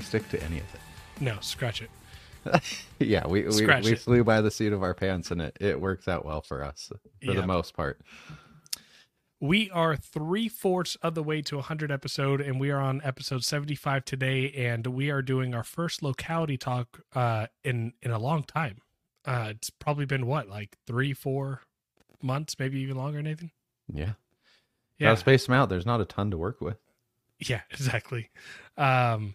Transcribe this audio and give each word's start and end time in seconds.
We 0.00 0.04
stick 0.06 0.26
to 0.30 0.42
any 0.42 0.56
of 0.58 0.64
it? 0.74 0.80
No, 1.20 1.36
scratch 1.42 1.82
it. 1.82 1.90
yeah, 2.98 3.26
we 3.26 3.42
we, 3.42 3.52
Scratch 3.52 3.84
we 3.84 3.92
it. 3.92 3.98
flew 3.98 4.24
by 4.24 4.40
the 4.40 4.50
seat 4.50 4.72
of 4.72 4.82
our 4.82 4.94
pants, 4.94 5.30
and 5.30 5.42
it, 5.42 5.58
it 5.60 5.78
works 5.78 6.08
out 6.08 6.24
well 6.24 6.40
for 6.40 6.64
us 6.64 6.90
for 6.90 7.00
Yeah. 7.20 7.38
the 7.38 7.46
most 7.46 7.74
part. 7.76 8.00
We 9.40 9.70
are 9.70 9.96
three 9.96 10.48
fourths 10.48 10.96
of 11.02 11.14
the 11.14 11.22
way 11.22 11.42
to 11.42 11.56
a 11.56 11.58
100 11.58 11.92
episode, 11.92 12.40
and 12.40 12.58
we 12.58 12.70
are 12.70 12.80
on 12.80 13.02
episode 13.04 13.44
75 13.44 14.06
today. 14.06 14.50
And 14.52 14.86
we 14.86 15.10
are 15.10 15.20
doing 15.20 15.54
our 15.54 15.64
first 15.64 16.02
locality 16.02 16.56
talk 16.56 17.00
uh, 17.14 17.48
in 17.62 17.92
in 18.00 18.10
a 18.10 18.18
long 18.18 18.42
time. 18.44 18.78
Uh, 19.26 19.48
it's 19.50 19.68
probably 19.68 20.06
been 20.06 20.26
what, 20.26 20.48
like 20.48 20.76
three, 20.86 21.12
four 21.12 21.60
months, 22.22 22.56
maybe 22.58 22.80
even 22.80 22.96
longer, 22.96 23.20
Nathan. 23.22 23.50
Yeah, 23.92 24.12
Yeah, 24.98 25.08
gotta 25.08 25.20
space 25.20 25.44
them 25.44 25.54
out. 25.54 25.68
There's 25.68 25.84
not 25.84 26.00
a 26.00 26.06
ton 26.06 26.30
to 26.30 26.38
work 26.38 26.62
with. 26.62 26.78
yeah, 27.38 27.60
exactly. 27.70 28.30
Um, 28.78 29.34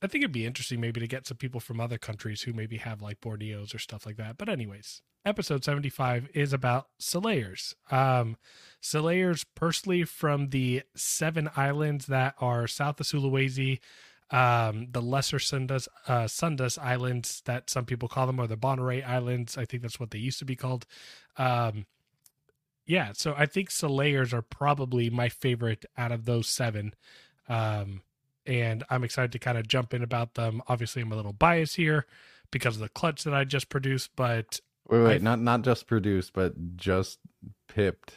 I 0.00 0.06
think 0.06 0.22
it'd 0.22 0.32
be 0.32 0.46
interesting 0.46 0.80
maybe 0.80 1.00
to 1.00 1.08
get 1.08 1.26
some 1.26 1.36
people 1.36 1.60
from 1.60 1.80
other 1.80 1.98
countries 1.98 2.42
who 2.42 2.52
maybe 2.52 2.76
have 2.76 3.02
like 3.02 3.20
Borneos 3.20 3.74
or 3.74 3.78
stuff 3.78 4.06
like 4.06 4.16
that. 4.16 4.38
But 4.38 4.48
anyways, 4.48 5.02
episode 5.24 5.64
75 5.64 6.28
is 6.34 6.52
about 6.52 6.86
Selayars. 7.00 7.74
Um, 7.90 8.36
Selayars 8.82 9.44
personally 9.54 10.04
from 10.04 10.50
the 10.50 10.82
seven 10.94 11.50
islands 11.56 12.06
that 12.06 12.34
are 12.40 12.66
south 12.68 13.00
of 13.00 13.06
Sulawesi, 13.06 13.80
um, 14.30 14.88
the 14.90 15.02
lesser 15.02 15.38
Sundas, 15.38 15.88
uh, 16.06 16.24
Sundas 16.24 16.78
Islands 16.78 17.42
that 17.46 17.68
some 17.68 17.84
people 17.84 18.08
call 18.08 18.26
them, 18.26 18.38
or 18.38 18.46
the 18.46 18.56
Bonaire 18.56 19.04
Islands. 19.04 19.58
I 19.58 19.64
think 19.64 19.82
that's 19.82 19.98
what 19.98 20.10
they 20.10 20.18
used 20.18 20.38
to 20.38 20.44
be 20.44 20.56
called. 20.56 20.86
Um, 21.36 21.86
yeah, 22.86 23.12
so 23.14 23.34
I 23.36 23.46
think 23.46 23.70
Selayars 23.70 24.32
are 24.32 24.42
probably 24.42 25.10
my 25.10 25.28
favorite 25.28 25.84
out 25.96 26.12
of 26.12 26.24
those 26.24 26.46
seven. 26.46 26.94
Um, 27.48 28.02
and 28.48 28.82
I'm 28.90 29.04
excited 29.04 29.30
to 29.32 29.38
kind 29.38 29.56
of 29.58 29.68
jump 29.68 29.94
in 29.94 30.02
about 30.02 30.34
them. 30.34 30.62
Obviously, 30.66 31.02
I'm 31.02 31.12
a 31.12 31.16
little 31.16 31.32
biased 31.32 31.76
here 31.76 32.06
because 32.50 32.76
of 32.76 32.80
the 32.80 32.88
clutch 32.88 33.22
that 33.24 33.34
I 33.34 33.44
just 33.44 33.68
produced, 33.68 34.10
but 34.16 34.60
Wait, 34.88 35.02
wait, 35.02 35.14
I've- 35.16 35.24
not 35.24 35.38
not 35.40 35.62
just 35.62 35.86
produced, 35.86 36.32
but 36.32 36.76
just 36.76 37.18
pipped 37.68 38.14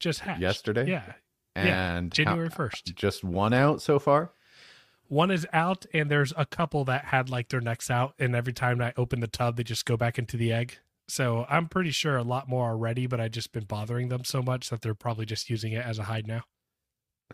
just 0.00 0.20
hatched. 0.20 0.40
yesterday. 0.40 0.88
Yeah, 0.88 1.12
Yeah, 1.54 1.96
and 1.96 2.10
January 2.12 2.48
1st. 2.50 2.94
just 2.94 3.22
one 3.22 3.52
out 3.52 3.80
so 3.82 3.98
far. 3.98 4.32
One 5.08 5.30
is 5.30 5.46
out, 5.52 5.86
and 5.94 6.10
there's 6.10 6.32
a 6.36 6.44
couple 6.46 6.84
that 6.86 7.04
had 7.06 7.28
like 7.30 7.50
their 7.50 7.60
necks 7.60 7.90
out, 7.90 8.14
and 8.18 8.34
every 8.34 8.52
time 8.52 8.80
I 8.80 8.92
open 8.96 9.20
the 9.20 9.28
tub, 9.28 9.56
they 9.56 9.62
just 9.62 9.84
go 9.86 9.96
back 9.96 10.18
into 10.18 10.36
the 10.36 10.52
egg. 10.52 10.78
So 11.06 11.46
I'm 11.48 11.68
pretty 11.68 11.92
sure 11.92 12.16
a 12.16 12.24
lot 12.24 12.48
more 12.48 12.68
already, 12.68 13.06
but 13.06 13.20
I've 13.20 13.30
just 13.30 13.52
been 13.52 13.64
bothering 13.64 14.08
them 14.08 14.24
so 14.24 14.42
much 14.42 14.70
that 14.70 14.80
they're 14.80 14.94
probably 14.94 15.24
just 15.24 15.48
using 15.48 15.72
it 15.72 15.84
as 15.86 16.00
a 16.00 16.04
hide 16.04 16.26
now. 16.26 16.42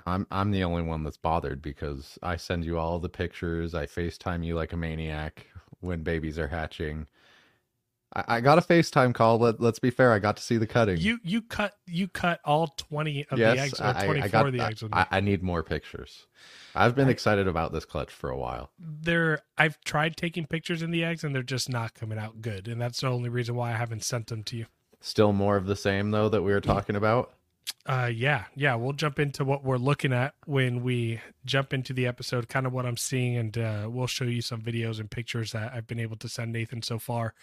I'm 0.06 0.26
I'm 0.30 0.50
the 0.50 0.64
only 0.64 0.82
one 0.82 1.04
that's 1.04 1.16
bothered 1.16 1.60
because 1.62 2.18
I 2.22 2.36
send 2.36 2.64
you 2.64 2.78
all 2.78 2.98
the 2.98 3.08
pictures. 3.08 3.74
I 3.74 3.86
FaceTime 3.86 4.44
you 4.44 4.54
like 4.54 4.72
a 4.72 4.76
maniac 4.76 5.46
when 5.80 6.02
babies 6.02 6.38
are 6.38 6.48
hatching. 6.48 7.06
I, 8.14 8.24
I 8.36 8.40
got 8.40 8.58
a 8.58 8.62
FaceTime 8.62 9.14
call. 9.14 9.38
Let 9.38 9.60
Let's 9.60 9.78
be 9.78 9.90
fair. 9.90 10.12
I 10.12 10.18
got 10.18 10.36
to 10.38 10.42
see 10.42 10.56
the 10.56 10.66
cutting. 10.66 10.98
You 10.98 11.18
you 11.22 11.42
cut 11.42 11.74
you 11.86 12.08
cut 12.08 12.40
all 12.44 12.68
twenty 12.68 13.26
of 13.30 13.38
yes, 13.38 13.54
the 13.54 13.62
eggs 13.62 13.80
or 13.80 13.84
I, 13.84 14.04
twenty 14.04 14.22
I 14.22 14.28
four 14.28 14.46
of 14.46 14.52
the 14.52 14.60
eggs. 14.60 14.84
I, 14.92 15.06
I 15.10 15.20
need 15.20 15.42
more 15.42 15.62
pictures. 15.62 16.26
I've 16.74 16.94
been 16.94 17.08
I- 17.08 17.12
excited 17.12 17.46
about 17.46 17.72
this 17.72 17.84
clutch 17.84 18.10
for 18.10 18.30
a 18.30 18.36
while. 18.36 18.70
they're 18.78 19.40
I've 19.58 19.78
tried 19.84 20.16
taking 20.16 20.46
pictures 20.46 20.80
in 20.82 20.90
the 20.90 21.04
eggs 21.04 21.22
and 21.22 21.34
they're 21.34 21.42
just 21.42 21.68
not 21.68 21.94
coming 21.94 22.18
out 22.18 22.40
good, 22.40 22.66
and 22.66 22.80
that's 22.80 23.00
the 23.02 23.08
only 23.08 23.28
reason 23.28 23.54
why 23.54 23.72
I 23.72 23.76
haven't 23.76 24.04
sent 24.04 24.28
them 24.28 24.42
to 24.44 24.56
you. 24.56 24.66
Still 25.00 25.32
more 25.32 25.56
of 25.56 25.66
the 25.66 25.76
same 25.76 26.12
though 26.12 26.30
that 26.30 26.42
we 26.42 26.52
were 26.52 26.60
talking 26.60 26.96
about. 26.96 27.34
Uh, 27.84 28.10
yeah, 28.12 28.44
yeah, 28.54 28.76
we'll 28.76 28.92
jump 28.92 29.18
into 29.18 29.44
what 29.44 29.64
we're 29.64 29.76
looking 29.76 30.12
at 30.12 30.34
when 30.46 30.82
we 30.84 31.20
jump 31.44 31.72
into 31.72 31.92
the 31.92 32.06
episode, 32.06 32.48
kind 32.48 32.64
of 32.64 32.72
what 32.72 32.86
I'm 32.86 32.96
seeing, 32.96 33.36
and 33.36 33.58
uh, 33.58 33.88
we'll 33.90 34.06
show 34.06 34.24
you 34.24 34.40
some 34.40 34.60
videos 34.60 35.00
and 35.00 35.10
pictures 35.10 35.50
that 35.52 35.72
I've 35.74 35.88
been 35.88 35.98
able 35.98 36.16
to 36.18 36.28
send 36.28 36.52
Nathan 36.52 36.82
so 36.82 37.00
far. 37.00 37.34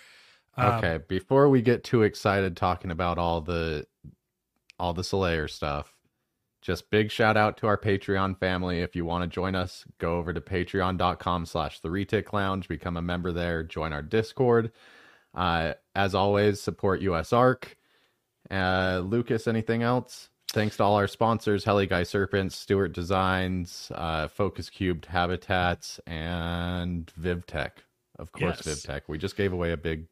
Um, 0.55 0.75
Okay, 0.75 0.99
before 1.09 1.49
we 1.49 1.61
get 1.61 1.83
too 1.83 2.03
excited 2.03 2.55
talking 2.55 2.91
about 2.91 3.17
all 3.17 3.41
the 3.41 3.85
all 4.79 4.93
the 4.93 5.01
Selayar 5.01 5.49
stuff, 5.49 5.93
just 6.61 6.89
big 6.89 7.11
shout 7.11 7.35
out 7.35 7.57
to 7.57 7.67
our 7.67 7.77
Patreon 7.77 8.39
family. 8.39 8.79
If 8.79 8.95
you 8.95 9.03
want 9.03 9.23
to 9.23 9.27
join 9.27 9.55
us, 9.55 9.83
go 9.97 10.17
over 10.17 10.31
to 10.31 10.39
patreon.com 10.39 11.45
slash 11.45 11.81
the 11.81 11.89
retic 11.89 12.31
lounge, 12.31 12.69
become 12.69 12.95
a 12.95 13.01
member 13.01 13.33
there, 13.33 13.61
join 13.63 13.91
our 13.91 14.01
Discord. 14.01 14.71
Uh, 15.35 15.73
as 15.95 16.15
always, 16.15 16.61
support 16.61 17.01
USARK. 17.01 17.75
Uh, 18.51 19.01
Lucas, 19.05 19.47
anything 19.47 19.83
else? 19.83 20.29
Thanks 20.51 20.77
to 20.77 20.83
all 20.83 20.95
our 20.95 21.07
sponsors, 21.07 21.63
Heli 21.63 21.85
Guy 21.85 22.01
Serpents, 22.03 22.55
Stewart 22.55 22.91
Designs, 22.91 23.91
uh, 23.93 24.27
Focus 24.27 24.69
Cubed 24.71 25.05
Habitats, 25.05 25.99
and 26.07 27.11
VivTech. 27.19 27.71
Of 28.17 28.31
course, 28.31 28.61
Yes. 28.65 28.85
VivTech. 28.85 29.01
We 29.07 29.17
just 29.19 29.35
gave 29.37 29.53
away 29.53 29.71
a 29.71 29.77
big 29.77 30.07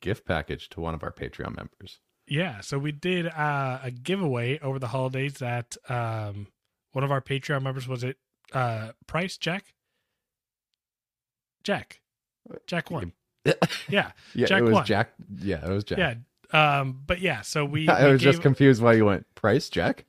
gift 0.00 0.24
package 0.24 0.68
to 0.70 0.80
one 0.80 0.94
of 0.94 1.02
our 1.02 1.10
Patreon 1.12 1.56
members. 1.56 1.98
Yeah, 2.28 2.60
so 2.60 2.78
we 2.78 2.92
did 2.92 3.26
uh, 3.26 3.80
a 3.82 3.90
giveaway 3.90 4.58
over 4.60 4.78
the 4.78 4.88
holidays 4.88 5.34
that 5.34 5.76
um, 5.88 6.46
one 6.92 7.02
of 7.02 7.10
our 7.10 7.20
Patreon 7.20 7.62
members 7.62 7.88
was 7.88 8.04
it 8.04 8.16
uh, 8.52 8.92
Price 9.08 9.36
Jack? 9.36 9.74
Jack. 11.64 12.00
Jack 12.66 12.90
one. 12.90 13.12
Yeah. 13.44 13.54
Yeah, 13.88 14.46
Jack 14.46 14.60
it 14.60 14.64
was 14.64 14.72
won. 14.74 14.84
Jack. 14.86 15.10
Yeah, 15.40 15.66
it 15.66 15.70
was 15.72 15.84
Jack. 15.84 15.98
Yeah. 15.98 16.14
Um, 16.52 17.02
but 17.06 17.20
yeah, 17.20 17.42
so 17.42 17.64
we, 17.64 17.88
I 17.88 18.06
we 18.06 18.12
was 18.12 18.22
just 18.22 18.42
confused 18.42 18.82
why 18.82 18.94
you 18.94 19.04
went 19.04 19.26
price 19.34 19.68
Jack. 19.68 20.04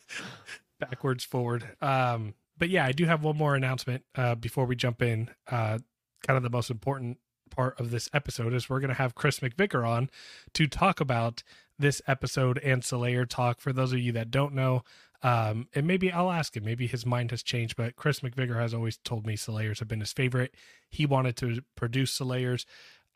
backwards 0.80 1.24
forward. 1.24 1.64
Um, 1.80 2.34
but 2.56 2.70
yeah, 2.70 2.84
I 2.84 2.92
do 2.92 3.04
have 3.04 3.22
one 3.22 3.36
more 3.36 3.54
announcement 3.54 4.04
uh, 4.14 4.34
before 4.34 4.64
we 4.64 4.76
jump 4.76 5.02
in. 5.02 5.30
Uh, 5.50 5.78
kind 6.26 6.36
of 6.36 6.42
the 6.42 6.50
most 6.50 6.70
important 6.70 7.18
part 7.50 7.78
of 7.80 7.90
this 7.90 8.08
episode 8.12 8.52
is 8.52 8.68
we're 8.68 8.80
going 8.80 8.88
to 8.88 8.94
have 8.94 9.14
Chris 9.14 9.40
McVicar 9.40 9.86
on 9.88 10.10
to 10.54 10.66
talk 10.66 11.00
about 11.00 11.42
this 11.78 12.02
episode 12.06 12.58
and 12.58 12.82
Selayar 12.82 13.28
talk. 13.28 13.60
For 13.60 13.72
those 13.72 13.92
of 13.92 14.00
you 14.00 14.12
that 14.12 14.30
don't 14.30 14.54
know, 14.54 14.82
um, 15.22 15.68
and 15.74 15.86
maybe 15.86 16.12
I'll 16.12 16.30
ask 16.30 16.56
him, 16.56 16.64
maybe 16.64 16.86
his 16.86 17.04
mind 17.04 17.30
has 17.32 17.42
changed, 17.42 17.76
but 17.76 17.96
Chris 17.96 18.20
McVicar 18.20 18.60
has 18.60 18.72
always 18.72 18.98
told 18.98 19.26
me 19.26 19.36
Selayars 19.36 19.80
have 19.80 19.88
been 19.88 20.00
his 20.00 20.12
favorite. 20.12 20.54
He 20.88 21.06
wanted 21.06 21.36
to 21.38 21.62
produce 21.74 22.16
Selayars. 22.16 22.64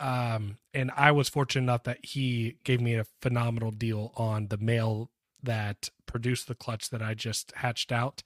Um, 0.02 0.56
and 0.74 0.90
I 0.96 1.12
was 1.12 1.28
fortunate 1.28 1.62
enough 1.62 1.84
that 1.84 2.04
he 2.04 2.56
gave 2.64 2.80
me 2.80 2.96
a 2.96 3.06
phenomenal 3.20 3.70
deal 3.70 4.12
on 4.16 4.48
the 4.48 4.58
male 4.58 5.10
that 5.44 5.90
produced 6.06 6.48
the 6.48 6.56
clutch 6.56 6.90
that 6.90 7.00
I 7.00 7.14
just 7.14 7.52
hatched 7.54 7.92
out. 7.92 8.24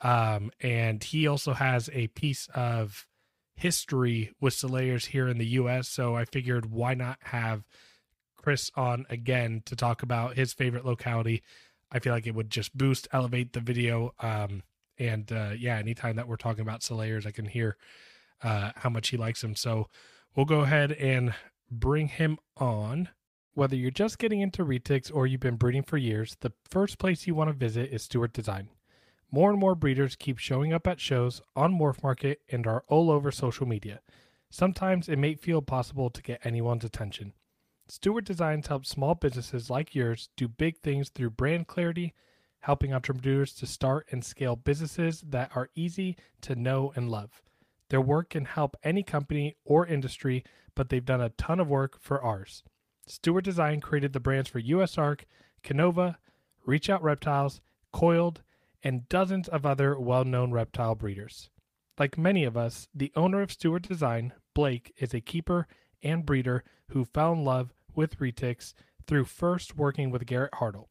Um, 0.00 0.52
and 0.60 1.02
he 1.02 1.26
also 1.26 1.52
has 1.54 1.90
a 1.92 2.06
piece 2.08 2.48
of 2.54 3.06
history 3.56 4.30
with 4.40 4.54
Selayars 4.54 5.06
here 5.06 5.26
in 5.26 5.38
the 5.38 5.46
US. 5.46 5.88
So 5.88 6.14
I 6.14 6.26
figured 6.26 6.70
why 6.70 6.94
not 6.94 7.18
have 7.22 7.64
Chris 8.36 8.70
on 8.76 9.04
again 9.10 9.62
to 9.66 9.74
talk 9.74 10.04
about 10.04 10.36
his 10.36 10.52
favorite 10.52 10.84
locality. 10.84 11.42
I 11.90 11.98
feel 11.98 12.12
like 12.12 12.28
it 12.28 12.34
would 12.36 12.50
just 12.50 12.76
boost, 12.76 13.08
elevate 13.12 13.52
the 13.52 13.60
video. 13.60 14.14
Um, 14.20 14.62
and 14.96 15.30
uh, 15.32 15.50
yeah, 15.58 15.76
anytime 15.76 16.14
that 16.16 16.28
we're 16.28 16.36
talking 16.36 16.62
about 16.62 16.82
Selayars, 16.82 17.26
I 17.26 17.32
can 17.32 17.46
hear 17.46 17.76
uh, 18.44 18.70
how 18.76 18.90
much 18.90 19.08
he 19.08 19.16
likes 19.16 19.40
them. 19.40 19.56
So 19.56 19.88
we'll 20.36 20.46
go 20.46 20.60
ahead 20.60 20.92
and 20.92 21.34
bring 21.70 22.08
him 22.08 22.38
on. 22.58 23.08
Whether 23.54 23.74
you're 23.74 23.90
just 23.90 24.18
getting 24.18 24.40
into 24.40 24.64
retics 24.64 25.10
or 25.12 25.26
you've 25.26 25.40
been 25.40 25.56
breeding 25.56 25.82
for 25.82 25.96
years, 25.96 26.36
the 26.40 26.52
first 26.68 26.98
place 26.98 27.26
you 27.26 27.34
want 27.34 27.48
to 27.48 27.54
visit 27.54 27.90
is 27.90 28.02
Stewart 28.02 28.34
Design. 28.34 28.68
More 29.32 29.50
and 29.50 29.58
more 29.58 29.74
breeders 29.74 30.14
keep 30.14 30.38
showing 30.38 30.74
up 30.74 30.86
at 30.86 31.00
shows, 31.00 31.40
on 31.56 31.76
MorphMarket, 31.76 32.36
and 32.50 32.66
are 32.66 32.84
all 32.86 33.10
over 33.10 33.32
social 33.32 33.66
media. 33.66 34.00
Sometimes 34.50 35.08
it 35.08 35.18
may 35.18 35.34
feel 35.34 35.62
possible 35.62 36.10
to 36.10 36.22
get 36.22 36.44
anyone's 36.44 36.84
attention. 36.84 37.32
Stewart 37.88 38.24
Designs 38.24 38.66
helps 38.66 38.90
small 38.90 39.14
businesses 39.14 39.70
like 39.70 39.94
yours 39.94 40.28
do 40.36 40.48
big 40.48 40.78
things 40.78 41.08
through 41.08 41.30
brand 41.30 41.66
clarity, 41.66 42.12
helping 42.60 42.92
entrepreneurs 42.92 43.54
to 43.54 43.66
start 43.66 44.06
and 44.10 44.24
scale 44.24 44.54
businesses 44.54 45.22
that 45.22 45.50
are 45.56 45.70
easy 45.74 46.16
to 46.42 46.54
know 46.54 46.92
and 46.94 47.10
love. 47.10 47.42
Their 47.88 48.00
work 48.00 48.30
can 48.30 48.44
help 48.44 48.76
any 48.82 49.02
company 49.02 49.56
or 49.64 49.86
industry, 49.86 50.44
but 50.74 50.88
they've 50.88 51.04
done 51.04 51.20
a 51.20 51.30
ton 51.30 51.60
of 51.60 51.68
work 51.68 51.98
for 52.00 52.20
ours. 52.22 52.62
Stewart 53.06 53.44
Design 53.44 53.80
created 53.80 54.12
the 54.12 54.20
brands 54.20 54.50
for 54.50 54.60
USARK, 54.60 55.22
Canova, 55.62 56.18
Reach 56.64 56.90
Out 56.90 57.02
Reptiles, 57.02 57.60
Coiled, 57.92 58.42
and 58.82 59.08
dozens 59.08 59.48
of 59.48 59.64
other 59.64 59.98
well 59.98 60.24
known 60.24 60.50
reptile 60.50 60.94
breeders. 60.94 61.50
Like 61.98 62.18
many 62.18 62.44
of 62.44 62.56
us, 62.56 62.88
the 62.94 63.12
owner 63.16 63.40
of 63.40 63.52
Stewart 63.52 63.82
Design, 63.82 64.32
Blake, 64.54 64.92
is 64.98 65.14
a 65.14 65.20
keeper 65.20 65.66
and 66.02 66.26
breeder 66.26 66.64
who 66.88 67.04
fell 67.04 67.32
in 67.32 67.44
love 67.44 67.72
with 67.94 68.18
retics 68.18 68.74
through 69.06 69.24
first 69.24 69.76
working 69.76 70.10
with 70.10 70.26
Garrett 70.26 70.52
Hartle. 70.54 70.88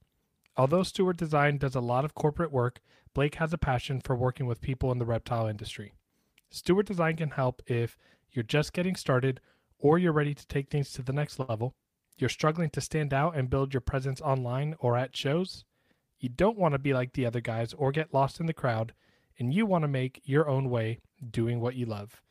Although 0.58 0.84
Stewart 0.84 1.18
Design 1.18 1.58
does 1.58 1.76
a 1.76 1.82
lot 1.82 2.06
of 2.06 2.16
corporate 2.16 2.52
work, 2.52 2.80
Blake 3.14 3.36
has 3.36 3.54
a 3.54 3.58
passion 3.58 4.02
for 4.02 4.16
working 4.16 4.46
with 4.46 4.62
people 4.62 4.92
in 4.92 4.98
the 4.98 5.06
reptile 5.06 5.48
industry. 5.48 5.94
Stewart 6.50 6.86
Design 6.86 7.16
can 7.16 7.32
help 7.32 7.62
if 7.68 7.98
you're 8.32 8.44
just 8.44 8.74
getting 8.74 8.96
started 8.96 9.40
or 9.80 9.98
you're 9.98 10.14
ready 10.14 10.34
to 10.34 10.48
take 10.48 10.70
things 10.70 10.92
to 10.94 11.02
the 11.02 11.14
next 11.14 11.40
level, 11.40 11.76
you're 12.18 12.30
struggling 12.30 12.70
to 12.72 12.82
stand 12.82 13.14
out 13.14 13.36
and 13.36 13.50
build 13.50 13.74
your 13.74 13.82
presence 13.82 14.22
online 14.22 14.76
or 14.80 14.98
at 14.98 15.16
shows, 15.16 15.66
you 16.20 16.30
don't 16.30 16.58
want 16.58 16.74
to 16.74 16.80
be 16.80 16.94
like 16.94 17.14
the 17.14 17.26
other 17.26 17.42
guys 17.42 17.74
or 17.74 17.92
get 17.92 18.14
lost 18.14 18.40
in 18.40 18.46
the 18.46 18.54
crowd, 18.54 18.94
and 19.38 19.54
you 19.54 19.66
want 19.66 19.84
to 19.84 19.88
make 19.88 20.22
your 20.24 20.48
own 20.48 20.70
way, 20.70 21.00
doing 21.32 21.60
what 21.60 21.76
you 21.76 21.86
love. 21.86 22.22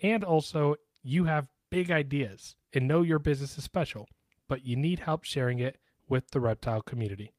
And 0.00 0.22
also, 0.22 0.76
you 1.02 1.24
have 1.24 1.48
big 1.70 1.90
ideas 1.90 2.54
and 2.72 2.86
know 2.86 3.02
your 3.02 3.18
business 3.18 3.58
is 3.58 3.64
special, 3.64 4.08
but 4.48 4.64
you 4.64 4.76
need 4.76 5.00
help 5.00 5.24
sharing 5.24 5.58
it 5.58 5.78
with 6.08 6.30
the 6.30 6.40
reptile 6.40 6.82
community. 6.82 7.32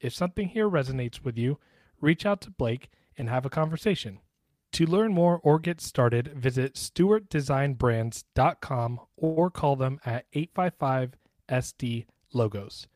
If 0.00 0.14
something 0.14 0.48
here 0.48 0.68
resonates 0.68 1.22
with 1.22 1.38
you, 1.38 1.58
reach 2.00 2.26
out 2.26 2.40
to 2.42 2.50
Blake 2.50 2.90
and 3.16 3.28
have 3.28 3.46
a 3.46 3.50
conversation. 3.50 4.18
To 4.76 4.84
learn 4.84 5.14
more 5.14 5.40
or 5.42 5.58
get 5.58 5.80
started, 5.80 6.34
visit 6.36 6.74
stewartdesignbrands.com 6.74 9.00
or 9.16 9.50
call 9.50 9.74
them 9.74 9.98
at 10.04 10.26
855 10.34 11.14
SD 11.48 12.04
Logos. 12.34 12.86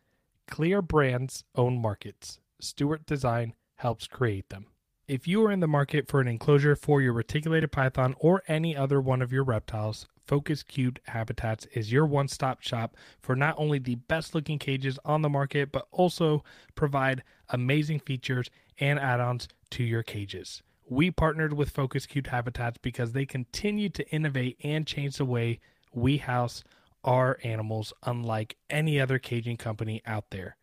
Clear 0.47 0.83
brands 0.83 1.45
own 1.55 1.81
markets. 1.81 2.39
Stewart 2.61 3.07
Design 3.07 3.55
helps 3.77 4.07
create 4.07 4.51
them. 4.51 4.67
If 5.09 5.27
you 5.27 5.43
are 5.47 5.51
in 5.51 5.61
the 5.61 5.67
market 5.67 6.07
for 6.07 6.21
an 6.21 6.29
enclosure 6.29 6.77
for 6.77 7.01
your 7.01 7.15
reticulated 7.15 7.73
python 7.73 8.15
or 8.19 8.43
any 8.47 8.77
other 8.77 9.01
one 9.01 9.23
of 9.23 9.33
your 9.33 9.45
reptiles, 9.45 10.07
Focus 10.27 10.63
Cubed 10.63 11.01
Habitats 11.07 11.65
is 11.73 11.91
your 11.91 12.05
one 12.05 12.29
stop 12.29 12.61
shop 12.61 12.95
for 13.23 13.35
not 13.35 13.55
only 13.57 13.79
the 13.79 13.95
best 13.95 14.35
looking 14.35 14.59
cages 14.59 14.99
on 15.07 15.23
the 15.23 15.31
market, 15.31 15.73
but 15.73 15.87
also 15.93 16.45
provide 16.75 17.23
amazing 17.49 18.01
features 18.01 18.51
and 18.79 18.99
add 18.99 19.19
ons 19.19 19.49
to 19.71 19.83
your 19.83 20.03
cages. 20.03 20.63
We 20.91 21.11
partnered 21.13 21.53
with 21.53 21.71
Focus 21.71 22.05
Cubed 22.05 22.27
Habitats 22.27 22.79
because 22.83 23.13
they 23.13 23.25
continue 23.25 23.89
to 23.91 24.11
innovate 24.11 24.59
and 24.65 24.85
change 24.85 25.19
the 25.19 25.25
way 25.25 25.61
we 25.95 26.17
house 26.17 26.65
our 27.05 27.39
animals, 27.45 27.93
unlike 28.03 28.57
any 28.69 29.01
other 29.01 29.21
caging 29.21 29.57
company 29.57 30.03
out 30.05 30.31
there. 30.31 30.57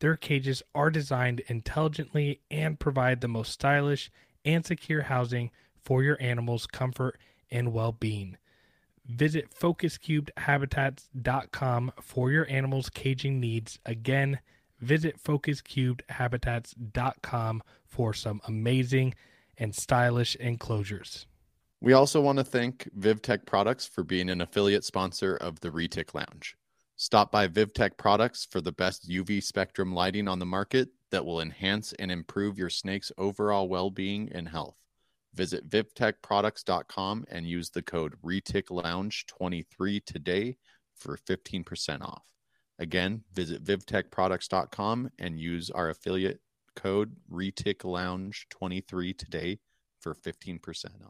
Their 0.00 0.16
cages 0.16 0.62
are 0.74 0.90
designed 0.90 1.40
intelligently 1.46 2.40
and 2.50 2.78
provide 2.78 3.22
the 3.22 3.28
most 3.28 3.52
stylish 3.52 4.10
and 4.44 4.66
secure 4.66 5.04
housing 5.04 5.50
for 5.82 6.02
your 6.02 6.20
animals' 6.20 6.66
comfort 6.66 7.18
and 7.50 7.72
well 7.72 7.92
being. 7.92 8.36
Visit 9.06 9.48
focuscubedhabitats.com 9.58 11.92
for 12.02 12.30
your 12.30 12.46
animals' 12.50 12.90
caging 12.90 13.40
needs. 13.40 13.78
Again, 13.86 14.40
visit 14.78 15.16
focuscubedhabitats.com 15.22 17.62
for 17.86 18.12
some 18.12 18.42
amazing 18.46 19.14
and 19.60 19.72
stylish 19.74 20.34
enclosures. 20.36 21.26
We 21.80 21.92
also 21.92 22.20
want 22.20 22.38
to 22.38 22.44
thank 22.44 22.90
VivTech 22.98 23.46
Products 23.46 23.86
for 23.86 24.02
being 24.02 24.28
an 24.28 24.40
affiliate 24.40 24.84
sponsor 24.84 25.36
of 25.36 25.60
the 25.60 25.70
Retic 25.70 26.14
Lounge. 26.14 26.56
Stop 26.96 27.30
by 27.32 27.48
VivTech 27.48 27.96
Products 27.96 28.46
for 28.50 28.60
the 28.60 28.72
best 28.72 29.08
UV 29.08 29.42
spectrum 29.42 29.94
lighting 29.94 30.28
on 30.28 30.38
the 30.38 30.44
market 30.44 30.88
that 31.10 31.24
will 31.24 31.40
enhance 31.40 31.92
and 31.94 32.10
improve 32.10 32.58
your 32.58 32.68
snake's 32.68 33.12
overall 33.16 33.68
well 33.68 33.90
being 33.90 34.30
and 34.32 34.48
health. 34.48 34.76
Visit 35.34 35.70
vivtechproducts.com 35.70 37.24
and 37.30 37.46
use 37.46 37.70
the 37.70 37.82
code 37.82 38.14
RETICLounge23 38.22 40.04
today 40.04 40.56
for 40.96 41.16
15% 41.16 42.02
off. 42.02 42.24
Again, 42.78 43.22
visit 43.32 43.64
vivtechproducts.com 43.64 45.10
and 45.18 45.38
use 45.38 45.70
our 45.70 45.88
affiliate 45.88 46.40
code 46.74 47.16
Retic 47.30 47.84
Lounge 47.84 48.46
23 48.50 49.12
today 49.14 49.58
for 49.98 50.14
15% 50.14 50.60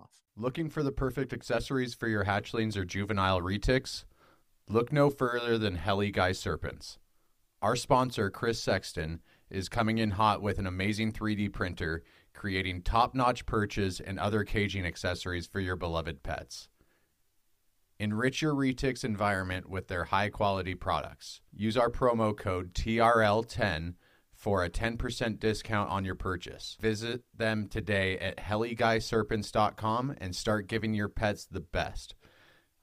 off. 0.01 0.11
Looking 0.37 0.69
for 0.69 0.83
the 0.83 0.93
perfect 0.93 1.33
accessories 1.33 1.95
for 1.95 2.09
your 2.09 2.25
hatchlings 2.25 2.77
or 2.77 2.85
juvenile 2.85 3.41
retics? 3.41 4.05
Look 4.69 4.93
no 4.93 5.11
further 5.11 5.59
than 5.59 5.77
Heli 5.77 6.11
Guy 6.11 6.33
Serpents. 6.33 6.99
Our 7.63 7.77
sponsor, 7.77 8.31
Chris 8.31 8.61
Sexton, 8.63 9.21
is 9.51 9.69
coming 9.69 9.99
in 9.99 10.13
hot 10.13 10.41
with 10.41 10.59
an 10.59 10.67
amazing 10.67 11.13
3D 11.13 11.53
printer, 11.53 12.03
creating 12.33 12.83
top 12.83 13.15
notch 13.15 13.45
perches 13.45 14.01
and 14.01 14.19
other 14.19 14.45
caging 14.45 14.87
accessories 14.87 15.47
for 15.47 15.61
your 15.61 15.77
beloved 15.77 16.23
pets. 16.23 16.69
Enrich 17.99 18.41
your 18.41 18.55
Retics 18.55 19.05
environment 19.05 19.69
with 19.69 19.89
their 19.89 20.05
high 20.05 20.31
quality 20.31 20.75
products. 20.75 21.43
Use 21.53 21.77
our 21.77 21.91
promo 21.91 22.35
code 22.35 22.73
TRL10 22.73 23.95
for 24.41 24.65
a 24.65 24.71
10% 24.71 25.39
discount 25.39 25.91
on 25.91 26.05
your 26.07 26.15
purchase. 26.15 26.79
Visit 26.81 27.25
them 27.37 27.69
today 27.69 28.19
at 28.19 28.39
heliguyserpents.com 28.39 30.15
and 30.19 30.35
start 30.35 30.67
giving 30.67 30.95
your 30.95 31.11
pets 31.11 31.45
the 31.45 31.61
best. 31.61 32.15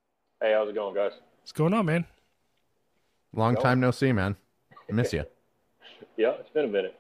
Hey, 0.42 0.54
how's 0.54 0.68
it 0.68 0.74
going, 0.74 0.96
guys? 0.96 1.12
What's 1.42 1.52
going 1.52 1.76
on, 1.76 1.86
man? 1.86 2.08
Long 3.36 3.56
time 3.56 3.80
no 3.80 3.92
see, 3.92 4.12
man. 4.12 4.36
I 4.90 4.94
miss 4.94 5.14
you. 5.14 5.26
yeah, 6.18 6.32
it's 6.40 6.50
been 6.50 6.66
a 6.66 6.70
minute. 6.70 6.96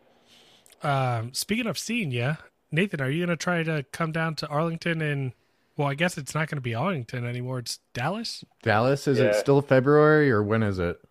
Um, 0.83 1.33
speaking 1.33 1.65
of 1.67 1.77
seeing 1.79 2.11
you, 2.11 2.37
Nathan, 2.71 3.01
are 3.01 3.09
you 3.09 3.25
going 3.25 3.35
to 3.37 3.41
try 3.41 3.63
to 3.63 3.85
come 3.91 4.11
down 4.11 4.35
to 4.35 4.47
Arlington 4.47 5.01
and 5.01 5.31
well, 5.77 5.89
I 5.89 5.93
guess 5.93 6.17
it's 6.17 6.33
not 6.33 6.47
going 6.47 6.57
to 6.57 6.61
be 6.61 6.73
Arlington 6.73 7.25
anymore. 7.25 7.59
It's 7.59 7.79
Dallas. 7.93 8.45
Dallas? 8.63 9.07
Is 9.07 9.19
Yeah. 9.19 9.25
it 9.25 9.35
still 9.35 9.61
February 9.61 10.31
or 10.31 10.41
when 10.41 10.63
is 10.63 10.79
it? 10.79 11.01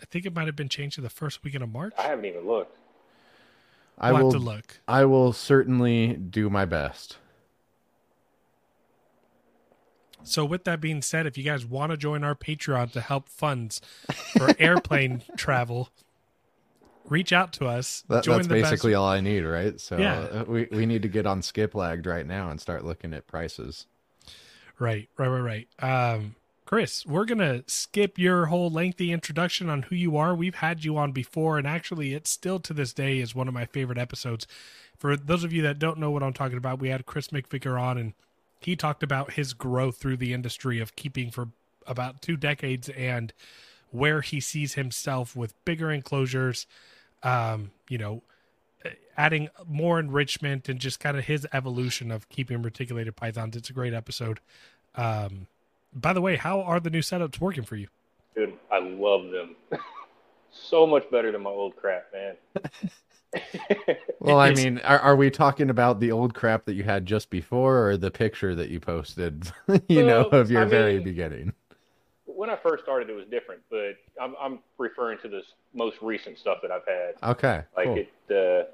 I 0.00 0.06
think 0.06 0.24
it 0.24 0.34
might 0.34 0.46
have 0.46 0.56
been 0.56 0.70
changed 0.70 0.94
to 0.96 1.00
the 1.02 1.10
first 1.10 1.44
weekend 1.44 1.62
of 1.62 1.70
March. 1.70 1.92
I 1.98 2.04
haven't 2.04 2.24
even 2.24 2.46
looked. 2.46 2.78
I 3.98 4.10
We'll 4.12 4.22
will 4.24 4.32
have 4.32 4.40
to 4.40 4.44
look. 4.46 4.80
I 4.88 5.04
will 5.04 5.32
certainly 5.32 6.14
do 6.14 6.48
my 6.50 6.64
best. 6.64 7.18
So, 10.24 10.44
with 10.44 10.64
that 10.64 10.80
being 10.80 11.02
said, 11.02 11.26
if 11.26 11.36
you 11.38 11.44
guys 11.44 11.64
want 11.64 11.90
to 11.92 11.96
join 11.96 12.24
our 12.24 12.34
Patreon 12.34 12.92
to 12.92 13.00
help 13.00 13.28
funds 13.28 13.80
for 14.36 14.54
airplane 14.58 15.22
travel, 15.36 15.90
reach 17.08 17.32
out 17.32 17.52
to 17.54 17.66
us. 17.66 18.04
That, 18.08 18.24
join 18.24 18.36
that's 18.38 18.48
the 18.48 18.54
best- 18.54 18.70
basically 18.70 18.94
all 18.94 19.06
I 19.06 19.20
need, 19.20 19.42
right? 19.42 19.78
So 19.80 19.98
Yeah. 19.98 20.18
uh, 20.20 20.44
we 20.46 20.66
we 20.70 20.86
need 20.86 21.02
to 21.02 21.08
get 21.08 21.26
on 21.26 21.40
Skiplagged 21.42 22.06
right 22.06 22.26
now 22.26 22.50
and 22.50 22.60
start 22.60 22.84
looking 22.84 23.12
at 23.14 23.26
prices. 23.26 23.86
Right, 24.78 25.08
right, 25.18 25.28
right, 25.28 25.66
right. 25.80 26.14
Um, 26.14 26.34
Chris, 26.64 27.04
we're 27.06 27.26
gonna 27.26 27.62
skip 27.66 28.18
your 28.18 28.46
whole 28.46 28.70
lengthy 28.70 29.12
introduction 29.12 29.68
on 29.68 29.82
who 29.82 29.94
you 29.94 30.16
are. 30.16 30.34
We've 30.34 30.54
had 30.56 30.84
you 30.84 30.96
on 30.96 31.12
before, 31.12 31.58
and 31.58 31.66
actually, 31.66 32.14
it 32.14 32.26
still 32.26 32.58
to 32.60 32.72
this 32.72 32.92
day 32.94 33.18
is 33.20 33.34
one 33.34 33.46
of 33.48 33.54
my 33.54 33.66
favorite 33.66 33.98
episodes. 33.98 34.46
For 34.96 35.14
those 35.16 35.44
of 35.44 35.52
you 35.52 35.60
that 35.62 35.78
don't 35.78 35.98
know 35.98 36.10
what 36.10 36.22
I'm 36.22 36.32
talking 36.32 36.56
about, 36.56 36.78
we 36.78 36.88
had 36.88 37.04
Chris 37.04 37.28
McVicar 37.28 37.78
on, 37.80 37.98
and 37.98 38.14
he 38.64 38.76
talked 38.76 39.02
about 39.02 39.32
his 39.32 39.52
growth 39.52 39.96
through 39.98 40.16
the 40.16 40.32
industry 40.32 40.80
of 40.80 40.96
keeping 40.96 41.30
for 41.30 41.48
about 41.86 42.22
two 42.22 42.36
decades 42.36 42.88
and 42.90 43.32
where 43.90 44.20
he 44.20 44.40
sees 44.40 44.74
himself 44.74 45.36
with 45.36 45.52
bigger 45.64 45.90
enclosures. 45.90 46.66
Um, 47.22 47.70
you 47.88 47.98
know, 47.98 48.22
adding 49.16 49.48
more 49.66 49.98
enrichment 49.98 50.68
and 50.68 50.78
just 50.78 51.00
kind 51.00 51.16
of 51.16 51.24
his 51.24 51.46
evolution 51.52 52.10
of 52.10 52.28
keeping 52.28 52.62
reticulated 52.62 53.16
pythons. 53.16 53.56
It's 53.56 53.70
a 53.70 53.72
great 53.72 53.94
episode. 53.94 54.40
Um, 54.94 55.46
by 55.94 56.12
the 56.12 56.20
way, 56.20 56.36
how 56.36 56.60
are 56.62 56.80
the 56.80 56.90
new 56.90 57.00
setups 57.00 57.40
working 57.40 57.64
for 57.64 57.76
you? 57.76 57.88
Dude, 58.34 58.54
I 58.70 58.80
love 58.80 59.30
them. 59.30 59.54
so 60.50 60.86
much 60.86 61.08
better 61.10 61.30
than 61.30 61.42
my 61.42 61.50
old 61.50 61.76
crap, 61.76 62.06
man. 62.12 62.36
Well, 64.20 64.38
I 64.40 64.54
mean, 64.54 64.78
are, 64.78 64.98
are 64.98 65.16
we 65.16 65.30
talking 65.30 65.68
about 65.68 66.00
the 66.00 66.10
old 66.12 66.34
crap 66.34 66.64
that 66.64 66.74
you 66.74 66.82
had 66.82 67.04
just 67.04 67.28
before, 67.30 67.88
or 67.88 67.96
the 67.96 68.10
picture 68.10 68.54
that 68.54 68.70
you 68.70 68.80
posted? 68.80 69.50
you 69.88 70.04
know, 70.06 70.24
of 70.26 70.50
your 70.50 70.62
I 70.62 70.64
very 70.64 70.94
mean- 70.96 71.04
beginning. 71.04 71.52
when 72.26 72.48
I 72.50 72.56
first 72.56 72.82
started, 72.84 73.10
it 73.10 73.14
was 73.14 73.26
different, 73.30 73.60
but 73.70 73.96
I'm, 74.20 74.34
I'm 74.40 74.58
referring 74.78 75.18
to 75.22 75.28
this 75.28 75.44
most 75.74 75.96
recent 76.00 76.38
stuff 76.38 76.58
that 76.62 76.70
I've 76.70 76.86
had. 76.86 77.30
Okay, 77.32 77.62
Like 77.76 77.86
cool. 77.86 77.98
it, 77.98 78.08
uh, 78.30 78.66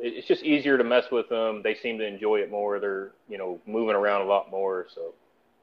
it, 0.00 0.14
it's 0.14 0.26
just 0.28 0.42
easier 0.42 0.76
to 0.76 0.84
mess 0.84 1.04
with 1.12 1.28
them. 1.28 1.62
They 1.62 1.74
seem 1.76 1.98
to 1.98 2.06
enjoy 2.06 2.36
it 2.40 2.50
more. 2.50 2.78
They're, 2.80 3.12
you 3.28 3.38
know, 3.38 3.60
moving 3.66 3.94
around 3.94 4.22
a 4.22 4.24
lot 4.26 4.50
more. 4.50 4.86
So 4.94 5.14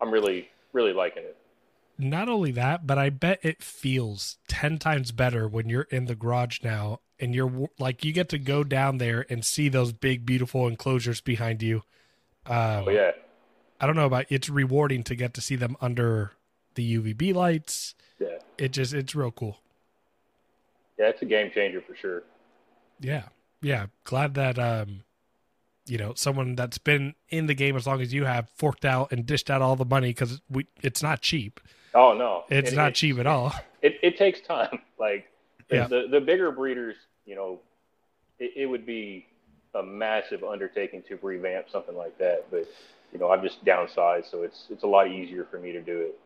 I'm 0.02 0.10
really, 0.12 0.50
really 0.74 0.94
liking 0.94 1.24
it. 1.24 1.36
Not 1.98 2.28
only 2.28 2.52
that, 2.52 2.86
but 2.88 2.98
I 2.98 3.10
bet 3.10 3.40
it 3.44 3.62
feels 3.64 4.38
10 4.50 4.80
times 4.80 5.12
better 5.14 5.48
when 5.48 5.70
you're 5.70 5.88
in 5.92 6.06
the 6.06 6.16
garage 6.16 6.60
now 6.64 7.00
and 7.20 7.34
you're 7.36 7.70
like, 7.80 8.04
you 8.04 8.12
get 8.14 8.30
to 8.30 8.38
go 8.38 8.64
down 8.64 8.98
there 8.98 9.26
and 9.30 9.46
see 9.46 9.70
those 9.70 9.92
big, 9.94 10.26
beautiful 10.26 10.68
enclosures 10.68 11.22
behind 11.22 11.62
you. 11.64 11.84
Um, 12.46 12.86
Oh 12.88 12.90
yeah, 12.90 13.12
I 13.80 13.88
don't 13.88 13.96
know 13.96 14.06
about 14.06 14.26
it's 14.30 14.50
rewarding 14.50 15.04
to 15.04 15.16
get 15.16 15.34
to 15.36 15.42
see 15.42 15.56
them 15.56 15.76
under 15.82 16.32
the 16.76 16.98
UVB 16.98 17.34
lights. 17.34 17.96
yeah, 18.20 18.38
It 18.58 18.70
just, 18.74 18.94
it's 18.94 19.16
real 19.16 19.32
cool. 19.32 19.60
yeah. 21.00 21.08
It's 21.08 21.22
a 21.22 21.26
game 21.26 21.52
changer 21.54 21.82
for 21.82 21.96
sure. 21.96 22.24
Yeah. 23.00 23.24
Yeah. 23.62 23.88
Glad 24.04 24.34
that 24.36 24.58
um 24.60 25.02
you 25.88 25.98
know, 26.00 26.14
someone 26.16 26.56
that's 26.56 26.80
been 26.80 27.14
in 27.30 27.46
the 27.46 27.54
game 27.54 27.76
as 27.76 27.86
long 27.86 28.02
as 28.02 28.12
you 28.12 28.26
have 28.26 28.50
forked 28.56 28.86
out 28.86 29.12
and 29.12 29.24
dished 29.26 29.52
out 29.52 29.62
all 29.62 29.76
the 29.76 29.86
money 29.86 30.14
cuz 30.14 30.42
we 30.50 30.68
it's 30.82 31.04
not 31.04 31.22
cheap. 31.22 31.60
Oh 31.94 32.14
no, 32.14 32.44
It's 32.50 32.72
It- 32.72 32.76
not 32.76 32.90
it- 32.90 32.96
cheap 32.96 33.18
at 33.20 33.28
all. 33.28 33.54
It 33.82 34.00
it 34.02 34.18
takes 34.18 34.42
time. 34.42 34.80
Like 35.00 35.30
Yeah. 35.70 35.88
the, 35.88 36.08
the 36.12 36.22
bigger 36.22 36.52
breeders, 36.52 36.96
you 37.26 37.36
know, 37.36 37.60
it, 38.40 38.52
it 38.56 38.66
would 38.66 38.86
be 38.86 39.28
a 39.74 39.84
massive 39.84 40.44
undertaking 40.44 41.04
to 41.10 41.18
revamp 41.22 41.70
something 41.70 41.96
like 41.96 42.18
that. 42.18 42.46
But 42.52 42.68
you 43.12 43.20
know, 43.20 43.30
I've 43.30 43.44
just 43.44 43.64
downsized, 43.64 44.30
so 44.30 44.44
it's 44.44 44.68
it's 44.70 44.84
a 44.84 44.88
lot 44.88 45.10
easier 45.10 45.46
for 45.50 45.60
me 45.60 45.72
to 45.72 45.82
do 45.82 46.02
it. 46.02 46.20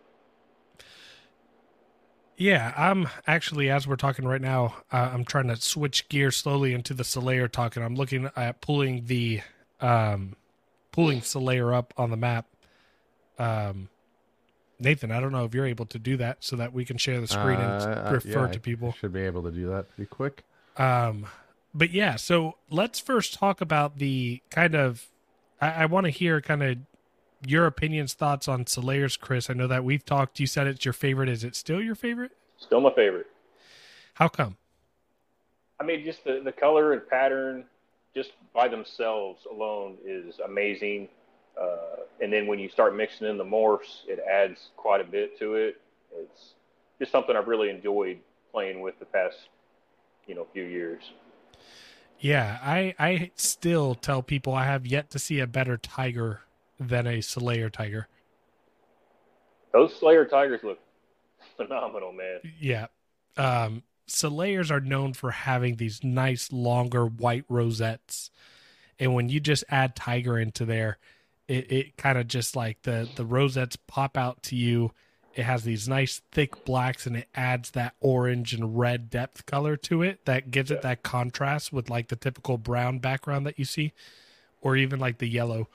Yeah, 2.37 2.73
I'm 2.77 3.09
actually 3.27 3.69
as 3.69 3.85
we're 3.85 3.97
talking 3.97 4.25
right 4.25 4.41
now, 4.41 4.75
uh, 4.91 5.11
I'm 5.13 5.25
trying 5.25 5.47
to 5.47 5.57
switch 5.57 6.07
gears 6.09 6.37
slowly 6.37 6.73
into 6.73 6.93
the 6.93 7.03
Selayar 7.03 7.51
talk, 7.51 7.75
and 7.75 7.83
I'm 7.83 7.95
looking 7.95 8.29
at 8.35 8.61
pulling 8.61 9.05
the 9.05 9.41
um, 9.81 10.35
pulling 10.91 11.21
Selayar 11.21 11.75
up 11.75 11.93
on 11.97 12.11
the 12.11 12.17
map. 12.17 12.47
Um, 13.37 13.89
Nathan, 14.79 15.11
I 15.11 15.19
don't 15.19 15.31
know 15.31 15.43
if 15.43 15.53
you're 15.53 15.65
able 15.65 15.85
to 15.87 15.99
do 15.99 16.17
that 16.17 16.37
so 16.39 16.55
that 16.55 16.73
we 16.73 16.85
can 16.85 16.97
share 16.97 17.19
the 17.19 17.27
screen 17.27 17.59
Uh, 17.59 18.03
and 18.05 18.13
refer 18.13 18.45
yeah, 18.45 18.51
to 18.51 18.57
I 18.57 18.61
people. 18.61 18.93
Should 18.93 19.13
be 19.13 19.21
able 19.21 19.43
to 19.43 19.51
do 19.51 19.69
that 19.69 19.89
pretty 19.89 20.07
quick. 20.07 20.43
Um, 20.77 21.25
but 21.73 21.91
yeah, 21.91 22.15
so 22.15 22.55
let's 22.69 22.99
first 22.99 23.33
talk 23.33 23.61
about 23.61 23.97
the 23.97 24.41
kind 24.49 24.75
of. 24.75 25.07
I, 25.61 25.83
I 25.83 25.85
want 25.85 26.05
to 26.05 26.09
hear 26.09 26.39
kind 26.41 26.63
of 26.63 26.77
your 27.45 27.65
opinions, 27.65 28.13
thoughts 28.13 28.47
on 28.47 28.65
Selayar's, 28.65 29.17
Chris. 29.17 29.49
I 29.49 29.53
know 29.53 29.67
that 29.67 29.83
we've 29.83 30.05
talked. 30.05 30.39
You 30.39 30.47
said 30.47 30.67
it's 30.67 30.85
your 30.85 30.93
favorite. 30.93 31.29
Is 31.29 31.43
it 31.43 31.55
still 31.55 31.81
your 31.81 31.95
favorite? 31.95 32.31
Still 32.57 32.81
my 32.81 32.93
favorite. 32.93 33.27
How 34.15 34.27
come? 34.27 34.57
I 35.79 35.85
mean, 35.85 36.03
just 36.03 36.23
the, 36.25 36.41
the 36.43 36.51
color 36.51 36.93
and 36.93 37.07
pattern, 37.07 37.65
just 38.13 38.31
by 38.53 38.67
themselves 38.67 39.45
alone, 39.49 39.97
is 40.05 40.39
amazing. 40.45 41.07
Uh, 41.59 42.03
and 42.21 42.31
then 42.31 42.47
when 42.47 42.59
you 42.59 42.69
start 42.69 42.95
mixing 42.95 43.27
in 43.27 43.37
the 43.37 43.43
morphs, 43.43 44.05
it 44.07 44.19
adds 44.19 44.69
quite 44.77 45.01
a 45.01 45.03
bit 45.03 45.37
to 45.39 45.55
it. 45.55 45.81
It's 46.15 46.53
just 46.99 47.11
something 47.11 47.35
I've 47.35 47.47
really 47.47 47.69
enjoyed 47.69 48.19
playing 48.51 48.81
with 48.81 48.97
the 48.99 49.05
past, 49.05 49.37
you 50.27 50.35
know, 50.35 50.47
few 50.53 50.63
years. 50.63 51.03
Yeah, 52.19 52.59
I 52.61 52.93
I 52.99 53.31
still 53.35 53.95
tell 53.95 54.21
people 54.21 54.53
I 54.53 54.65
have 54.65 54.85
yet 54.85 55.09
to 55.11 55.19
see 55.19 55.39
a 55.39 55.47
better 55.47 55.77
tiger 55.77 56.41
than 56.79 57.07
a 57.07 57.21
Slayer 57.21 57.69
tiger. 57.69 58.07
Those 59.71 59.95
Slayer 59.95 60.25
tigers 60.25 60.61
look 60.63 60.79
phenomenal, 61.57 62.11
man. 62.11 62.39
Yeah. 62.59 62.87
Um 63.37 63.83
Slayers 64.07 64.71
are 64.71 64.79
known 64.81 65.13
for 65.13 65.29
having 65.29 65.75
these 65.75 66.03
nice 66.03 66.51
longer 66.51 67.05
white 67.05 67.45
rosettes. 67.47 68.31
And 68.97 69.13
when 69.13 69.29
you 69.29 69.39
just 69.39 69.63
add 69.69 69.95
tiger 69.95 70.37
into 70.37 70.65
there, 70.65 70.97
it, 71.49 71.71
it 71.71 71.97
kind 71.97 72.17
of 72.17 72.27
just 72.27 72.55
like 72.55 72.83
the 72.83 73.09
the 73.15 73.25
rosettes 73.25 73.75
pop 73.75 74.15
out 74.17 74.43
to 74.43 74.55
you. 74.55 74.91
It 75.35 75.43
has 75.43 75.63
these 75.63 75.87
nice 75.87 76.21
thick 76.31 76.63
blacks 76.65 77.05
and 77.05 77.15
it 77.17 77.27
adds 77.35 77.71
that 77.71 77.95
orange 78.01 78.53
and 78.53 78.77
red 78.77 79.09
depth 79.09 79.45
color 79.45 79.77
to 79.77 80.01
it 80.01 80.25
that 80.25 80.51
gives 80.51 80.69
Yeah. 80.69 80.77
it 80.77 80.81
that 80.83 81.03
contrast 81.03 81.71
with 81.71 81.89
like 81.89 82.07
the 82.09 82.15
typical 82.15 82.57
brown 82.57 82.99
background 82.99 83.45
that 83.45 83.57
you 83.59 83.65
see 83.65 83.93
or 84.61 84.75
even 84.75 84.99
like 84.99 85.17
the 85.19 85.27
yellow. 85.27 85.67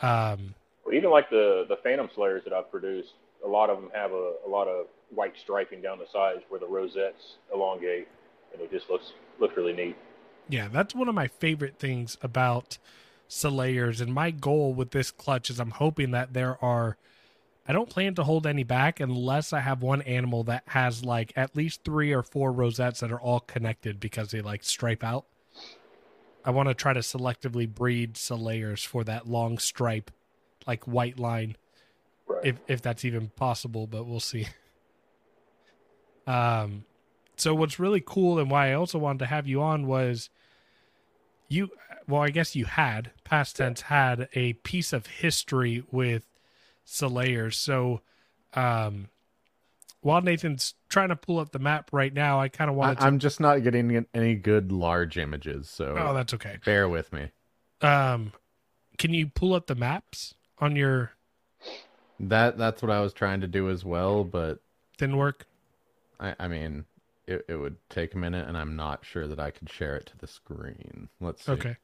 Um 0.00 0.54
Well, 0.84 0.94
even 0.94 1.10
like 1.10 1.28
the 1.30 1.66
the 1.68 1.76
Phantom 1.82 2.08
Slayers 2.14 2.44
that 2.44 2.52
I've 2.52 2.70
produced, 2.70 3.12
a 3.44 3.48
lot 3.48 3.70
of 3.70 3.80
them 3.80 3.90
have 3.94 4.12
a, 4.12 4.34
a 4.46 4.48
lot 4.48 4.68
of 4.68 4.86
white 5.10 5.34
striping 5.42 5.82
down 5.82 5.98
the 5.98 6.06
sides 6.12 6.42
where 6.48 6.60
the 6.60 6.68
rosettes 6.68 7.36
elongate, 7.52 8.06
and 8.52 8.62
it 8.62 8.70
just 8.70 8.88
looks 8.88 9.12
looks 9.40 9.56
really 9.56 9.72
neat. 9.72 9.96
Yeah, 10.48 10.68
that's 10.68 10.94
one 10.94 11.08
of 11.08 11.14
my 11.14 11.28
favorite 11.28 11.78
things 11.78 12.16
about 12.22 12.78
Slayers. 13.32 14.00
And 14.00 14.12
my 14.12 14.30
goal 14.30 14.74
with 14.74 14.90
this 14.90 15.10
clutch 15.10 15.50
is 15.50 15.60
I'm 15.60 15.70
hoping 15.70 16.10
that 16.10 16.32
there 16.34 16.62
are. 16.62 16.96
I 17.68 17.72
don't 17.72 17.88
plan 17.88 18.14
to 18.16 18.24
hold 18.24 18.46
any 18.46 18.64
back 18.64 18.98
unless 18.98 19.52
I 19.52 19.60
have 19.60 19.82
one 19.82 20.02
animal 20.02 20.42
that 20.44 20.64
has 20.68 21.04
like 21.04 21.32
at 21.36 21.54
least 21.54 21.84
three 21.84 22.12
or 22.12 22.22
four 22.24 22.50
rosettes 22.50 22.98
that 23.00 23.12
are 23.12 23.20
all 23.20 23.40
connected 23.40 24.00
because 24.00 24.30
they 24.32 24.40
like 24.40 24.64
stripe 24.64 25.04
out. 25.04 25.26
I 26.44 26.50
want 26.50 26.68
to 26.68 26.74
try 26.74 26.92
to 26.94 27.00
selectively 27.00 27.72
breed 27.72 28.16
Slayers 28.16 28.82
for 28.82 29.04
that 29.04 29.28
long 29.28 29.58
stripe, 29.58 30.10
like 30.66 30.84
white 30.86 31.18
line, 31.18 31.56
Right. 32.26 32.46
if 32.46 32.56
if 32.66 32.82
that's 32.82 33.04
even 33.04 33.28
possible, 33.36 33.86
but 33.86 34.06
we'll 34.06 34.20
see. 34.20 34.46
Um, 36.26 36.84
so 37.36 37.54
what's 37.54 37.80
really 37.80 38.02
cool 38.04 38.38
and 38.38 38.50
why 38.50 38.70
I 38.70 38.74
also 38.74 38.98
wanted 38.98 39.20
to 39.20 39.26
have 39.26 39.48
you 39.48 39.62
on 39.62 39.86
was 39.86 40.30
you. 41.50 41.70
Well, 42.08 42.22
I 42.22 42.30
guess 42.30 42.56
you 42.56 42.64
had 42.64 43.12
past 43.24 43.56
tense 43.56 43.82
had 43.82 44.28
a 44.34 44.54
piece 44.54 44.92
of 44.92 45.06
history 45.06 45.84
with 45.90 46.24
Slayers. 46.84 47.56
So, 47.56 48.00
um, 48.54 49.08
while 50.00 50.20
Nathan's 50.22 50.74
trying 50.88 51.10
to 51.10 51.16
pull 51.16 51.38
up 51.38 51.52
the 51.52 51.58
map 51.58 51.90
right 51.92 52.12
now, 52.12 52.40
I 52.40 52.48
kind 52.48 52.70
of 52.70 52.76
want 52.76 52.98
to. 52.98 53.04
I'm 53.04 53.18
just 53.18 53.38
not 53.38 53.62
getting 53.62 54.06
any 54.14 54.34
good 54.34 54.72
large 54.72 55.18
images, 55.18 55.68
so 55.68 55.94
oh, 55.98 56.14
that's 56.14 56.34
okay. 56.34 56.56
bear 56.64 56.88
with 56.88 57.12
me. 57.12 57.30
Um, 57.82 58.32
can 58.98 59.14
you 59.14 59.28
pull 59.28 59.54
up 59.54 59.66
the 59.66 59.74
maps 59.74 60.34
on 60.58 60.76
your? 60.76 61.12
That 62.18 62.58
that's 62.58 62.82
what 62.82 62.90
I 62.90 63.00
was 63.00 63.12
trying 63.12 63.42
to 63.42 63.46
do 63.46 63.70
as 63.70 63.84
well, 63.84 64.24
but 64.24 64.60
Didn't 64.98 65.16
work. 65.16 65.46
I, 66.18 66.34
I 66.38 66.48
mean, 66.48 66.84
it, 67.30 67.44
it 67.48 67.56
would 67.56 67.76
take 67.88 68.14
a 68.14 68.18
minute, 68.18 68.48
and 68.48 68.56
I'm 68.56 68.76
not 68.76 69.04
sure 69.04 69.26
that 69.26 69.38
I 69.38 69.50
could 69.50 69.70
share 69.70 69.96
it 69.96 70.06
to 70.06 70.18
the 70.18 70.26
screen. 70.26 71.08
Let's 71.20 71.44
see. 71.44 71.52
Okay. 71.52 71.76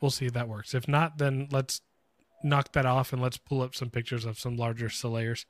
We'll 0.00 0.10
see 0.10 0.26
if 0.26 0.32
that 0.32 0.48
works. 0.48 0.74
If 0.74 0.88
not, 0.88 1.18
then 1.18 1.48
let's 1.50 1.80
knock 2.42 2.72
that 2.72 2.86
off 2.86 3.12
and 3.12 3.20
let's 3.20 3.36
pull 3.36 3.62
up 3.62 3.74
some 3.74 3.90
pictures 3.90 4.24
of 4.24 4.38
some 4.38 4.56
larger 4.56 4.88
Slayers. 4.88 5.46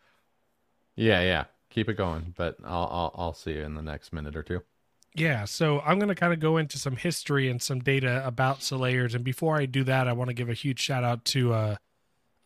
Yeah, 0.97 1.23
yeah. 1.23 1.45
Keep 1.71 1.89
it 1.89 1.95
going, 1.95 2.35
but 2.37 2.57
I'll 2.65 2.89
I'll, 2.91 3.15
I'll 3.17 3.35
see 3.35 3.53
you 3.53 3.63
in 3.63 3.75
the 3.75 3.83
next 3.83 4.13
minute 4.13 4.37
or 4.37 4.43
two. 4.43 4.63
Yeah, 5.15 5.45
so 5.45 5.81
I'm 5.81 5.99
going 5.99 6.09
to 6.09 6.15
kind 6.15 6.33
of 6.33 6.39
go 6.39 6.57
into 6.57 6.79
some 6.79 6.97
history 6.97 7.49
and 7.49 7.61
some 7.61 7.81
data 7.81 8.25
about 8.25 8.63
Slayers. 8.63 9.15
And 9.15 9.25
before 9.25 9.57
I 9.57 9.67
do 9.67 9.83
that, 9.85 10.07
I 10.07 10.13
want 10.13 10.29
to 10.29 10.35
give 10.35 10.49
a 10.49 10.55
huge 10.55 10.81
shout 10.81 11.03
out 11.03 11.25
to 11.27 11.53
uh, 11.53 11.77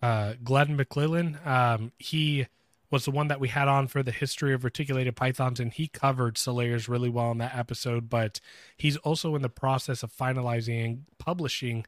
uh, 0.01 0.35
Glenn 0.43 0.77
McClellan. 0.77 1.39
Um, 1.45 1.93
he 1.99 2.47
was 2.95 3.05
the 3.07 3.11
one 3.11 3.27
that 3.27 3.41
we 3.41 3.49
had 3.49 3.67
on 3.67 3.89
for 3.89 4.05
the 4.05 4.13
history 4.13 4.55
of 4.55 4.63
reticulated 4.63 5.17
pythons, 5.17 5.59
and 5.59 5.73
he 5.73 5.89
covered 5.89 6.39
Slayers 6.39 6.89
really 6.89 7.09
well 7.09 7.33
in 7.33 7.39
that 7.39 7.57
episode. 7.57 8.09
But 8.09 8.39
he's 8.77 8.97
also 8.99 9.35
in 9.35 9.43
the 9.43 9.49
process 9.49 10.05
of 10.05 10.13
finalizing 10.13 10.85
and 10.85 11.05
publishing. 11.19 11.87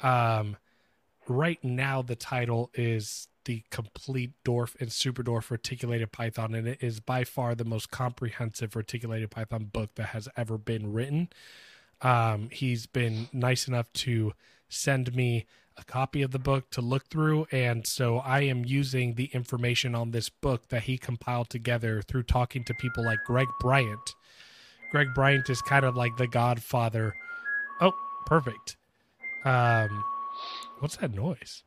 Um, 0.00 0.56
right 1.26 1.58
now, 1.64 2.02
the 2.02 2.14
title 2.14 2.70
is 2.72 3.26
the 3.46 3.64
complete 3.70 4.30
Dwarf 4.44 4.80
and 4.80 4.92
Super 4.92 5.24
Dwarf 5.24 5.50
reticulated 5.50 6.12
python, 6.12 6.54
and 6.54 6.68
it 6.68 6.78
is 6.80 7.00
by 7.00 7.24
far 7.24 7.56
the 7.56 7.64
most 7.64 7.90
comprehensive 7.90 8.76
reticulated 8.76 9.32
python 9.32 9.64
book 9.64 9.96
that 9.96 10.10
has 10.10 10.28
ever 10.36 10.56
been 10.56 10.92
written. 10.92 11.30
Um, 12.00 12.48
he's 12.52 12.86
been 12.86 13.28
nice 13.32 13.66
enough 13.66 13.92
to 13.94 14.34
send 14.68 15.16
me 15.16 15.46
a 15.76 15.84
copy 15.84 16.22
of 16.22 16.30
the 16.30 16.38
book 16.38 16.70
to 16.70 16.80
look 16.80 17.06
through, 17.06 17.46
and 17.50 17.86
so 17.86 18.18
I 18.18 18.40
am 18.42 18.64
using 18.64 19.14
the 19.14 19.26
information 19.26 19.94
on 19.94 20.10
this 20.12 20.28
book 20.28 20.68
that 20.68 20.84
he 20.84 20.98
compiled 20.98 21.50
together 21.50 22.00
through 22.02 22.24
talking 22.24 22.64
to 22.64 22.74
people 22.74 23.04
like 23.04 23.18
Greg 23.26 23.48
Bryant. 23.60 24.14
Greg 24.92 25.08
Bryant 25.14 25.50
is 25.50 25.60
kind 25.62 25.84
of 25.84 25.96
like 25.96 26.16
the 26.16 26.28
godfather. 26.28 27.14
Oh, 27.80 27.92
perfect. 28.26 28.76
Um, 29.44 30.04
what's 30.78 30.96
that 30.96 31.12
noise? 31.12 31.64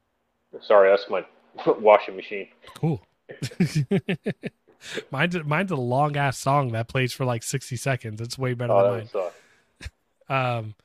Sorry, 0.61 0.89
that's 0.89 1.09
my 1.09 1.25
washing 1.79 2.15
machine. 2.15 2.47
Cool. 2.75 3.01
mine's 5.11 5.35
mine's 5.45 5.71
a 5.71 5.75
long 5.75 6.15
ass 6.15 6.37
song 6.37 6.71
that 6.71 6.87
plays 6.87 7.11
for 7.11 7.25
like 7.25 7.43
sixty 7.43 7.75
seconds. 7.75 8.21
It's 8.21 8.37
way 8.37 8.53
better 8.53 8.71
Oh, 8.73 9.01
than 9.01 9.09
mine. 10.29 10.57
Um, 10.59 10.75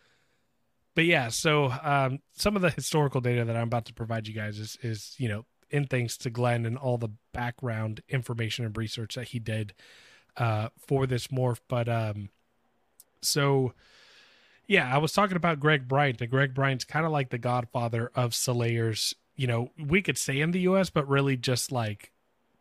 but 0.94 1.04
yeah, 1.04 1.28
so 1.28 1.72
um, 1.82 2.20
some 2.32 2.56
of 2.56 2.62
the 2.62 2.70
historical 2.70 3.20
data 3.20 3.44
that 3.44 3.56
I'm 3.56 3.64
about 3.64 3.86
to 3.86 3.94
provide 3.94 4.28
you 4.28 4.34
guys 4.34 4.58
is 4.58 4.76
is 4.82 5.14
you 5.18 5.28
know 5.28 5.44
in 5.70 5.86
thanks 5.86 6.16
to 6.18 6.30
Glenn 6.30 6.66
and 6.66 6.76
all 6.76 6.98
the 6.98 7.08
background 7.32 8.02
information 8.08 8.64
and 8.64 8.76
research 8.76 9.14
that 9.14 9.28
he 9.28 9.38
did 9.38 9.72
uh, 10.36 10.68
for 10.76 11.06
this 11.06 11.28
morph. 11.28 11.60
But 11.66 11.88
um, 11.88 12.28
so 13.22 13.72
yeah, 14.66 14.94
I 14.94 14.98
was 14.98 15.12
talking 15.12 15.36
about 15.36 15.60
Greg 15.60 15.88
Bryant, 15.88 16.20
and 16.20 16.30
Greg 16.30 16.54
Bryant's 16.54 16.84
kind 16.84 17.06
of 17.06 17.12
like 17.12 17.30
the 17.30 17.38
godfather 17.38 18.10
of 18.14 18.34
Slayers. 18.34 19.14
You 19.34 19.46
know, 19.46 19.70
we 19.78 20.02
could 20.02 20.18
say 20.18 20.40
in 20.40 20.50
the 20.50 20.60
U.S., 20.60 20.90
but 20.90 21.08
really 21.08 21.36
just 21.36 21.72
like 21.72 22.12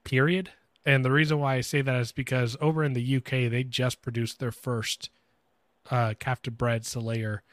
period. 0.03 0.51
And 0.85 1.05
the 1.05 1.11
reason 1.11 1.39
why 1.39 1.55
I 1.55 1.61
say 1.61 1.81
that 1.81 2.01
is 2.01 2.11
because 2.11 2.57
over 2.59 2.83
in 2.83 2.93
the 2.93 3.17
UK, 3.17 3.51
they 3.51 3.63
just 3.63 4.01
produced 4.01 4.39
their 4.39 4.51
first 4.51 5.09
uh, 5.91 6.15
captive 6.19 6.57
bred 6.57 6.85
Slayer 6.85 7.43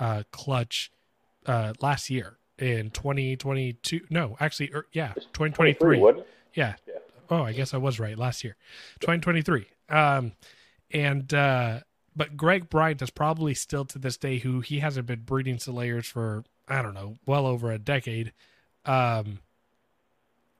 uh, 0.00 0.24
clutch 0.32 0.90
uh, 1.46 1.74
last 1.80 2.10
year 2.10 2.38
in 2.58 2.90
2022. 2.90 4.00
No, 4.10 4.36
actually, 4.40 4.72
er, 4.74 4.86
yeah, 4.92 5.12
2023. 5.14 5.98
Yeah. 6.54 6.74
Yeah. 6.86 6.94
Oh, 7.30 7.42
I 7.44 7.52
guess 7.52 7.72
I 7.72 7.76
was 7.76 8.00
right 8.00 8.18
last 8.18 8.42
year, 8.42 8.56
2023. 9.00 9.66
Um, 9.88 10.32
and 10.90 11.32
uh, 11.32 11.80
but 12.16 12.36
Greg 12.36 12.68
Bryant 12.68 13.00
is 13.02 13.10
probably 13.10 13.54
still 13.54 13.84
to 13.84 13.98
this 13.98 14.16
day 14.16 14.38
who 14.38 14.60
he 14.60 14.80
hasn't 14.80 15.06
been 15.06 15.20
breeding 15.20 15.58
Slayers 15.58 16.06
for 16.06 16.44
I 16.66 16.82
don't 16.82 16.94
know, 16.94 17.18
well 17.26 17.46
over 17.46 17.70
a 17.70 17.78
decade. 17.78 18.32
Um, 18.84 19.40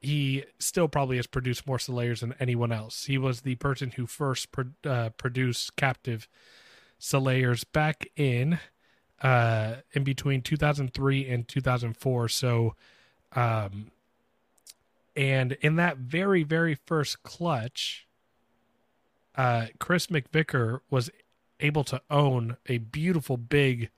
he 0.00 0.44
still 0.58 0.88
probably 0.88 1.16
has 1.16 1.26
produced 1.26 1.66
more 1.66 1.78
Slayers 1.78 2.20
than 2.20 2.34
anyone 2.40 2.72
else. 2.72 3.04
He 3.04 3.18
was 3.18 3.42
the 3.42 3.56
person 3.56 3.92
who 3.92 4.06
first 4.06 4.50
pro- 4.50 4.72
uh, 4.84 5.10
produced 5.10 5.76
captive 5.76 6.28
Slayers 6.98 7.64
back 7.64 8.08
in 8.16 8.58
uh, 9.20 9.76
in 9.92 10.04
between 10.04 10.42
2003 10.42 11.28
and 11.28 11.46
2004. 11.46 12.28
So, 12.28 12.74
um, 13.34 13.90
and 15.16 15.52
in 15.60 15.76
that 15.76 15.98
very, 15.98 16.42
very 16.42 16.74
first 16.74 17.22
clutch, 17.22 18.06
uh, 19.36 19.66
Chris 19.78 20.06
McVicar 20.08 20.80
was 20.90 21.10
able 21.60 21.84
to 21.84 22.00
own 22.10 22.56
a 22.66 22.78
beautiful 22.78 23.36
big 23.36 23.90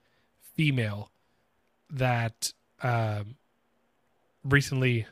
female 0.55 1.11
that 1.91 2.53
um, 2.83 3.37
recently 4.45 5.07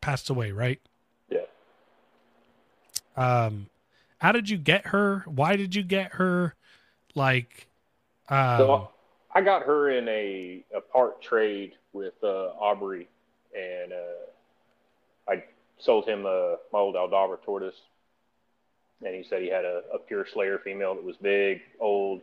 passed 0.00 0.28
away, 0.28 0.50
right? 0.50 0.80
Yeah. 1.30 1.40
Um, 3.16 3.68
how 4.18 4.32
did 4.32 4.48
you 4.50 4.58
get 4.58 4.88
her? 4.88 5.22
Why 5.26 5.56
did 5.56 5.74
you 5.74 5.82
get 5.82 6.14
her? 6.14 6.54
Like, 7.14 7.68
um, 8.28 8.58
So 8.58 8.90
I 9.34 9.40
got 9.40 9.62
her 9.62 9.90
in 9.90 10.08
a, 10.08 10.64
a 10.76 10.80
part 10.80 11.22
trade 11.22 11.72
with 11.92 12.14
uh, 12.22 12.50
Aubrey, 12.58 13.08
and 13.56 13.92
uh, 13.92 15.30
I 15.30 15.44
sold 15.78 16.06
him 16.06 16.26
uh, 16.26 16.56
my 16.72 16.78
old 16.78 16.94
Aldabra 16.96 17.42
tortoise. 17.42 17.74
And 19.04 19.14
he 19.14 19.24
said 19.28 19.42
he 19.42 19.48
had 19.48 19.64
a, 19.64 19.82
a 19.92 19.98
pure 19.98 20.26
Slayer 20.32 20.58
female 20.58 20.94
that 20.94 21.02
was 21.02 21.16
big, 21.16 21.60
old. 21.80 22.20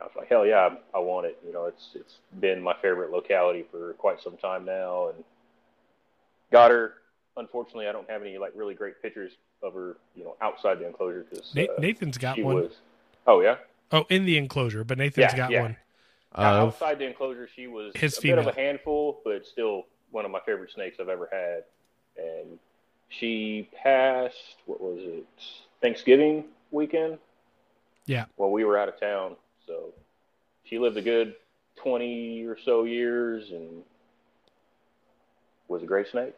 I 0.00 0.04
was 0.04 0.12
like, 0.16 0.28
hell 0.28 0.46
yeah, 0.46 0.68
I, 0.94 0.98
I 0.98 1.00
want 1.00 1.26
it. 1.26 1.38
You 1.44 1.52
know, 1.52 1.66
it's 1.66 1.90
it's 1.94 2.14
been 2.40 2.62
my 2.62 2.74
favorite 2.80 3.10
locality 3.10 3.64
for 3.70 3.94
quite 3.94 4.20
some 4.22 4.36
time 4.36 4.64
now, 4.64 5.08
and 5.08 5.24
got 6.52 6.70
her. 6.70 6.94
Unfortunately, 7.36 7.88
I 7.88 7.92
don't 7.92 8.08
have 8.10 8.22
any 8.22 8.38
like 8.38 8.52
really 8.54 8.74
great 8.74 9.00
pictures 9.00 9.32
of 9.62 9.74
her, 9.74 9.96
you 10.14 10.22
know, 10.22 10.36
outside 10.42 10.78
the 10.78 10.86
enclosure 10.86 11.24
because 11.28 11.56
uh, 11.56 11.80
Nathan's 11.80 12.18
got 12.18 12.38
one. 12.38 12.54
was. 12.56 12.72
Oh 13.26 13.40
yeah. 13.40 13.56
Oh, 13.90 14.04
in 14.08 14.24
the 14.24 14.38
enclosure, 14.38 14.84
but 14.84 14.98
Nathan's 14.98 15.32
Yeah, 15.32 15.36
got 15.36 15.50
yeah. 15.50 15.62
one. 15.62 15.76
Now, 16.36 16.66
Of 16.66 16.74
outside 16.74 16.98
the 16.98 17.06
enclosure, 17.06 17.48
she 17.54 17.66
was 17.66 17.92
His 17.94 18.18
a 18.18 18.22
bit 18.22 18.38
of 18.38 18.46
a 18.46 18.54
handful, 18.54 19.20
but 19.24 19.46
still 19.46 19.84
one 20.10 20.24
of 20.24 20.30
my 20.30 20.40
favorite 20.40 20.70
snakes 20.70 20.98
I've 21.00 21.08
ever 21.08 21.28
had. 21.30 21.64
And 22.16 22.58
she 23.08 23.68
passed, 23.82 24.56
what 24.66 24.80
was 24.80 25.00
it, 25.00 25.26
Thanksgiving 25.80 26.44
weekend? 26.70 27.18
Yeah. 28.06 28.26
Well, 28.36 28.50
we 28.50 28.64
were 28.64 28.78
out 28.78 28.88
of 28.88 28.98
town. 28.98 29.36
So 29.66 29.92
she 30.64 30.78
lived 30.78 30.96
a 30.96 31.02
good 31.02 31.34
20 31.76 32.44
or 32.44 32.56
so 32.64 32.84
years 32.84 33.50
and 33.50 33.82
was 35.68 35.82
a 35.82 35.86
great 35.86 36.08
snake. 36.08 36.34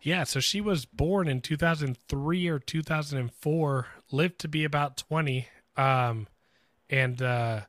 Yeah, 0.00 0.24
so 0.24 0.40
she 0.40 0.60
was 0.60 0.84
born 0.84 1.28
in 1.28 1.40
2003 1.40 2.48
or 2.48 2.58
2004, 2.58 3.86
lived 4.12 4.38
to 4.38 4.48
be 4.48 4.64
about 4.64 4.96
20. 4.96 5.48
Um, 5.76 6.28
and 6.88 7.20
uh, 7.20 7.62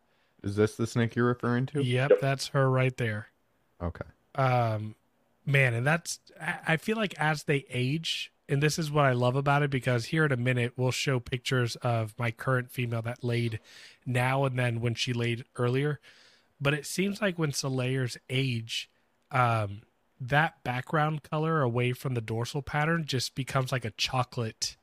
is 0.43 0.55
this 0.55 0.75
the 0.75 0.87
snake 0.87 1.15
you're 1.15 1.25
referring 1.25 1.65
to? 1.67 1.83
yep, 1.83 2.09
Yep. 2.11 2.21
that's 2.21 2.47
her 2.49 2.69
right 2.69 2.95
there. 2.97 3.27
Okay. 3.81 4.05
um 4.35 4.95
man 5.45 5.73
and 5.73 5.87
that's 5.87 6.19
I- 6.39 6.59
i 6.67 6.77
feel 6.77 6.97
like 6.97 7.13
as 7.17 7.43
they 7.45 7.65
age 7.69 8.31
and 8.47 8.61
this 8.61 8.77
is 8.77 8.91
what 8.91 9.05
i 9.05 9.13
love 9.13 9.35
about 9.35 9.63
it 9.63 9.71
because 9.71 10.05
here 10.05 10.25
in 10.25 10.31
a 10.31 10.37
minute 10.37 10.73
we'll 10.75 10.91
show 10.91 11.19
pictures 11.19 11.75
of 11.77 12.13
my 12.19 12.29
current 12.29 12.69
female 12.71 13.01
that 13.03 13.23
laid 13.23 13.59
now 14.05 14.43
and 14.45 14.59
then 14.59 14.81
when 14.81 14.93
she 14.95 15.13
laid 15.13 15.45
earlier 15.55 15.99
but 16.61 16.73
it 16.73 16.85
seems 16.85 17.21
like 17.21 17.39
when 17.39 17.51
Selayars 17.51 18.17
age 18.29 18.89
um 19.31 19.81
that 20.21 20.61
background 20.63 21.23
color 21.23 21.61
away 21.61 21.93
from 21.93 22.13
the 22.13 22.21
dorsal 22.21 22.61
pattern 22.61 23.05
just 23.05 23.33
becomes 23.33 23.71
like 23.71 23.85
a 23.85 23.91
chocolate 23.91 24.75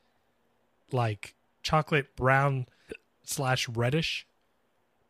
like 0.90 1.35
chocolate 1.62 2.16
brown 2.16 2.66
slash 3.25 3.69
reddish 3.69 4.27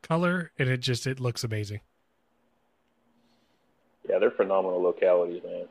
color 0.07 0.53
and 0.59 0.69
it 0.69 0.79
just 0.79 1.07
it 1.07 1.21
looks 1.21 1.43
amazing 1.45 1.81
Yeah, 4.09 4.19
they're 4.19 4.31
phenomenal 4.31 4.81
localities, 4.83 5.43
man. 5.45 5.67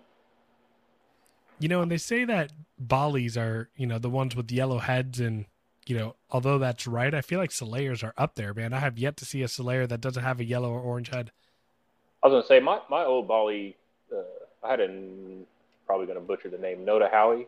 You 1.60 1.69
know, 1.69 1.82
and 1.82 1.89
they 1.89 1.98
say 1.98 2.26
that 2.26 2.52
Balis 2.78 3.38
are, 3.38 3.69
you 3.78 3.88
know, 3.88 3.98
the 3.98 4.10
ones 4.10 4.36
with 4.36 4.52
yellow 4.52 4.80
heads 4.80 5.21
and, 5.21 5.45
you 5.86 5.98
know, 5.98 6.15
although 6.30 6.58
that's 6.58 6.86
right, 6.86 7.13
I 7.13 7.21
feel 7.21 7.39
like 7.39 7.52
Selayars 7.52 8.04
are 8.04 8.13
up 8.17 8.36
there, 8.36 8.54
man. 8.54 8.74
I 8.74 8.80
have 8.80 8.98
yet 8.98 9.15
to 9.17 9.26
see 9.26 9.41
a 9.41 9.48
Selayar 9.48 9.88
that 9.88 10.02
doesn't 10.02 10.24
have 10.24 10.41
a 10.41 10.43
yellow 10.43 10.71
or 10.71 10.82
orange 10.82 11.10
head. 11.10 11.32
I 12.21 12.28
was 12.28 12.34
going 12.34 12.43
to 12.43 12.48
say, 12.48 12.60
my, 12.60 12.80
my 12.89 13.06
old 13.06 13.28
Bali, 13.28 13.78
uh, 14.12 14.65
I 14.65 14.71
had 14.71 14.82
a, 14.82 14.89
probably 15.86 16.08
going 16.08 16.19
to 16.19 16.26
butcher 16.26 16.50
the 16.50 16.58
name, 16.58 16.86
Noda 16.86 17.10
Howie 17.10 17.48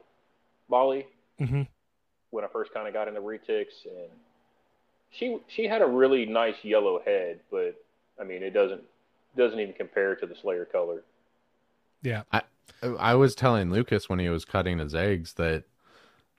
Bali. 0.69 1.05
Mm-hmm. 1.39 1.63
when 2.31 2.43
I 2.43 2.47
first 2.47 2.73
kind 2.73 2.87
of 2.87 2.93
got 2.95 3.07
into 3.07 3.21
retics, 3.21 3.85
and 3.85 4.09
she 5.11 5.37
she 5.47 5.65
had 5.65 5.81
a 5.81 5.87
really 5.87 6.25
nice 6.25 6.55
yellow 6.63 7.01
head, 7.05 7.39
but 7.51 7.75
I 8.19 8.23
mean 8.23 8.43
it 8.43 8.51
doesn't 8.51 8.81
doesn't 9.35 9.59
even 9.59 9.73
compare 9.73 10.15
to 10.15 10.25
the 10.25 10.35
Slayer 10.41 10.65
color. 10.65 11.03
Yeah. 12.01 12.23
I 12.31 12.41
I 12.99 13.15
was 13.15 13.35
telling 13.35 13.71
Lucas 13.71 14.09
when 14.09 14.19
he 14.19 14.29
was 14.29 14.45
cutting 14.45 14.79
his 14.79 14.95
eggs 14.95 15.33
that 15.33 15.63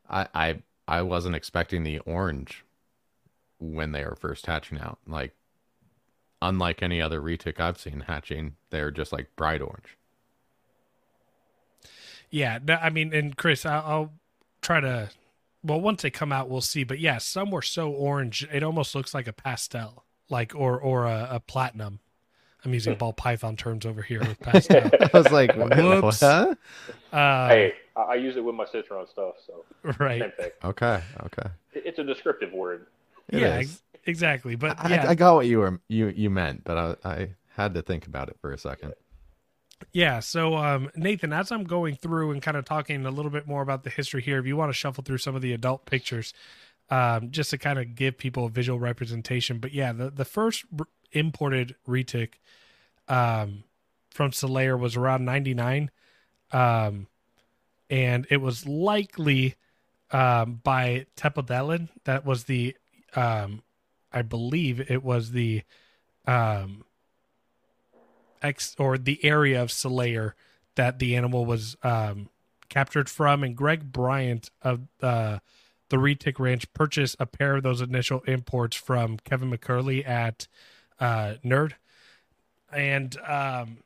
I 0.09 0.27
I 0.35 0.63
I 0.87 1.03
wasn't 1.03 1.37
expecting 1.37 1.83
the 1.83 1.99
orange 2.01 2.65
when 3.59 3.93
they 3.93 4.05
were 4.05 4.17
first 4.17 4.47
hatching 4.47 4.79
out. 4.79 4.99
Like 5.07 5.35
unlike 6.41 6.83
any 6.83 7.03
other 7.03 7.21
retic 7.21 7.61
I've 7.61 7.79
seen 7.79 8.05
hatching, 8.07 8.57
they're 8.71 8.91
just 8.91 9.13
like 9.13 9.35
bright 9.37 9.61
orange. 9.61 9.97
Yeah. 12.31 12.59
I 12.81 12.91
mean, 12.91 13.13
and 13.13 13.37
Chris, 13.37 13.65
I'll, 13.67 13.83
I'll 13.87 14.13
try 14.63 14.81
to, 14.81 15.11
well, 15.63 15.81
once 15.81 16.03
they 16.03 16.11
come 16.11 16.33
out, 16.33 16.49
we'll 16.49 16.61
see. 16.61 16.85
But 16.85 16.99
yeah, 16.99 17.19
some 17.19 17.51
were 17.51 17.63
so 17.63 17.91
orange, 17.91 18.47
it 18.53 18.63
almost 18.63 18.95
looks 18.95 19.15
like 19.15 19.27
a 19.27 19.33
pastel, 19.33 20.05
like, 20.29 20.55
or, 20.55 20.79
or 20.79 21.07
a, 21.07 21.29
a 21.33 21.41
platinum. 21.41 22.01
I'm 22.65 22.75
using 22.75 22.97
ball 22.97 23.13
python 23.13 23.57
terms 23.57 23.87
over 23.87 24.03
here 24.03 24.21
with 24.21 24.41
pastel. 24.43 24.91
I 24.93 25.11
was 25.15 25.31
like. 25.31 25.55
Whoops. 25.55 26.21
what? 26.21 26.59
Uh, 27.13 27.49
hey, 27.49 27.73
I, 27.97 28.01
I 28.01 28.15
use 28.17 28.37
it 28.37 28.45
with 28.45 28.55
my 28.55 28.67
citron 28.67 29.07
stuff, 29.07 29.37
so 29.47 29.65
right. 29.99 30.21
same 30.21 30.33
thing. 30.33 30.51
Okay, 30.65 31.01
okay. 31.25 31.49
It, 31.73 31.85
it's 31.87 31.99
a 31.99 32.05
descriptive 32.05 32.53
word. 32.53 32.87
It 33.29 33.41
yeah, 33.41 33.59
is. 33.59 33.71
ex- 33.71 33.83
exactly. 34.07 34.57
But 34.57 34.79
I, 34.79 34.91
yeah, 34.91 35.09
I 35.09 35.15
got 35.15 35.37
what 35.37 35.47
you 35.47 35.59
were 35.59 35.81
you 35.89 36.09
you 36.09 36.31
meant, 36.31 36.65
but 36.65 36.77
I 36.77 37.09
I 37.09 37.29
had 37.57 37.75
to 37.75 37.83
think 37.83 38.07
about 38.07 38.29
it 38.29 38.37
for 38.41 38.53
a 38.53 38.59
second. 38.59 38.95
Yeah. 39.93 40.21
So, 40.21 40.57
um, 40.57 40.91
Nathan, 40.97 41.33
as 41.33 41.51
I'm 41.51 41.65
going 41.65 41.97
through 41.97 42.33
and 42.33 42.43
kind 42.43 42.57
of 42.57 42.65
talking 42.65 43.05
a 43.07 43.11
little 43.11 43.31
bit 43.31 43.47
more 43.47 43.63
about 43.63 43.85
the 43.85 43.91
history 43.91 44.23
here, 44.23 44.39
if 44.39 44.47
you 44.47 44.57
want 44.57 44.71
to 44.71 44.75
shuffle 44.75 45.05
through 45.05 45.19
some 45.19 45.35
of 45.35 45.43
the 45.43 45.53
adult 45.53 45.87
pictures, 45.87 46.33
um, 46.91 47.31
just 47.31 47.51
to 47.51 47.59
kind 47.59 47.79
of 47.79 47.95
give 47.95 48.19
people 48.19 48.47
a 48.47 48.51
visual 48.51 48.79
representation. 48.79 49.59
But 49.59 49.73
yeah, 49.73 49.93
the, 49.93 50.11
the 50.11 50.25
first 50.25 50.65
r- 50.79 50.87
imported 51.13 51.75
retic 51.87 52.35
um, 53.09 53.65
from 54.11 54.31
Selayar 54.31 54.79
was 54.79 54.97
around 54.97 55.25
99. 55.25 55.91
Um, 56.53 57.07
and 57.91 58.27
it 58.31 58.39
was 58.39 58.67
likely 58.67 59.55
um, 60.11 60.61
by 60.63 61.07
Tepodelin. 61.17 61.89
That 62.05 62.25
was 62.25 62.45
the, 62.45 62.77
um, 63.15 63.63
I 64.13 64.23
believe 64.23 64.91
it 64.91 65.03
was 65.03 65.33
the, 65.33 65.63
um, 66.27 66.85
ex 68.43 68.75
or 68.79 68.99
the 68.99 69.25
area 69.25 69.63
of 69.63 69.69
Selayar 69.69 70.33
that 70.77 70.99
the 70.99 71.17
animal 71.17 71.45
was 71.45 71.77
um, 71.83 72.29
captured 72.69 73.09
from. 73.09 73.43
And 73.43 73.57
Greg 73.57 73.93
Bryant 73.93 74.51
of 74.63 74.83
uh, 75.03 75.39
the 75.89 75.97
Retic 75.97 76.39
Ranch 76.39 76.73
purchased 76.73 77.17
a 77.19 77.27
pair 77.27 77.57
of 77.57 77.63
those 77.63 77.81
initial 77.81 78.21
imports 78.21 78.77
from 78.77 79.19
Kevin 79.19 79.51
McCurley 79.51 80.07
at 80.07 80.47
uh, 81.01 81.35
Nerd, 81.45 81.73
and 82.73 83.17
um, 83.27 83.79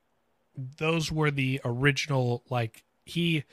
those 0.79 1.13
were 1.13 1.31
the 1.31 1.61
original. 1.65 2.43
Like 2.51 2.85
he, 3.05 3.45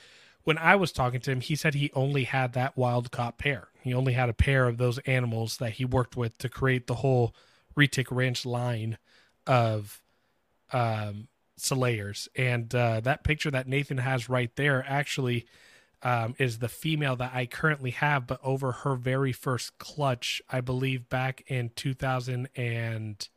when 0.43 0.57
I 0.57 0.75
was 0.75 0.91
talking 0.91 1.21
to 1.21 1.31
him, 1.31 1.41
he 1.41 1.55
said 1.55 1.75
he 1.75 1.91
only 1.93 2.23
had 2.23 2.53
that 2.53 2.77
wild 2.77 3.11
caught 3.11 3.37
pair. 3.37 3.67
He 3.81 3.93
only 3.93 4.13
had 4.13 4.29
a 4.29 4.33
pair 4.33 4.67
of 4.67 4.77
those 4.77 4.97
animals 4.99 5.57
that 5.57 5.73
he 5.73 5.85
worked 5.85 6.17
with 6.17 6.37
to 6.39 6.49
create 6.49 6.87
the 6.87 6.95
whole 6.95 7.33
Retic 7.77 8.07
Ranch 8.09 8.45
line 8.45 8.97
of 9.45 10.01
um 10.71 11.27
Selayars. 11.59 12.27
And 12.35 12.73
uh 12.73 13.01
that 13.01 13.23
picture 13.23 13.51
that 13.51 13.67
Nathan 13.67 13.97
has 13.97 14.29
right 14.29 14.55
there 14.55 14.85
actually 14.87 15.45
um 16.03 16.35
is 16.37 16.59
the 16.59 16.69
female 16.69 17.15
that 17.17 17.31
I 17.33 17.45
currently 17.45 17.91
have, 17.91 18.27
but 18.27 18.39
over 18.43 18.71
her 18.71 18.95
very 18.95 19.33
first 19.33 19.77
clutch, 19.77 20.41
I 20.49 20.61
believe 20.61 21.09
back 21.09 21.43
in 21.47 21.71
two 21.75 21.93
thousand 21.93 22.49
and 22.55 23.27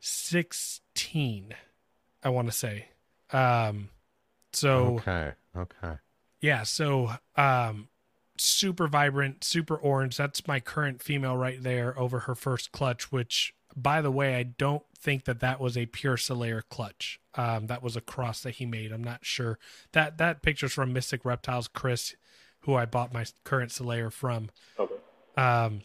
sixteen, 0.00 1.54
I 2.22 2.28
want 2.28 2.48
to 2.48 2.52
say. 2.52 2.88
Um 3.32 3.88
so 4.52 4.98
Okay, 4.98 5.32
okay. 5.56 5.94
yeah, 6.40 6.64
so 6.64 7.12
um 7.36 7.88
super 8.36 8.88
vibrant, 8.88 9.44
super 9.44 9.76
orange. 9.76 10.16
That's 10.16 10.46
my 10.46 10.60
current 10.60 11.02
female 11.02 11.36
right 11.36 11.62
there 11.62 11.98
over 11.98 12.20
her 12.20 12.34
first 12.34 12.72
clutch, 12.72 13.12
which 13.12 13.54
by 13.76 14.00
the 14.02 14.10
way, 14.10 14.34
I 14.36 14.42
don't 14.42 14.82
think 15.00 15.24
that 15.24 15.40
that 15.40 15.60
was 15.60 15.76
a 15.76 15.86
pure 15.86 16.16
Selayar 16.16 16.62
clutch. 16.68 17.20
Um 17.34 17.66
that 17.66 17.82
was 17.82 17.96
a 17.96 18.00
cross 18.00 18.42
that 18.42 18.56
he 18.56 18.66
made. 18.66 18.92
I'm 18.92 19.04
not 19.04 19.24
sure. 19.24 19.58
That 19.92 20.18
that 20.18 20.42
picture's 20.42 20.72
from 20.72 20.92
Mystic 20.92 21.24
Reptiles 21.24 21.68
Chris, 21.68 22.14
who 22.60 22.74
I 22.74 22.84
bought 22.86 23.12
my 23.12 23.24
current 23.44 23.70
Selayar 23.70 24.12
from. 24.12 24.50
Okay. 24.78 24.94
Um 25.36 25.82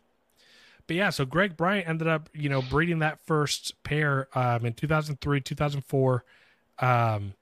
but 0.87 0.95
yeah, 0.95 1.09
so 1.09 1.25
Greg 1.25 1.57
Bryant 1.57 1.87
ended 1.87 2.07
up, 2.07 2.29
you 2.33 2.49
know, 2.49 2.61
breeding 2.61 2.99
that 2.99 3.19
first 3.25 3.73
pair 3.83 4.27
um, 4.37 4.65
in 4.65 4.73
2003, 4.73 5.41
2004. 5.41 6.23
Um, 6.77 7.33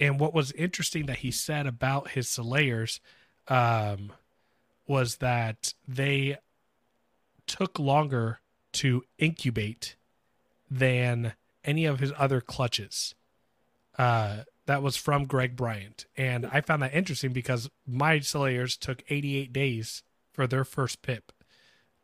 and 0.00 0.18
what 0.18 0.34
was 0.34 0.52
interesting 0.52 1.06
that 1.06 1.18
he 1.18 1.30
said 1.30 1.66
about 1.66 2.10
his 2.10 2.26
Selayars 2.26 3.00
um, 3.46 4.12
was 4.86 5.16
that 5.16 5.74
they 5.86 6.38
took 7.46 7.78
longer 7.78 8.40
to 8.72 9.04
incubate 9.18 9.96
than 10.70 11.34
any 11.64 11.84
of 11.84 12.00
his 12.00 12.12
other 12.18 12.40
clutches. 12.40 13.14
Uh, 13.96 14.38
that 14.66 14.82
was 14.82 14.96
from 14.96 15.24
Greg 15.24 15.56
Bryant. 15.56 16.06
And 16.16 16.46
I 16.46 16.60
found 16.60 16.82
that 16.82 16.94
interesting 16.94 17.32
because 17.32 17.70
my 17.86 18.18
Selayars 18.18 18.78
took 18.78 19.02
88 19.08 19.52
days 19.52 20.02
for 20.32 20.46
their 20.46 20.64
first 20.64 21.02
pip. 21.02 21.32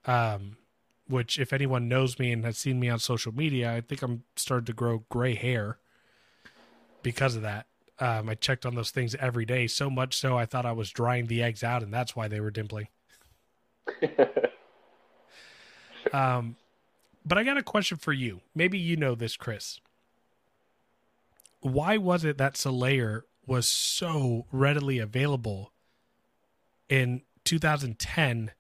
Um, 0.07 0.57
which 1.09 1.39
if 1.39 1.53
anyone 1.53 1.89
knows 1.89 2.19
me 2.19 2.33
and 2.33 2.45
has 2.45 2.59
seen 2.59 2.81
me 2.81 2.89
on 2.89 2.99
social 2.99 3.35
media, 3.35 3.75
I 3.75 3.81
think 3.81 4.03
I'm 4.03 4.25
starting 4.37 4.67
to 4.67 4.73
grow 4.73 5.05
gray 5.11 5.35
hair 5.35 5.79
because 7.03 7.37
of 7.37 7.43
that. 7.43 7.67
Um, 8.01 8.29
I 8.29 8.35
checked 8.35 8.67
on 8.67 8.75
those 8.75 8.91
things 8.91 9.15
every 9.17 9.45
day, 9.45 9.67
so 9.67 9.89
much 9.89 10.17
so 10.17 10.37
I 10.37 10.47
thought 10.47 10.67
I 10.67 10.73
was 10.73 10.91
drying 10.91 11.27
the 11.27 11.43
eggs 11.43 11.63
out, 11.63 11.83
and 11.83 11.93
that's 11.93 12.17
why 12.17 12.27
they 12.27 12.41
were 12.41 12.51
dimpling. 12.51 12.89
um, 16.13 16.57
but 17.25 17.39
I 17.39 17.45
got 17.45 17.57
a 17.57 17.63
question 17.63 17.99
for 17.99 18.13
you. 18.13 18.41
Maybe 18.55 18.79
you 18.79 18.97
know 18.97 19.15
this, 19.15 19.37
Chris. 19.37 19.81
Why 21.61 21.97
was 21.97 22.25
it 22.25 22.39
that 22.39 22.55
Selayar 22.55 23.23
was 23.47 23.69
so 23.69 24.47
readily 24.53 24.99
available 24.99 25.73
in 26.89 27.23
2010 27.45 28.51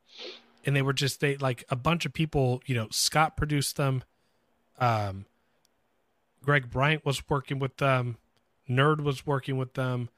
and 0.64 0.76
they 0.76 0.82
were 0.82 0.92
just 0.92 1.20
they 1.20 1.36
like 1.36 1.64
a 1.68 1.76
bunch 1.76 2.06
of 2.06 2.12
people 2.12 2.62
you 2.66 2.74
know 2.74 2.88
scott 2.90 3.36
produced 3.36 3.76
them 3.76 4.02
um 4.78 5.26
greg 6.42 6.70
bryant 6.70 7.04
was 7.04 7.22
working 7.28 7.58
with 7.58 7.76
them 7.78 8.16
nerd 8.68 9.00
was 9.00 9.26
working 9.26 9.56
with 9.56 9.74
them 9.74 10.08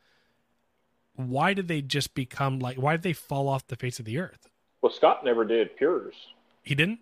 why 1.15 1.55
did 1.55 1.69
they 1.69 1.83
just 1.83 2.15
become 2.15 2.59
like 2.59 2.77
why 2.77 2.93
did 2.93 3.03
they 3.03 3.13
fall 3.13 3.49
off 3.49 3.67
the 3.67 3.77
face 3.77 3.99
of 3.99 4.05
the 4.05 4.19
earth 4.19 4.49
well, 4.83 4.93
Scott 4.93 5.25
never 5.25 5.45
did 5.45 5.77
pures. 5.77 6.15
he 6.63 6.75
didn't 6.75 7.01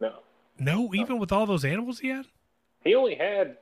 No, 0.00 0.14
no 0.60 0.94
even 0.94 1.18
with 1.18 1.32
all 1.32 1.46
those 1.46 1.64
animals 1.64 1.98
he 1.98 2.08
had 2.08 2.26
he 2.84 2.94
only 2.94 3.14
had. 3.14 3.58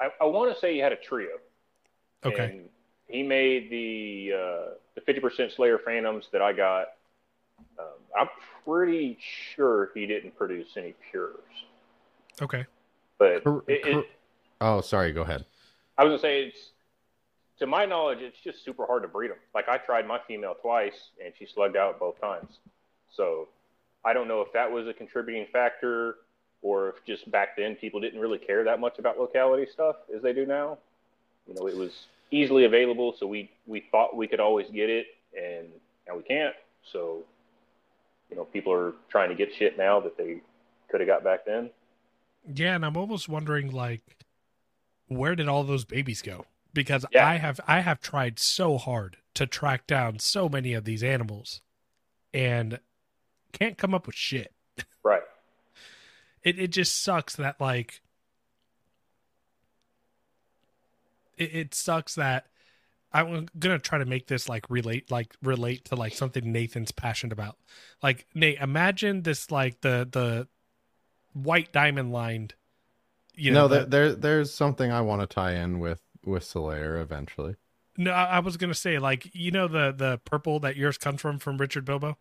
I, 0.00 0.08
I 0.20 0.24
want 0.24 0.52
to 0.52 0.60
say 0.60 0.74
he 0.74 0.78
had 0.78 0.92
a 0.92 0.96
trio. 0.96 1.38
okay 2.24 2.44
And 2.44 2.68
he 3.08 3.22
made 3.22 3.70
the 3.70 4.32
uh, 4.34 4.74
the 4.94 5.00
fifty 5.00 5.20
percent 5.20 5.52
Slayer 5.52 5.78
Phantoms 5.78 6.28
that 6.32 6.42
I 6.42 6.52
got. 6.52 6.88
Um, 7.78 7.86
I'm 8.18 8.28
pretty 8.64 9.18
sure 9.54 9.90
he 9.94 10.06
didn't 10.06 10.36
produce 10.36 10.76
any 10.76 10.94
pures, 11.10 11.38
okay 12.40 12.66
but 13.18 13.44
Cor- 13.44 13.64
it, 13.68 13.86
it, 13.86 13.92
cor- 13.92 14.04
oh, 14.60 14.80
sorry. 14.80 15.12
Go 15.12 15.22
ahead. 15.22 15.44
I 15.96 16.04
was 16.04 16.10
gonna 16.10 16.20
say 16.20 16.42
it's 16.44 16.70
to 17.60 17.66
my 17.66 17.84
knowledge, 17.84 18.18
it's 18.20 18.40
just 18.40 18.64
super 18.64 18.84
hard 18.84 19.02
to 19.02 19.08
breed 19.08 19.30
them. 19.30 19.36
Like 19.54 19.68
I 19.68 19.78
tried 19.78 20.06
my 20.06 20.18
female 20.26 20.56
twice, 20.60 21.10
and 21.24 21.32
she 21.38 21.46
slugged 21.46 21.76
out 21.76 22.00
both 22.00 22.20
times. 22.20 22.58
So 23.14 23.48
I 24.04 24.12
don't 24.12 24.28
know 24.28 24.40
if 24.40 24.52
that 24.52 24.70
was 24.70 24.86
a 24.88 24.92
contributing 24.92 25.46
factor, 25.52 26.16
or 26.62 26.90
if 26.90 26.94
just 27.06 27.30
back 27.30 27.56
then 27.56 27.76
people 27.76 28.00
didn't 28.00 28.20
really 28.20 28.38
care 28.38 28.64
that 28.64 28.80
much 28.80 28.98
about 28.98 29.18
locality 29.18 29.66
stuff 29.72 29.96
as 30.14 30.22
they 30.22 30.32
do 30.32 30.46
now. 30.46 30.78
You 31.46 31.54
know, 31.54 31.66
it 31.68 31.76
was 31.76 32.06
easily 32.30 32.64
available, 32.64 33.14
so 33.18 33.26
we 33.26 33.50
we 33.66 33.84
thought 33.90 34.16
we 34.16 34.26
could 34.26 34.40
always 34.40 34.68
get 34.70 34.88
it, 34.90 35.06
and 35.36 35.68
now 36.08 36.16
we 36.16 36.22
can't. 36.22 36.54
So 36.92 37.22
you 38.30 38.36
know, 38.36 38.44
people 38.44 38.72
are 38.72 38.94
trying 39.10 39.28
to 39.28 39.34
get 39.34 39.50
shit 39.54 39.76
now 39.76 40.00
that 40.00 40.16
they 40.16 40.40
could 40.90 41.00
have 41.00 41.08
got 41.08 41.22
back 41.24 41.44
then. 41.46 41.70
yeah 42.54 42.74
and 42.74 42.84
i'm 42.84 42.96
almost 42.96 43.28
wondering 43.28 43.70
like 43.70 44.02
where 45.08 45.34
did 45.36 45.48
all 45.48 45.64
those 45.64 45.84
babies 45.84 46.20
go 46.22 46.44
because 46.74 47.04
Yeah. 47.12 47.26
i 47.26 47.36
have 47.36 47.60
i 47.66 47.80
have 47.80 48.00
tried 48.00 48.38
so 48.38 48.76
hard 48.78 49.16
to 49.34 49.46
track 49.46 49.86
down 49.86 50.18
so 50.18 50.48
many 50.48 50.74
of 50.74 50.84
these 50.84 51.02
animals 51.02 51.62
and 52.34 52.78
can't 53.52 53.76
come 53.78 53.94
up 53.94 54.06
with 54.06 54.16
shit 54.16 54.52
Right. 55.02 55.22
it 56.42 56.58
it 56.58 56.68
just 56.68 57.02
sucks 57.02 57.36
that 57.36 57.60
like 57.60 58.00
it, 61.36 61.54
it 61.54 61.74
sucks 61.74 62.14
that 62.16 62.46
I'm 63.12 63.46
gonna 63.58 63.78
try 63.78 63.98
to 63.98 64.06
make 64.06 64.26
this 64.26 64.48
like 64.48 64.68
relate 64.70 65.10
like 65.10 65.34
relate 65.42 65.84
to 65.86 65.96
like 65.96 66.14
something 66.14 66.50
Nathan's 66.50 66.92
passionate 66.92 67.32
about. 67.34 67.58
Like 68.02 68.26
Nate, 68.34 68.58
imagine 68.58 69.22
this 69.22 69.50
like 69.50 69.82
the 69.82 70.08
the 70.10 70.48
white 71.34 71.72
diamond 71.72 72.10
lined. 72.12 72.54
You 73.34 73.50
know, 73.50 73.62
no, 73.62 73.68
the- 73.68 73.74
there, 73.80 73.86
there 74.08 74.14
there's 74.14 74.52
something 74.54 74.90
I 74.90 75.02
want 75.02 75.20
to 75.20 75.26
tie 75.26 75.52
in 75.56 75.78
with 75.78 76.00
with 76.24 76.42
Selayar 76.42 77.02
eventually. 77.02 77.56
no, 77.98 78.12
I 78.12 78.24
I 78.24 78.38
was 78.38 78.56
gonna 78.56 78.72
say 78.72 78.98
like 78.98 79.28
you 79.34 79.50
know 79.50 79.68
the 79.68 79.92
the 79.92 80.18
purple 80.24 80.58
that 80.60 80.76
yours 80.76 80.96
comes 80.96 81.20
from 81.20 81.38
from 81.38 81.58
Richard 81.58 81.84
Bilbo, 81.84 82.16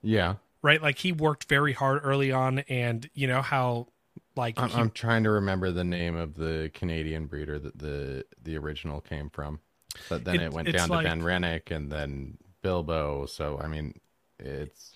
Yeah, 0.00 0.34
right? 0.62 0.80
Like 0.82 0.98
he 0.98 1.12
worked 1.12 1.44
very 1.44 1.72
hard 1.72 2.00
early 2.04 2.32
on, 2.32 2.60
and 2.60 3.08
you 3.14 3.26
know 3.26 3.42
how 3.42 3.88
like 4.36 4.58
I'm, 4.58 4.68
he- 4.68 4.76
I'm 4.78 4.90
trying 4.90 5.24
to 5.24 5.30
remember 5.30 5.70
the 5.70 5.84
name 5.84 6.16
of 6.16 6.34
the 6.34 6.70
Canadian 6.74 7.26
breeder 7.26 7.58
that 7.58 7.78
the 7.78 8.24
the 8.42 8.56
original 8.56 9.00
came 9.00 9.30
from, 9.30 9.60
but 10.08 10.24
then 10.24 10.36
It- 10.36 10.42
it, 10.42 10.52
went 10.52 10.72
down 10.72 10.88
like- 10.88 11.04
to 11.04 11.08
Van 11.10 11.22
Rennick 11.22 11.70
and 11.70 11.90
then 11.90 12.38
Bilbo. 12.62 13.26
So 13.26 13.58
I 13.62 13.68
mean, 13.68 14.00
it's 14.38 14.92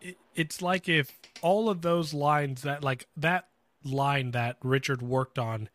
it, 0.00 0.18
it's 0.34 0.62
like 0.62 0.88
if 0.88 1.18
all 1.42 1.68
of 1.68 1.82
those 1.82 2.12
lines 2.14 2.62
that 2.62 2.82
like 2.82 3.06
that 3.16 3.48
line 3.84 4.32
that 4.32 4.56
Richard 4.62 5.00
worked 5.02 5.38
on 5.38 5.68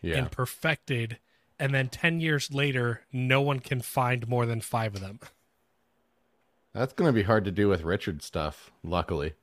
yeah, 0.00 0.16
and 0.16 0.30
perfected 0.30 1.18
and 1.58 1.74
then 1.74 1.88
10 1.88 2.20
years 2.20 2.50
later 2.52 3.02
no 3.12 3.40
one 3.42 3.60
can 3.60 3.80
find 3.82 4.26
more 4.26 4.46
than 4.46 4.60
5 4.60 4.94
of 4.94 5.00
them. 5.00 5.20
That's 6.74 6.92
gonna 6.92 7.12
be 7.12 7.22
hard 7.22 7.44
to 7.44 7.50
do 7.50 7.68
with 7.68 7.82
Richard 7.82 8.22
stuff. 8.22 8.70
Luckily, 8.82 9.34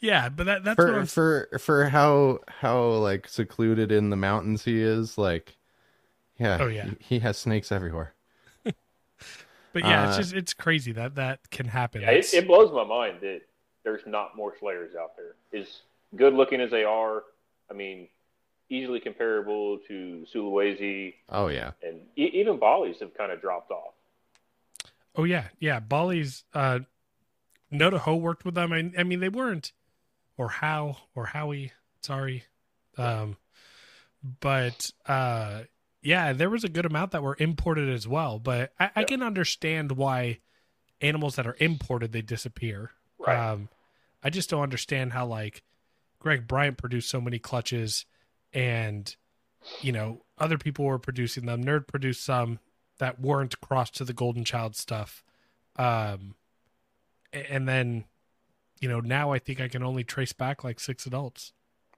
Yeah, 0.00 0.28
but 0.28 0.44
that 0.46 0.64
that's 0.64 0.78
what 0.78 0.86
for 0.86 0.98
I'm 1.00 1.06
for 1.06 1.58
for 1.58 1.88
how 1.90 2.40
how 2.48 2.82
like 2.92 3.28
secluded 3.28 3.92
in 3.92 4.10
the 4.10 4.16
mountains 4.16 4.64
he 4.64 4.80
is, 4.80 5.18
like 5.18 5.56
yeah, 6.38 6.58
Oh, 6.60 6.68
yeah. 6.68 6.86
he, 6.86 6.96
he 7.00 7.18
has 7.20 7.36
snakes 7.38 7.70
everywhere. 7.70 8.14
but 8.64 9.84
yeah, 9.84 10.08
it's 10.08 10.16
uh, 10.16 10.20
just 10.22 10.32
it's 10.34 10.54
crazy 10.54 10.92
that 10.92 11.14
that 11.16 11.50
can 11.50 11.66
happen. 11.66 12.02
Yeah, 12.02 12.10
it, 12.12 12.32
it 12.32 12.46
blows 12.46 12.72
my 12.72 12.84
mind 12.84 13.18
that 13.20 13.42
there's 13.84 14.02
not 14.06 14.36
more 14.36 14.54
Slayers 14.58 14.94
out 14.94 15.12
there. 15.16 15.34
As 15.60 15.66
good 16.16 16.34
looking 16.34 16.60
as 16.60 16.70
they 16.70 16.84
are, 16.84 17.24
I 17.70 17.74
mean, 17.74 18.08
easily 18.70 19.00
comparable 19.00 19.78
to 19.88 20.24
Sulawesi 20.34 21.14
Oh 21.28 21.48
yeah, 21.48 21.72
and 21.82 22.00
e- 22.16 22.30
even 22.34 22.58
Bali's 22.58 23.00
have 23.00 23.14
kind 23.14 23.32
of 23.32 23.40
dropped 23.40 23.70
off. 23.70 23.94
Oh 25.16 25.24
yeah, 25.24 25.48
yeah, 25.58 25.80
Bali's 25.80 26.44
uh 26.54 26.80
Noda 27.72 27.98
Ho 27.98 28.16
worked 28.16 28.44
with 28.44 28.54
them. 28.54 28.72
I, 28.72 28.90
I 28.98 29.04
mean 29.04 29.20
they 29.20 29.28
weren't 29.28 29.72
or 30.36 30.48
how 30.48 30.96
or 31.14 31.26
Howie, 31.26 31.72
sorry. 32.00 32.44
Um 32.96 33.36
but 34.40 34.90
uh 35.06 35.62
yeah, 36.02 36.32
there 36.32 36.50
was 36.50 36.64
a 36.64 36.68
good 36.68 36.86
amount 36.86 37.10
that 37.12 37.22
were 37.22 37.36
imported 37.38 37.88
as 37.88 38.08
well, 38.08 38.38
but 38.38 38.72
I, 38.78 38.90
I 38.96 39.04
can 39.04 39.22
understand 39.22 39.92
why 39.92 40.38
animals 41.00 41.36
that 41.36 41.46
are 41.46 41.56
imported 41.58 42.12
they 42.12 42.22
disappear. 42.22 42.92
Right. 43.18 43.36
Um, 43.36 43.68
I 44.22 44.30
just 44.30 44.50
don't 44.50 44.62
understand 44.62 45.12
how 45.12 45.26
like 45.26 45.62
Greg 46.18 46.46
Bryant 46.46 46.78
produced 46.78 47.08
so 47.10 47.20
many 47.20 47.38
clutches, 47.38 48.06
and 48.52 49.14
you 49.80 49.92
know 49.92 50.22
other 50.38 50.58
people 50.58 50.84
were 50.84 50.98
producing 50.98 51.46
them. 51.46 51.64
Nerd 51.64 51.86
produced 51.86 52.24
some 52.24 52.58
that 53.00 53.20
weren't 53.20 53.60
crossed 53.60 53.96
to 53.96 54.04
the 54.04 54.12
Golden 54.12 54.44
Child 54.44 54.76
stuff, 54.76 55.24
um, 55.76 56.36
and 57.32 57.68
then 57.68 58.04
you 58.80 58.88
know 58.88 59.00
now 59.00 59.32
I 59.32 59.38
think 59.38 59.60
I 59.60 59.68
can 59.68 59.82
only 59.82 60.04
trace 60.04 60.32
back 60.32 60.62
like 60.62 60.78
six 60.78 61.06
adults. 61.06 61.52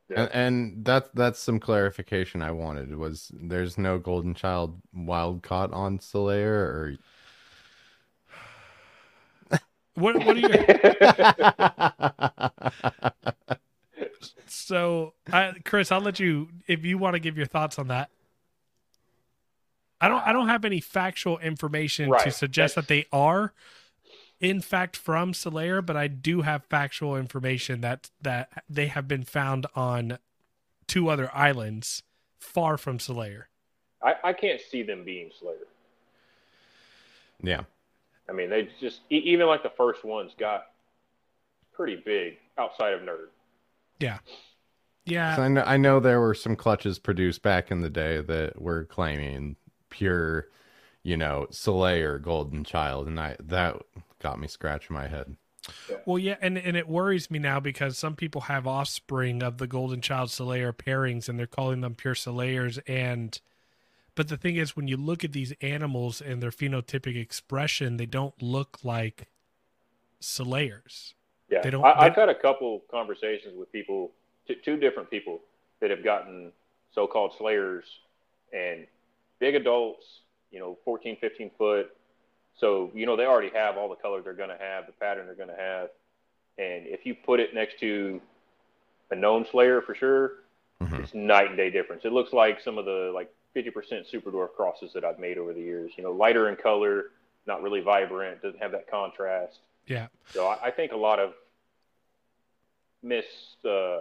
Yeah. 0.08 0.22
and, 0.22 0.30
and 0.32 0.84
that's 0.84 1.10
that's 1.14 1.38
some 1.38 1.60
clarification 1.60 2.42
I 2.42 2.50
wanted. 2.52 2.96
Was 2.96 3.30
there's 3.34 3.76
no 3.76 3.98
golden 3.98 4.34
child 4.34 4.80
wild 4.92 5.42
caught 5.42 5.72
on 5.72 5.98
Selayar 5.98 6.46
or 6.46 6.96
What 9.94 10.24
what 10.24 10.36
are 10.36 10.40
your 10.40 10.50
so 14.46 15.12
I, 15.30 15.52
Chris? 15.64 15.92
I'll 15.92 16.00
let 16.00 16.18
you 16.18 16.48
if 16.66 16.84
you 16.84 16.96
want 16.96 17.14
to 17.14 17.20
give 17.20 17.36
your 17.36 17.46
thoughts 17.46 17.78
on 17.78 17.88
that. 17.88 18.08
I 20.02 20.08
don't. 20.08 20.26
I 20.26 20.32
don't 20.32 20.48
have 20.48 20.64
any 20.64 20.80
factual 20.80 21.38
information 21.38 22.06
to 22.06 22.12
Right. 22.12 22.34
suggest 22.34 22.74
that 22.74 22.88
they 22.88 23.06
are, 23.12 23.52
in 24.40 24.60
fact, 24.60 24.96
from 24.96 25.32
Selayar, 25.32 25.84
but 25.84 25.96
I 25.96 26.08
do 26.08 26.42
have 26.42 26.64
factual 26.64 27.16
information 27.16 27.80
that 27.82 28.10
that 28.20 28.64
they 28.68 28.88
have 28.88 29.06
been 29.08 29.22
found 29.24 29.66
on 29.76 30.18
two 30.88 31.08
other 31.08 31.30
islands 31.34 32.02
far 32.40 32.76
from 32.76 32.98
Selayar. 32.98 33.44
I, 34.02 34.14
I 34.24 34.32
can't 34.32 34.60
see 34.60 34.82
them 34.82 35.04
being 35.04 35.30
Slayer. 35.38 35.54
yeah. 37.42 37.62
I 38.28 38.32
mean, 38.32 38.50
they 38.50 38.68
just 38.80 39.00
e- 39.10 39.16
even 39.18 39.46
like 39.46 39.62
the 39.62 39.70
first 39.76 40.04
ones 40.04 40.32
got 40.38 40.66
pretty 41.72 41.96
big 41.96 42.38
outside 42.58 42.94
of 42.94 43.00
nerd. 43.02 43.28
Yeah. 43.98 44.18
Yeah. 45.04 45.36
I 45.40 45.48
know, 45.48 45.62
I 45.62 45.76
know 45.76 46.00
there 46.00 46.20
were 46.20 46.34
some 46.34 46.56
clutches 46.56 46.98
produced 46.98 47.42
back 47.42 47.70
in 47.70 47.80
the 47.80 47.90
day 47.90 48.20
that 48.20 48.60
were 48.60 48.84
claiming 48.84 49.56
pure, 50.02 50.48
you 51.02 51.16
know, 51.16 51.46
Selayar 51.50 52.14
or 52.14 52.18
Golden 52.18 52.64
Child, 52.64 53.06
and 53.06 53.20
I 53.20 53.36
that 53.38 53.76
got 54.20 54.40
me 54.40 54.48
scratching 54.48 54.94
my 54.94 55.06
head. 55.06 55.36
Well, 56.06 56.18
yeah, 56.18 56.36
and 56.40 56.58
and 56.58 56.76
it 56.76 56.88
worries 56.88 57.30
me 57.30 57.38
now 57.38 57.60
because 57.60 57.96
some 57.96 58.16
people 58.16 58.42
have 58.42 58.66
offspring 58.66 59.42
of 59.44 59.58
the 59.58 59.68
Golden 59.68 60.00
Child 60.00 60.30
Selayar 60.30 60.72
pairings, 60.72 61.28
and 61.28 61.38
they're 61.38 61.46
calling 61.46 61.82
them 61.82 61.94
pure 61.94 62.14
Selayars. 62.14 62.80
And 62.88 63.38
but 64.16 64.26
the 64.28 64.36
thing 64.36 64.56
is, 64.56 64.74
when 64.76 64.88
you 64.88 64.96
look 64.96 65.22
at 65.22 65.32
these 65.32 65.52
animals 65.60 66.20
and 66.20 66.42
their 66.42 66.50
phenotypic 66.50 67.16
expression, 67.16 67.96
they 67.96 68.06
don't 68.06 68.34
look 68.42 68.78
like 68.82 69.28
Selayars. 70.20 71.14
Yeah, 71.48 71.60
They 71.62 71.70
don't- 71.70 71.84
I, 71.84 71.92
they- 71.94 72.06
I've 72.06 72.14
had 72.16 72.28
a 72.28 72.34
couple 72.34 72.80
conversations 72.90 73.54
with 73.56 73.70
people, 73.72 74.10
t- 74.48 74.54
two 74.64 74.76
different 74.76 75.10
people 75.10 75.40
that 75.80 75.90
have 75.90 76.02
gotten 76.02 76.50
so-called 76.94 77.34
slayers 77.38 77.84
and 78.52 78.86
big 79.42 79.56
adults, 79.56 80.06
you 80.52 80.60
know, 80.60 80.78
14, 80.84 81.16
15 81.20 81.50
foot. 81.58 81.90
So, 82.60 82.92
you 82.94 83.06
know, 83.06 83.16
they 83.16 83.24
already 83.26 83.50
have 83.52 83.76
all 83.76 83.88
the 83.88 83.96
color 83.96 84.22
they're 84.22 84.34
going 84.34 84.50
to 84.50 84.56
have, 84.56 84.86
the 84.86 84.92
pattern 84.92 85.26
they're 85.26 85.34
going 85.34 85.48
to 85.48 85.56
have. 85.60 85.88
And 86.58 86.86
if 86.86 87.04
you 87.04 87.16
put 87.16 87.40
it 87.40 87.52
next 87.52 87.80
to 87.80 88.20
a 89.10 89.16
known 89.16 89.44
slayer 89.50 89.82
for 89.82 89.96
sure, 89.96 90.34
Mhm. 90.80 91.00
it's 91.02 91.12
night 91.14 91.48
and 91.48 91.56
day 91.56 91.70
difference. 91.70 92.04
It 92.04 92.12
looks 92.12 92.32
like 92.32 92.60
some 92.60 92.78
of 92.78 92.84
the 92.84 93.10
like 93.12 93.34
50% 93.56 94.06
super 94.06 94.30
dwarf 94.30 94.52
crosses 94.54 94.92
that 94.92 95.04
I've 95.04 95.18
made 95.18 95.38
over 95.38 95.52
the 95.52 95.60
years, 95.60 95.90
you 95.96 96.04
know, 96.04 96.12
lighter 96.12 96.48
in 96.48 96.54
color, 96.56 97.10
not 97.46 97.62
really 97.62 97.80
vibrant, 97.80 98.42
doesn't 98.42 98.60
have 98.60 98.70
that 98.72 98.88
contrast. 98.88 99.58
Yeah. 99.86 100.06
So 100.26 100.46
I, 100.46 100.66
I 100.66 100.70
think 100.70 100.92
a 100.92 100.96
lot 100.96 101.18
of 101.18 101.34
mis 103.02 103.24
uh, 103.64 104.00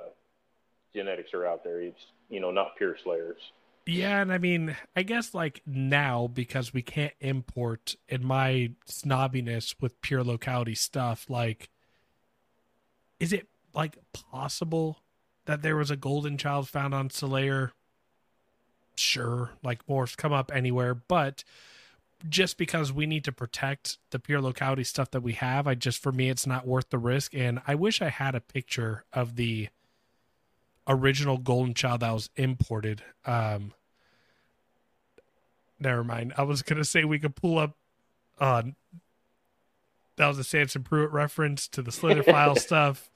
genetics 0.94 1.34
are 1.34 1.48
out 1.48 1.64
there. 1.64 1.82
It's 1.82 2.06
you 2.30 2.40
know 2.40 2.52
not 2.52 2.76
pure 2.78 2.96
slayers. 3.04 3.42
Yeah, 3.86 4.22
and 4.22 4.32
I 4.32 4.38
mean, 4.38 4.76
I 4.96 5.04
guess 5.04 5.34
like 5.34 5.62
now 5.66 6.28
because 6.28 6.74
we 6.74 6.82
can't 6.82 7.14
import 7.20 7.96
in 8.08 8.24
my 8.24 8.72
snobbiness 8.88 9.76
with 9.82 10.00
pure 10.02 10.24
locality 10.24 10.76
stuff, 10.76 11.30
like 11.30 11.70
is 13.20 13.34
it 13.34 13.48
like 13.74 13.98
possible 14.14 15.00
that 15.46 15.62
there 15.62 15.76
was 15.76 15.92
a 15.92 15.96
golden 15.96 16.38
child 16.38 16.70
found 16.70 16.94
on 16.94 17.10
Selayar? 17.10 17.72
Sure, 18.96 19.52
like 19.64 19.86
morphs 19.88 20.16
come 20.16 20.34
up 20.34 20.52
anywhere, 20.54 20.94
but 20.94 21.44
just 22.30 22.58
because 22.58 22.94
we 22.94 23.08
need 23.08 23.24
to 23.24 23.32
protect 23.32 23.98
the 24.12 24.20
pure 24.20 24.42
locality 24.42 24.84
stuff 24.84 25.10
that 25.12 25.24
we 25.24 25.34
have, 25.34 25.66
I 25.68 25.74
just 25.76 26.02
for 26.02 26.12
me 26.12 26.30
it's 26.30 26.46
not 26.46 26.68
worth 26.68 26.90
the 26.92 27.00
risk. 27.00 27.34
And 27.34 27.62
I 27.66 27.74
wish 27.76 28.02
I 28.02 28.10
had 28.10 28.36
a 28.36 28.42
picture 28.42 29.06
of 29.12 29.38
the 29.38 29.70
original 30.88 31.38
golden 31.38 31.74
child 31.74 32.00
that 32.02 32.12
was 32.12 32.30
imported. 32.36 33.04
Um 33.26 33.74
never 35.80 36.04
mind. 36.04 36.34
I 36.38 36.44
was 36.44 36.62
gonna 36.62 36.86
say 36.86 37.04
we 37.04 37.20
could 37.20 37.36
pull 37.36 37.58
up 37.58 37.76
uh 38.40 38.64
that 40.18 40.28
was 40.28 40.38
a 40.40 40.44
Samson 40.44 40.84
Pruitt 40.84 41.12
reference 41.12 41.68
to 41.70 41.82
the 41.82 41.92
Slither 41.92 42.24
file 42.34 42.56
stuff. 42.56 43.10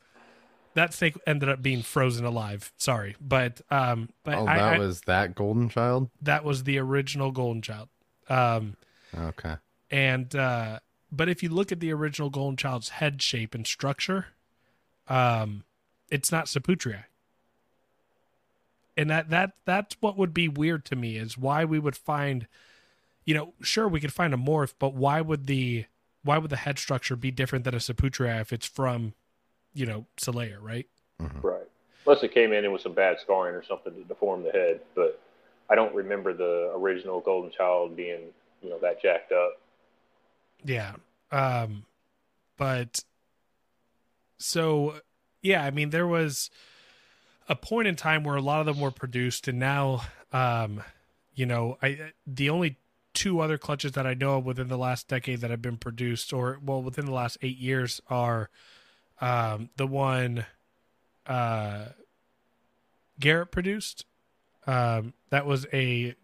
That 0.74 0.94
snake 0.94 1.16
ended 1.26 1.48
up 1.50 1.62
being 1.62 1.84
frozen 1.84 2.26
alive. 2.26 2.74
Sorry. 2.78 3.16
But 3.22 3.62
um 3.72 4.10
but 4.24 4.36
Oh, 4.36 4.46
I, 4.48 4.58
that 4.58 4.74
I- 4.74 4.80
was 4.80 5.02
that 5.02 5.36
Golden 5.36 5.70
Child. 5.70 6.10
that 6.22 6.44
was 6.44 6.64
the 6.64 6.78
original 6.80 7.32
golden 7.32 7.62
child. 7.62 7.90
Um 8.30 8.76
Okay. 9.18 9.56
and 9.92 10.34
uh 10.36 10.80
but 11.12 11.30
if 11.30 11.42
you 11.44 11.50
look 11.50 11.72
at 11.72 11.80
the 11.80 11.94
original 11.94 12.30
golden 12.30 12.58
child's 12.58 12.90
head 12.90 13.22
shape 13.22 13.56
and 13.56 13.66
structure 13.66 14.28
um 15.08 15.64
it's 16.10 16.32
not 16.32 16.46
Saputra 16.48 17.04
and 18.98 19.10
that 19.10 19.30
that 19.30 19.52
that's 19.66 19.96
what 20.00 20.18
would 20.18 20.34
be 20.34 20.48
weird 20.48 20.86
to 20.86 20.96
me 20.96 21.18
is 21.18 21.38
why 21.38 21.66
we 21.66 21.80
would 21.80 21.96
find 21.96 22.48
you 23.26 23.34
know 23.34 23.54
sure 23.62 23.88
we 23.88 24.00
could 24.00 24.14
find 24.14 24.34
a 24.34 24.38
morph 24.38 24.74
but 24.80 24.94
why 24.94 25.22
would 25.22 25.48
the 25.48 25.86
why 26.24 26.38
would 26.38 26.50
the 26.50 26.56
head 26.58 26.80
structure 26.80 27.16
be 27.16 27.32
different 27.32 27.66
than 27.66 27.76
a 27.76 27.80
Saputra 27.80 28.42
if 28.42 28.52
it's 28.54 28.66
from 28.66 29.14
you 29.74 29.86
know 29.86 30.06
Selayar, 30.18 30.58
right 30.62 30.88
Mhm. 31.22 31.44
Right. 31.44 31.68
Unless 32.06 32.24
it 32.24 32.34
came 32.34 32.52
in 32.52 32.66
and 32.66 32.74
with 32.74 32.82
some 32.82 32.94
bad 32.94 33.20
scarring 33.20 33.56
or 33.56 33.64
something 33.64 33.94
to 33.94 34.04
deform 34.04 34.44
the 34.44 34.52
head, 34.52 34.82
but 34.96 35.20
I 35.70 35.76
don't 35.76 35.96
remember 35.96 36.34
the 36.34 36.72
original 36.76 37.20
Golden 37.22 37.52
Child 37.52 37.96
being 37.96 38.34
you 38.62 38.70
know 38.70 38.80
that 38.80 39.02
jacked 39.02 39.32
up. 39.32 39.62
Yeah. 40.64 40.96
Um 41.32 41.86
but 42.58 43.04
so 44.38 45.00
yeah, 45.42 45.64
I 45.64 45.72
mean 45.72 45.90
there 45.90 46.08
was 46.08 46.50
a 47.48 47.56
point 47.56 47.88
in 47.88 47.96
time 47.96 48.24
where 48.24 48.36
a 48.36 48.42
lot 48.42 48.60
of 48.60 48.66
them 48.66 48.80
were 48.80 48.92
produced 48.92 49.48
and 49.48 49.60
now 49.60 50.02
um 50.34 50.84
you 51.34 51.46
know, 51.46 51.78
I 51.82 52.14
the 52.26 52.50
only 52.50 52.78
two 53.14 53.42
other 53.42 53.58
clutches 53.58 53.92
that 53.94 54.08
I 54.08 54.14
know 54.14 54.38
of 54.38 54.46
within 54.46 54.70
the 54.70 54.78
last 54.78 55.10
decade 55.10 55.42
that 55.42 55.52
have 55.52 55.62
been 55.62 55.78
produced 55.78 56.32
or 56.32 56.60
well 56.64 56.82
within 56.82 57.06
the 57.06 57.12
last 57.12 57.38
8 57.42 57.58
years 57.58 58.02
are 58.10 58.50
um 59.22 59.70
the 59.76 59.88
one 59.88 60.46
uh 61.28 61.88
Garrett 63.20 63.52
produced 63.52 64.06
um 64.66 65.14
that 65.30 65.46
was 65.46 65.66
a 65.74 66.16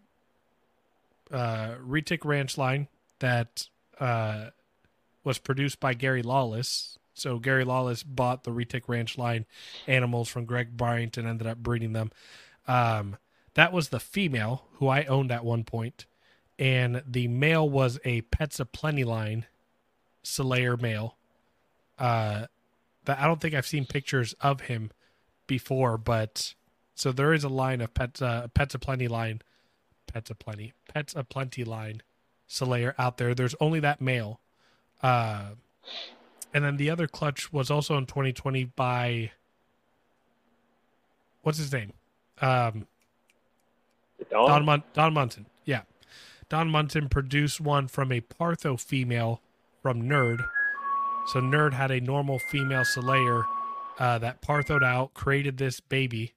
uh 1.30 1.74
Retic 1.86 2.24
Ranch 2.24 2.56
line 2.56 2.88
that 3.22 3.68
uh, 4.02 4.50
was 5.24 5.38
produced 5.38 5.80
by 5.80 5.94
Gary 5.94 6.22
Lawless. 6.22 6.98
So 7.14 7.38
Gary 7.38 7.64
Lawless 7.64 8.02
bought 8.02 8.44
the 8.44 8.50
Retic 8.50 8.82
Ranch 8.88 9.18
line 9.18 9.46
animals 9.86 10.28
from 10.28 10.44
Greg 10.44 10.76
Bryant 10.76 11.16
and 11.16 11.28
ended 11.28 11.46
up 11.46 11.58
breeding 11.58 11.92
them. 11.92 12.10
Um, 12.66 13.16
that 13.54 13.72
was 13.72 13.88
the 13.88 14.00
female 14.00 14.64
who 14.74 14.88
I 14.88 15.04
owned 15.04 15.30
at 15.30 15.44
one 15.44 15.64
point, 15.64 16.06
and 16.58 17.02
the 17.06 17.28
male 17.28 17.68
was 17.68 17.98
a 18.04 18.22
Pets 18.22 18.60
of 18.60 18.72
Plenty 18.72 19.04
line 19.04 19.46
Selayar 20.24 20.80
male. 20.80 21.16
Uh, 21.98 22.46
that 23.04 23.18
I 23.18 23.26
don't 23.26 23.40
think 23.40 23.54
I've 23.54 23.66
seen 23.66 23.84
pictures 23.84 24.34
of 24.40 24.62
him 24.62 24.90
before, 25.46 25.98
but 25.98 26.54
so 26.94 27.12
there 27.12 27.32
is 27.32 27.44
a 27.44 27.48
line 27.48 27.80
of 27.80 27.92
pets, 27.94 28.22
uh, 28.22 28.48
Pets 28.54 28.74
of 28.74 28.80
Plenty 28.80 29.08
line, 29.08 29.42
Pets 30.06 30.30
of 30.30 30.38
Plenty, 30.38 30.72
Pets 30.92 31.14
of 31.14 31.28
Plenty 31.28 31.64
line 31.64 32.02
Selayar 32.48 32.94
out 32.98 33.18
there. 33.18 33.34
There's 33.34 33.54
only 33.60 33.80
that 33.80 34.00
male. 34.00 34.40
Uh, 35.02 35.50
and 36.54 36.64
then 36.64 36.76
the 36.76 36.90
other 36.90 37.06
clutch 37.06 37.52
was 37.52 37.70
also 37.70 37.96
in 37.96 38.06
2020 38.06 38.64
by 38.64 39.30
what's 41.42 41.58
his 41.58 41.72
name? 41.72 41.92
Um, 42.40 42.86
Don? 44.30 44.48
Don 44.48 44.64
Mun- 44.64 44.82
Don 44.92 45.14
Munson. 45.14 45.46
Yeah, 45.64 45.82
Don 46.48 46.70
Munson 46.70 47.08
produced 47.08 47.60
one 47.60 47.88
from 47.88 48.12
a 48.12 48.20
Partho 48.20 48.78
female 48.78 49.40
from 49.82 50.02
Nerd. 50.02 50.46
So 51.26 51.40
Nerd 51.40 51.72
had 51.72 51.90
a 51.90 52.00
normal 52.00 52.38
female 52.38 52.82
Selayar 52.82 53.44
uh, 53.98 54.18
that 54.18 54.42
parthoed 54.42 54.82
out, 54.82 55.14
created 55.14 55.56
this 55.56 55.80
baby, 55.80 56.34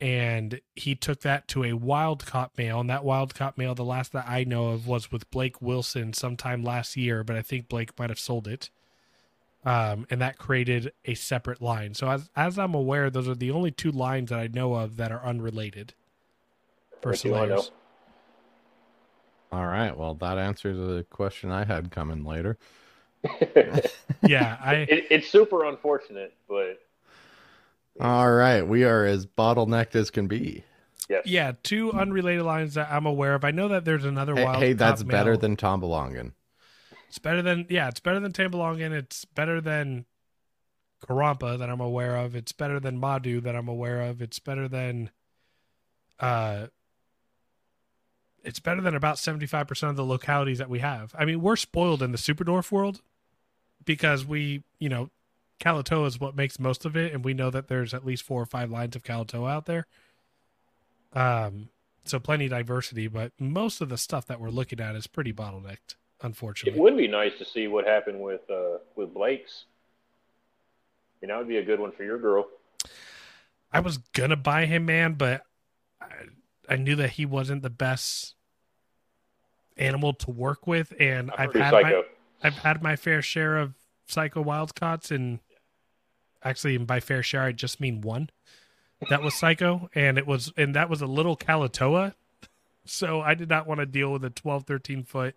and 0.00 0.60
he 0.74 0.94
took 0.94 1.20
that 1.20 1.46
to 1.48 1.64
a 1.64 1.74
wild 1.74 2.24
caught 2.26 2.56
male. 2.56 2.80
And 2.80 2.90
that 2.90 3.04
wild 3.04 3.34
caught 3.34 3.58
male, 3.58 3.74
the 3.74 3.84
last 3.84 4.12
that 4.12 4.26
I 4.28 4.44
know 4.44 4.68
of, 4.68 4.86
was 4.86 5.12
with 5.12 5.30
Blake 5.30 5.60
Wilson 5.60 6.12
sometime 6.12 6.62
last 6.62 6.96
year, 6.96 7.22
but 7.22 7.36
I 7.36 7.42
think 7.42 7.68
Blake 7.68 7.98
might 7.98 8.10
have 8.10 8.18
sold 8.18 8.48
it. 8.48 8.70
Um, 9.64 10.06
and 10.10 10.20
that 10.20 10.36
created 10.36 10.92
a 11.06 11.14
separate 11.14 11.62
line. 11.62 11.94
So 11.94 12.08
as 12.10 12.28
as 12.36 12.58
I'm 12.58 12.74
aware, 12.74 13.08
those 13.08 13.26
are 13.28 13.34
the 13.34 13.50
only 13.50 13.70
two 13.70 13.90
lines 13.90 14.28
that 14.30 14.38
I 14.38 14.46
know 14.48 14.74
of 14.74 14.96
that 14.98 15.10
are 15.10 15.24
unrelated 15.24 15.94
for 17.00 17.10
What 17.12 17.20
do 17.20 17.28
you 17.28 17.34
wanna 17.34 17.46
know? 17.48 17.56
Selayars. 17.60 17.70
All 19.52 19.66
right. 19.66 19.96
Well, 19.96 20.14
that 20.16 20.36
answers 20.36 20.76
the 20.76 21.04
question 21.10 21.50
I 21.50 21.64
had 21.64 21.90
coming 21.90 22.24
later. 22.24 22.58
Yeah, 24.22 24.58
I 24.62 24.74
it, 24.74 25.06
it's 25.10 25.28
super 25.28 25.64
unfortunate, 25.64 26.34
but 26.48 26.78
All 28.00 28.30
right. 28.30 28.62
We 28.62 28.84
are 28.84 29.04
as 29.06 29.26
bottlenecked 29.26 29.94
as 29.94 30.10
can 30.10 30.26
be. 30.26 30.62
yes. 31.08 31.22
yeah, 31.26 31.52
two 31.62 31.92
unrelated 31.92 32.42
lines 32.44 32.74
that 32.74 32.88
I'm 32.90 33.06
aware 33.06 33.34
of. 33.34 33.44
I 33.44 33.50
know 33.50 33.68
that 33.68 33.84
there's 33.84 34.04
another 34.04 34.34
Hey, 34.34 34.44
wild. 34.44 34.62
hey, 34.62 34.72
that's 34.74 35.02
caught 35.02 35.10
better 35.10 35.30
male. 35.32 35.40
than 35.40 35.56
Tombalongan. 35.56 36.32
It's 37.14 37.20
better 37.20 37.42
than 37.42 37.66
yeah, 37.70 37.86
it's 37.86 38.00
better 38.00 38.18
than 38.18 38.32
Tambalongan. 38.32 38.90
It's 38.90 39.24
better 39.24 39.60
than 39.60 40.04
Karampa 41.00 41.56
that 41.60 41.70
I'm 41.70 41.80
aware 41.80 42.16
of. 42.16 42.34
It's 42.34 42.50
better 42.50 42.80
than 42.80 42.98
Madu 42.98 43.40
that 43.40 43.54
I'm 43.54 43.68
aware 43.68 44.02
of. 44.02 44.20
It's 44.20 44.40
better 44.40 44.66
than 44.66 45.10
uh 46.18 46.66
it's 48.42 48.58
better 48.58 48.80
than 48.80 48.96
about 48.96 49.18
75% 49.18 49.90
of 49.90 49.94
the 49.94 50.04
localities 50.04 50.58
that 50.58 50.68
we 50.68 50.80
have. 50.80 51.14
I 51.16 51.24
mean, 51.24 51.40
we're 51.40 51.54
spoiled 51.54 52.02
in 52.02 52.10
the 52.10 52.18
Super 52.18 52.42
Dwarf 52.42 52.72
world 52.72 53.00
because 53.84 54.26
we, 54.26 54.64
you 54.80 54.88
know, 54.88 55.10
Kalatoa 55.60 56.08
is 56.08 56.18
what 56.18 56.34
makes 56.34 56.58
most 56.58 56.84
of 56.84 56.96
it, 56.96 57.14
and 57.14 57.24
we 57.24 57.32
know 57.32 57.48
that 57.48 57.68
there's 57.68 57.94
at 57.94 58.04
least 58.04 58.24
four 58.24 58.42
or 58.42 58.46
five 58.46 58.72
lines 58.72 58.96
of 58.96 59.04
Kalatoa 59.04 59.52
out 59.52 59.66
there. 59.66 59.86
Um, 61.12 61.68
so 62.04 62.18
plenty 62.18 62.48
diversity, 62.48 63.06
but 63.06 63.30
most 63.38 63.80
of 63.80 63.88
the 63.88 63.96
stuff 63.96 64.26
that 64.26 64.40
we're 64.40 64.50
looking 64.50 64.80
at 64.80 64.96
is 64.96 65.06
pretty 65.06 65.32
bottlenecked, 65.32 65.94
It 66.74 66.78
would 66.78 66.96
be 66.96 67.08
nice 67.08 67.36
to 67.38 67.44
see 67.44 67.68
what 67.68 67.86
happened 67.86 68.20
with 68.20 68.48
uh, 68.50 68.78
with 68.96 69.12
Blake's. 69.12 69.64
You 71.20 71.28
know, 71.28 71.36
it'd 71.36 71.48
be 71.48 71.58
a 71.58 71.64
good 71.64 71.80
one 71.80 71.92
for 71.92 72.04
your 72.04 72.18
girl. 72.18 72.46
I 73.72 73.80
was 73.80 73.98
gonna 73.98 74.36
buy 74.36 74.66
him, 74.66 74.86
man, 74.86 75.14
but 75.14 75.42
I, 76.00 76.06
I 76.68 76.76
knew 76.76 76.96
that 76.96 77.10
he 77.10 77.26
wasn't 77.26 77.62
the 77.62 77.70
best 77.70 78.34
animal 79.76 80.12
to 80.14 80.30
work 80.30 80.66
with, 80.66 80.92
and 80.98 81.30
I'm 81.32 81.48
I've 81.48 81.54
had 81.54 81.70
psycho. 81.70 82.02
my 82.42 82.48
I've 82.48 82.58
had 82.58 82.82
my 82.82 82.96
fair 82.96 83.22
share 83.22 83.56
of 83.56 83.74
psycho 84.06 84.42
wildcats, 84.42 85.10
and 85.10 85.40
actually, 86.42 86.76
by 86.78 87.00
fair 87.00 87.22
share, 87.22 87.42
I 87.42 87.52
just 87.52 87.80
mean 87.80 88.00
one 88.00 88.30
that 89.08 89.22
was 89.22 89.34
psycho, 89.34 89.88
and 89.94 90.18
it 90.18 90.26
was 90.26 90.52
and 90.56 90.74
that 90.74 90.88
was 90.88 91.02
a 91.02 91.06
little 91.06 91.36
Kalatoa. 91.36 92.14
So 92.86 93.22
I 93.22 93.32
did 93.32 93.48
not 93.48 93.66
want 93.66 93.80
to 93.80 93.86
deal 93.86 94.12
with 94.12 94.22
a 94.26 94.28
12, 94.28 94.64
13 94.64 95.04
foot 95.04 95.34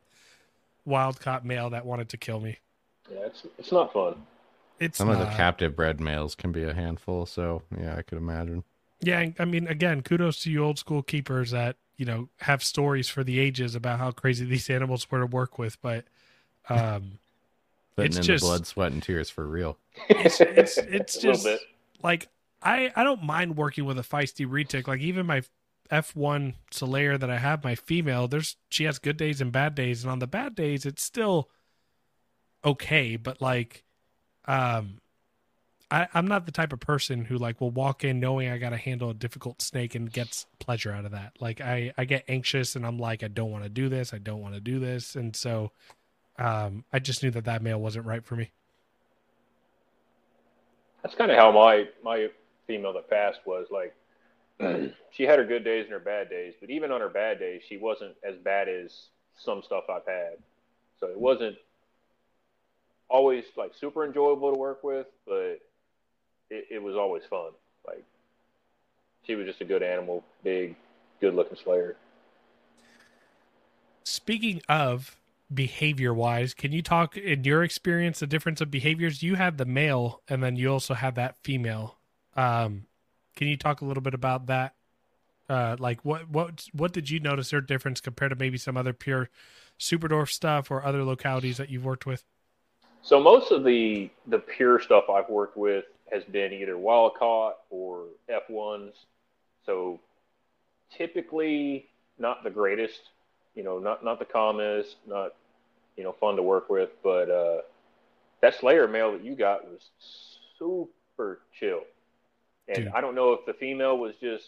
wild 0.88 1.20
caught 1.20 1.46
male 1.46 1.70
that 1.70 1.86
wanted 1.86 2.10
to 2.10 2.18
kill 2.18 2.40
me. 2.40 2.58
Yeah, 3.12 3.26
it's 3.28 3.46
it's 3.60 3.72
not 3.72 3.94
fun. 3.94 4.16
It's 4.80 4.98
Some 4.98 5.10
of 5.10 5.20
the 5.20 5.26
captive 5.26 5.76
bred 5.76 6.00
males 6.00 6.36
can 6.36 6.52
be 6.52 6.64
a 6.64 6.74
handful, 6.74 7.26
so 7.26 7.62
yeah, 7.80 7.96
I 7.96 8.02
could 8.04 8.18
imagine. 8.18 8.64
Yeah, 9.02 9.28
I 9.40 9.46
mean, 9.46 9.68
again, 9.68 10.02
kudos 10.02 10.42
to 10.44 10.52
you 10.52 10.64
old 10.64 10.78
school 10.80 11.02
keepers 11.04 11.52
that 11.52 11.76
you 11.98 12.06
know 12.06 12.30
have 12.42 12.64
stories 12.64 13.10
for 13.10 13.24
the 13.24 13.40
ages 13.40 13.76
about 13.76 14.00
how 14.00 14.12
crazy 14.12 14.46
these 14.54 14.70
animals 14.70 15.10
were 15.12 15.20
to 15.20 15.26
work 15.26 15.60
with. 15.60 15.80
But 15.82 16.06
um, 16.70 17.20
Putting 17.96 18.10
It's 18.10 18.18
in 18.18 18.24
just- 18.24 18.44
the 18.44 18.48
blood, 18.50 18.68
sweat, 18.68 18.92
and 18.92 19.02
tears 19.04 19.30
for 19.30 19.46
real. 19.48 19.78
it's 20.10 20.40
it's 20.42 20.78
it's 20.78 21.18
just 21.18 21.48
like 22.04 22.28
I 22.62 22.92
I 22.96 23.04
don't 23.04 23.24
mind 23.24 23.58
working 23.58 23.86
with 23.86 23.98
a 23.98 24.04
feisty 24.04 24.46
retic. 24.48 24.88
Like 24.88 25.02
even 25.02 25.26
my 25.26 25.42
F 25.90 26.16
one 26.16 26.56
Selayar 26.72 27.20
that 27.20 27.30
I 27.30 27.38
have, 27.38 27.64
my 27.64 27.76
female, 27.76 28.28
there's 28.28 28.56
she 28.70 28.84
has 28.86 29.00
good 29.00 29.18
days 29.18 29.42
and 29.42 29.52
bad 29.52 29.76
days, 29.76 30.04
and 30.04 30.12
on 30.12 30.20
the 30.20 30.28
bad 30.28 30.56
days, 30.56 30.86
it's 30.86 31.04
still 31.04 31.50
okay. 32.64 33.16
But 33.16 33.42
like, 33.42 33.84
um, 34.46 35.00
I 35.90 36.08
I'm 36.14 36.28
not 36.28 36.46
the 36.46 36.52
type 36.52 36.74
of 36.74 36.80
person 36.80 37.26
who 37.26 37.38
like 37.38 37.62
will 37.62 37.72
walk 37.72 38.04
in 38.04 38.20
knowing 38.20 38.50
I 38.50 38.58
got 38.58 38.72
to 38.72 38.78
handle 38.78 39.10
a 39.10 39.14
difficult 39.14 39.62
snake 39.62 39.96
and 39.96 40.12
gets 40.12 40.46
pleasure 40.60 40.92
out 40.92 41.06
of 41.06 41.12
that. 41.12 41.34
Like 41.40 41.62
I 41.62 41.94
I 41.98 42.06
get 42.06 42.24
anxious 42.28 42.76
and 42.76 42.86
I'm 42.86 43.00
like 43.00 43.24
I 43.24 43.28
don't 43.28 43.52
want 43.52 43.64
to 43.64 43.70
do 43.70 43.90
this, 43.90 44.14
I 44.14 44.18
don't 44.18 44.42
want 44.42 44.54
to 44.56 44.62
do 44.62 44.80
this, 44.80 45.16
and 45.16 45.36
so. 45.36 45.72
Um, 46.40 46.84
I 46.94 47.00
just 47.00 47.24
knew 47.24 47.32
that 47.32 47.46
that 47.46 47.64
male 47.64 47.82
wasn't 47.82 48.06
right 48.06 48.24
for 48.24 48.36
me. 48.36 48.52
That's 51.02 51.16
kind 51.16 51.32
of 51.32 51.38
how 51.38 51.52
my 51.52 51.88
my 52.04 52.28
female 52.68 52.94
that 52.94 53.10
passed 53.10 53.40
was 53.46 53.66
like. 53.72 53.96
She 55.12 55.24
had 55.24 55.40
her 55.40 55.46
good 55.46 55.64
days 55.64 55.86
and 55.86 55.94
her 55.94 56.00
bad 56.00 56.30
days, 56.30 56.54
but 56.60 56.70
even 56.70 56.92
on 56.92 57.02
her 57.02 57.10
bad 57.10 57.40
days, 57.40 57.62
she 57.68 57.78
wasn't 57.78 58.16
as 58.28 58.36
bad 58.38 58.68
as 58.68 58.92
some 59.38 59.62
stuff 59.64 59.84
I've 59.90 60.06
had. 60.06 60.38
So 61.00 61.08
it 61.08 61.20
wasn't 61.20 61.58
always 63.10 63.44
like 63.56 63.72
super 63.80 64.06
enjoyable 64.06 64.52
to 64.52 64.58
work 64.58 64.84
with, 64.84 65.08
but 65.26 65.60
it, 66.50 66.68
it 66.72 66.82
was 66.82 66.96
always 66.96 67.24
fun. 67.30 67.52
Like 67.86 68.04
she 69.26 69.36
was 69.36 69.46
just 69.46 69.62
a 69.62 69.66
good 69.66 69.84
animal, 69.84 70.24
big, 70.44 70.76
good 71.22 71.36
looking 71.36 71.58
Selayar. 71.58 71.96
Speaking 74.04 74.62
of 74.68 75.18
behavior 75.54 76.14
wise, 76.14 76.54
can 76.54 76.72
you 76.72 76.82
talk 76.82 77.16
in 77.16 77.44
your 77.44 77.64
experience 77.64 78.20
the 78.20 78.28
difference 78.28 78.62
of 78.62 78.72
behaviors? 78.72 79.22
You 79.22 79.36
had 79.36 79.58
the 79.58 79.66
male 79.66 80.22
and 80.28 80.44
then 80.44 80.56
you 80.56 80.72
also 80.72 80.94
have 80.94 81.16
that 81.16 81.38
female. 81.44 81.98
Um, 82.36 82.88
can 83.38 83.48
you 83.48 83.56
talk 83.56 83.80
a 83.80 83.86
little 83.86 84.02
bit 84.02 84.14
about 84.14 84.48
that? 84.48 84.74
Uh, 85.48 85.78
like 85.80 86.04
what 86.04 86.30
what 86.30 86.66
what 86.74 86.92
did 86.92 87.10
you 87.10 87.22
notice 87.22 87.52
their 87.52 87.62
difference 87.62 88.02
compared 88.02 88.32
to 88.32 88.36
maybe 88.36 88.58
some 88.58 88.76
other 88.76 88.92
pure 88.92 89.30
Super 89.78 90.10
Dwarf 90.10 90.30
stuff 90.30 90.70
or 90.70 90.84
other 90.84 91.04
localities 91.04 91.56
that 91.56 91.70
you've 91.70 91.86
worked 91.86 92.06
with? 92.06 92.26
So 93.02 93.22
most 93.22 93.52
of 93.52 93.64
the 93.64 94.10
the 94.26 94.40
pure 94.40 94.82
stuff 94.82 95.06
I've 95.10 95.30
worked 95.30 95.56
with 95.56 95.86
has 96.12 96.26
been 96.26 96.52
either 96.52 96.78
wild 96.78 97.14
caught 97.16 97.60
or 97.70 98.08
F 98.28 98.50
ones. 98.50 98.94
So 99.66 100.02
typically 100.92 101.88
not 102.18 102.44
the 102.44 102.50
greatest, 102.50 103.00
you 103.56 103.64
know, 103.64 103.80
not 103.80 104.04
not 104.04 104.20
the 104.20 104.26
calmest, 104.26 104.98
not 105.08 105.34
you 105.96 106.04
know 106.04 106.12
fun 106.12 106.36
to 106.36 106.44
work 106.44 106.70
with, 106.70 106.90
but 107.04 107.30
uh, 107.30 107.62
that 108.42 108.58
Selayar 108.58 108.92
male 108.92 109.14
that 109.14 109.24
you 109.24 109.36
got 109.36 109.64
was 109.66 109.90
super 110.60 111.40
chill. 111.58 111.84
And 112.68 112.86
Dude. 112.86 112.88
I 112.94 113.02
don't 113.02 113.16
know 113.16 113.34
if 113.34 113.46
the 113.46 113.54
female 113.54 113.98
was 113.98 114.16
just 114.22 114.46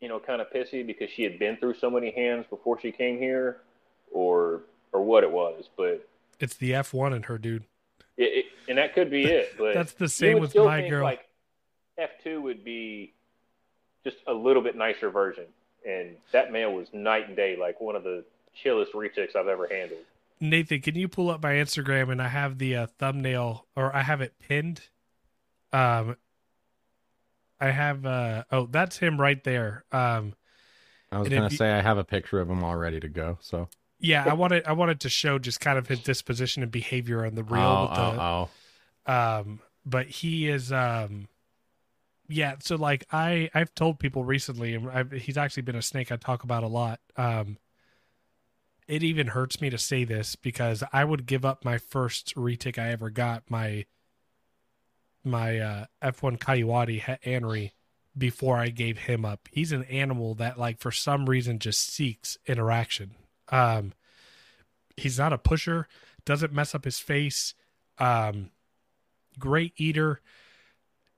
you 0.00 0.08
know 0.08 0.20
kind 0.20 0.40
of 0.40 0.48
pissy 0.50 0.86
because 0.86 1.10
she 1.10 1.22
had 1.22 1.38
been 1.38 1.56
through 1.56 1.74
so 1.74 1.90
many 1.90 2.10
hands 2.10 2.46
before 2.48 2.80
she 2.80 2.92
came 2.92 3.18
here, 3.18 3.58
or 4.12 4.62
or 4.92 5.02
what 5.02 5.24
it 5.24 5.30
was, 5.30 5.68
but 5.76 6.08
It's 6.40 6.56
the 6.56 6.74
F 6.74 6.94
one 6.94 7.12
in 7.12 7.24
her, 7.24 7.38
dude. 7.38 7.64
it, 8.16 8.22
it, 8.24 8.44
and 8.68 8.78
that 8.78 8.94
could 8.94 9.10
be 9.10 9.24
it. 9.24 9.54
But 9.58 9.74
That's 9.74 9.92
the 9.92 10.08
same 10.08 10.40
with 10.40 10.54
my 10.54 10.88
girl. 10.88 11.04
Like 11.04 11.28
F 11.98 12.10
two 12.22 12.40
would 12.42 12.64
be 12.64 13.12
just 14.04 14.18
a 14.26 14.32
little 14.32 14.62
bit 14.62 14.76
nicer 14.76 15.10
version, 15.10 15.46
and 15.86 16.16
that 16.32 16.52
male 16.52 16.72
was 16.72 16.88
night 16.92 17.26
and 17.28 17.36
day, 17.36 17.56
like 17.58 17.80
one 17.80 17.96
of 17.96 18.04
the 18.04 18.24
chillest 18.54 18.92
retics 18.92 19.34
I've 19.36 19.48
ever 19.48 19.66
handled. 19.70 20.00
Nathan, 20.40 20.80
can 20.82 20.94
you 20.94 21.08
pull 21.08 21.30
up 21.30 21.42
my 21.42 21.52
Instagram 21.52 22.12
and 22.12 22.20
I 22.20 22.28
have 22.28 22.58
the 22.58 22.76
uh, 22.76 22.86
thumbnail 22.98 23.66
or 23.74 23.94
I 23.94 24.02
have 24.02 24.20
it 24.20 24.34
pinned? 24.38 24.82
Um, 25.72 26.16
I 27.60 27.70
have 27.70 28.04
uh 28.04 28.44
oh 28.50 28.66
that's 28.66 28.98
him 28.98 29.20
right 29.20 29.42
there. 29.44 29.84
Um, 29.92 30.34
I 31.10 31.18
was 31.18 31.28
gonna 31.28 31.48
you- 31.50 31.56
say 31.56 31.72
I 31.72 31.82
have 31.82 31.98
a 31.98 32.04
picture 32.04 32.40
of 32.40 32.50
him 32.50 32.62
all 32.64 32.76
ready 32.76 33.00
to 33.00 33.08
go. 33.08 33.38
So 33.40 33.68
yeah, 33.98 34.24
I 34.28 34.34
wanted 34.34 34.66
I 34.66 34.72
wanted 34.72 35.00
to 35.00 35.08
show 35.08 35.38
just 35.38 35.60
kind 35.60 35.78
of 35.78 35.86
his 35.86 36.00
disposition 36.00 36.62
and 36.62 36.70
behavior 36.70 37.24
on 37.24 37.34
the 37.34 37.44
reel. 37.44 37.62
oh, 37.62 37.82
with 37.82 37.90
the, 37.94 38.22
oh, 38.22 38.48
oh. 39.08 39.12
um 39.12 39.60
but 39.86 40.06
he 40.06 40.48
is 40.48 40.72
um 40.72 41.28
yeah 42.28 42.56
so 42.58 42.74
like 42.74 43.06
i 43.12 43.48
i've 43.54 43.72
told 43.74 44.00
people 44.00 44.24
recently 44.24 44.74
and 44.74 44.90
I've, 44.90 45.12
he's 45.12 45.38
actually 45.38 45.62
been 45.62 45.76
a 45.76 45.82
snake 45.82 46.10
i 46.10 46.16
talk 46.16 46.42
about 46.42 46.64
a 46.64 46.66
lot 46.66 46.98
um 47.16 47.56
it 48.88 49.02
even 49.02 49.28
hurts 49.28 49.60
me 49.60 49.70
to 49.70 49.78
say 49.78 50.02
this 50.04 50.34
because 50.34 50.82
i 50.92 51.04
would 51.04 51.24
give 51.26 51.44
up 51.44 51.64
my 51.64 51.78
first 51.78 52.34
retic 52.34 52.78
i 52.78 52.90
ever 52.90 53.10
got 53.10 53.44
my 53.48 53.86
my 55.26 55.58
uh 55.58 55.84
f1 56.02 56.38
Kayuadi 56.38 57.02
Anery 57.24 57.72
before 58.16 58.56
i 58.56 58.68
gave 58.68 58.98
him 58.98 59.24
up 59.24 59.48
he's 59.50 59.72
an 59.72 59.84
animal 59.84 60.34
that 60.34 60.58
like 60.58 60.78
for 60.78 60.90
some 60.90 61.28
reason 61.28 61.58
just 61.58 61.92
seeks 61.92 62.38
interaction 62.46 63.14
um 63.50 63.92
he's 64.96 65.18
not 65.18 65.32
a 65.32 65.38
pusher 65.38 65.86
doesn't 66.24 66.52
mess 66.52 66.74
up 66.74 66.84
his 66.84 66.98
face 66.98 67.54
um 67.98 68.50
great 69.38 69.72
eater. 69.76 70.20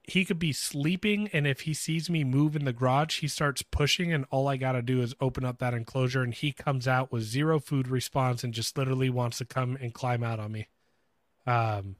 He 0.03 0.25
could 0.25 0.38
be 0.38 0.53
sleeping, 0.53 1.29
and 1.35 1.47
if 1.47 1.62
he 1.62 1.75
sees 1.75 2.09
me 2.09 2.25
move 2.25 2.57
in 2.57 2.64
the 2.64 2.73
garage, 2.73 3.21
he 3.21 3.29
starts 3.29 3.61
pushing, 3.62 4.11
and 4.12 4.25
all 4.31 4.49
I 4.49 4.57
got 4.57 4.73
to 4.73 4.83
do 4.83 5.03
is 5.03 5.14
open 5.21 5.44
up 5.44 5.59
that 5.59 5.75
enclosure, 5.75 6.23
and 6.23 6.33
he 6.33 6.51
comes 6.51 6.88
out 6.88 7.12
with 7.12 7.25
zero 7.25 7.61
food 7.61 7.88
response 7.88 8.42
and 8.42 8.55
just 8.55 8.79
literally 8.79 9.11
wants 9.11 9.38
to 9.38 9.44
come 9.44 9.77
and 9.81 9.92
climb 9.92 10.25
out 10.25 10.40
on 10.40 10.53
me. 10.53 10.68
Um, 11.47 11.97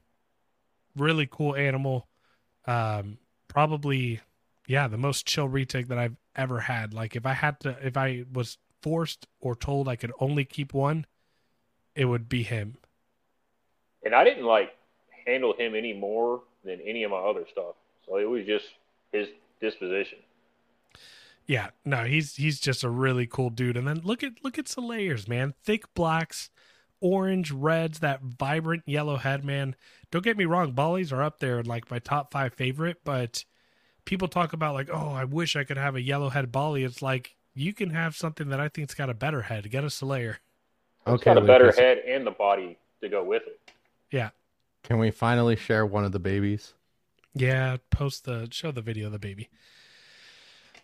really 0.99 1.27
cool 1.29 1.55
animal. 1.55 2.07
Um, 2.65 3.17
probably, 3.47 4.21
yeah, 4.67 4.87
the 4.87 4.97
most 4.97 5.25
chill 5.25 5.47
retic 5.47 5.87
that 5.87 5.97
I've 5.97 6.17
ever 6.35 6.59
had. 6.59 6.93
Like 6.93 7.15
if 7.15 7.25
I 7.25 7.33
had 7.33 7.59
to, 7.61 7.77
if 7.81 7.97
I 7.97 8.25
was 8.31 8.57
forced 8.81 9.27
or 9.39 9.55
told 9.55 9.87
I 9.87 9.95
could 9.95 10.11
only 10.19 10.45
keep 10.45 10.73
one, 10.73 11.05
it 11.95 12.05
would 12.05 12.29
be 12.29 12.43
him. 12.43 12.77
And 14.03 14.15
I 14.15 14.23
didn't 14.23 14.45
like 14.45 14.75
handle 15.25 15.53
him 15.57 15.75
any 15.75 15.93
more 15.93 16.41
than 16.63 16.79
any 16.81 17.03
of 17.03 17.11
my 17.11 17.17
other 17.17 17.45
stuff, 17.51 17.75
so 18.05 18.17
it 18.17 18.29
was 18.29 18.45
just 18.45 18.65
his 19.11 19.27
disposition. 19.59 20.19
Yeah, 21.45 21.69
no, 21.83 22.03
he's 22.05 22.35
he's 22.35 22.59
just 22.59 22.83
a 22.83 22.89
really 22.89 23.25
cool 23.25 23.49
dude. 23.49 23.75
And 23.75 23.87
then 23.87 24.01
look 24.03 24.23
at 24.23 24.33
look 24.43 24.59
at 24.59 24.67
the 24.67 24.81
layers, 24.81 25.27
man. 25.27 25.55
Thick 25.63 25.93
blacks, 25.95 26.49
orange, 27.01 27.51
reds, 27.51 27.99
that 27.99 28.21
vibrant 28.21 28.83
yellow 28.85 29.17
head, 29.17 29.43
man. 29.43 29.75
Don't 30.11 30.23
get 30.23 30.37
me 30.37 30.45
wrong, 30.45 30.73
Balis 30.73 31.11
are 31.11 31.21
up 31.23 31.39
there 31.39 31.59
in 31.59 31.65
like 31.65 31.89
my 31.91 31.99
top 31.99 32.31
five 32.31 32.53
favorite, 32.53 32.97
but 33.03 33.43
people 34.05 34.27
talk 34.27 34.53
about 34.53 34.73
like, 34.73 34.89
oh, 34.91 35.11
I 35.11 35.23
wish 35.25 35.55
I 35.55 35.63
could 35.63 35.77
have 35.77 35.95
a 35.95 36.01
yellow 36.01 36.29
head 36.29 36.51
Bali. 36.51 36.83
It's 36.83 37.01
like 37.01 37.35
you 37.53 37.73
can 37.73 37.91
have 37.91 38.15
something 38.15 38.49
that 38.49 38.59
I 38.59 38.67
think's 38.69 38.93
got 38.95 39.09
a 39.09 39.13
better 39.13 39.43
head. 39.43 39.69
Get 39.69 39.83
a 39.83 39.87
Selayar. 39.87 40.35
It's 41.05 41.07
Okay, 41.07 41.25
got 41.33 41.37
a 41.37 41.41
better 41.45 41.65
Lucas, 41.65 41.79
head 41.79 41.97
and 42.07 42.25
the 42.25 42.31
body 42.31 42.77
to 43.01 43.09
go 43.09 43.23
with 43.23 43.43
it. 43.47 43.59
Yeah. 44.11 44.29
Can 44.83 44.97
we 44.97 45.11
finally 45.11 45.55
share 45.55 45.85
one 45.85 46.05
of 46.05 46.11
the 46.11 46.19
babies? 46.19 46.73
Yeah, 47.35 47.77
post 47.91 48.25
the 48.25 48.47
show 48.51 48.71
the 48.71 48.81
video 48.81 49.05
of 49.07 49.11
the 49.11 49.19
baby. 49.19 49.49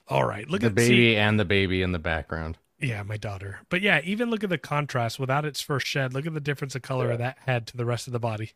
All 0.08 0.24
right, 0.26 0.48
look 0.50 0.62
the 0.62 0.68
at 0.68 0.76
the 0.76 0.82
baby 0.82 1.14
see- 1.14 1.16
and 1.18 1.40
the 1.40 1.46
baby 1.46 1.82
in 1.82 1.92
the 1.92 2.00
background. 2.00 2.58
Yeah, 2.80 3.04
my 3.04 3.18
daughter. 3.18 3.62
But 3.70 3.82
yeah, 3.82 4.02
even 4.04 4.30
look 4.30 4.44
at 4.44 4.50
the 4.50 4.58
contrast 4.58 5.20
without 5.20 5.46
its 5.46 5.62
first 5.62 5.88
shed. 5.88 6.14
Look 6.14 6.26
at 6.26 6.34
the 6.34 6.42
difference 6.42 6.76
of 6.76 6.82
color 6.82 7.08
Yeah. 7.08 7.14
of 7.14 7.20
that 7.20 7.38
head 7.46 7.68
to 7.68 7.78
the 7.78 7.86
rest 7.86 8.08
of 8.08 8.14
the 8.14 8.20
body. 8.20 8.52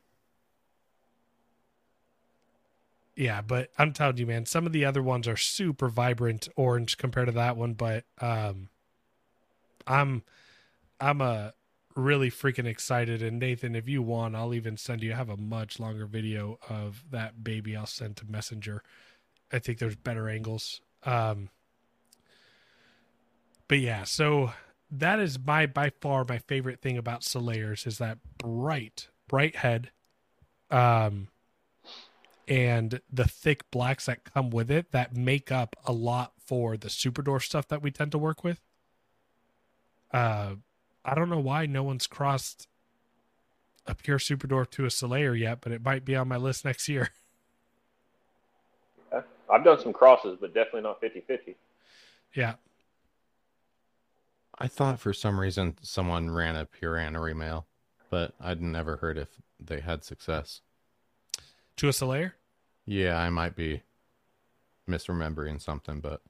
Yeah, 3.16 3.42
but 3.42 3.70
I'm 3.78 3.92
telling 3.92 4.18
you, 4.18 4.26
man, 4.26 4.46
some 4.46 4.66
of 4.66 4.72
the 4.72 4.86
other 4.86 5.04
ones 5.04 5.28
are 5.28 5.36
super 5.36 5.90
vibrant 5.90 6.48
orange 6.56 6.98
compared 6.98 7.28
to 7.28 7.34
that 7.34 7.58
one. 7.58 7.74
But 7.74 8.06
um, 8.22 8.70
I'm 9.86 10.24
I'm 11.02 11.22
a 11.22 11.54
really 11.96 12.32
freaking 12.32 12.66
excited. 12.66 13.22
And 13.22 13.40
Nathan, 13.40 13.76
if 13.76 13.90
you 13.90 14.02
want, 14.02 14.36
I'll 14.36 14.54
even 14.54 14.78
send 14.78 15.04
you. 15.04 15.12
I 15.14 15.16
have 15.16 15.30
a 15.30 15.38
much 15.38 15.80
longer 15.80 16.06
video 16.06 16.60
of 16.70 17.04
that 17.12 17.44
baby. 17.44 17.76
I'll 17.76 17.86
send 17.86 18.16
to 18.18 18.26
Messenger. 18.26 18.84
I 19.52 19.60
think 19.60 19.80
there's 19.80 19.96
better 19.96 20.30
angles. 20.30 20.80
Um, 21.04 21.50
but 23.70 23.80
yeah, 23.80 24.04
so 24.04 24.52
that 24.92 25.20
is 25.20 25.40
my 25.40 25.68
by 25.68 25.92
far 26.02 26.26
my 26.28 26.40
favorite 26.40 26.82
thing 26.82 26.98
about 26.98 27.22
Selayars 27.22 27.88
is 27.88 28.00
that 28.00 28.18
bright, 28.40 29.08
bright 29.28 29.58
head, 29.58 29.92
um, 30.72 31.30
and 32.48 33.00
the 33.14 33.26
thick 33.26 33.70
blacks 33.70 34.08
that 34.08 34.26
come 34.26 34.50
with 34.50 34.72
it 34.72 34.92
that 34.92 35.16
make 35.16 35.52
up 35.52 35.76
a 35.86 35.94
lot 35.94 36.34
for 36.44 36.76
the 36.76 36.90
super 36.90 37.22
dwarf 37.22 37.44
stuff 37.44 37.68
that 37.68 37.84
we 37.84 37.92
tend 37.92 38.12
to 38.12 38.18
work 38.18 38.44
with. 38.44 38.60
Uh, 40.12 40.56
I 41.06 41.14
don't 41.14 41.30
know 41.30 41.40
why 41.40 41.68
no 41.68 41.84
one's 41.84 42.08
crossed 42.08 42.68
a 43.86 43.94
pure 43.94 44.18
super 44.18 44.48
dwarf 44.48 44.72
to 44.72 44.86
a 44.86 44.90
Selayar 44.90 45.40
yet, 45.40 45.60
but 45.62 45.72
it 45.72 45.84
might 45.84 46.06
be 46.06 46.16
on 46.16 46.28
my 46.28 46.38
list 46.38 46.66
next 46.66 46.90
year. 46.90 47.12
I've 49.52 49.64
done 49.64 49.80
some 49.80 49.94
crosses, 49.94 50.38
but 50.42 50.56
definitely 50.56 50.82
not 50.82 51.00
50 51.00 51.22
50. 51.22 51.56
Yeah. 52.34 52.56
I 54.60 54.68
thought 54.68 55.00
for 55.00 55.14
some 55.14 55.40
reason 55.40 55.78
someone 55.82 56.32
ran 56.32 56.56
a 56.56 56.66
pure 56.66 56.96
Anery 56.96 57.36
male, 57.36 57.66
but 58.10 58.34
I'd 58.42 58.62
never 58.62 58.98
heard 58.98 59.18
if 59.18 59.30
they 59.60 59.80
had 59.80 60.04
success. 60.04 60.62
To 61.78 61.88
a 61.88 61.92
Selayar? 61.92 62.34
Yeah, 62.86 63.18
I 63.18 63.30
might 63.30 63.56
be 63.56 63.84
misremembering 64.90 65.62
something, 65.62 66.00
but 66.02 66.22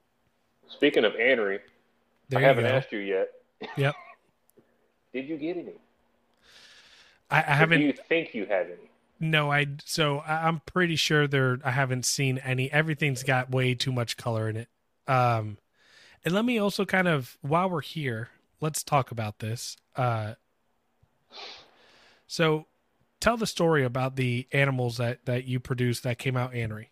Speaking 0.68 1.04
of 1.04 1.14
Anery, 1.14 1.58
There 2.28 2.38
I 2.38 2.42
haven't 2.42 2.64
go. 2.64 2.70
asked 2.70 2.92
you 2.92 3.00
yet. 3.00 3.30
Yep. 3.76 3.94
Did 5.12 5.28
you 5.28 5.36
get 5.36 5.56
any? 5.56 5.72
I, 7.28 7.38
I 7.38 7.54
haven't. 7.54 7.80
Do 7.80 7.86
you 7.86 7.92
think 7.92 8.32
you 8.34 8.46
had 8.46 8.66
any? 8.66 8.90
No, 9.18 9.50
I. 9.50 9.66
So 9.84 10.20
I'm 10.20 10.60
pretty 10.60 10.94
sure 10.94 11.26
there. 11.26 11.58
I 11.64 11.72
haven't 11.72 12.04
seen 12.06 12.38
any. 12.38 12.70
Everything's 12.70 13.24
got 13.24 13.50
way 13.50 13.74
too 13.74 13.90
much 13.90 14.16
color 14.16 14.48
in 14.48 14.56
it. 14.56 14.68
Um, 15.08 15.58
and 16.24 16.34
let 16.34 16.44
me 16.44 16.58
also 16.58 16.84
kind 16.84 17.08
of 17.08 17.36
while 17.40 17.70
we're 17.70 17.80
here, 17.80 18.28
let's 18.60 18.82
talk 18.82 19.10
about 19.10 19.38
this. 19.38 19.76
Uh, 19.96 20.34
so 22.26 22.66
tell 23.20 23.36
the 23.36 23.46
story 23.46 23.84
about 23.84 24.16
the 24.16 24.46
animals 24.52 24.96
that 24.96 25.24
that 25.26 25.44
you 25.44 25.60
produced 25.60 26.02
that 26.02 26.18
came 26.18 26.36
out 26.36 26.52
Anery. 26.52 26.86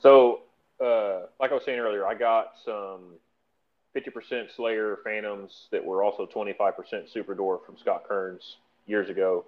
So, 0.00 0.42
uh, 0.80 1.26
like 1.38 1.50
I 1.50 1.54
was 1.54 1.64
saying 1.64 1.78
earlier, 1.78 2.06
I 2.06 2.14
got 2.14 2.52
some 2.64 3.16
50% 3.94 4.54
Selayar 4.56 4.96
Phantoms 5.04 5.66
that 5.72 5.84
were 5.84 6.02
also 6.02 6.26
25% 6.26 7.10
Super 7.10 7.34
from 7.34 7.76
Scott 7.76 8.04
Kearns 8.08 8.56
years 8.86 9.10
ago, 9.10 9.44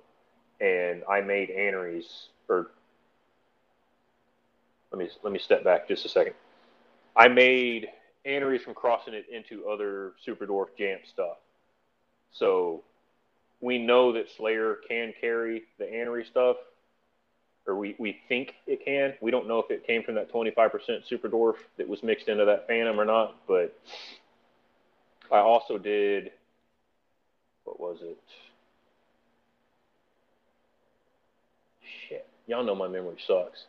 and 0.61 1.03
I 1.09 1.21
made 1.21 1.51
Aneries. 1.51 2.29
Or 2.49 2.73
let 4.91 4.99
me 4.99 5.09
let 5.23 5.33
me 5.33 5.39
step 5.39 5.65
back 5.65 5.89
just 5.89 6.05
a 6.05 6.09
second. 6.09 6.35
I 7.17 7.29
made 7.29 7.89
Aneries 8.25 8.63
from 8.63 8.75
crossing 8.75 9.15
it 9.15 9.27
into 9.33 9.69
other 9.69 10.13
Super 10.25 10.47
Dwarf 10.47 10.69
Jamp 10.79 11.03
stuff. 11.11 11.39
So 12.33 12.83
we 13.61 13.79
know 13.79 14.13
that 14.13 14.27
Selayar 14.37 14.77
can 14.89 15.13
carry 15.21 15.63
the 15.79 15.85
Anery 15.85 16.27
stuff, 16.27 16.57
or 17.67 17.77
we, 17.77 17.95
we 17.99 18.19
think 18.29 18.55
it 18.67 18.85
can. 18.85 19.15
We 19.21 19.31
don't 19.31 19.47
know 19.47 19.59
if 19.59 19.71
it 19.71 19.87
came 19.87 20.03
from 20.03 20.17
that 20.17 20.33
25% 20.33 21.07
super 21.09 21.29
dwarf 21.29 21.55
that 21.79 21.89
was 21.89 22.03
mixed 22.03 22.29
into 22.29 22.45
that 22.45 22.67
phantom 22.67 22.99
or 22.99 23.05
not, 23.05 23.37
but 23.47 23.79
I 25.31 25.39
also 25.39 25.79
did, 25.79 26.33
what 27.65 27.79
was 27.79 27.99
it? 28.03 28.19
Shit. 32.09 32.27
Y'all 32.47 32.65
know 32.65 32.75
my 32.75 32.89
memory 32.89 33.17
sucks. 33.27 33.65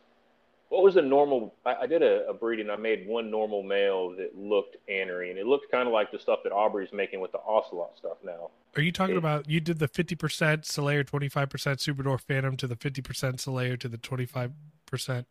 What 0.73 0.81
was 0.83 0.95
the 0.95 1.03
normal? 1.03 1.53
I, 1.67 1.75
I 1.81 1.85
did 1.87 2.01
a, 2.01 2.27
a 2.27 2.33
breeding. 2.33 2.71
I 2.71 2.75
made 2.77 3.05
one 3.07 3.29
normal 3.29 3.61
male 3.61 4.09
that 4.17 4.35
looked 4.35 4.75
anery, 4.89 5.29
and 5.29 5.37
it 5.37 5.45
looked 5.45 5.69
kind 5.69 5.87
of 5.87 5.93
like 5.93 6.11
the 6.11 6.17
stuff 6.17 6.39
that 6.43 6.51
Aubrey's 6.51 6.91
making 6.91 7.19
with 7.19 7.31
the 7.31 7.37
ocelot 7.45 7.95
stuff 7.95 8.17
now. 8.23 8.49
Are 8.75 8.81
you 8.81 8.91
talking 8.91 9.13
Yeah. 9.13 9.19
about 9.19 9.47
you 9.47 9.59
did 9.59 9.77
the 9.77 9.87
fifty 9.87 10.15
percent 10.15 10.63
Selayar, 10.63 11.05
twenty 11.05 11.29
five 11.29 11.51
percent 11.51 11.79
Super 11.79 12.01
Dwarf 12.01 12.21
Phantom 12.21 12.57
to 12.57 12.65
the 12.65 12.75
fifty 12.75 13.03
percent 13.03 13.35
Selayar 13.37 13.79
to 13.81 13.87
the 13.87 13.99
twenty 13.99 14.25
five 14.25 14.51
percent 14.87 15.27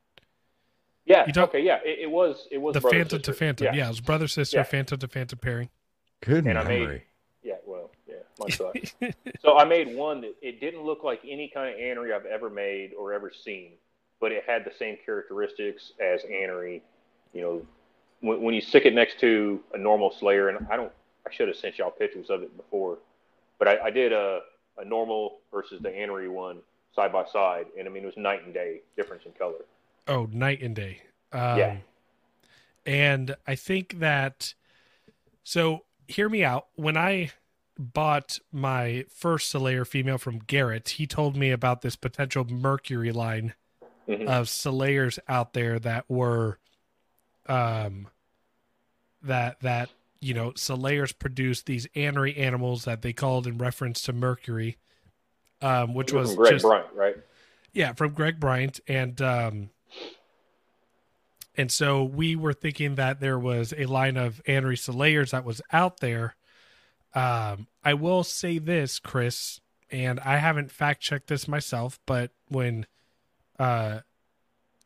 Yeah. 1.06 1.26
You 1.26 1.32
talk- 1.32 1.48
okay. 1.48 1.60
Yeah. 1.64 1.80
It, 1.84 1.98
it 2.02 2.10
was. 2.12 2.46
It 2.52 2.58
was 2.58 2.74
the 2.74 2.80
brother, 2.80 2.96
Phantom 2.98 3.22
to. 3.22 3.32
Phantom? 3.32 3.64
Yeah. 3.66 3.74
Yeah. 3.74 3.86
it 3.86 3.88
was 3.88 4.00
brother 4.00 4.28
sister 4.28 4.58
Yeah. 4.58 4.62
Phantom 4.62 4.96
to 5.00 5.08
Phantom 5.08 5.38
pairing. 5.40 5.70
good 6.20 6.46
And 6.46 6.56
I 6.56 6.62
made- 6.62 6.80
memory. 6.82 7.04
Yeah, 7.44 7.54
well, 7.66 7.90
yeah, 8.06 8.14
mine 8.38 9.12
so 9.40 9.58
I 9.58 9.64
made 9.64 9.96
one 9.96 10.20
that 10.20 10.36
it 10.40 10.60
didn't 10.60 10.82
look 10.84 11.02
like 11.02 11.20
any 11.28 11.48
kind 11.52 11.74
of 11.74 11.80
anery 11.80 12.14
I've 12.14 12.24
ever 12.26 12.48
made 12.48 12.92
or 12.96 13.12
ever 13.12 13.32
seen, 13.44 13.72
but 14.22 14.30
it 14.30 14.44
had 14.46 14.64
the 14.64 14.70
same 14.78 14.96
characteristics 15.04 15.92
as 16.00 16.22
anery. 16.22 16.80
You 17.34 17.40
know, 17.42 17.66
when, 18.20 18.40
when 18.40 18.54
you 18.54 18.60
stick 18.60 18.86
it 18.86 18.94
next 18.94 19.18
to 19.20 19.60
a 19.74 19.78
normal 19.78 20.14
Selayar, 20.18 20.48
and 20.48 20.66
I 20.70 20.76
don't, 20.76 20.92
I 21.26 21.34
should 21.34 21.48
have 21.48 21.56
sent 21.56 21.76
y'all 21.76 21.90
pictures 21.90 22.30
of 22.30 22.42
it 22.42 22.56
before, 22.56 22.98
but 23.58 23.66
I, 23.66 23.86
I 23.86 23.90
did 23.90 24.12
a, 24.12 24.40
a 24.78 24.84
normal 24.84 25.40
versus 25.52 25.82
the 25.82 25.90
anery 25.90 26.30
one 26.30 26.58
side 26.94 27.12
by 27.12 27.24
side, 27.30 27.66
and 27.76 27.88
I 27.88 27.90
mean 27.90 28.04
it 28.04 28.06
was 28.06 28.16
night 28.16 28.44
and 28.44 28.54
day 28.54 28.82
difference 28.96 29.24
in 29.26 29.32
color. 29.32 29.64
oh, 30.06 30.28
night 30.32 30.62
and 30.62 30.76
day. 30.76 31.02
Um, 31.32 31.58
Yeah. 31.58 31.76
And 32.86 33.36
I 33.46 33.54
think 33.56 33.98
that 33.98 34.54
so 35.42 35.84
hear 36.06 36.28
me 36.28 36.44
out. 36.44 36.66
When 36.74 36.96
I 36.96 37.32
bought 37.78 38.38
my 38.52 39.04
first 39.08 39.52
Selayar 39.52 39.86
female 39.86 40.18
from 40.18 40.38
Garrett, 40.38 40.90
he 40.90 41.06
told 41.06 41.36
me 41.36 41.50
about 41.50 41.82
this 41.82 41.96
potential 41.96 42.44
Mercury 42.44 43.12
line 43.12 43.54
Mhm. 44.08 44.26
of 44.26 44.46
Selayars 44.46 45.18
out 45.28 45.52
there 45.52 45.78
that 45.78 46.04
were 46.08 46.58
um 47.46 48.08
that 49.22 49.60
that 49.60 49.90
you 50.20 50.34
know 50.34 50.50
Selayars 50.52 51.16
produced 51.16 51.66
these 51.66 51.86
anery 51.94 52.36
animals 52.36 52.84
that 52.84 53.02
they 53.02 53.12
called 53.12 53.46
in 53.46 53.58
reference 53.58 54.02
to 54.02 54.12
Mercury 54.12 54.76
um 55.60 55.94
which 55.94 56.12
was 56.12 56.34
Greg 56.34 56.52
just 56.54 56.64
Bryant, 56.64 56.92
right? 56.94 57.16
yeah, 57.72 57.92
from 57.92 58.12
Greg 58.12 58.40
Bryant 58.40 58.80
and 58.88 59.20
um 59.22 59.70
and 61.56 61.70
so 61.70 62.02
we 62.02 62.34
were 62.34 62.54
thinking 62.54 62.94
that 62.94 63.20
there 63.20 63.38
was 63.38 63.74
a 63.76 63.84
line 63.86 64.16
of 64.16 64.42
Anery 64.48 64.76
Selayars 64.76 65.30
that 65.30 65.44
was 65.44 65.60
out 65.72 66.00
there. 66.00 66.34
Um 67.14 67.66
I 67.84 67.94
will 67.94 68.24
say 68.24 68.58
this, 68.58 68.98
Chris, 68.98 69.60
and 69.90 70.18
I 70.20 70.38
haven't 70.38 70.70
fact 70.72 71.02
checked 71.02 71.26
this 71.28 71.46
myself, 71.46 72.00
but 72.06 72.30
when 72.48 72.86
uh 73.62 74.00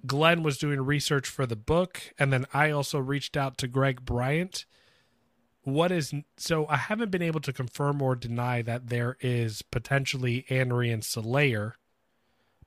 Glenn 0.07 0.43
was 0.43 0.59
doing 0.59 0.81
research 0.81 1.29
for 1.29 1.47
the 1.47 1.57
book 1.57 2.01
and 2.18 2.33
then 2.33 2.47
I 2.53 2.70
also 2.70 2.99
reached 2.99 3.37
out 3.37 3.59
to 3.59 3.68
Greg 3.68 4.05
Bryant 4.05 4.66
what 5.62 5.91
is 5.91 6.14
so 6.37 6.66
I 6.68 6.77
haven't 6.77 7.11
been 7.11 7.22
able 7.22 7.41
to 7.41 7.53
confirm 7.53 8.01
or 8.01 8.14
deny 8.14 8.62
that 8.62 8.89
there 8.89 9.16
is 9.20 9.62
potentially 9.62 10.45
Anery 10.51 10.93
and 10.93 11.03
Selayar 11.03 11.72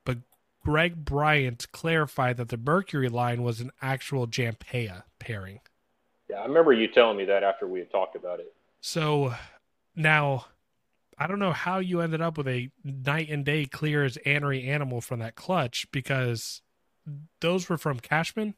but 0.03 0.17
Greg 0.65 1.05
Bryant 1.05 1.71
clarified 1.71 2.37
that 2.37 2.49
the 2.49 2.57
Mercury 2.57 3.09
line 3.09 3.43
was 3.43 3.61
an 3.61 3.71
actual 3.81 4.27
Jampea 4.27 5.03
pairing. 5.19 5.59
Yeah, 6.29 6.41
I 6.41 6.45
remember 6.45 6.73
you 6.73 6.87
telling 6.87 7.17
me 7.17 7.25
that 7.25 7.43
after 7.43 7.67
we 7.67 7.79
had 7.79 7.91
talked 7.91 8.15
about 8.15 8.39
it. 8.39 8.53
So 8.81 9.33
now 9.95 10.45
I 11.19 11.27
don't 11.27 11.39
know 11.39 11.51
how 11.51 11.79
you 11.79 11.99
ended 11.99 12.21
up 12.21 12.37
with 12.37 12.47
a 12.47 12.69
night 12.83 13.29
and 13.29 13.43
day 13.43 13.65
clear 13.65 14.05
as 14.05 14.17
Anery 14.25 14.65
animal 14.67 15.01
from 15.01 15.19
that 15.19 15.35
clutch 15.35 15.85
because 15.91 16.61
those 17.41 17.67
were 17.67 17.77
from 17.77 17.99
Cashman. 17.99 18.55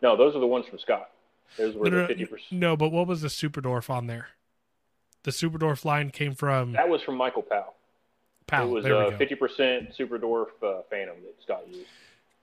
No, 0.00 0.16
those 0.16 0.36
are 0.36 0.40
the 0.40 0.46
ones 0.46 0.66
from 0.66 0.78
Scott. 0.78 1.10
Those 1.58 1.74
were 1.74 1.84
No, 1.84 1.90
the 1.90 1.96
no, 2.02 2.06
fifty 2.06 2.24
percent. 2.26 2.52
no, 2.52 2.76
but 2.76 2.90
what 2.90 3.06
was 3.06 3.22
the 3.22 3.28
Super 3.30 3.60
Dwarf 3.60 3.90
on 3.90 4.06
there? 4.06 4.28
The 5.24 5.32
Super 5.32 5.58
Dwarf 5.58 5.84
line 5.84 6.10
came 6.10 6.34
from 6.34 6.72
That 6.72 6.88
was 6.88 7.02
from 7.02 7.16
Michael 7.16 7.42
Powell. 7.42 7.74
Powell. 8.46 8.68
it 8.68 8.72
was 8.72 8.84
go. 8.84 9.16
fifty 9.18 9.34
percent 9.34 9.94
Super 9.96 10.18
Dwarf 10.18 10.46
uh, 10.62 10.82
Phantom 10.90 11.16
that 11.22 11.42
Scott 11.42 11.66
used. 11.68 11.86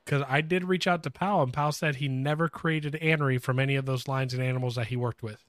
Because 0.05 0.23
I 0.27 0.41
did 0.41 0.63
reach 0.63 0.87
out 0.87 1.03
to 1.03 1.11
Powell, 1.11 1.43
and 1.43 1.53
Powell 1.53 1.71
said 1.71 1.95
he 1.97 2.07
never 2.07 2.49
created 2.49 2.93
Anery 3.01 3.39
from 3.41 3.59
any 3.59 3.75
of 3.75 3.85
those 3.85 4.07
lines 4.07 4.33
and 4.33 4.41
animals 4.41 4.75
that 4.75 4.87
he 4.87 4.95
worked 4.95 5.21
with. 5.21 5.45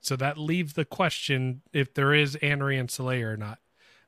So 0.00 0.16
that 0.16 0.38
leaves 0.38 0.72
the 0.72 0.84
question 0.84 1.62
if 1.72 1.92
there 1.94 2.14
is 2.14 2.36
Anery 2.36 2.78
and 2.80 2.88
Selayar 2.88 3.34
or 3.34 3.36
not. 3.36 3.58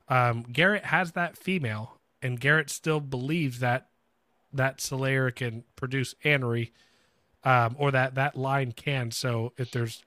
Um, 0.09 0.41
Garrett 0.43 0.85
has 0.85 1.11
that 1.13 1.37
female, 1.37 1.99
and 2.21 2.39
Garrett 2.39 2.69
still 2.69 2.99
believes 2.99 3.59
that 3.59 3.89
that 4.55 4.77
Selayar 4.77 5.33
can 5.33 5.63
produce 5.75 6.13
Anery, 6.23 6.71
um, 7.43 7.75
or 7.79 7.91
that 7.91 8.15
that 8.15 8.35
line 8.35 8.71
can. 8.71 9.09
So 9.11 9.53
if 9.57 9.71
there's, 9.71 10.03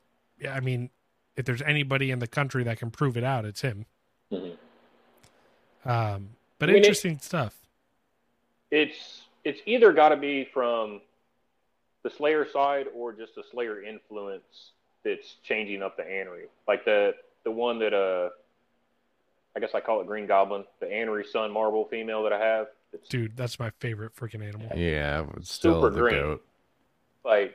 I 0.49 0.61
mean, 0.61 0.91
if 1.37 1.45
there's 1.45 1.63
anybody 1.63 2.11
in 2.11 2.21
the 2.21 2.29
country 2.29 2.63
that 2.65 2.79
can 2.79 2.91
prove 2.91 3.17
it 3.17 3.25
out, 3.25 3.45
it's 3.45 3.61
him. 3.63 3.87
Mhm. 4.31 4.57
Um, 5.85 6.31
but 6.59 6.69
I 6.69 6.73
mean, 6.73 6.77
it- 6.77 6.87
interesting 6.87 7.19
stuff. 7.19 7.55
It's 8.71 9.23
it's 9.45 9.61
either 9.67 9.93
got 9.93 10.09
to 10.11 10.17
be 10.17 10.45
from 10.45 11.01
the 12.03 12.11
Selayar 12.11 12.51
side 12.53 12.87
or 12.95 13.13
just 13.13 13.33
a 13.37 13.43
Selayar 13.55 13.85
influence 13.85 14.73
that's 15.07 15.37
changing 15.45 15.83
up 15.83 15.97
the 15.97 16.03
Anery. 16.03 16.49
Like 16.67 16.85
the 16.85 17.15
the 17.45 17.51
one 17.51 17.79
that 17.79 17.95
uh, 17.95 18.31
I 19.57 19.61
guess 19.61 19.71
I 19.75 19.81
call 19.81 20.01
it 20.01 20.07
Green 20.07 20.27
Goblin, 20.27 20.65
the 20.81 20.87
Anery 20.87 21.25
Sun 21.27 21.53
Marble 21.53 21.87
female 21.87 22.23
that 22.25 22.33
I 22.33 22.39
have. 22.45 22.67
It's 22.93 23.09
Dude, 23.09 23.37
that's 23.37 23.59
my 23.59 23.71
favorite 23.81 24.15
freaking 24.17 24.43
animal. 24.47 24.71
Yeah, 24.77 25.25
it's 25.37 25.53
still 25.53 25.81
Super 25.83 25.91
the 25.95 26.01
green. 26.01 26.15
goat. 26.21 26.45
like 27.25 27.55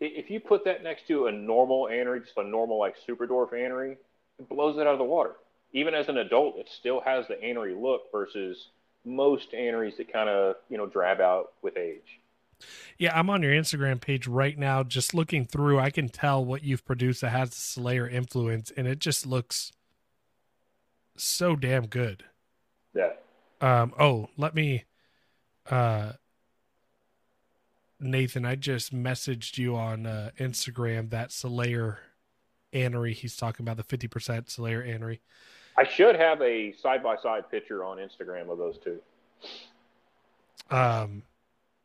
if 0.00 0.30
you 0.30 0.40
put 0.40 0.64
that 0.64 0.82
next 0.82 1.06
to 1.08 1.26
a 1.28 1.32
normal 1.32 1.84
anery, 1.90 2.20
just 2.22 2.36
a 2.36 2.44
normal 2.44 2.78
like 2.78 2.94
super 3.06 3.26
dwarf 3.26 3.52
anery, 3.52 3.96
it 4.38 4.48
blows 4.48 4.76
it 4.76 4.82
out 4.82 4.88
of 4.92 4.98
the 4.98 5.04
water. 5.04 5.36
Even 5.72 5.94
as 5.94 6.08
an 6.08 6.18
adult, 6.18 6.58
it 6.58 6.68
still 6.68 7.00
has 7.00 7.26
the 7.28 7.34
anery 7.42 7.74
look 7.80 8.10
versus 8.12 8.68
most 9.04 9.54
aneries 9.54 9.96
that 9.96 10.12
kind 10.12 10.28
of 10.28 10.56
you 10.68 10.76
know 10.76 10.86
drab 10.86 11.20
out 11.20 11.52
with 11.62 11.76
age. 11.76 12.20
Yeah, 12.98 13.18
I'm 13.18 13.30
on 13.30 13.42
your 13.42 13.52
Instagram 13.52 14.00
page 14.00 14.26
right 14.26 14.58
now, 14.58 14.82
just 14.82 15.14
looking 15.14 15.44
through. 15.44 15.78
I 15.78 15.90
can 15.90 16.08
tell 16.08 16.44
what 16.44 16.62
you've 16.62 16.84
produced 16.84 17.22
that 17.22 17.30
has 17.30 17.50
the 17.50 17.56
Selayar 17.56 18.10
influence, 18.10 18.72
and 18.76 18.86
it 18.86 18.98
just 18.98 19.26
looks 19.26 19.72
so 21.16 21.56
damn 21.56 21.86
good. 21.86 22.24
Yeah, 22.94 23.10
Um, 23.60 23.92
oh, 23.98 24.28
let 24.36 24.54
me, 24.54 24.84
uh, 25.68 26.12
Nathan, 27.98 28.44
I 28.44 28.54
just 28.54 28.94
messaged 28.94 29.58
you 29.58 29.74
on 29.74 30.06
uh, 30.06 30.30
Instagram 30.38 31.10
that 31.10 31.30
Selayar 31.30 31.96
Anery. 32.72 33.14
He's 33.14 33.36
talking 33.36 33.66
about 33.66 33.76
the 33.76 33.96
50% 33.96 34.08
Selayar 34.46 34.86
Anery. 34.86 35.18
I 35.76 35.84
should 35.84 36.14
have 36.16 36.40
a 36.40 36.72
side 36.74 37.02
by 37.02 37.16
side 37.16 37.50
picture 37.50 37.82
on 37.84 37.98
Instagram 37.98 38.48
of 38.48 38.58
those 38.58 38.78
two. 38.78 39.00
Um, 40.70 41.22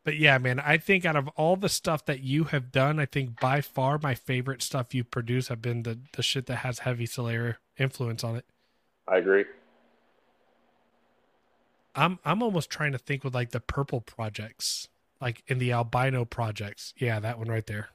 but 0.10 0.18
yeah, 0.18 0.39
man, 0.39 0.60
I 0.60 0.80
think 0.80 1.05
out 1.05 1.16
of 1.16 1.28
all 1.36 1.55
the 1.55 1.70
stuff 1.70 2.03
that 2.05 2.24
you 2.24 2.45
have 2.45 2.72
done, 2.72 2.99
I 2.99 3.05
think 3.05 3.39
by 3.39 3.62
far 3.62 3.99
my 4.01 4.16
favorite 4.16 4.64
stuff 4.64 4.95
you 4.95 5.03
produce 5.03 5.49
have 5.49 5.62
been 5.62 5.84
the 5.84 5.99
the 6.14 6.24
shit 6.24 6.47
that 6.47 6.55
has 6.55 6.80
heavy 6.80 7.05
Selayar 7.05 7.57
influence 7.78 8.24
on 8.24 8.36
it. 8.36 8.45
I 9.07 9.18
agree. 9.18 9.45
I'm 11.93 12.18
I'm 12.26 12.41
almost 12.41 12.72
trying 12.72 12.91
to 12.93 12.97
think 12.97 13.24
with 13.24 13.36
like 13.36 13.51
the 13.51 13.60
purple 13.60 14.01
projects, 14.01 14.88
like 15.22 15.43
in 15.45 15.60
the 15.60 15.72
albino 15.74 16.26
projects. 16.26 16.95
Yeah, 16.97 17.20
that 17.20 17.38
one 17.38 17.49
right 17.49 17.68
there. 17.68 17.89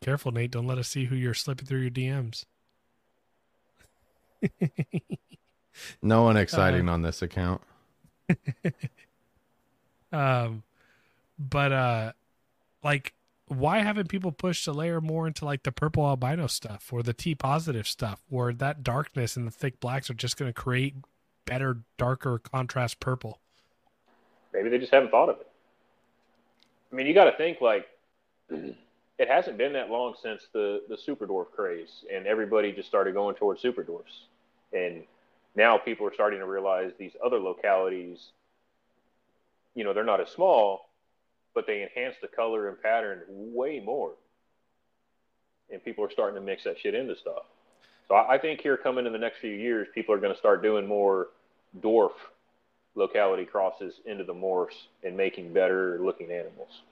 Careful, 0.00 0.30
Nate. 0.30 0.52
Don't 0.52 0.68
let 0.68 0.78
us 0.78 0.86
see 0.86 1.06
who 1.06 1.16
you're 1.16 1.34
slipping 1.34 1.66
through 1.66 1.80
your 1.80 1.90
DMs. 1.90 2.44
No 6.02 6.24
one 6.24 6.36
exciting 6.36 6.88
uh-huh. 6.88 6.94
on 6.94 7.02
this 7.02 7.22
account. 7.22 7.62
Um, 10.12 10.62
but 11.38 11.72
uh, 11.72 12.12
like, 12.82 13.14
why 13.46 13.80
haven't 13.80 14.08
people 14.08 14.32
pushed 14.32 14.64
to 14.64 14.72
layer 14.72 15.00
more 15.00 15.26
into 15.26 15.44
like 15.44 15.64
the 15.64 15.72
purple 15.72 16.06
albino 16.06 16.46
stuff 16.46 16.92
or 16.92 17.02
the 17.02 17.12
T 17.12 17.34
positive 17.34 17.86
stuff, 17.88 18.22
where 18.28 18.52
that 18.52 18.82
darkness 18.82 19.36
and 19.36 19.46
the 19.46 19.50
thick 19.50 19.80
blacks 19.80 20.10
are 20.10 20.14
just 20.14 20.36
going 20.36 20.48
to 20.48 20.60
create 20.60 20.94
better, 21.46 21.78
darker 21.98 22.38
contrast 22.38 23.00
purple? 23.00 23.40
Maybe 24.52 24.68
they 24.68 24.78
just 24.78 24.92
haven't 24.92 25.10
thought 25.10 25.28
of 25.28 25.40
it. 25.40 25.46
I 26.92 26.96
mean, 26.96 27.06
you 27.06 27.14
got 27.14 27.24
to 27.24 27.36
think 27.36 27.60
like 27.60 27.86
it 28.50 29.28
hasn't 29.28 29.58
been 29.58 29.72
that 29.74 29.90
long 29.90 30.14
since 30.20 30.48
the 30.52 30.82
the 30.88 30.96
super 30.96 31.26
dwarf 31.26 31.50
craze, 31.50 32.04
and 32.12 32.26
everybody 32.26 32.72
just 32.72 32.88
started 32.88 33.14
going 33.14 33.36
towards 33.36 33.60
super 33.60 33.82
dwarfs, 33.82 34.24
and 34.72 35.02
now 35.54 35.76
people 35.76 36.06
are 36.06 36.14
starting 36.14 36.40
to 36.40 36.46
realize 36.46 36.92
these 36.98 37.12
other 37.24 37.38
localities. 37.38 38.30
You 39.74 39.84
know, 39.84 39.92
they're 39.92 40.04
not 40.04 40.20
as 40.20 40.30
small, 40.30 40.90
but 41.54 41.66
they 41.66 41.82
enhance 41.82 42.16
the 42.20 42.28
color 42.28 42.68
and 42.68 42.80
pattern 42.80 43.22
way 43.28 43.80
more, 43.80 44.12
and 45.70 45.84
people 45.84 46.04
are 46.04 46.10
starting 46.10 46.34
to 46.34 46.44
mix 46.44 46.64
that 46.64 46.78
shit 46.78 46.94
into 46.94 47.16
stuff. 47.16 47.44
So 48.08 48.16
I, 48.16 48.38
think 48.38 48.60
here 48.60 48.76
coming 48.76 49.06
in 49.06 49.12
the 49.12 49.18
next 49.18 49.38
few 49.38 49.52
years, 49.52 49.86
people 49.94 50.12
are 50.12 50.18
going 50.18 50.32
to 50.32 50.38
start 50.38 50.64
doing 50.64 50.84
more 50.84 51.28
dwarf 51.80 52.10
locality 52.96 53.44
crosses 53.44 53.94
into 54.04 54.24
the 54.24 54.34
morphs 54.34 54.74
and 55.04 55.16
making 55.16 55.52
better 55.52 55.98
looking 56.00 56.32
animals. 56.32 56.82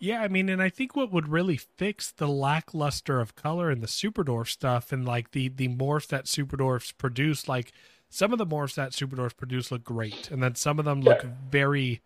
Yeah, 0.00 0.22
I 0.22 0.28
mean, 0.28 0.48
and 0.48 0.60
I 0.62 0.70
think 0.70 0.96
what 0.96 1.12
would 1.12 1.28
really 1.28 1.56
fix 1.56 2.10
the 2.10 2.26
lackluster 2.26 3.20
of 3.20 3.36
color 3.36 3.70
in 3.70 3.80
the 3.80 3.86
Superdwarf 3.86 4.48
stuff 4.48 4.92
and 4.92 5.04
like 5.04 5.32
the 5.32 5.48
the 5.48 5.68
morphs 5.68 6.08
that 6.08 6.24
Superdwarfs 6.24 6.96
produce, 6.96 7.46
like 7.46 7.70
some 8.10 8.32
of 8.32 8.38
the 8.38 8.46
morphs 8.46 8.74
that 8.74 8.90
Superdwarfs 8.92 9.36
produce 9.36 9.70
look 9.70 9.84
great, 9.84 10.30
and 10.30 10.42
then 10.42 10.54
some 10.56 10.78
of 10.78 10.84
them 10.84 11.00
look 11.00 11.22
Yeah. 11.22 11.30
very 11.48 12.02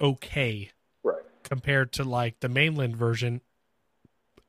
okay 0.00 0.70
Right. 1.02 1.22
compared 1.42 1.92
to 1.94 2.04
like 2.04 2.40
the 2.40 2.48
mainland 2.48 2.96
version. 2.96 3.40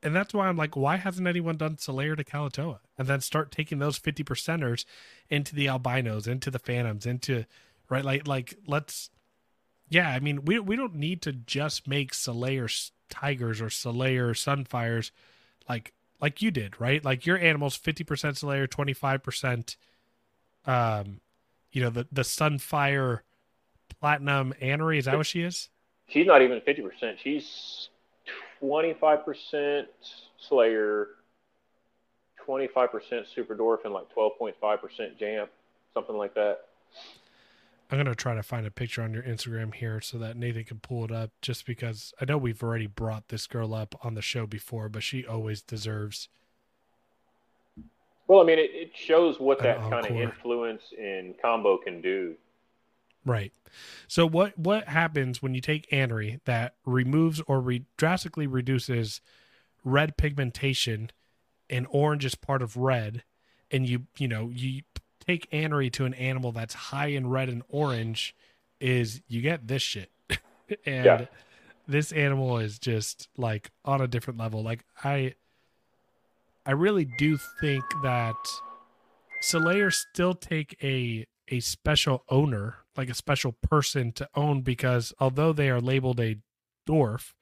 And 0.02 0.16
that's 0.16 0.34
why 0.34 0.48
I'm 0.48 0.56
like, 0.56 0.76
why 0.76 0.96
hasn't 0.96 1.28
anyone 1.28 1.56
done 1.56 1.76
Selayar 1.76 2.16
to 2.16 2.24
Kalatoa? 2.24 2.80
And 2.98 3.06
then 3.06 3.20
start 3.20 3.52
taking 3.52 3.78
those 3.78 3.98
50 3.98 4.24
percenters 4.24 4.84
into 5.30 5.54
the 5.54 5.68
albinos, 5.68 6.26
into 6.26 6.50
the 6.50 6.58
phantoms, 6.58 7.06
into 7.06 7.44
right 7.88 8.04
like 8.04 8.26
like 8.26 8.54
let's 8.66 9.10
yeah, 9.88 10.08
I 10.10 10.20
mean 10.20 10.44
we 10.44 10.58
we 10.58 10.76
don't 10.76 10.94
need 10.94 11.22
to 11.22 11.32
just 11.32 11.86
make 11.86 12.12
Selayar 12.12 12.90
tigers 13.08 13.60
or 13.60 13.66
Selayar 13.66 14.32
sunfires 14.32 15.10
like 15.68 15.92
like 16.20 16.42
you 16.42 16.50
did, 16.50 16.80
right? 16.80 17.04
Like 17.04 17.26
your 17.26 17.38
animals 17.38 17.76
50% 17.78 18.04
Selayar, 18.04 18.68
25% 18.68 19.76
um 20.66 21.20
you 21.72 21.82
know 21.82 21.90
the 21.90 22.06
the 22.12 22.22
sunfire 22.22 23.20
platinum 24.00 24.52
anery, 24.60 24.98
is 24.98 25.04
that 25.06 25.16
what 25.16 25.26
she 25.26 25.42
is? 25.42 25.68
She's 26.08 26.26
not 26.26 26.42
even 26.42 26.60
50%. 26.60 27.16
She's 27.22 27.88
25% 28.62 29.86
Selayar, 30.50 31.06
25% 32.46 33.24
Super 33.34 33.56
Dwarf, 33.56 33.84
and 33.84 33.94
like 33.94 34.06
12.5% 34.14 35.18
Jamp, 35.18 35.50
something 35.94 36.16
like 36.16 36.34
that. 36.34 36.60
I'm 37.90 37.98
gonna 37.98 38.14
try 38.14 38.34
to 38.34 38.42
find 38.42 38.66
a 38.66 38.70
picture 38.70 39.02
on 39.02 39.12
your 39.12 39.22
Instagram 39.22 39.74
here 39.74 40.00
so 40.00 40.16
that 40.18 40.36
Nathan 40.36 40.64
can 40.64 40.80
pull 40.80 41.04
it 41.04 41.12
up. 41.12 41.30
Just 41.42 41.66
because 41.66 42.14
I 42.20 42.24
know 42.24 42.38
we've 42.38 42.62
already 42.62 42.86
brought 42.86 43.28
this 43.28 43.46
girl 43.46 43.74
up 43.74 43.94
on 44.02 44.14
the 44.14 44.22
show 44.22 44.46
before, 44.46 44.88
but 44.88 45.02
she 45.02 45.26
always 45.26 45.60
deserves. 45.60 46.28
Well, 48.28 48.40
I 48.40 48.44
mean, 48.44 48.58
it, 48.58 48.70
it 48.72 48.92
shows 48.94 49.38
what 49.38 49.58
that 49.60 49.78
kind 49.90 50.06
of 50.06 50.16
influence 50.16 50.82
in 50.96 51.34
combo 51.42 51.76
can 51.76 52.00
do. 52.00 52.34
Right. 53.24 53.52
So 54.08 54.26
what 54.26 54.58
what 54.58 54.88
happens 54.88 55.40
when 55.42 55.54
you 55.54 55.60
take 55.60 55.88
anery 55.90 56.40
that 56.44 56.74
removes 56.84 57.40
or 57.46 57.60
re- 57.60 57.84
drastically 57.96 58.46
reduces 58.46 59.20
red 59.84 60.16
pigmentation, 60.16 61.10
and 61.70 61.86
orange 61.90 62.24
is 62.24 62.34
part 62.34 62.62
of 62.62 62.76
red, 62.76 63.22
and 63.70 63.86
you 63.86 64.06
you 64.18 64.28
know 64.28 64.50
you 64.52 64.82
take 65.26 65.50
anery 65.52 65.90
to 65.92 66.04
an 66.04 66.14
animal 66.14 66.52
that's 66.52 66.74
high 66.74 67.06
in 67.06 67.28
red 67.28 67.48
and 67.48 67.62
orange, 67.68 68.34
is 68.80 69.22
you 69.28 69.40
get 69.40 69.68
this 69.68 69.82
shit, 69.82 70.10
and 70.86 71.04
Yeah. 71.04 71.26
this 71.86 72.12
animal 72.12 72.58
is 72.58 72.78
just 72.78 73.28
like 73.36 73.70
on 73.84 74.00
a 74.00 74.08
different 74.08 74.38
level. 74.38 74.62
Like 74.62 74.84
I, 75.04 75.34
I 76.64 76.72
really 76.72 77.04
do 77.04 77.38
think 77.60 77.84
that 78.02 78.36
Selayar 79.42 79.92
still 79.92 80.34
take 80.34 80.76
a 80.82 81.26
a 81.48 81.60
special 81.60 82.24
owner, 82.28 82.76
like 82.96 83.10
a 83.10 83.14
special 83.14 83.52
person 83.52 84.12
to 84.12 84.28
own, 84.34 84.62
because 84.62 85.12
although 85.18 85.52
they 85.52 85.68
are 85.68 85.80
labeled 85.80 86.20
a 86.20 86.38
dwarf, 86.86 87.32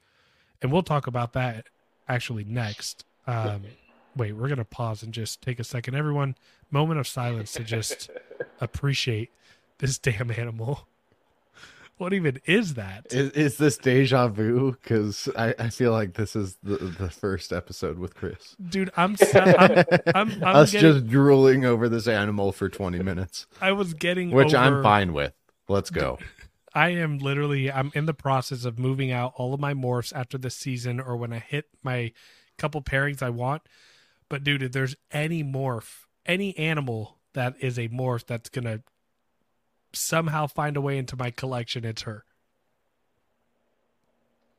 and 0.62 0.72
we'll 0.72 0.82
talk 0.82 1.06
about 1.06 1.32
that 1.34 1.66
actually 2.08 2.44
next. 2.44 3.04
Um, 3.26 3.62
wait, 4.16 4.32
we're 4.32 4.48
gonna 4.48 4.64
pause 4.64 5.02
and 5.02 5.12
just 5.12 5.42
take 5.42 5.60
a 5.60 5.64
second, 5.64 5.94
everyone. 5.94 6.34
Moment 6.70 6.98
of 6.98 7.06
silence 7.06 7.52
to 7.52 7.64
just 7.64 8.10
appreciate 8.60 9.30
this 9.78 9.98
damn 9.98 10.30
animal. 10.30 10.86
What 12.00 12.14
even 12.14 12.40
is 12.46 12.74
that? 12.74 13.12
Is, 13.12 13.30
is 13.32 13.56
this 13.58 13.76
deja 13.76 14.28
vu? 14.28 14.72
Because 14.72 15.28
I, 15.36 15.54
I 15.58 15.68
feel 15.68 15.92
like 15.92 16.14
this 16.14 16.34
is 16.34 16.56
the, 16.62 16.78
the 16.78 17.10
first 17.10 17.52
episode 17.52 17.98
with 17.98 18.14
Chris. 18.14 18.56
Dude, 18.70 18.90
I'm 18.96 19.16
I'm, 19.34 19.84
I'm, 19.84 19.84
I'm 20.14 20.42
Us 20.42 20.72
getting, 20.72 20.92
just 20.92 21.06
drooling 21.08 21.66
over 21.66 21.90
this 21.90 22.08
animal 22.08 22.52
for 22.52 22.70
20 22.70 23.02
minutes, 23.02 23.46
I 23.60 23.72
was 23.72 23.92
getting 23.92 24.30
which 24.30 24.54
I'm 24.54 24.82
fine 24.82 25.12
with. 25.12 25.34
Let's 25.68 25.90
go. 25.90 26.18
I 26.74 26.88
am 26.88 27.18
literally 27.18 27.70
I'm 27.70 27.92
in 27.94 28.06
the 28.06 28.14
process 28.14 28.64
of 28.64 28.78
moving 28.78 29.12
out 29.12 29.34
all 29.36 29.52
of 29.52 29.60
my 29.60 29.74
morphs 29.74 30.10
after 30.16 30.38
this 30.38 30.56
season 30.56 31.00
or 31.00 31.18
when 31.18 31.34
I 31.34 31.40
hit 31.40 31.66
my 31.82 32.12
couple 32.56 32.80
pairings 32.80 33.20
I 33.20 33.28
want. 33.28 33.60
But 34.30 34.42
dude, 34.42 34.62
if 34.62 34.72
there's 34.72 34.96
any 35.12 35.44
morph, 35.44 36.06
any 36.24 36.56
animal 36.56 37.18
that 37.34 37.56
is 37.60 37.78
a 37.78 37.88
morph 37.88 38.24
that's 38.24 38.48
gonna 38.48 38.80
somehow 39.92 40.46
find 40.46 40.76
a 40.76 40.80
way 40.80 40.98
into 40.98 41.16
my 41.16 41.30
collection, 41.30 41.84
it's 41.84 42.02
her. 42.02 42.24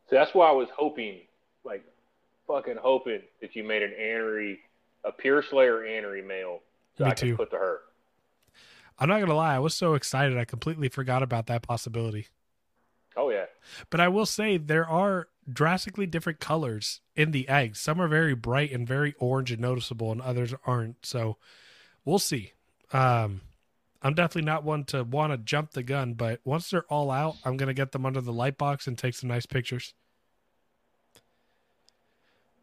So 0.09 0.15
that's 0.15 0.34
why 0.34 0.49
I 0.49 0.51
was 0.51 0.67
hoping, 0.75 1.19
like, 1.63 1.84
fucking 2.47 2.77
hoping 2.82 3.21
that 3.41 3.55
you 3.55 3.63
made 3.63 3.82
an 3.82 3.93
Anery, 3.99 4.57
a 5.05 5.11
Pure 5.11 5.43
Selayar 5.43 5.88
Anery 5.88 6.25
male 6.25 6.59
that 6.97 7.05
Me 7.05 7.11
I 7.11 7.13
could 7.13 7.27
too. 7.27 7.36
put 7.38 7.51
to 7.51 7.57
her. 7.57 7.79
I'm 8.99 9.07
not 9.09 9.19
gonna 9.19 9.36
lie, 9.36 9.55
I 9.55 9.59
was 9.59 9.73
so 9.73 9.93
excited 9.93 10.38
I 10.38 10.45
completely 10.45 10.89
forgot 10.89 11.23
about 11.23 11.47
that 11.47 11.61
possibility. 11.63 12.27
Oh, 13.15 13.29
yeah. 13.29 13.45
But 13.89 13.99
I 13.99 14.07
will 14.07 14.25
say 14.25 14.57
there 14.57 14.88
are 14.88 15.27
drastically 15.51 16.05
different 16.05 16.39
colors 16.39 17.01
in 17.15 17.32
the 17.32 17.47
eggs. 17.49 17.79
Some 17.79 18.01
are 18.01 18.07
very 18.07 18.36
bright 18.36 18.71
and 18.71 18.88
very 18.88 19.15
orange 19.19 19.51
and 19.51 19.61
noticeable, 19.61 20.11
and 20.11 20.21
others 20.21 20.53
aren't. 20.65 21.05
So 21.05 21.38
we'll 22.05 22.19
see. 22.19 22.53
Um, 22.93 23.41
I'm 24.03 24.15
definitely 24.15 24.49
not 24.49 24.63
one 24.63 24.83
to 24.85 25.03
want 25.03 25.31
to 25.31 25.37
jump 25.37 25.71
the 25.71 25.83
gun, 25.83 26.13
but 26.13 26.39
once 26.43 26.69
they're 26.69 26.85
all 26.89 27.11
out, 27.11 27.35
I'm 27.45 27.57
gonna 27.57 27.73
get 27.73 27.91
them 27.91 28.05
under 28.05 28.21
the 28.21 28.33
light 28.33 28.57
box 28.57 28.87
and 28.87 28.97
take 28.97 29.13
some 29.13 29.29
nice 29.29 29.45
pictures. 29.45 29.93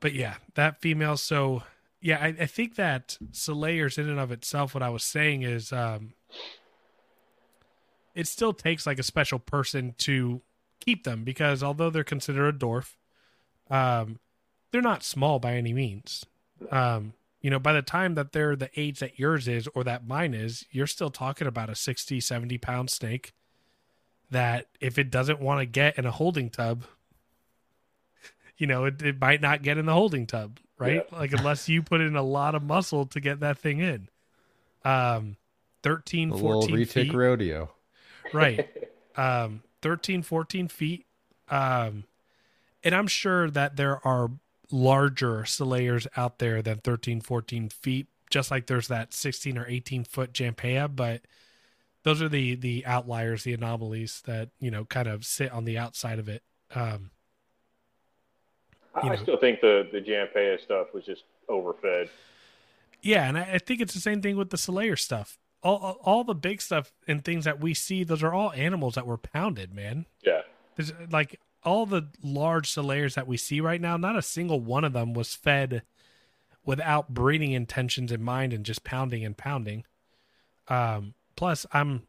But 0.01 0.14
yeah, 0.14 0.36
that 0.55 0.80
female. 0.80 1.16
So 1.16 1.62
yeah, 2.01 2.18
I, 2.20 2.28
I 2.28 2.47
think 2.47 2.76
that 2.76 3.18
Selayars 3.32 3.99
in 3.99 4.09
and 4.09 4.20
of 4.20 4.30
itself, 4.32 4.74
what 4.74 4.82
I 4.82 4.91
was 4.91 5.05
saying 5.05 5.43
is, 5.43 5.72
um, 5.72 6.12
it 8.14 8.26
still 8.26 8.53
takes 8.53 8.86
like 8.86 8.99
a 8.99 9.05
special 9.05 9.39
person 9.39 9.95
to 9.99 10.43
keep 10.80 11.05
them 11.05 11.24
because 11.24 11.62
although 11.62 11.91
they're 11.91 12.05
considered 12.05 12.55
a 12.55 12.59
dwarf, 12.59 12.97
um, 13.70 14.18
they're 14.70 14.82
not 14.82 15.03
small 15.03 15.39
by 15.39 15.55
any 15.55 15.72
means. 15.72 16.24
Um, 16.70 17.12
you 17.41 17.51
know, 17.51 17.59
by 17.59 17.72
the 17.72 17.82
time 17.82 18.14
that 18.14 18.32
they're 18.32 18.57
the 18.57 18.70
age 18.76 18.99
that 18.99 19.18
yours 19.18 19.47
is 19.47 19.68
or 19.74 19.84
that 19.84 20.07
mine 20.07 20.34
is, 20.34 20.64
you're 20.70 20.86
still 20.86 21.11
talking 21.11 21.47
about 21.47 21.70
a 21.70 21.74
60, 21.74 22.20
70 22.20 22.59
pound 22.59 22.91
snake 22.91 23.32
that 24.30 24.66
if 24.80 24.99
it 24.99 25.11
doesn't 25.11 25.41
want 25.41 25.61
to 25.61 25.66
get 25.66 25.99
in 25.99 26.05
a 26.05 26.11
holding 26.11 26.51
tub, 26.51 26.84
you 28.57 28.66
know, 28.66 28.84
it, 28.86 29.01
it 29.03 29.20
might 29.20 29.41
not 29.41 29.62
get 29.62 29.78
in 29.78 29.86
the 29.86 29.95
holding 29.95 30.26
tub, 30.26 30.59
right? 30.78 31.07
Yeah. 31.11 31.18
Like 31.18 31.32
unless 31.32 31.68
you 31.68 31.82
put 31.82 32.01
in 32.01 32.16
a 32.16 32.22
lot 32.22 32.55
of 32.55 32.62
muscle 32.62 33.07
to 33.07 33.20
get 33.20 33.41
that 33.41 33.59
thing 33.59 33.78
in. 33.78 34.09
Um, 34.84 35.36
13, 35.84 36.32
a 36.32 36.39
14 36.39 36.76
retic 36.76 36.89
feet. 36.89 37.14
rodeo. 37.14 37.70
Right. 38.32 38.68
Um, 39.16 39.64
13, 39.82 40.22
14 40.22 40.68
feet. 40.68 41.05
Um, 41.49 42.05
and 42.84 42.95
I'm 42.95 43.09
sure 43.09 43.51
that 43.51 43.74
there 43.74 44.07
are 44.07 44.30
larger 44.71 45.43
Selayars 45.43 46.07
out 46.16 46.39
there 46.39 46.62
than 46.62 46.79
13, 46.79 47.21
14 47.21 47.69
feet, 47.69 48.07
just 48.31 48.51
like 48.51 48.66
there's 48.66 48.89
that 48.89 49.14
16 49.14 49.59
or 49.59 49.66
18 49.66 50.05
foot 50.05 50.33
Jampea, 50.33 50.95
but 50.95 51.23
those 52.03 52.23
are 52.23 52.29
the 52.29 52.55
the 52.55 52.87
outliers, 52.87 53.43
the 53.43 53.55
anomalies 53.55 54.23
that, 54.27 54.51
you 54.61 54.71
know, 54.71 54.85
kind 54.85 55.09
of 55.09 55.25
sit 55.25 55.53
on 55.53 55.64
the 55.64 55.79
outside 55.79 56.19
of 56.19 56.29
it. 56.29 56.43
Um, 56.75 57.11
I 58.95 59.09
know. 59.09 59.16
still 59.16 59.37
think 59.37 59.61
the 59.61 59.89
the 59.93 60.01
Jampea 60.01 60.61
stuff 60.62 60.89
was 60.95 61.05
just 61.05 61.25
overfed. 61.49 62.09
Yeah, 63.03 63.29
and 63.29 63.39
I, 63.39 63.43
I 63.55 63.59
think 63.59 63.81
it's 63.81 63.95
the 63.95 64.01
same 64.01 64.23
thing 64.23 64.37
with 64.37 64.51
the 64.51 64.57
Selayar 64.57 64.99
stuff. 64.99 65.39
All 65.62 65.99
all 66.03 66.25
the 66.25 66.35
big 66.35 66.61
stuff 66.61 66.93
and 67.07 67.25
things 67.25 67.45
that 67.45 67.61
we 67.61 67.75
see, 67.75 68.05
those 68.05 68.23
are 68.23 68.33
all 68.33 68.53
animals 68.53 68.95
that 68.95 69.07
were 69.07 69.19
pounded, 69.19 69.75
man. 69.75 70.07
Yeah. 70.23 70.43
There's 70.77 70.93
like 71.11 71.41
all 71.65 71.87
the 71.87 72.09
large 72.23 72.73
Selayars 72.73 73.15
that 73.15 73.27
we 73.27 73.37
see 73.37 73.61
right 73.61 73.81
now, 73.81 73.97
not 73.97 74.17
a 74.17 74.23
single 74.23 74.61
one 74.61 74.85
of 74.85 74.93
them 74.93 75.13
was 75.13 75.35
fed 75.35 75.83
without 76.65 77.09
breeding 77.15 77.53
intentions 77.53 78.13
in 78.13 78.23
mind 78.23 78.53
and 78.53 78.65
just 78.65 78.85
pounding 78.85 79.25
and 79.25 79.37
pounding. 79.37 79.85
Um, 80.69 81.15
plus, 81.37 81.67
I'm 81.73 82.03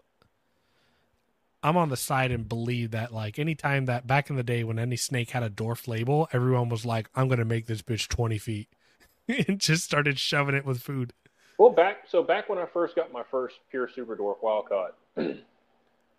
I'm 1.61 1.77
on 1.77 1.89
the 1.89 1.97
side 1.97 2.31
and 2.31 2.47
believe 2.47 2.91
that 2.91 3.13
like 3.13 3.39
anytime 3.39 3.85
that 3.85 4.07
back 4.07 4.29
in 4.29 4.35
the 4.35 4.43
day 4.43 4.63
when 4.63 4.79
any 4.79 4.95
snake 4.95 5.31
had 5.31 5.43
a 5.43 5.49
dwarf 5.49 5.87
label, 5.87 6.27
everyone 6.31 6.69
was 6.69 6.85
like, 6.85 7.09
"I'm 7.15 7.27
gonna 7.27 7.45
make 7.45 7.67
this 7.67 7.81
bitch 7.81 8.07
20 8.07 8.37
feet," 8.37 8.69
and 9.27 9.59
just 9.59 9.83
started 9.83 10.19
shoving 10.19 10.55
it 10.55 10.65
with 10.65 10.81
food. 10.81 11.13
Well, 11.57 11.69
back 11.69 12.03
so 12.07 12.23
back 12.23 12.49
when 12.49 12.59
I 12.59 12.65
first 12.65 12.95
got 12.95 13.11
my 13.11 13.23
first 13.29 13.55
pure 13.69 13.89
super 13.89 14.15
dwarf 14.15 14.41
wild 14.41 14.69
caught, 14.69 14.95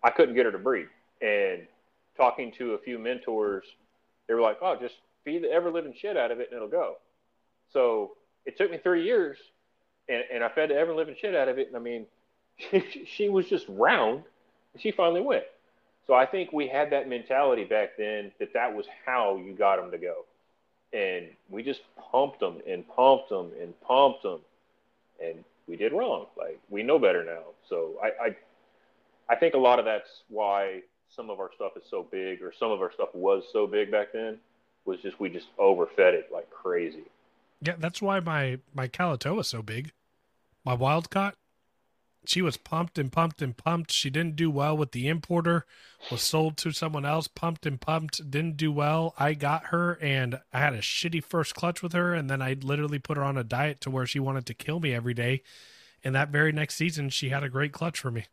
I 0.02 0.10
couldn't 0.10 0.34
get 0.34 0.46
her 0.46 0.52
to 0.52 0.58
breed, 0.58 0.88
and 1.20 1.66
talking 2.16 2.52
to 2.58 2.72
a 2.72 2.78
few 2.78 2.98
mentors, 2.98 3.64
they 4.26 4.34
were 4.34 4.40
like, 4.40 4.58
"Oh, 4.62 4.76
just 4.80 4.96
feed 5.24 5.42
the 5.42 5.50
ever 5.50 5.70
living 5.70 5.94
shit 5.98 6.16
out 6.16 6.30
of 6.30 6.40
it, 6.40 6.48
and 6.50 6.56
it'll 6.56 6.68
go." 6.68 6.96
So 7.72 8.16
it 8.46 8.56
took 8.56 8.70
me 8.70 8.78
three 8.78 9.04
years, 9.04 9.38
and, 10.08 10.24
and 10.32 10.44
I 10.44 10.48
fed 10.48 10.70
the 10.70 10.74
ever 10.74 10.94
living 10.94 11.16
shit 11.20 11.34
out 11.34 11.48
of 11.48 11.58
it, 11.58 11.68
and 11.68 11.76
I 11.76 11.80
mean, 11.80 12.06
she, 12.56 13.06
she 13.06 13.28
was 13.28 13.46
just 13.46 13.66
round 13.68 14.24
she 14.78 14.92
finally 14.92 15.20
went. 15.20 15.44
So 16.06 16.14
I 16.14 16.26
think 16.26 16.52
we 16.52 16.66
had 16.66 16.90
that 16.90 17.08
mentality 17.08 17.64
back 17.64 17.90
then 17.96 18.32
that 18.38 18.52
that 18.54 18.74
was 18.74 18.86
how 19.06 19.36
you 19.36 19.52
got 19.52 19.76
them 19.76 19.90
to 19.90 19.98
go. 19.98 20.24
And 20.92 21.28
we 21.48 21.62
just 21.62 21.82
pumped 22.10 22.40
them 22.40 22.58
and 22.66 22.86
pumped 22.88 23.28
them 23.28 23.50
and 23.60 23.78
pumped 23.80 24.22
them. 24.22 24.40
And 25.22 25.44
we 25.68 25.76
did 25.76 25.92
wrong. 25.92 26.26
Like 26.36 26.58
we 26.68 26.82
know 26.82 26.98
better 26.98 27.24
now. 27.24 27.42
So 27.68 27.94
I, 28.02 28.26
I, 28.26 28.36
I 29.28 29.36
think 29.36 29.54
a 29.54 29.58
lot 29.58 29.78
of 29.78 29.84
that's 29.84 30.08
why 30.28 30.80
some 31.14 31.30
of 31.30 31.40
our 31.40 31.50
stuff 31.54 31.72
is 31.76 31.82
so 31.90 32.06
big 32.10 32.42
or 32.42 32.52
some 32.58 32.70
of 32.70 32.80
our 32.80 32.92
stuff 32.92 33.08
was 33.14 33.44
so 33.52 33.66
big 33.66 33.90
back 33.90 34.12
then 34.12 34.38
was 34.84 35.00
just 35.00 35.20
we 35.20 35.28
just 35.28 35.48
overfed 35.58 36.14
it 36.14 36.30
like 36.32 36.48
crazy. 36.50 37.04
Yeah, 37.60 37.74
that's 37.78 38.00
why 38.00 38.20
my 38.20 38.58
my 38.74 38.88
Kalatoa 38.88 39.40
is 39.40 39.48
so 39.48 39.62
big. 39.62 39.92
My 40.64 40.74
wild 40.74 41.10
caught 41.10 41.34
she 42.24 42.42
was 42.42 42.56
pumped 42.56 42.98
and 42.98 43.10
pumped 43.10 43.40
and 43.40 43.56
pumped. 43.56 43.92
She 43.92 44.10
didn't 44.10 44.36
do 44.36 44.50
well 44.50 44.76
with 44.76 44.92
the 44.92 45.08
importer, 45.08 45.64
was 46.10 46.22
sold 46.22 46.56
to 46.58 46.70
someone 46.70 47.06
else, 47.06 47.28
pumped 47.28 47.64
and 47.66 47.80
pumped, 47.80 48.30
didn't 48.30 48.56
do 48.56 48.70
well. 48.70 49.14
I 49.18 49.34
got 49.34 49.66
her 49.66 49.98
and 50.02 50.40
I 50.52 50.60
had 50.60 50.74
a 50.74 50.80
shitty 50.80 51.24
first 51.24 51.54
clutch 51.54 51.82
with 51.82 51.92
her, 51.92 52.14
and 52.14 52.28
then 52.28 52.42
I 52.42 52.54
literally 52.60 52.98
put 52.98 53.16
her 53.16 53.24
on 53.24 53.38
a 53.38 53.44
diet 53.44 53.80
to 53.82 53.90
where 53.90 54.06
she 54.06 54.20
wanted 54.20 54.46
to 54.46 54.54
kill 54.54 54.80
me 54.80 54.94
every 54.94 55.14
day. 55.14 55.42
And 56.04 56.14
that 56.14 56.28
very 56.28 56.52
next 56.52 56.76
season, 56.76 57.10
she 57.10 57.30
had 57.30 57.42
a 57.42 57.48
great 57.48 57.72
clutch 57.72 57.98
for 57.98 58.10
me. 58.10 58.26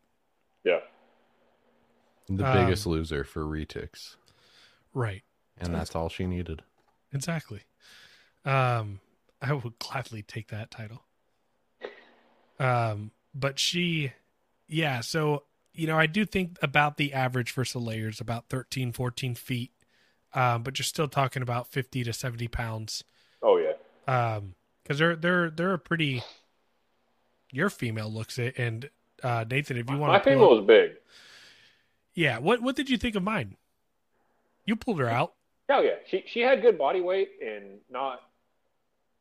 Yeah. 0.63 0.79
The 2.29 2.43
biggest 2.43 2.85
um, 2.85 2.93
loser 2.93 3.23
for 3.23 3.43
retics. 3.43 4.15
Right. 4.93 5.23
And 5.59 5.73
that's 5.73 5.95
all 5.95 6.09
she 6.09 6.27
needed. 6.27 6.61
Exactly. 7.13 7.61
Um, 8.45 8.99
I 9.41 9.53
would 9.53 9.79
gladly 9.79 10.21
take 10.21 10.49
that 10.49 10.71
title. 10.71 11.03
Um, 12.59 13.11
but 13.33 13.59
she, 13.59 14.13
yeah. 14.67 15.01
So 15.01 15.43
you 15.77 15.85
know, 15.85 15.97
I 15.97 16.07
do 16.07 16.25
think 16.25 16.57
about 16.61 16.97
the 16.97 17.13
average 17.13 17.51
for 17.51 17.63
Selayars 17.63 18.19
about 18.19 18.49
13, 18.49 18.91
14 18.91 19.35
feet, 19.35 19.71
um, 20.33 20.63
but 20.63 20.79
you're 20.79 20.83
still 20.83 21.07
talking 21.07 21.43
about 21.43 21.67
50 21.67 22.03
to 22.03 22.11
70 22.11 22.47
pounds. 22.47 23.03
Oh 23.43 23.57
yeah. 23.57 23.73
Um, 24.07 24.55
because 24.81 24.99
they're 24.99 25.15
they're 25.15 25.49
they're 25.49 25.73
a 25.73 25.79
pretty. 25.79 26.23
Your 27.51 27.69
female 27.69 28.11
looks 28.11 28.39
it, 28.39 28.57
and 28.57 28.89
uh, 29.23 29.45
Nathan, 29.49 29.77
if 29.77 29.89
you 29.89 29.97
want, 29.97 30.11
my 30.11 30.19
female 30.19 30.49
was 30.49 30.65
big. 30.65 30.91
Yeah. 32.17 32.39
What 32.39 32.63
what 32.63 32.75
did 32.75 32.89
you 32.89 32.97
think 32.97 33.15
of 33.15 33.21
mine? 33.21 33.55
You 34.65 34.75
pulled 34.75 34.99
her 34.99 35.07
out. 35.07 35.33
Oh 35.69 35.81
yeah, 35.81 35.97
she 36.09 36.23
she 36.25 36.41
had 36.41 36.63
good 36.63 36.75
body 36.75 36.99
weight 36.99 37.29
and 37.45 37.77
not. 37.91 38.21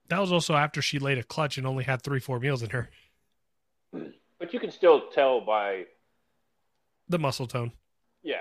That 0.09 0.19
was 0.19 0.33
also 0.33 0.55
after 0.55 0.81
she 0.81 0.99
laid 0.99 1.19
a 1.19 1.23
clutch 1.23 1.59
and 1.59 1.67
only 1.67 1.85
had 1.85 2.01
three 2.01 2.21
four 2.21 2.41
meals 2.41 2.63
in 2.63 2.71
her. 2.71 2.89
But 3.93 4.55
you 4.55 4.59
can 4.59 4.71
still 4.71 5.09
tell 5.09 5.43
by 5.43 5.85
the 7.09 7.19
muscle 7.19 7.47
tone. 7.47 7.73
Yeah. 8.23 8.37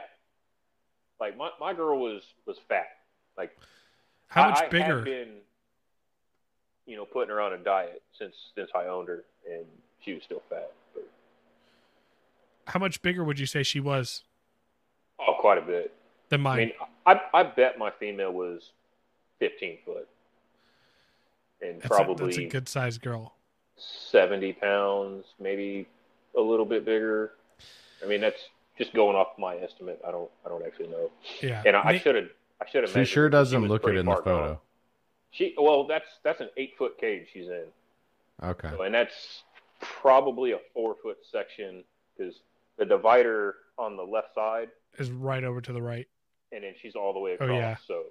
Like 1.19 1.35
my, 1.35 1.49
my 1.59 1.73
girl 1.73 1.99
was 1.99 2.23
was 2.45 2.57
fat. 2.69 2.87
Like 3.37 3.57
how 4.29 4.49
much 4.49 4.59
I, 4.63 4.67
bigger? 4.69 5.01
I 5.01 5.03
been, 5.03 5.33
you 6.85 6.95
know, 6.95 7.03
putting 7.03 7.29
her 7.29 7.41
on 7.41 7.51
a 7.51 7.57
diet 7.57 8.03
since 8.17 8.35
since 8.55 8.71
I 8.73 8.85
owned 8.85 9.09
her, 9.09 9.25
and 9.51 9.65
she 9.99 10.13
was 10.13 10.23
still 10.23 10.43
fat. 10.49 10.71
But... 10.93 11.09
How 12.67 12.79
much 12.79 13.01
bigger 13.01 13.25
would 13.25 13.37
you 13.37 13.45
say 13.45 13.61
she 13.61 13.81
was? 13.81 14.23
Oh, 15.19 15.35
quite 15.39 15.57
a 15.57 15.61
bit. 15.61 15.93
Than 16.29 16.41
mine. 16.41 16.57
I 16.57 16.59
mean, 16.59 16.73
I 17.05 17.39
I 17.39 17.43
bet 17.43 17.77
my 17.77 17.91
female 17.99 18.31
was 18.31 18.71
fifteen 19.39 19.77
foot, 19.85 20.07
and 21.61 21.81
that's 21.81 21.87
probably 21.87 22.25
a, 22.25 22.27
that's 22.27 22.37
a 22.37 22.45
good 22.45 22.69
sized 22.69 23.01
girl. 23.01 23.35
70 23.77 24.53
pounds, 24.53 25.25
maybe 25.39 25.87
a 26.37 26.41
little 26.41 26.65
bit 26.65 26.85
bigger. 26.85 27.31
I 28.03 28.07
mean, 28.07 28.21
that's 28.21 28.41
just 28.77 28.93
going 28.93 29.15
off 29.15 29.37
my 29.37 29.55
estimate. 29.57 29.99
I 30.07 30.11
don't, 30.11 30.29
I 30.45 30.49
don't 30.49 30.65
actually 30.65 30.87
know. 30.87 31.11
Yeah. 31.41 31.63
And 31.65 31.75
I 31.75 31.97
should 31.97 32.15
have, 32.15 32.29
I 32.61 32.69
should 32.69 32.83
have. 32.83 32.93
She 32.93 33.05
sure 33.05 33.29
doesn't 33.29 33.67
look 33.67 33.87
it 33.87 33.95
in 33.95 34.05
the 34.05 34.15
photo. 34.15 34.49
On. 34.51 34.57
She, 35.31 35.53
well, 35.57 35.85
that's 35.85 36.07
that's 36.23 36.39
an 36.39 36.49
eight 36.55 36.73
foot 36.77 36.97
cage 36.97 37.27
she's 37.33 37.47
in. 37.47 37.65
Okay. 38.43 38.69
So, 38.69 38.83
and 38.83 38.95
that's 38.95 39.43
probably 39.81 40.53
a 40.53 40.59
four 40.73 40.95
foot 41.01 41.17
section 41.29 41.83
because 42.17 42.35
the 42.77 42.85
divider 42.85 43.55
on 43.77 43.97
the 43.97 44.03
left 44.03 44.33
side 44.35 44.69
is 44.97 45.11
right 45.11 45.43
over 45.43 45.61
to 45.61 45.73
the 45.73 45.81
right, 45.81 46.07
and 46.51 46.63
then 46.63 46.73
she's 46.81 46.95
all 46.95 47.13
the 47.13 47.19
way 47.19 47.33
across. 47.33 47.49
Oh 47.49 47.53
yeah. 47.53 47.75
So 47.87 48.03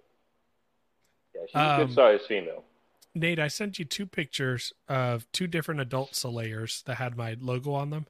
yeah, 1.34 1.40
she's 1.46 1.56
um, 1.56 1.80
a 1.80 1.86
good 1.86 1.94
sized 1.94 2.24
female. 2.26 2.64
Nate, 3.14 3.38
I 3.38 3.48
sent 3.48 3.78
you 3.78 3.84
two 3.84 4.06
pictures 4.06 4.72
of 4.88 5.30
two 5.30 5.46
different 5.46 5.80
adult 5.80 6.12
Selayars 6.12 6.82
that 6.84 6.96
had 6.96 7.16
my 7.16 7.36
logo 7.40 7.72
on 7.72 7.90
them. 7.90 8.06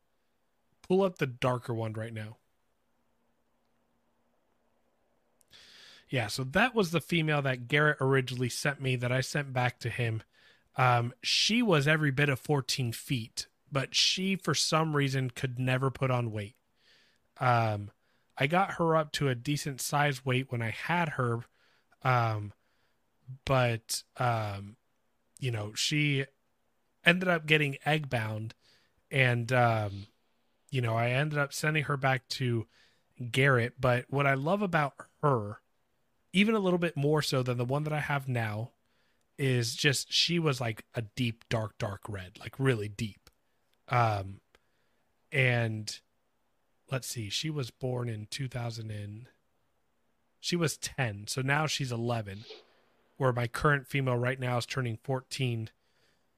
Pull 0.86 1.02
up 1.02 1.18
the 1.18 1.26
darker 1.26 1.74
one 1.74 1.92
right 1.92 2.12
now. 2.12 2.36
Yeah, 6.08 6.28
so 6.28 6.44
that 6.44 6.74
was 6.74 6.90
the 6.90 7.00
female 7.00 7.42
that 7.42 7.66
Garrett 7.66 7.98
originally 8.00 8.48
sent 8.48 8.80
me 8.80 8.96
that 8.96 9.10
I 9.10 9.20
sent 9.20 9.52
back 9.52 9.78
to 9.80 9.90
him. 9.90 10.22
Um, 10.76 11.12
she 11.22 11.62
was 11.62 11.88
every 11.88 12.10
bit 12.10 12.28
of 12.28 12.40
14 12.40 12.92
feet, 12.92 13.46
but 13.74 13.94
she, 13.94 14.36
for 14.36 14.54
some 14.54 14.96
reason, 14.96 15.30
could 15.30 15.58
never 15.58 15.90
put 15.90 16.10
on 16.10 16.32
weight. 16.32 16.56
Um, 17.40 17.90
I 18.38 18.46
got 18.46 18.74
her 18.74 18.96
up 18.96 19.12
to 19.12 19.28
a 19.28 19.34
decent 19.34 19.80
size 19.80 20.24
weight 20.24 20.50
when 20.50 20.62
I 20.62 20.70
had 20.70 21.10
her 21.10 21.44
Um, 22.04 22.52
but 23.44 24.02
um, 24.18 24.76
you 25.40 25.50
know, 25.50 25.72
she 25.74 26.26
ended 27.04 27.28
up 27.28 27.46
getting 27.46 27.78
egg 27.86 28.10
bound, 28.10 28.54
and 29.10 29.52
um, 29.52 30.06
you 30.70 30.80
know, 30.80 30.94
I 30.96 31.10
ended 31.10 31.38
up 31.38 31.52
sending 31.52 31.84
her 31.84 31.96
back 31.96 32.28
to 32.30 32.66
Garrett. 33.30 33.74
But 33.80 34.06
what 34.10 34.26
I 34.26 34.34
love 34.34 34.62
about 34.62 34.94
her, 35.22 35.60
even 36.32 36.54
a 36.54 36.60
little 36.60 36.78
bit 36.78 36.96
more 36.96 37.22
so 37.22 37.42
than 37.42 37.58
the 37.58 37.64
one 37.64 37.84
that 37.84 37.92
I 37.92 38.00
have 38.00 38.28
now, 38.28 38.72
is 39.38 39.74
just 39.74 40.12
she 40.12 40.38
was 40.38 40.60
like 40.60 40.84
a 40.94 41.02
deep, 41.02 41.44
dark, 41.48 41.78
dark 41.78 42.02
red, 42.08 42.38
like 42.40 42.54
really 42.58 42.88
deep. 42.88 43.23
Um, 43.88 44.40
and 45.30 46.00
let's 46.90 47.08
see, 47.08 47.28
she 47.28 47.50
was 47.50 47.70
born 47.70 48.08
in 48.08 48.26
2000 48.30 48.90
and 48.90 49.26
she 50.40 50.56
was 50.56 50.76
10, 50.76 51.26
so 51.26 51.40
now 51.40 51.66
she's 51.66 51.90
11. 51.90 52.44
Where 53.16 53.32
my 53.32 53.46
current 53.46 53.86
female 53.86 54.16
right 54.16 54.38
now 54.40 54.58
is 54.58 54.66
turning 54.66 54.98
14 55.02 55.70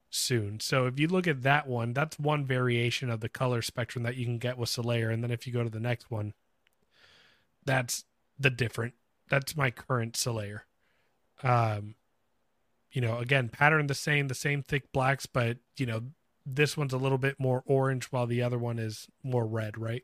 soon. 0.09 0.59
So 0.59 0.85
if 0.85 0.99
you 0.99 1.07
look 1.07 1.27
at 1.27 1.43
that 1.43 1.67
one, 1.67 1.93
that's 1.93 2.19
one 2.19 2.45
variation 2.45 3.09
of 3.09 3.19
the 3.19 3.29
color 3.29 3.61
spectrum 3.61 4.03
that 4.03 4.15
you 4.15 4.25
can 4.25 4.37
get 4.37 4.57
with 4.57 4.69
Selayar. 4.69 5.11
And 5.11 5.23
then 5.23 5.31
if 5.31 5.47
you 5.47 5.53
go 5.53 5.63
to 5.63 5.69
the 5.69 5.79
next 5.79 6.11
one, 6.11 6.33
that's 7.65 8.05
the 8.39 8.49
different. 8.49 8.93
That's 9.29 9.57
my 9.57 9.71
current 9.71 10.13
Selayar. 10.13 10.61
Um, 11.43 11.95
you 12.91 13.01
know, 13.01 13.17
again, 13.17 13.49
pattern 13.49 13.87
the 13.87 13.93
same, 13.93 14.27
the 14.27 14.35
same 14.35 14.63
thick 14.63 14.91
blacks, 14.91 15.25
but 15.25 15.57
you 15.75 15.85
know, 15.85 16.03
this 16.47 16.77
one's 16.77 16.93
a 16.93 16.97
little 16.97 17.17
bit 17.17 17.35
more 17.39 17.61
orange 17.65 18.05
while 18.05 18.25
the 18.25 18.41
other 18.41 18.57
one 18.57 18.79
is 18.79 19.07
more 19.23 19.45
red, 19.45 19.77
right? 19.77 20.03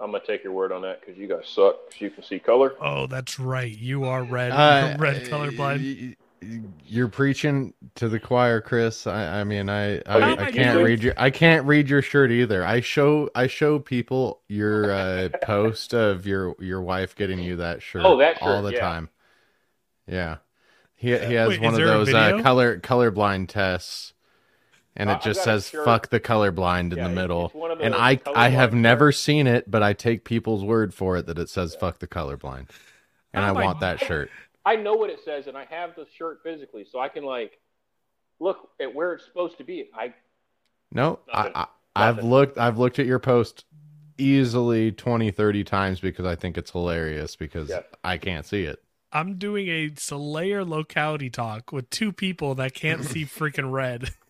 I'm 0.00 0.10
gonna 0.12 0.24
take 0.26 0.42
your 0.42 0.52
word 0.52 0.72
on 0.72 0.82
that 0.82 1.00
because 1.00 1.16
you 1.16 1.28
guys 1.28 1.46
suck. 1.46 1.90
Cause 1.90 2.00
you 2.00 2.10
can 2.10 2.22
see 2.24 2.38
color. 2.38 2.74
Oh, 2.80 3.06
that's 3.06 3.38
right. 3.38 3.70
You 3.70 4.04
are 4.04 4.24
red, 4.24 4.50
Uh, 4.52 4.96
red 4.98 5.24
colorblind. 5.24 5.82
y- 5.82 6.16
y- 6.42 6.60
You're 6.86 7.08
preaching 7.08 7.74
to 7.96 8.08
the 8.08 8.18
choir, 8.18 8.62
Chris. 8.62 9.06
I, 9.06 9.40
I 9.40 9.44
mean, 9.44 9.68
I, 9.68 9.98
I, 10.06 10.46
I 10.46 10.50
can't 10.50 10.82
read 10.82 11.02
your, 11.02 11.12
I 11.18 11.28
can't 11.28 11.66
read 11.66 11.90
your 11.90 12.00
shirt 12.00 12.30
either. 12.30 12.64
I 12.64 12.80
show, 12.80 13.28
I 13.34 13.46
show 13.46 13.78
people 13.78 14.40
your 14.48 14.90
uh, 14.90 15.28
post 15.42 15.92
of 15.92 16.26
your 16.26 16.56
your 16.58 16.80
wife 16.80 17.14
getting 17.14 17.38
you 17.38 17.56
that 17.56 17.82
shirt. 17.82 18.02
Oh, 18.04 18.16
that 18.16 18.40
all 18.40 18.62
the 18.62 18.72
yeah. 18.72 18.80
time. 18.80 19.10
Yeah, 20.06 20.38
he 20.96 21.08
he 21.08 21.34
has 21.34 21.50
Wait, 21.50 21.60
one 21.60 21.74
of 21.74 21.80
those 21.80 22.12
uh, 22.12 22.40
color 22.42 22.78
colorblind 22.80 23.48
tests, 23.48 24.14
and 24.96 25.08
Uh, 25.08 25.12
it 25.12 25.16
I've 25.16 25.22
just 25.22 25.44
says 25.44 25.70
"fuck 25.70 26.08
the 26.08 26.20
colorblind" 26.20 26.92
in 26.92 26.98
Yeah, 26.98 27.04
the 27.08 27.14
middle. 27.14 27.52
And 27.80 27.94
I 27.94 28.20
I 28.34 28.48
have 28.48 28.70
colorblind 28.70 28.80
never 28.80 29.12
seen 29.12 29.46
it, 29.46 29.70
but 29.70 29.82
I 29.82 29.92
take 29.92 30.24
people's 30.24 30.64
word 30.64 30.92
for 30.94 31.16
it 31.16 31.26
that 31.26 31.38
it 31.38 31.48
says 31.48 31.74
"fuck 31.74 31.98
the 31.98 32.06
colorblind," 32.08 32.68
and 33.32 33.44
Oh 33.44 33.48
I 33.48 33.52
my 33.52 33.64
want 33.64 33.80
that 33.80 34.00
shirt. 34.00 34.30
I 34.64 34.76
know 34.76 34.94
what 34.94 35.10
it 35.10 35.20
says, 35.24 35.46
and 35.46 35.56
I 35.56 35.64
have 35.64 35.94
the 35.96 36.06
shirt 36.16 36.40
physically, 36.42 36.84
so 36.90 36.98
I 37.00 37.08
can 37.08 37.24
like 37.24 37.58
look 38.38 38.70
at 38.80 38.94
where 38.94 39.14
it's 39.14 39.24
supposed 39.24 39.58
to 39.58 39.64
be. 39.64 39.90
I 39.94 40.14
No, 40.92 41.20
Nothing. 41.32 41.52
I, 41.54 41.66
I 41.96 42.08
I've 42.08 42.22
looked 42.24 42.58
I've 42.58 42.78
looked 42.78 42.98
at 42.98 43.06
your 43.06 43.18
post 43.18 43.64
easily 44.18 44.92
20 44.92 45.30
30 45.30 45.64
times 45.64 46.00
because 46.00 46.26
I 46.26 46.36
think 46.36 46.58
it's 46.58 46.70
hilarious 46.72 47.36
because 47.36 47.70
Yeah. 47.70 47.82
I 48.04 48.18
can't 48.18 48.44
see 48.44 48.64
it. 48.64 48.82
I'm 49.12 49.38
doing 49.38 49.68
a 49.68 49.88
Selayar 49.90 50.66
locality 50.66 51.30
talk 51.30 51.72
with 51.72 51.90
two 51.90 52.12
people 52.12 52.54
that 52.56 52.74
can't 52.74 53.04
see 53.04 53.24
freaking 53.24 53.72
red. 53.72 54.10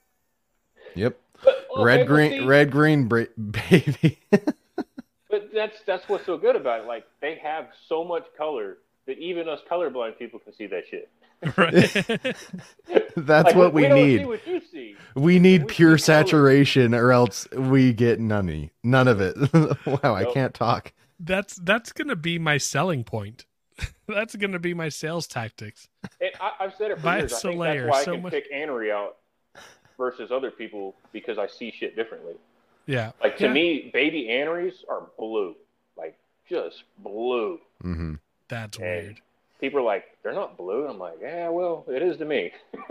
Yep. 0.95 1.19
but, 1.45 1.67
okay, 1.75 1.83
red 1.85 1.99
but 2.01 2.07
green 2.07 2.31
see, 2.33 2.47
red 2.47 2.71
green 2.71 3.09
bra- 3.09 3.25
baby. 3.71 4.19
But 4.31 5.51
that's 5.55 5.77
that's 5.87 6.09
what's 6.09 6.27
so 6.27 6.37
good 6.37 6.57
about 6.57 6.81
it. 6.81 6.87
Like 6.87 7.05
they 7.21 7.37
have 7.43 7.69
so 7.89 8.03
much 8.05 8.25
color 8.37 8.79
that 9.07 9.19
even 9.19 9.49
us 9.49 9.61
colorblind 9.71 10.19
people 10.19 10.39
can 10.41 10.53
see 10.53 10.67
that 10.67 10.83
shit. 10.91 11.09
right? 11.57 12.37
That's 13.17 13.47
Like, 13.47 13.55
what 13.57 13.73
we, 13.73 13.89
don't 13.89 13.95
need. 13.95 14.19
See 14.21 14.25
what 14.27 14.47
you 14.47 14.61
see. 14.71 14.95
we 15.15 15.39
need 15.39 15.63
we 15.63 15.67
pure 15.69 15.97
see 15.97 16.13
color. 16.13 16.25
saturation 16.27 16.95
or 16.95 17.13
else 17.13 17.49
we 17.53 17.95
get 17.95 18.21
none 18.21 18.71
none 18.85 19.09
of 19.09 19.21
it. 19.23 19.37
wow, 19.87 20.15
I 20.15 20.27
can't 20.27 20.53
talk. 20.53 20.93
that's 21.19 21.57
that's 21.57 21.93
gonna 21.93 22.15
be 22.17 22.39
my 22.39 22.59
selling 22.59 23.05
point. 23.05 23.47
that's 24.07 24.37
gonna 24.37 24.59
be 24.59 24.75
my 24.75 24.91
sales 24.91 25.27
tactics. 25.27 25.89
And 26.21 26.31
I, 26.41 26.53
I've 26.61 26.75
said 26.77 26.91
it 26.91 26.99
for 26.99 27.05
Buy 27.05 27.19
years. 27.21 27.33
I 27.33 27.39
think 27.41 27.55
Selayar, 27.59 27.87
that's 27.87 27.91
why 27.93 28.05
so 28.05 28.11
I 28.11 28.15
can 28.17 28.23
much- 28.23 28.33
pick 28.33 28.53
Anery 28.53 28.91
out 28.93 29.17
versus 30.01 30.33
other 30.33 30.51
people 30.51 30.95
because 31.13 31.37
I 31.39 31.47
see 31.47 31.71
shit 31.71 31.95
differently. 31.95 32.33
Yeah. 32.87 33.13
Like 33.23 33.37
to 33.37 33.45
Yeah. 33.45 33.53
me, 33.53 33.91
baby 33.93 34.29
Anerys 34.31 34.83
are 34.89 35.03
blue, 35.19 35.55
like 35.97 36.19
just 36.49 36.83
blue. 36.99 37.61
hmm 37.83 38.15
That's 38.49 38.79
And 38.79 38.87
weird. 38.87 39.21
people 39.61 39.79
are 39.81 39.83
like, 39.85 40.05
they're 40.23 40.33
not 40.33 40.57
blue. 40.57 40.89
I'm 40.89 40.99
like, 40.99 41.19
yeah, 41.21 41.51
well, 41.51 41.85
it 41.87 42.03
is 42.03 42.17
to 42.17 42.25
me. 42.25 42.51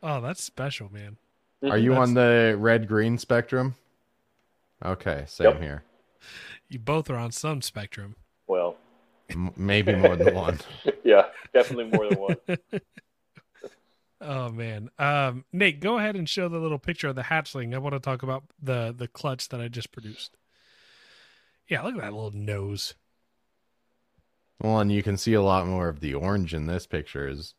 Oh, 0.00 0.20
that's 0.20 0.44
special, 0.44 0.92
man. 0.92 1.16
Are 1.68 1.76
you 1.76 1.90
That's- 1.90 2.08
on 2.10 2.14
the 2.14 2.54
red 2.56 2.86
green 2.86 3.18
spectrum? 3.18 3.74
Okay, 4.84 5.24
same 5.26 5.46
Yep. 5.54 5.60
here. 5.60 5.82
You 6.68 6.78
both 6.78 7.10
are 7.10 7.16
on 7.16 7.32
some 7.32 7.62
spectrum. 7.62 8.14
Well, 8.46 8.76
M- 9.28 9.52
maybe 9.56 9.96
more 9.96 10.14
than 10.14 10.36
one. 10.36 10.60
yeah, 11.04 11.26
definitely 11.52 11.86
more 11.86 12.08
than 12.08 12.18
one. 12.20 12.36
Oh 14.20 14.50
man. 14.50 14.90
Um 14.98 15.44
Nate, 15.52 15.80
go 15.80 15.98
ahead 15.98 16.16
and 16.16 16.28
show 16.28 16.48
the 16.48 16.58
little 16.58 16.78
picture 16.78 17.08
of 17.08 17.16
the 17.16 17.22
hatchling. 17.22 17.74
I 17.74 17.78
want 17.78 17.94
to 17.94 18.00
talk 18.00 18.22
about 18.22 18.44
the 18.60 18.94
the 18.96 19.08
clutch 19.08 19.48
that 19.50 19.60
I 19.60 19.68
just 19.68 19.92
produced. 19.92 20.36
Yeah, 21.68 21.82
look 21.82 21.94
at 21.96 22.00
that 22.00 22.12
little 22.12 22.30
nose. 22.32 22.94
Well, 24.60 24.80
and 24.80 24.90
you 24.90 25.02
can 25.02 25.16
see 25.16 25.34
a 25.34 25.42
lot 25.42 25.66
more 25.66 25.88
of 25.88 26.00
the 26.00 26.14
orange 26.14 26.52
in 26.52 26.66
this 26.66 26.86
picture 26.86 27.28
as, 27.28 27.54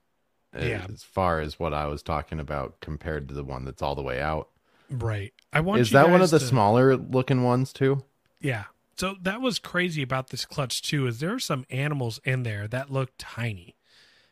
Yeah. 0.54 0.86
as 0.92 1.04
far 1.04 1.40
as 1.40 1.58
what 1.60 1.74
I 1.74 1.86
was 1.86 2.04
talking 2.04 2.40
about 2.40 2.82
compared 2.82 3.30
to 3.30 3.34
the 3.36 3.44
one 3.44 3.64
that's 3.66 3.82
all 3.82 3.96
the 3.96 4.02
way 4.02 4.20
out. 4.20 4.50
Right. 4.90 5.32
I 5.54 5.62
want 5.62 5.80
Is 5.82 5.92
that 5.92 6.10
one 6.10 6.22
of 6.22 6.30
the 6.32 6.40
to- 6.40 6.46
smaller 6.46 6.98
looking 6.98 7.44
ones 7.44 7.72
too? 7.72 8.04
Yeah. 8.42 8.66
So 8.98 9.16
that 9.22 9.40
was 9.40 9.60
crazy 9.60 10.02
about 10.02 10.30
this 10.30 10.44
clutch 10.44 10.82
too. 10.82 11.08
Is 11.08 11.20
there 11.20 11.34
are 11.34 11.40
some 11.40 11.66
animals 11.70 12.20
in 12.26 12.44
there 12.44 12.68
that 12.68 12.90
look 12.92 13.12
tiny, 13.18 13.76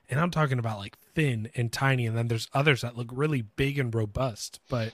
and 0.10 0.20
I'm 0.20 0.32
talking 0.32 0.60
about 0.60 0.78
like 0.80 0.97
thin 1.16 1.49
and 1.55 1.72
tiny, 1.72 2.05
and 2.05 2.18
then 2.18 2.28
there's 2.28 2.49
others 2.53 2.82
that 2.82 2.97
look 2.97 3.10
really 3.12 3.41
big 3.41 3.78
and 3.80 3.93
robust. 3.93 4.60
But 4.70 4.93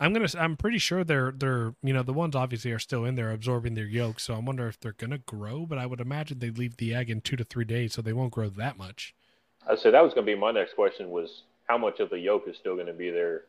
I'm 0.00 0.12
gonna, 0.12 0.28
I'm 0.38 0.56
pretty 0.56 0.78
sure 0.78 1.04
they're 1.04 1.32
they're 1.32 1.74
you 1.82 1.92
know 1.92 2.02
the 2.02 2.12
ones 2.12 2.34
obviously 2.36 2.72
are 2.72 2.78
still 2.78 3.04
in 3.04 3.14
there 3.14 3.30
absorbing 3.30 3.74
their 3.74 3.86
yolk. 3.86 4.20
So 4.20 4.34
I 4.34 4.38
wonder 4.38 4.68
if 4.68 4.78
they're 4.80 4.92
gonna 4.92 5.18
grow. 5.18 5.66
But 5.66 5.78
I 5.78 5.86
would 5.86 6.00
imagine 6.00 6.38
they 6.38 6.50
leave 6.50 6.76
the 6.76 6.94
egg 6.94 7.10
in 7.10 7.20
two 7.20 7.36
to 7.36 7.44
three 7.44 7.64
days, 7.64 7.92
so 7.94 8.02
they 8.02 8.12
won't 8.12 8.32
grow 8.32 8.48
that 8.48 8.78
much. 8.78 9.14
I 9.68 9.76
said 9.76 9.94
that 9.94 10.02
was 10.02 10.14
going 10.14 10.26
to 10.26 10.32
be 10.32 10.38
my 10.38 10.50
next 10.50 10.74
question 10.74 11.10
was 11.10 11.42
how 11.68 11.76
much 11.76 12.00
of 12.00 12.10
the 12.10 12.18
yolk 12.18 12.44
is 12.48 12.56
still 12.56 12.74
going 12.74 12.86
to 12.86 12.92
be 12.92 13.10
there 13.10 13.42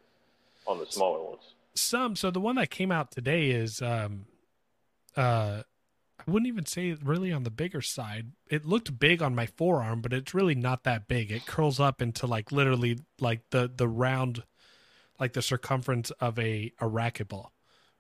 on 0.68 0.78
the 0.78 0.86
smaller 0.86 1.24
ones? 1.24 1.41
Some. 1.76 2.16
So 2.16 2.30
the 2.30 2.41
one 2.41 2.56
that 2.56 2.70
came 2.70 2.91
out 2.91 3.12
today 3.12 3.52
is 3.52 3.82
um 3.82 4.26
uh 5.16 5.64
wouldn't 6.30 6.47
even 6.47 6.65
say 6.65 6.95
really 7.03 7.32
on 7.32 7.43
the 7.43 7.51
bigger 7.51 7.82
side. 7.82 8.32
It 8.49 8.65
looked 8.65 8.99
big 8.99 9.21
on 9.21 9.36
my 9.36 9.45
forearm, 9.45 10.01
but 10.01 10.13
it's 10.13 10.34
really 10.34 10.55
not 10.55 10.84
that 10.84 11.07
big. 11.07 11.32
It 11.32 11.45
curls 11.45 11.80
up 11.80 12.01
into 12.01 12.25
like 12.27 12.51
literally 12.51 12.99
like 13.19 13.41
the 13.51 13.71
the 13.73 13.88
round 13.88 14.43
like 15.19 15.34
the 15.34 15.41
circumference 15.41 16.11
of 16.11 16.39
a 16.39 16.71
a 16.80 16.86
racquetball. 16.86 17.47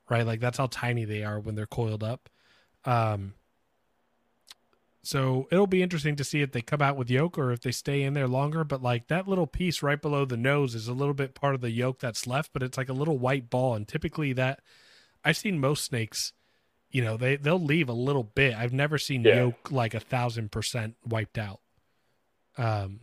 Right? 0.09 0.25
Like 0.25 0.39
that's 0.39 0.57
how 0.57 0.67
tiny 0.67 1.05
they 1.05 1.23
are 1.23 1.39
when 1.39 1.55
they're 1.55 1.67
coiled 1.67 2.03
up. 2.03 2.29
Um 2.85 3.33
so 5.01 5.47
it'll 5.51 5.67
be 5.67 5.81
interesting 5.81 6.15
to 6.17 6.23
see 6.23 6.41
if 6.41 6.51
they 6.51 6.61
come 6.61 6.81
out 6.81 6.97
with 6.97 7.09
yolk 7.09 7.37
or 7.37 7.51
if 7.51 7.61
they 7.61 7.71
stay 7.71 8.03
in 8.03 8.13
there 8.13 8.27
longer. 8.27 8.63
But 8.63 8.83
like 8.83 9.07
that 9.07 9.27
little 9.27 9.47
piece 9.47 9.81
right 9.81 10.01
below 10.01 10.25
the 10.25 10.37
nose 10.37 10.75
is 10.75 10.87
a 10.87 10.93
little 10.93 11.13
bit 11.13 11.35
part 11.35 11.55
of 11.55 11.61
the 11.61 11.71
yolk 11.71 11.99
that's 11.99 12.27
left, 12.27 12.51
but 12.53 12.63
it's 12.63 12.77
like 12.77 12.89
a 12.89 12.93
little 12.93 13.17
white 13.17 13.49
ball. 13.49 13.75
And 13.75 13.87
typically 13.87 14.33
that 14.33 14.61
I've 15.23 15.37
seen 15.37 15.59
most 15.59 15.85
snakes, 15.85 16.33
you 16.91 17.03
know, 17.03 17.17
they 17.17 17.35
they'll 17.35 17.59
leave 17.61 17.89
a 17.89 17.93
little 17.93 18.23
bit. 18.23 18.55
I've 18.55 18.73
never 18.73 18.97
seen 18.97 19.23
Yeah. 19.23 19.35
yolk 19.43 19.71
like 19.71 19.93
a 19.93 19.99
thousand 19.99 20.51
percent 20.51 20.95
wiped 21.05 21.37
out. 21.37 21.59
Um. 22.57 23.01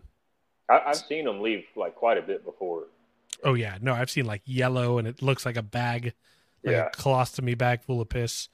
I, 0.68 0.80
I've 0.87 0.97
seen 0.97 1.24
them 1.26 1.41
leave 1.43 1.64
like 1.76 1.95
quite 1.95 2.18
a 2.18 2.22
bit 2.22 2.45
before. 2.45 2.84
Oh 3.45 3.55
yeah, 3.55 3.78
no, 3.80 3.93
I've 3.95 4.11
seen 4.11 4.24
like 4.26 4.43
yellow 4.45 4.99
and 4.99 5.07
it 5.07 5.22
looks 5.22 5.47
like 5.47 5.57
a 5.57 5.62
bag, 5.62 6.14
like 6.64 6.72
Yeah. 6.72 6.87
a 6.87 6.91
colostomy 6.91 7.57
bag 7.57 7.82
full 7.82 8.01
of 8.01 8.09
piss. 8.09 8.49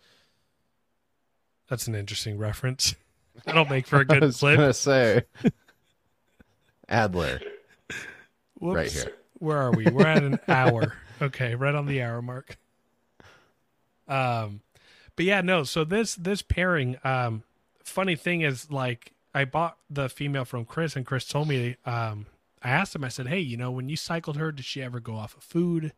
That's 1.68 1.86
an 1.86 1.94
interesting 1.94 2.36
reference. 2.36 2.94
That'll 3.46 3.64
make 3.64 3.86
for 3.86 4.00
a 4.00 4.04
good 4.04 4.20
was 4.22 4.38
clip. 4.40 4.58
gonna 4.58 4.74
say 4.74 5.22
Adler 6.88 7.40
Whoops. 8.58 8.76
right 8.76 8.92
here. 8.92 9.12
Where 9.38 9.56
are 9.58 9.72
we? 9.72 9.86
We're 9.86 10.06
at 10.06 10.22
an 10.22 10.38
hour. 10.48 10.92
Okay, 11.20 11.54
right 11.54 11.74
on 11.74 11.86
the 11.86 12.02
hour 12.02 12.20
mark. 12.20 12.58
Um, 14.06 14.60
but 15.16 15.24
yeah, 15.24 15.40
no. 15.40 15.64
So 15.64 15.84
this 15.84 16.14
this 16.14 16.42
pairing, 16.42 16.96
um, 17.04 17.42
funny 17.84 18.16
thing 18.16 18.42
is 18.42 18.70
like 18.70 19.12
I 19.34 19.44
bought 19.44 19.78
the 19.90 20.08
female 20.08 20.44
from 20.44 20.64
Chris, 20.64 20.96
and 20.96 21.06
Chris 21.06 21.26
told 21.26 21.48
me, 21.48 21.76
um, 21.86 22.26
I 22.62 22.70
asked 22.70 22.94
him, 22.94 23.04
I 23.04 23.08
said, 23.08 23.26
hey, 23.26 23.40
you 23.40 23.56
know, 23.56 23.70
when 23.70 23.88
you 23.88 23.96
cycled 23.96 24.36
her, 24.36 24.52
did 24.52 24.64
she 24.64 24.82
ever 24.82 25.00
go 25.00 25.14
off 25.14 25.36
of 25.36 25.42
food? 25.42 25.92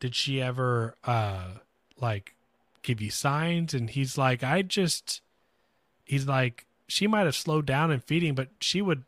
Did 0.00 0.14
she 0.14 0.40
ever 0.42 0.96
uh 1.04 1.58
like 2.00 2.34
give 2.82 3.00
you 3.00 3.10
signs? 3.10 3.74
And 3.74 3.90
he's 3.90 4.16
like, 4.16 4.42
I 4.44 4.62
just, 4.62 5.20
he's 6.04 6.26
like, 6.26 6.66
she 6.88 7.06
might 7.06 7.24
have 7.24 7.34
slowed 7.34 7.66
down 7.66 7.90
in 7.90 8.00
feeding, 8.00 8.34
but 8.34 8.48
she 8.60 8.80
would 8.80 9.04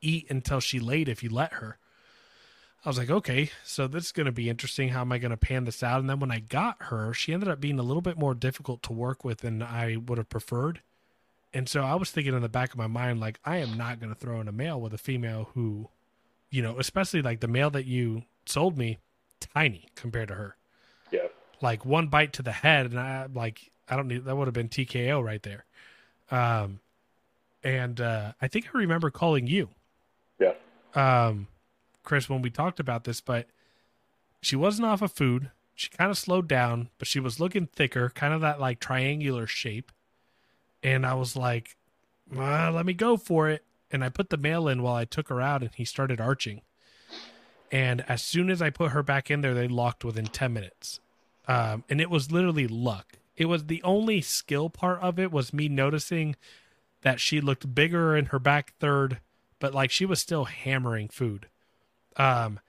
eat 0.00 0.26
until 0.30 0.60
she 0.60 0.78
laid 0.78 1.08
if 1.08 1.22
you 1.22 1.30
let 1.30 1.54
her. 1.54 1.78
I 2.84 2.88
was 2.88 2.98
like, 2.98 3.10
okay, 3.10 3.50
so 3.64 3.88
this 3.88 4.06
is 4.06 4.12
going 4.12 4.26
to 4.26 4.32
be 4.32 4.48
interesting. 4.48 4.90
How 4.90 5.00
am 5.00 5.10
I 5.10 5.18
going 5.18 5.32
to 5.32 5.36
pan 5.36 5.64
this 5.64 5.82
out? 5.82 6.00
And 6.00 6.08
then 6.08 6.20
when 6.20 6.30
I 6.30 6.38
got 6.38 6.76
her, 6.84 7.12
she 7.12 7.32
ended 7.32 7.48
up 7.48 7.60
being 7.60 7.78
a 7.78 7.82
little 7.82 8.02
bit 8.02 8.16
more 8.16 8.34
difficult 8.34 8.82
to 8.84 8.92
work 8.92 9.24
with 9.24 9.38
than 9.38 9.62
I 9.62 9.96
would 9.96 10.18
have 10.18 10.28
preferred. 10.28 10.80
And 11.52 11.68
so 11.68 11.82
I 11.82 11.96
was 11.96 12.10
thinking 12.10 12.34
in 12.34 12.42
the 12.42 12.48
back 12.48 12.70
of 12.70 12.78
my 12.78 12.86
mind, 12.86 13.20
like, 13.20 13.40
I 13.44 13.56
am 13.56 13.76
not 13.76 13.98
going 13.98 14.14
to 14.14 14.18
throw 14.18 14.40
in 14.40 14.48
a 14.48 14.52
male 14.52 14.80
with 14.80 14.94
a 14.94 14.98
female 14.98 15.50
who, 15.54 15.88
you 16.50 16.62
know, 16.62 16.78
especially 16.78 17.20
like 17.20 17.40
the 17.40 17.48
male 17.48 17.70
that 17.70 17.86
you 17.86 18.22
sold 18.46 18.78
me, 18.78 18.98
tiny 19.40 19.86
compared 19.94 20.28
to 20.28 20.34
her. 20.34 20.56
Yeah. 21.10 21.28
Like 21.60 21.84
one 21.84 22.08
bite 22.08 22.32
to 22.34 22.42
the 22.42 22.52
head, 22.52 22.86
and 22.86 23.00
I 23.00 23.26
like 23.32 23.70
I 23.88 23.96
don't 23.96 24.08
need 24.08 24.24
that 24.24 24.36
would 24.36 24.46
have 24.46 24.54
been 24.54 24.68
TKO 24.68 25.24
right 25.24 25.42
there. 25.42 25.64
Um, 26.30 26.80
and 27.64 28.00
uh, 28.00 28.32
I 28.40 28.48
think 28.48 28.66
I 28.72 28.78
remember 28.78 29.10
calling 29.10 29.46
you. 29.46 29.70
Yeah. 30.38 30.52
Um, 30.94 31.48
Chris, 32.08 32.30
when 32.30 32.40
we 32.40 32.48
talked 32.48 32.80
about 32.80 33.04
this, 33.04 33.20
but 33.20 33.48
she 34.40 34.56
wasn't 34.56 34.88
off 34.88 35.02
of 35.02 35.12
food. 35.12 35.50
She 35.74 35.90
kind 35.90 36.10
of 36.10 36.16
slowed 36.16 36.48
down, 36.48 36.88
but 36.98 37.06
she 37.06 37.20
was 37.20 37.38
looking 37.38 37.66
thicker, 37.66 38.08
kind 38.08 38.32
of 38.32 38.40
that 38.40 38.58
like 38.58 38.80
triangular 38.80 39.46
shape. 39.46 39.92
And 40.82 41.04
I 41.04 41.12
was 41.12 41.36
like, 41.36 41.76
well, 42.34 42.72
let 42.72 42.86
me 42.86 42.94
go 42.94 43.18
for 43.18 43.50
it. 43.50 43.62
And 43.90 44.02
I 44.02 44.08
put 44.08 44.30
the 44.30 44.38
male 44.38 44.68
in 44.68 44.82
while 44.82 44.94
I 44.94 45.04
took 45.04 45.28
her 45.28 45.42
out, 45.42 45.60
and 45.60 45.70
he 45.74 45.84
started 45.84 46.18
arching. 46.18 46.62
And 47.70 48.02
as 48.08 48.22
soon 48.22 48.48
as 48.48 48.62
I 48.62 48.70
put 48.70 48.92
her 48.92 49.02
back 49.02 49.30
in 49.30 49.42
there, 49.42 49.52
they 49.52 49.68
locked 49.68 50.02
within 50.02 50.24
10 50.24 50.50
minutes. 50.50 51.00
Um, 51.46 51.84
and 51.90 52.00
it 52.00 52.08
was 52.08 52.32
literally 52.32 52.66
luck. 52.66 53.18
It 53.36 53.46
was 53.46 53.66
the 53.66 53.82
only 53.82 54.22
skill 54.22 54.70
part 54.70 55.02
of 55.02 55.18
it 55.18 55.30
was 55.30 55.52
me 55.52 55.68
noticing 55.68 56.36
that 57.02 57.20
she 57.20 57.42
looked 57.42 57.74
bigger 57.74 58.16
in 58.16 58.26
her 58.26 58.38
back 58.38 58.72
third, 58.80 59.20
but 59.58 59.74
like 59.74 59.90
she 59.90 60.06
was 60.06 60.20
still 60.20 60.46
hammering 60.46 61.08
food. 61.08 61.48
Um, 62.18 62.60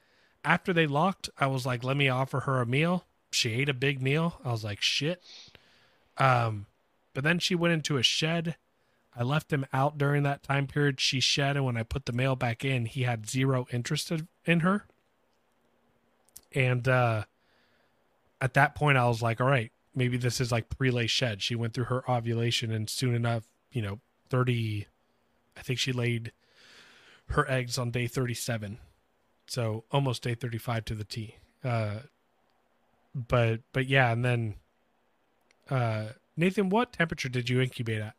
after 0.45 0.71
they 0.71 0.87
locked, 0.87 1.29
I 1.37 1.47
was 1.47 1.65
like, 1.65 1.83
let 1.83 1.97
me 1.97 2.07
offer 2.07 2.41
her 2.41 2.61
a 2.61 2.65
meal. 2.65 3.05
She 3.31 3.53
ate 3.53 3.69
a 3.69 3.73
big 3.73 4.01
meal. 4.01 4.39
I 4.45 4.51
was 4.51 4.63
like, 4.63 4.81
shit. 4.81 5.21
Um, 6.17 6.67
but 7.13 7.23
then 7.23 7.39
she 7.39 7.55
went 7.55 7.73
into 7.73 7.97
a 7.97 8.03
shed. 8.03 8.55
I 9.15 9.23
left 9.23 9.51
him 9.51 9.65
out 9.73 9.97
during 9.97 10.23
that 10.23 10.43
time 10.43 10.67
period. 10.67 10.99
She 10.99 11.19
shed, 11.19 11.55
and 11.55 11.65
when 11.65 11.77
I 11.77 11.83
put 11.83 12.05
the 12.05 12.13
male 12.13 12.35
back 12.35 12.63
in, 12.63 12.85
he 12.85 13.03
had 13.03 13.29
zero 13.29 13.67
interest 13.71 14.11
in 14.45 14.59
her. 14.61 14.85
And 16.53 16.87
uh, 16.87 17.23
at 18.39 18.53
that 18.53 18.75
point, 18.75 18.97
I 18.97 19.07
was 19.07 19.21
like, 19.21 19.41
all 19.41 19.47
right, 19.47 19.71
maybe 19.93 20.17
this 20.17 20.39
is 20.39 20.51
like 20.51 20.69
prelay 20.69 21.09
shed. 21.09 21.41
She 21.41 21.55
went 21.55 21.73
through 21.73 21.85
her 21.85 22.09
ovulation, 22.09 22.71
and 22.71 22.89
soon 22.89 23.13
enough, 23.13 23.43
you 23.71 23.81
know, 23.81 23.99
30, 24.29 24.87
I 25.57 25.61
think 25.61 25.79
she 25.79 25.91
laid 25.91 26.31
her 27.29 27.49
eggs 27.49 27.77
on 27.77 27.91
day 27.91 28.07
37. 28.07 28.77
So 29.49 29.83
almost 29.91 30.21
day 30.21 30.35
35 30.35 30.85
to 30.85 30.95
the 30.95 31.03
T. 31.03 31.35
Uh, 31.63 32.01
but, 33.15 33.61
but 33.73 33.87
yeah, 33.87 34.11
and 34.11 34.23
then, 34.23 34.55
uh, 35.69 36.09
Nathan, 36.37 36.69
what 36.69 36.93
temperature 36.93 37.29
did 37.29 37.49
you 37.49 37.59
incubate 37.59 38.01
at? 38.01 38.13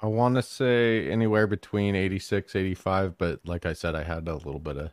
I 0.00 0.06
want 0.06 0.36
to 0.36 0.42
say 0.42 1.10
anywhere 1.10 1.48
between 1.48 1.96
86, 1.96 2.54
85, 2.54 3.18
but 3.18 3.40
like 3.44 3.66
I 3.66 3.72
said, 3.72 3.94
I 3.96 4.04
had 4.04 4.28
a 4.28 4.34
little 4.34 4.60
bit 4.60 4.76
of 4.76 4.92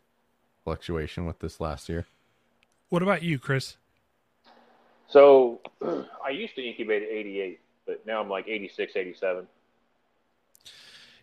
fluctuation 0.64 1.26
with 1.26 1.40
this 1.40 1.62
last 1.62 1.88
year. 1.88 2.08
What 2.90 3.04
about 3.04 3.22
you, 3.22 3.38
Chris? 3.38 3.78
So 5.08 5.62
I 6.26 6.32
used 6.32 6.56
to 6.56 6.68
incubate 6.68 7.04
at 7.04 7.10
88, 7.10 7.60
but 7.86 8.06
now 8.08 8.22
I'm 8.22 8.30
like 8.30 8.48
86, 8.48 8.96
87. 8.96 9.48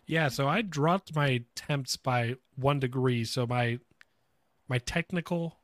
Yeah, 0.07 0.27
so 0.27 0.47
I 0.47 0.61
dropped 0.61 1.15
my 1.15 1.43
temps 1.55 1.97
by 1.97 2.35
one 2.55 2.79
degree. 2.79 3.23
So 3.23 3.47
my 3.47 3.79
my 4.67 4.77
technical 4.77 5.57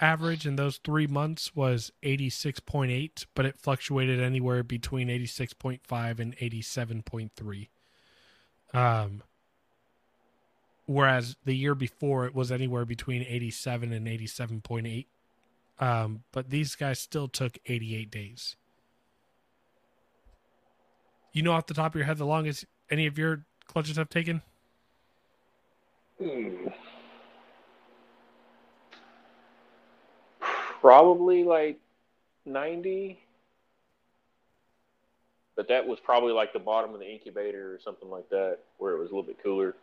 average 0.00 0.46
in 0.46 0.56
those 0.56 0.78
three 0.78 1.06
months 1.06 1.54
was 1.56 1.92
86.8, 2.02 3.26
but 3.34 3.46
it 3.46 3.58
fluctuated 3.58 4.20
anywhere 4.20 4.62
between 4.62 5.08
86.5 5.08 6.20
and 6.20 6.36
87.3. 6.36 7.68
Um, 8.72 9.22
whereas 10.86 11.36
the 11.44 11.56
year 11.56 11.74
before 11.74 12.26
it 12.26 12.34
was 12.34 12.52
anywhere 12.52 12.84
between 12.84 13.22
87 13.22 13.92
and 13.92 14.06
87.8. 14.06 15.06
Um, 15.80 16.22
but 16.32 16.50
these 16.50 16.74
guys 16.74 16.98
still 17.00 17.28
took 17.28 17.58
88 17.66 18.10
days. 18.10 18.56
You 21.32 21.42
know 21.42 21.52
off 21.52 21.66
the 21.66 21.74
top 21.74 21.92
of 21.92 21.96
your 21.96 22.06
head 22.06 22.18
the 22.18 22.24
longest 22.24 22.64
any 22.90 23.06
of 23.06 23.18
your 23.18 23.44
clutches 23.68 23.96
have 23.96 24.08
taken? 24.08 24.42
Hmm. 26.20 26.66
Probably 30.80 31.44
like 31.44 31.78
90. 32.44 33.20
But 35.54 35.68
that 35.68 35.86
was 35.86 36.00
probably 36.00 36.32
like 36.32 36.52
the 36.52 36.58
bottom 36.58 36.94
of 36.94 37.00
the 37.00 37.10
incubator 37.10 37.74
or 37.74 37.80
something 37.80 38.08
like 38.10 38.28
that, 38.30 38.58
where 38.78 38.94
it 38.94 38.98
was 38.98 39.10
a 39.10 39.14
little 39.14 39.24
bit 39.24 39.42
cooler. 39.42 39.74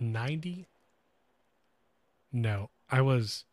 90? 0.00 0.66
No, 2.32 2.70
I 2.90 3.00
was. 3.00 3.44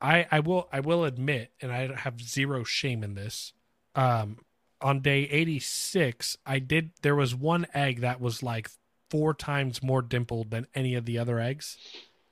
I 0.00 0.26
I 0.30 0.40
will 0.40 0.68
I 0.70 0.80
will 0.80 1.04
admit, 1.04 1.50
and 1.62 1.72
I 1.72 1.94
have 1.94 2.20
zero 2.20 2.62
shame 2.62 3.02
in 3.02 3.14
this. 3.14 3.54
Um, 3.94 4.38
on 4.84 5.00
day 5.00 5.22
86, 5.30 6.36
I 6.44 6.58
did. 6.58 6.90
There 7.00 7.16
was 7.16 7.34
one 7.34 7.66
egg 7.72 8.00
that 8.00 8.20
was 8.20 8.42
like 8.42 8.68
four 9.10 9.32
times 9.32 9.82
more 9.82 10.02
dimpled 10.02 10.50
than 10.50 10.66
any 10.74 10.94
of 10.94 11.06
the 11.06 11.18
other 11.18 11.40
eggs, 11.40 11.78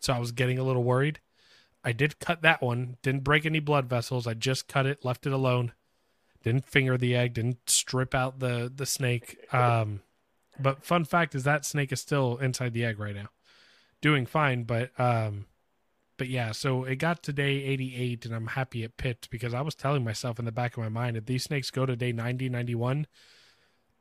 so 0.00 0.12
I 0.12 0.18
was 0.18 0.32
getting 0.32 0.58
a 0.58 0.62
little 0.62 0.84
worried. 0.84 1.18
I 1.82 1.92
did 1.92 2.20
cut 2.20 2.42
that 2.42 2.62
one. 2.62 2.98
Didn't 3.02 3.24
break 3.24 3.46
any 3.46 3.58
blood 3.58 3.88
vessels. 3.88 4.26
I 4.26 4.34
just 4.34 4.68
cut 4.68 4.84
it, 4.84 5.02
left 5.02 5.26
it 5.26 5.32
alone. 5.32 5.72
Didn't 6.44 6.66
finger 6.66 6.98
the 6.98 7.16
egg. 7.16 7.34
Didn't 7.34 7.70
strip 7.70 8.14
out 8.14 8.38
the 8.38 8.70
the 8.72 8.86
snake. 8.86 9.38
Um, 9.52 10.02
but 10.60 10.84
fun 10.84 11.04
fact 11.06 11.34
is 11.34 11.44
that 11.44 11.64
snake 11.64 11.90
is 11.90 12.00
still 12.02 12.36
inside 12.36 12.74
the 12.74 12.84
egg 12.84 12.98
right 12.98 13.14
now, 13.14 13.30
doing 14.02 14.26
fine. 14.26 14.64
But 14.64 14.90
um, 15.00 15.46
but 16.22 16.28
yeah, 16.28 16.52
so 16.52 16.84
it 16.84 16.96
got 17.00 17.20
to 17.24 17.32
day 17.32 17.64
88 17.64 18.26
and 18.26 18.32
I'm 18.36 18.46
happy 18.46 18.84
it 18.84 18.96
picked 18.96 19.28
because 19.28 19.52
I 19.54 19.60
was 19.60 19.74
telling 19.74 20.04
myself 20.04 20.38
in 20.38 20.44
the 20.44 20.52
back 20.52 20.76
of 20.76 20.78
my 20.84 20.88
mind 20.88 21.16
if 21.16 21.26
these 21.26 21.42
snakes 21.42 21.68
go 21.72 21.84
to 21.84 21.96
day 21.96 22.12
90, 22.12 22.48
91, 22.48 23.08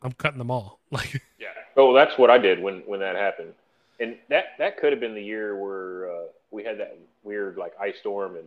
I'm 0.03 0.11
cutting 0.11 0.37
them 0.37 0.51
all. 0.51 0.79
Like 0.91 1.19
Yeah. 1.39 1.47
Oh, 1.75 1.95
that's 1.95 2.15
what 2.19 2.29
I 2.29 2.37
did 2.37 2.61
when 2.61 2.81
when 2.85 2.99
that 2.99 3.15
happened. 3.15 3.53
And 3.99 4.17
that 4.29 4.49
that 4.59 4.77
could 4.77 4.91
have 4.91 4.99
been 4.99 5.15
the 5.15 5.23
year 5.23 5.55
where 5.57 6.11
uh, 6.11 6.25
we 6.51 6.63
had 6.63 6.79
that 6.79 6.95
weird 7.23 7.57
like 7.57 7.73
ice 7.81 7.95
storm 8.01 8.35
and 8.35 8.45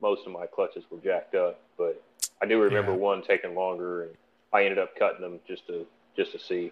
most 0.00 0.24
of 0.24 0.32
my 0.32 0.46
clutches 0.46 0.84
were 0.88 0.98
jacked 0.98 1.34
up, 1.34 1.58
but 1.76 2.00
I 2.40 2.46
do 2.46 2.60
remember 2.62 2.92
Yeah. 2.92 2.98
one 2.98 3.22
taking 3.24 3.56
longer 3.56 4.02
and 4.04 4.12
I 4.52 4.62
ended 4.62 4.78
up 4.78 4.94
cutting 4.96 5.22
them 5.22 5.40
just 5.48 5.66
to 5.66 5.84
just 6.16 6.30
to 6.30 6.38
see. 6.38 6.70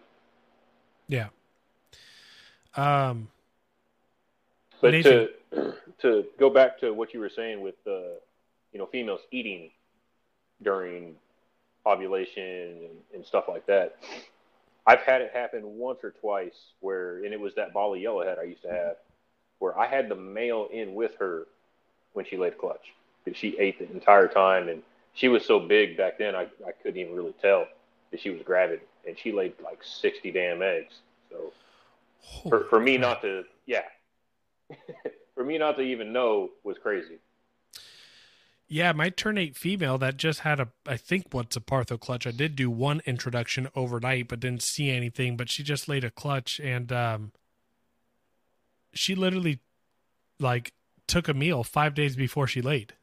Yeah. 1.08 1.26
Um 2.76 3.30
But 4.80 4.92
Nathan- 4.92 5.12
to 5.12 5.30
to 6.00 6.24
go 6.38 6.50
back 6.50 6.78
to 6.80 6.92
what 6.92 7.14
you 7.14 7.20
were 7.20 7.30
saying 7.30 7.60
with 7.60 7.76
uh, 7.86 8.18
you 8.72 8.78
know 8.78 8.86
females 8.86 9.20
eating 9.30 9.70
during 10.62 11.14
ovulation 11.86 12.42
and, 12.42 12.98
and 13.14 13.24
stuff 13.24 13.44
like 13.48 13.66
that, 13.66 13.96
I've 14.86 15.00
had 15.00 15.20
it 15.20 15.32
happen 15.32 15.78
once 15.78 15.98
or 16.02 16.12
twice 16.12 16.72
where, 16.80 17.24
and 17.24 17.32
it 17.32 17.40
was 17.40 17.54
that 17.56 17.72
ball 17.72 17.94
of 17.94 18.00
yellowhead 18.00 18.38
I 18.38 18.44
used 18.44 18.62
to 18.62 18.70
have, 18.70 18.96
where 19.58 19.78
I 19.78 19.86
had 19.86 20.08
the 20.08 20.14
male 20.14 20.68
in 20.72 20.94
with 20.94 21.16
her 21.18 21.46
when 22.12 22.24
she 22.24 22.36
laid 22.36 22.58
clutch. 22.58 22.92
She 23.34 23.58
ate 23.58 23.78
the 23.80 23.90
entire 23.92 24.28
time 24.28 24.68
and 24.68 24.82
she 25.12 25.26
was 25.26 25.44
so 25.44 25.58
big 25.58 25.96
back 25.96 26.18
then 26.18 26.36
I, 26.36 26.42
I 26.64 26.70
couldn't 26.82 27.00
even 27.00 27.16
really 27.16 27.34
tell 27.42 27.66
that 28.12 28.20
she 28.20 28.30
was 28.30 28.40
gravid 28.42 28.80
and 29.06 29.18
she 29.18 29.32
laid 29.32 29.54
like 29.64 29.82
60 29.82 30.30
damn 30.30 30.62
eggs. 30.62 31.00
So 31.30 31.52
for, 32.48 32.64
for 32.70 32.78
me 32.78 32.98
not 32.98 33.22
to 33.22 33.44
yeah 33.66 33.82
for 35.36 35.44
me 35.44 35.58
not 35.58 35.74
to 35.76 35.82
even 35.82 36.12
know 36.12 36.50
was 36.64 36.78
crazy 36.82 37.20
Yeah, 38.68 38.92
my 38.92 39.10
turn 39.10 39.38
eight 39.38 39.56
female 39.56 39.96
that 39.98 40.16
just 40.16 40.40
had 40.40 40.58
a 40.60 40.68
I 40.86 40.96
think 40.96 41.26
what's 41.30 41.56
a 41.56 41.60
Partho 41.60 41.98
clutch. 42.00 42.26
I 42.26 42.32
did 42.32 42.56
do 42.56 42.68
one 42.70 43.00
introduction 43.06 43.68
overnight, 43.76 44.28
but 44.28 44.40
didn't 44.40 44.62
see 44.62 44.90
anything. 44.90 45.36
But 45.36 45.50
she 45.50 45.62
just 45.62 45.88
laid 45.88 46.04
a 46.04 46.10
clutch 46.10 46.60
and 46.60 46.92
um 46.92 47.32
she 48.94 49.14
literally 49.14 49.60
like 50.40 50.74
took 51.08 51.28
a 51.28 51.34
meal 51.34 51.64
five 51.64 51.94
days 51.94 52.16
before 52.16 52.46
she 52.46 52.62
laid. 52.62 52.94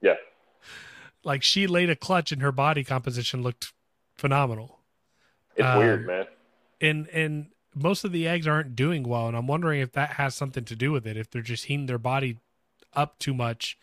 yeah 0.00 0.14
Like 1.24 1.42
she 1.42 1.66
laid 1.66 1.90
a 1.90 1.96
clutch 1.96 2.32
and 2.32 2.42
her 2.42 2.52
body 2.52 2.84
composition 2.84 3.42
looked 3.42 3.72
phenomenal. 4.16 4.80
it's 5.56 5.66
Um, 5.66 5.78
weird 5.78 6.06
man 6.06 6.26
And 6.80 7.08
and 7.08 7.48
most 7.74 8.04
of 8.04 8.12
the 8.12 8.26
eggs 8.26 8.46
aren't 8.46 8.76
doing 8.76 9.02
well, 9.02 9.28
and 9.28 9.36
I'm 9.36 9.46
wondering 9.46 9.80
if 9.80 9.92
that 9.92 10.10
has 10.12 10.34
something 10.34 10.64
to 10.64 10.76
do 10.76 10.92
with 10.92 11.06
it. 11.06 11.16
If 11.16 11.30
they're 11.30 11.42
just 11.42 11.66
heating 11.66 11.86
their 11.86 11.98
body 11.98 12.38
up 12.94 13.18
too 13.18 13.34
much 13.34 13.78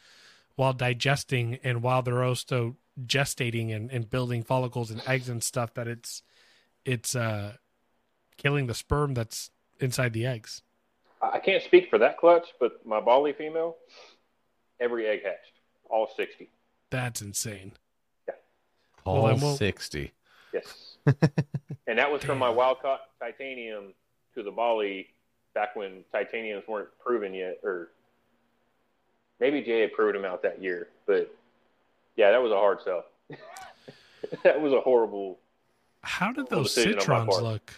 while 0.55 0.73
digesting 0.73 1.59
and 1.63 1.81
while 1.81 2.01
they're 2.01 2.23
also 2.23 2.75
gestating 3.05 3.75
and, 3.75 3.91
and 3.91 4.09
building 4.09 4.43
follicles 4.43 4.89
and 4.89 5.01
eggs 5.05 5.29
and 5.29 5.43
stuff 5.43 5.73
that 5.73 5.87
it's 5.87 6.23
it's 6.85 7.13
uh 7.13 7.53
killing 8.37 8.67
the 8.67 8.73
sperm 8.73 9.13
that's 9.13 9.51
inside 9.79 10.13
the 10.13 10.25
eggs. 10.25 10.61
I 11.21 11.39
can't 11.39 11.63
speak 11.63 11.89
for 11.89 11.97
that 11.99 12.17
clutch, 12.17 12.47
but 12.59 12.85
my 12.85 12.99
Bali 12.99 13.33
female, 13.33 13.77
every 14.79 15.07
egg 15.07 15.23
hatched, 15.23 15.59
all 15.89 16.09
60. 16.15 16.49
That's 16.89 17.21
insane. 17.21 17.73
Yeah. 18.27 18.35
All 19.05 19.23
Well, 19.23 19.55
60. 19.55 20.11
Yes. 20.53 20.97
and 21.87 21.97
that 21.99 22.11
was 22.11 22.23
from 22.23 22.39
my 22.39 22.47
Damn. 22.47 22.55
wild 22.55 22.81
caught 22.81 23.01
titanium 23.19 23.93
to 24.35 24.43
the 24.43 24.51
Bali 24.51 25.07
back 25.53 25.75
when 25.75 26.03
titaniums 26.11 26.67
weren't 26.67 26.89
proven 27.03 27.33
yet, 27.33 27.59
or 27.63 27.89
maybe 29.39 29.61
Jay 29.61 29.81
had 29.81 29.93
proved 29.93 30.15
them 30.15 30.25
out 30.25 30.41
that 30.43 30.61
year. 30.61 30.89
But 31.05 31.33
yeah, 32.15 32.31
that 32.31 32.41
was 32.41 32.51
a 32.51 32.55
hard 32.55 32.79
sell. 32.83 33.05
that 34.43 34.61
was 34.61 34.73
a 34.73 34.81
horrible. 34.81 35.39
How 36.01 36.31
did 36.31 36.49
those 36.49 36.73
decision 36.73 36.99
on 36.99 37.07
my 37.07 37.25
citrons 37.33 37.41
look? 37.41 37.73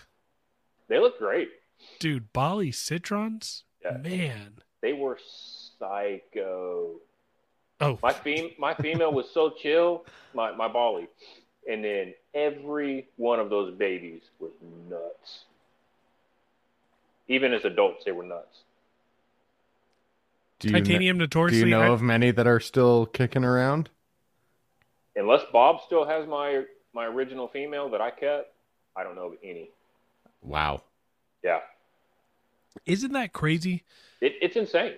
They 0.89 0.99
look 0.99 1.17
great. 1.19 1.49
Dude, 1.99 2.31
Bali 2.33 2.71
citrons? 2.71 3.63
Yeah. 3.83 3.97
Man. 3.97 4.53
They 4.81 4.93
were 4.93 5.17
psycho. 5.79 6.95
Oh, 7.79 7.99
My 8.01 8.11
fem- 8.11 8.51
my 8.57 8.73
female 8.73 9.13
was 9.13 9.29
so 9.31 9.51
chill, 9.51 10.05
my 10.33 10.51
my 10.51 10.67
Bali, 10.67 11.07
and 11.67 11.83
then 11.83 12.13
every 12.33 13.07
one 13.17 13.39
of 13.39 13.49
those 13.49 13.73
babies 13.75 14.21
was 14.39 14.51
nuts. 14.89 15.43
Even 17.27 17.53
as 17.53 17.65
adults, 17.65 18.05
they 18.05 18.11
were 18.11 18.23
nuts. 18.23 18.59
Do 20.59 20.69
you, 20.69 20.73
kn- 20.73 20.83
titanium 20.85 21.17
do 21.17 21.23
notoriously 21.25 21.59
you 21.59 21.65
know 21.75 21.81
I- 21.81 21.87
of 21.89 22.01
many 22.01 22.31
that 22.31 22.47
are 22.47 22.59
still 22.59 23.05
kicking 23.05 23.43
around? 23.43 23.89
Unless 25.15 25.41
Bob 25.51 25.81
still 25.85 26.05
has 26.05 26.27
my 26.27 26.63
my 26.93 27.05
original 27.05 27.47
female 27.47 27.89
that 27.89 28.01
I 28.01 28.11
kept, 28.11 28.53
I 28.95 29.03
don't 29.03 29.15
know 29.15 29.27
of 29.27 29.33
any. 29.43 29.69
Wow. 30.41 30.83
Yeah, 31.43 31.59
Isn't 32.85 33.11
that 33.13 33.33
crazy? 33.33 33.83
it, 34.21 34.33
it's 34.41 34.55
insane. 34.55 34.95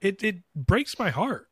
It 0.00 0.22
it 0.22 0.36
breaks 0.54 0.98
my 0.98 1.10
heart 1.10 1.48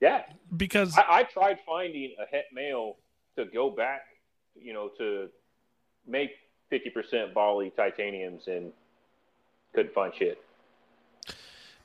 Yeah, 0.00 0.22
because 0.56 0.96
I, 0.96 1.04
I 1.08 1.22
tried 1.24 1.58
finding 1.66 2.14
a 2.18 2.24
het 2.34 2.46
male 2.52 2.96
to 3.36 3.44
go 3.46 3.70
back, 3.70 4.02
you 4.60 4.72
know, 4.72 4.88
to 4.98 5.28
make 6.06 6.30
fifty 6.70 6.90
percent 6.90 7.34
Bali 7.34 7.72
titaniums 7.76 8.46
and 8.48 8.72
couldn't 9.74 9.94
find 9.94 10.14
shit. 10.14 10.42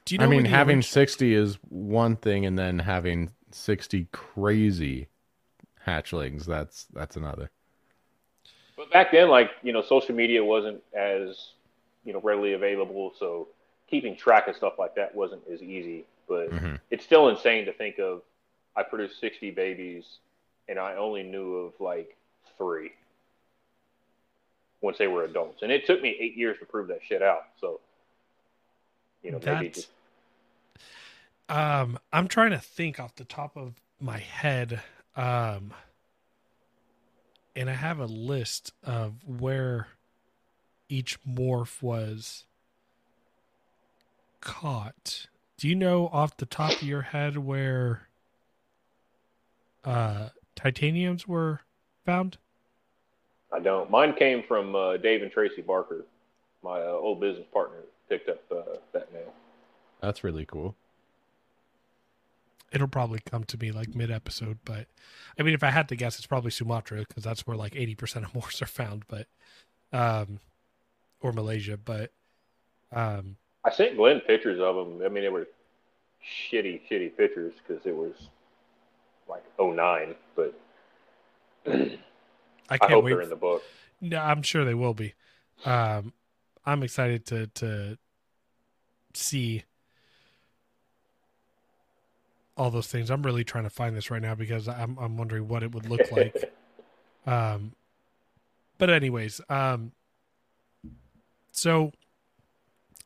do 0.06 0.16
you 0.16 0.20
know 0.20 0.26
I 0.26 0.28
mean, 0.28 0.46
having 0.46 0.78
orig- 0.78 0.86
60 0.86 1.34
is 1.34 1.58
one 1.70 2.16
thing, 2.18 2.46
and 2.46 2.58
then 2.58 2.80
having 2.80 3.32
60 3.52 4.08
crazy 4.12 5.08
hatchlings, 5.86 6.46
that's 6.46 6.86
that's 6.94 7.16
another. 7.16 7.50
But 8.76 8.92
back 8.92 9.12
then, 9.12 9.30
like 9.30 9.52
you 9.64 9.72
know, 9.74 9.82
social 9.82 10.14
media 10.16 10.44
wasn't 10.44 10.84
as 10.94 11.52
you 12.04 12.14
know 12.14 12.20
readily 12.22 12.54
available, 12.54 13.14
so 13.18 13.48
keeping 13.90 14.16
track 14.18 14.48
of 14.48 14.56
stuff 14.56 14.74
like 14.78 14.96
that 14.96 15.16
wasn't 15.16 15.42
as 15.52 15.62
easy. 15.64 16.06
But 16.28 16.52
Mhm. 16.52 16.80
it's 16.92 17.06
still 17.06 17.30
insane 17.30 17.66
to 17.66 17.74
think 17.74 18.00
of. 18.00 18.22
I 18.76 18.84
produced 18.84 19.20
sixty 19.20 19.50
babies, 19.50 20.20
and 20.68 20.78
I 20.78 20.96
only 20.98 21.24
knew 21.24 21.56
of 21.56 21.80
like 21.80 22.17
three 22.58 22.92
once 24.82 24.98
they 24.98 25.08
were 25.08 25.24
adults, 25.24 25.62
and 25.64 25.72
it 25.72 25.86
took 25.86 26.02
me 26.02 26.16
eight 26.20 26.36
years 26.36 26.58
to 26.60 26.66
prove 26.66 26.88
that 26.88 27.00
shit 27.08 27.22
out. 27.22 27.46
So, 27.60 27.80
you 29.24 29.32
know, 29.32 29.40
maybe 29.44 29.70
just 29.70 29.90
um 31.50 31.98
I'm 32.12 32.28
trying 32.28 32.52
to 32.52 32.60
think 32.60 33.00
off 33.00 33.16
the 33.16 33.24
top 33.26 33.56
of 33.56 33.76
my 34.00 34.18
head 34.18 34.82
um 35.16 35.74
and 37.56 37.70
I 37.70 37.74
have 37.74 38.00
a 38.00 38.06
list 38.06 38.74
of 38.84 39.16
where 39.26 39.88
each 40.90 41.18
morph 41.24 41.82
was 41.82 42.46
caught. 44.42 45.28
Do 45.58 45.68
you 45.68 45.76
know 45.76 46.08
off 46.10 46.38
the 46.38 46.46
top 46.46 46.74
of 46.74 46.84
your 46.84 47.02
head 47.02 47.38
where 47.38 48.08
uh 49.84 50.30
titaniums 50.56 51.28
were 51.28 51.62
found? 52.06 52.38
I 53.52 53.60
don't. 53.60 53.90
Mine 53.90 54.14
came 54.14 54.44
from 54.44 54.76
uh, 54.76 54.98
Dave 54.98 55.22
and 55.22 55.32
Tracy 55.32 55.62
Barker, 55.62 56.06
my 56.64 56.82
uh, 56.82 56.92
old 56.92 57.20
business 57.20 57.46
partner. 57.54 57.80
Picked 58.10 58.30
up 58.30 58.42
uh, 58.52 58.78
that 58.94 59.12
male. 59.14 59.34
That's 60.02 60.24
really 60.24 60.46
cool. 60.46 60.76
It'll 62.72 62.88
probably 62.88 63.20
come 63.30 63.44
to 63.46 63.58
me 63.58 63.72
like 63.72 63.96
mid 63.96 64.12
episode, 64.12 64.60
but 64.66 64.88
I 65.40 65.44
mean, 65.44 65.54
if 65.54 65.64
I 65.64 65.72
had 65.72 65.88
to 65.90 65.96
guess, 65.96 66.18
it's 66.18 66.28
probably 66.28 66.52
Sumatra 66.52 67.00
because 67.08 67.24
that's 67.24 67.48
where 67.48 67.58
like 67.58 67.76
eighty 67.76 67.96
percent 67.96 68.26
of 68.26 68.32
morphs 68.34 68.62
are 68.62 68.68
found. 68.68 69.06
But, 69.08 69.28
um, 69.94 70.40
or 71.22 71.32
Malaysia, 71.32 71.78
but, 71.78 72.12
um, 72.92 73.38
I 73.64 73.72
sent 73.72 73.98
Glenn 73.98 74.22
pictures 74.22 74.60
of 74.62 74.76
them. 74.76 75.02
I 75.04 75.10
mean, 75.10 75.24
they 75.24 75.30
were 75.30 75.48
shitty, 76.52 76.82
shitty 76.90 77.18
pictures 77.18 77.54
because 77.66 77.86
it 77.86 77.96
was 77.96 78.14
like 79.28 79.44
09, 79.60 80.16
but 80.36 80.54
I 82.70 82.76
I, 82.76 82.78
can't 82.78 82.92
hope 82.92 83.04
wait. 83.06 83.12
they're 83.12 83.22
in 83.22 83.30
the 83.30 83.36
book. 83.36 83.64
No, 84.02 84.20
I'm 84.20 84.42
sure 84.42 84.66
they 84.66 84.74
will 84.74 84.94
be. 84.94 85.14
Um, 85.66 86.14
I'm 86.66 86.84
excited 86.84 87.26
to 87.28 87.48
to 87.48 87.98
see 89.14 89.64
all 92.56 92.72
those 92.72 92.88
things. 92.88 93.10
I'm 93.10 93.24
really 93.24 93.44
trying 93.44 93.64
to 93.64 93.70
find 93.70 93.96
this 93.96 94.12
right 94.12 94.22
now 94.22 94.36
because 94.36 94.68
I'm 94.68 94.98
I'm 94.98 95.18
wondering 95.18 95.48
what 95.48 95.64
it 95.64 95.74
would 95.74 95.90
look 95.90 96.12
like. 96.12 96.54
um, 97.26 97.74
but 98.78 98.90
anyways, 98.90 99.42
um, 99.50 99.92
so 101.52 101.92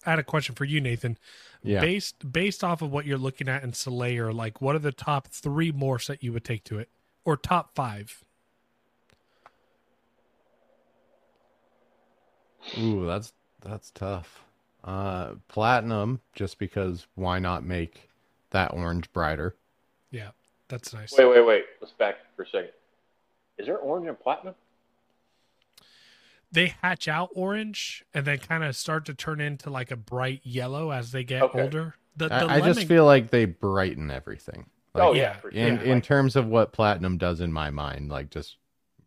I 0.06 0.12
had 0.12 0.20
a 0.20 0.24
question 0.24 0.56
for 0.56 0.66
you, 0.66 0.82
Nathan. 0.82 1.18
Yeah. 1.64 1.80
Based 1.80 2.32
based 2.32 2.64
off 2.64 2.82
of 2.82 2.92
what 2.92 3.06
you're 3.06 3.18
looking 3.20 3.48
at 3.48 3.64
in 3.64 3.72
Selayar, 3.72 4.34
like 4.34 4.62
what 4.62 4.76
are 4.76 4.80
the 4.80 4.92
top 4.92 5.28
three 5.28 5.72
morphs 5.72 6.08
that 6.08 6.24
you 6.24 6.34
would 6.34 6.44
take 6.44 6.64
to 6.66 6.80
it, 6.80 6.90
or 7.24 7.38
top 7.38 7.76
five? 7.76 8.24
Ooh, 12.80 13.06
that's 13.06 13.34
that's 13.62 13.92
tough. 13.92 14.44
Uh, 14.84 15.36
platinum, 15.48 16.22
just 16.34 16.58
because 16.58 17.06
why 17.16 17.40
not 17.40 17.64
make 17.64 18.10
that 18.50 18.74
orange 18.74 19.12
brighter? 19.14 19.56
Yeah, 20.10 20.32
that's 20.68 20.94
nice. 20.94 21.14
wait, 21.18 21.26
wait, 21.28 21.46
wait. 21.46 21.66
Let's 21.80 21.94
back 21.94 22.16
for 22.36 22.44
a 22.44 22.48
second. 22.48 22.72
Is 23.58 23.68
there 23.68 23.78
orange 23.78 24.08
and 24.08 24.20
platinum? 24.20 24.56
they 26.52 26.74
hatch 26.82 27.08
out 27.08 27.30
orange 27.34 28.04
and 28.14 28.26
then 28.26 28.38
kind 28.38 28.64
of 28.64 28.76
start 28.76 29.06
to 29.06 29.14
turn 29.14 29.40
into 29.40 29.70
like 29.70 29.90
a 29.90 29.96
bright 29.96 30.42
yellow 30.44 30.92
as 30.92 31.12
they 31.12 31.24
get 31.24 31.44
Okay. 31.44 31.62
older. 31.62 31.96
The, 32.18 32.28
the 32.28 32.36
I, 32.36 32.56
I 32.56 32.62
just 32.62 32.84
feel 32.88 33.06
like 33.06 33.30
they 33.30 33.46
brighten 33.46 34.12
everything. 34.12 34.66
Like, 34.94 35.04
oh, 35.04 35.14
yeah, 35.14 35.38
yeah. 35.54 35.68
in 35.68 35.78
sure. 35.78 35.86
in 35.86 35.94
Like, 35.96 36.04
terms 36.04 36.36
of 36.36 36.48
what 36.48 36.74
platinum 36.74 37.18
does 37.18 37.40
in 37.40 37.54
my 37.54 37.70
mind, 37.70 38.10
like 38.10 38.30
just 38.30 38.58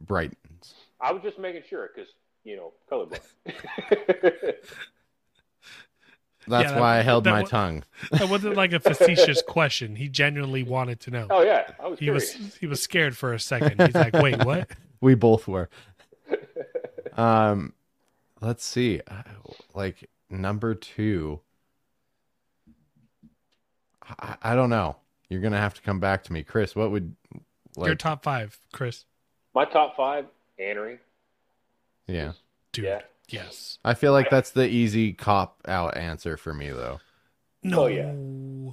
brightens. 0.00 0.74
I 1.02 1.12
was 1.12 1.22
just 1.22 1.38
making 1.38 1.62
sure 1.68 1.90
because, 1.94 2.08
you 2.44 2.56
know, 2.56 2.72
colorblind. 2.90 3.20
That's 6.46 6.72
that- 6.72 6.78
why 6.80 6.98
I 6.98 7.02
held 7.02 7.24
my 7.24 7.42
wa- 7.42 7.48
tongue. 7.48 7.84
That 8.12 8.28
wasn't 8.28 8.54
like 8.54 8.72
a 8.72 8.80
facetious 8.80 9.40
question. 9.42 9.96
He 9.96 10.08
genuinely 10.08 10.62
wanted 10.62 11.00
to 11.00 11.10
know. 11.10 11.26
oh, 11.30 11.42
yeah. 11.42 11.70
I 11.80 11.88
was 11.88 11.98
he 11.98 12.10
was 12.10 12.32
he 12.60 12.66
was 12.66 12.82
scared 12.82 13.16
for 13.16 13.32
a 13.32 13.40
second. 13.40 13.80
He's 13.80 13.94
like, 13.94 14.12
"Wait, 14.14 14.44
what?" 14.44 14.68
We 15.00 15.14
both 15.14 15.46
were. 15.48 15.68
Um, 17.14 17.74
let's 18.40 18.64
see. 18.64 19.00
Uh, 19.06 19.22
Like 19.74 20.08
number 20.30 20.74
two. 20.74 21.40
I, 24.18 24.36
I 24.42 24.54
don't 24.54 24.70
know. 24.70 24.96
You're 25.28 25.40
gonna 25.40 25.58
have 25.58 25.74
to 25.74 25.82
come 25.82 26.00
back 26.00 26.24
to 26.24 26.32
me, 26.32 26.42
Chris. 26.42 26.74
What 26.76 26.90
would 26.90 27.14
like? 27.76 27.86
Your 27.88 27.96
top 27.96 28.22
five, 28.22 28.58
Chris. 28.72 29.04
My 29.54 29.64
top 29.64 29.96
five, 29.96 30.26
Anery. 30.60 30.98
Yeah, 32.06 32.32
Dude, 32.72 32.84
Yeah. 32.84 33.00
yes. 33.28 33.78
I 33.84 33.94
feel 33.94 34.12
like 34.12 34.30
that's 34.30 34.50
the 34.50 34.68
easy 34.68 35.12
cop 35.12 35.60
out 35.66 35.96
answer 35.96 36.36
for 36.36 36.52
me, 36.52 36.70
though. 36.70 37.00
No. 37.62 37.84
Oh, 37.84 37.86
yeah. 37.86 38.72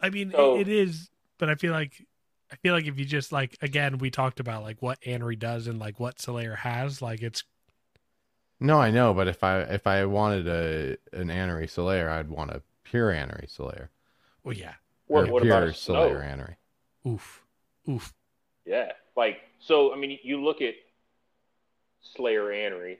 I 0.00 0.10
mean, 0.10 0.30
So- 0.32 0.56
it, 0.56 0.68
it 0.68 0.68
is, 0.68 1.10
but 1.38 1.48
I 1.50 1.54
feel 1.56 1.72
like 1.72 2.06
I 2.50 2.56
feel 2.56 2.72
like 2.74 2.86
if 2.86 2.98
you 2.98 3.04
just 3.04 3.32
like 3.32 3.56
again, 3.60 3.98
we 3.98 4.10
talked 4.10 4.40
about 4.40 4.62
like 4.62 4.80
what 4.80 5.00
Anery 5.02 5.38
does 5.38 5.66
and 5.66 5.78
like 5.78 5.98
what 6.00 6.16
Selayar 6.18 6.56
has. 6.56 7.02
Like 7.02 7.20
it's 7.22 7.42
No, 8.60 8.80
I 8.80 8.90
know, 8.90 9.12
but 9.12 9.28
if 9.28 9.42
I 9.44 9.60
if 9.62 9.86
I 9.86 10.04
wanted 10.06 10.46
a 10.48 10.96
an 11.16 11.28
Anery 11.28 11.64
Selayar, 11.66 12.08
I'd 12.10 12.28
want 12.30 12.50
a 12.52 12.62
pure 12.84 13.10
Anery 13.12 13.46
Selayar. 13.54 13.88
well, 14.44 14.54
yeah. 14.54 14.74
Or 15.08 15.26
what 15.26 15.42
pure 15.42 15.56
about? 15.58 15.74
Selayar 15.74 16.22
Anery. 16.24 16.56
Oof, 17.06 17.44
oof. 17.88 18.14
Yeah. 18.64 18.92
Like, 19.16 19.38
so, 19.58 19.92
I 19.92 19.96
mean, 19.96 20.18
you 20.22 20.42
look 20.44 20.60
at 20.62 20.74
Selayar 22.16 22.50
Anery 22.54 22.98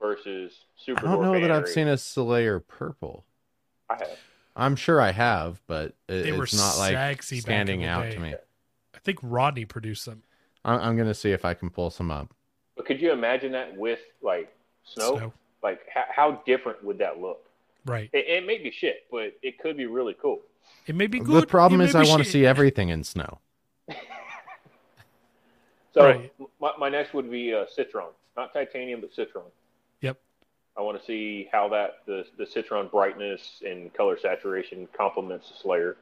versus 0.00 0.52
Super 0.76 1.06
I 1.06 1.12
don't 1.12 1.22
know 1.22 1.32
Dwarf 1.32 1.40
that 1.42 1.50
I've 1.50 1.68
seen 1.68 1.88
a 1.88 1.94
Selayar 1.94 2.66
purple. 2.66 3.24
I 3.88 3.96
have. 3.96 4.08
I'm 4.54 4.76
sure 4.76 5.00
I 5.00 5.12
have, 5.12 5.60
but 5.66 5.94
it, 6.08 6.22
They 6.24 6.32
were 6.32 6.44
it's 6.44 6.54
not 6.56 6.76
like 6.78 6.92
sexy 6.94 7.36
back 7.36 7.38
in 7.38 7.42
standing 7.42 7.80
the 7.80 7.86
out 7.88 8.02
day. 8.04 8.10
to 8.14 8.20
me. 8.20 8.34
I 8.94 8.98
think 8.98 9.18
Rodney 9.22 9.64
produced 9.64 10.04
them. 10.06 10.22
I- 10.64 10.76
I'm 10.76 10.96
gonna 10.96 11.14
see 11.14 11.32
if 11.32 11.44
I 11.44 11.54
can 11.54 11.70
pull 11.70 11.90
some 11.90 12.10
up. 12.10 12.32
But 12.76 12.86
could 12.86 13.00
you 13.00 13.12
imagine 13.12 13.52
that 13.52 13.76
with 13.76 14.00
like 14.22 14.54
snow? 14.84 15.16
Snow. 15.16 15.32
Like 15.62 15.80
how, 15.92 16.04
how 16.10 16.30
different 16.44 16.82
would 16.84 16.98
that 16.98 17.20
look? 17.20 17.48
Right. 17.86 18.10
It, 18.12 18.26
it 18.26 18.46
may 18.46 18.58
be 18.58 18.70
shit, 18.70 19.04
but 19.10 19.36
it 19.42 19.58
could 19.58 19.76
be 19.76 19.86
really 19.86 20.14
cool. 20.20 20.40
It 20.86 20.94
may 20.94 21.06
be 21.06 21.18
good. 21.20 21.42
The 21.44 21.46
problem 21.46 21.80
it 21.80 21.88
is, 21.88 21.94
may 21.94 22.00
I 22.00 22.02
be 22.04 22.08
want 22.10 22.20
to 22.20 22.24
shit. 22.24 22.32
see 22.32 22.46
everything 22.46 22.88
in 22.90 23.04
snow. 23.04 23.38
So 25.94 26.04
Right. 26.06 26.32
my, 26.60 26.72
my 26.78 26.88
next 26.88 27.12
would 27.12 27.30
be 27.30 27.52
uh, 27.52 27.66
Citron, 27.74 28.08
not 28.36 28.52
titanium, 28.52 29.00
but 29.00 29.12
Citron. 29.14 29.44
Yep. 30.00 30.18
I 30.76 30.80
want 30.80 30.98
to 30.98 31.04
see 31.06 31.48
how 31.52 31.68
that 31.68 31.98
the 32.06 32.24
the 32.38 32.46
Citron 32.46 32.88
brightness 32.88 33.62
and 33.64 33.92
color 33.94 34.18
saturation 34.20 34.88
complements 34.96 35.50
the 35.50 35.68
Selayar. 35.68 35.94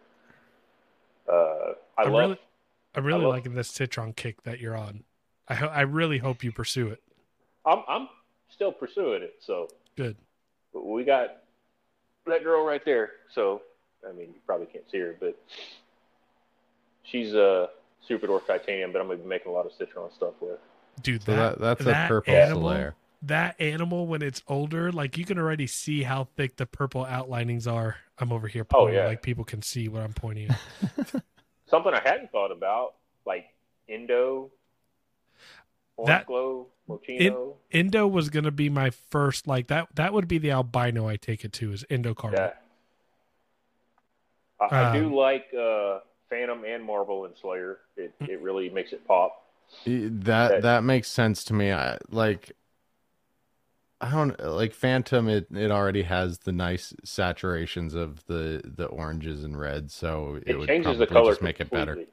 Uh, 1.29 1.75
I 1.99 2.03
I'm 2.05 2.13
love. 2.13 2.21
really- 2.31 2.41
I'm 2.95 3.05
really 3.05 3.21
love- 3.25 3.31
liking 3.35 3.55
this 3.55 3.69
citron 3.69 4.13
kick 4.15 4.43
that 4.43 4.59
you're 4.59 4.77
on. 4.77 5.05
I 5.49 5.55
ho- 5.55 5.69
I 5.69 5.83
really 5.83 6.19
hope 6.19 6.43
you 6.43 6.51
pursue 6.53 6.89
it. 6.89 7.01
I'm 7.65 7.83
I'm 7.89 8.09
still 8.49 8.73
pursuing 8.73 9.23
it. 9.23 9.37
So 9.41 9.69
Good. 9.97 10.17
But 10.73 10.87
we 10.87 11.05
got 11.05 11.43
that 12.27 12.43
girl 12.45 12.65
right 12.65 12.85
there. 12.85 13.11
So, 13.33 13.63
I 14.09 14.13
mean, 14.13 14.29
you 14.29 14.41
probably 14.47 14.67
can't 14.67 14.89
see 14.91 14.99
her, 14.99 15.17
but 15.21 15.37
she's 17.03 17.35
a 17.35 17.45
uh, 17.45 17.67
Super 18.07 18.27
Dwarf 18.29 18.47
Titanium, 18.47 18.93
but 18.93 19.01
I'm 19.01 19.07
going 19.09 19.19
to 19.19 19.25
be 19.25 19.29
making 19.29 19.51
a 19.51 19.55
lot 19.55 19.67
of 19.67 19.73
Citron 19.73 20.11
stuff 20.13 20.35
with. 20.41 20.59
Dude, 21.03 21.23
So 21.23 21.35
that, 21.37 21.59
that, 21.59 21.61
that's 21.79 21.85
that 21.85 22.05
a 22.07 22.09
purple 22.09 22.35
animal, 22.35 22.63
Selayar. 22.71 22.93
that 23.23 23.61
animal 23.61 24.07
when 24.07 24.23
it's 24.23 24.43
older, 24.49 24.91
like 24.93 25.17
you 25.19 25.25
can 25.25 25.39
already 25.39 25.67
see 25.67 26.03
how 26.03 26.25
thick 26.37 26.57
the 26.57 26.67
purple 26.67 27.05
outlinings 27.05 27.71
are. 27.71 27.97
I'm 28.19 28.33
over 28.33 28.49
here 28.49 28.65
pointing, 28.65 28.97
Oh, 28.99 29.01
yeah. 29.03 29.07
like 29.09 29.23
people 29.23 29.45
can 29.45 29.63
see 29.63 29.89
what 29.89 30.03
I'm 30.03 30.13
pointing 30.13 30.51
at. 30.51 31.23
Something 31.67 31.95
I 31.95 32.01
hadn't 32.05 32.31
thought 32.33 32.51
about, 32.53 32.95
like 33.25 33.47
Indo, 33.89 34.51
Orange 35.97 36.09
That- 36.09 36.27
Glow, 36.27 36.67
Mochino. 36.89 37.55
Indo 37.71 38.07
was 38.09 38.29
gonna 38.31 38.51
be 38.51 38.69
my 38.69 38.91
first 38.91 39.47
like 39.47 39.69
that. 39.69 39.89
That 39.95 40.13
would 40.13 40.27
be 40.29 40.39
the 40.39 40.51
albino 40.51 41.07
I 41.09 41.17
take 41.17 41.45
it 41.45 41.53
to 41.55 41.73
is 41.73 41.85
Indo 41.89 42.15
Carbon. 42.15 42.41
yeah. 42.41 42.53
I, 44.61 44.67
I 44.77 44.85
Um, 44.91 44.93
do 45.03 45.15
like 45.17 45.47
uh, 45.59 46.01
Phantom 46.29 46.65
and 46.65 46.85
Marble 46.85 47.25
and 47.25 47.35
Selayar. 47.37 47.77
It, 47.97 48.13
Mm. 48.21 48.29
it 48.29 48.41
really 48.41 48.69
makes 48.71 48.93
it 48.93 49.07
pop. 49.07 49.47
Y- 49.87 50.09
That 50.11 50.49
That- 50.51 50.63
that 50.63 50.85
makes 50.85 51.09
sense 51.09 51.45
to 51.45 51.55
me. 51.55 51.73
I 51.73 51.99
like 52.11 52.53
I 54.03 54.11
don't 54.11 54.39
like 54.43 54.73
Phantom 54.73 55.29
it 55.29 55.49
it 55.55 55.71
already 55.71 56.03
has 56.05 56.39
the 56.39 56.53
nice 56.53 56.95
saturations 57.05 57.95
of 57.95 58.25
the 58.27 58.63
the 58.65 58.87
oranges 58.87 59.45
and 59.45 59.59
reds, 59.59 59.95
so 59.95 60.37
it, 60.37 60.45
It, 60.47 60.59
would 60.59 60.69
changes 60.69 60.99
the 60.99 61.07
probably 61.07 61.23
color 61.23 61.33
just 61.33 61.43
make 61.43 61.61
it 61.61 61.69
better. 61.71 62.05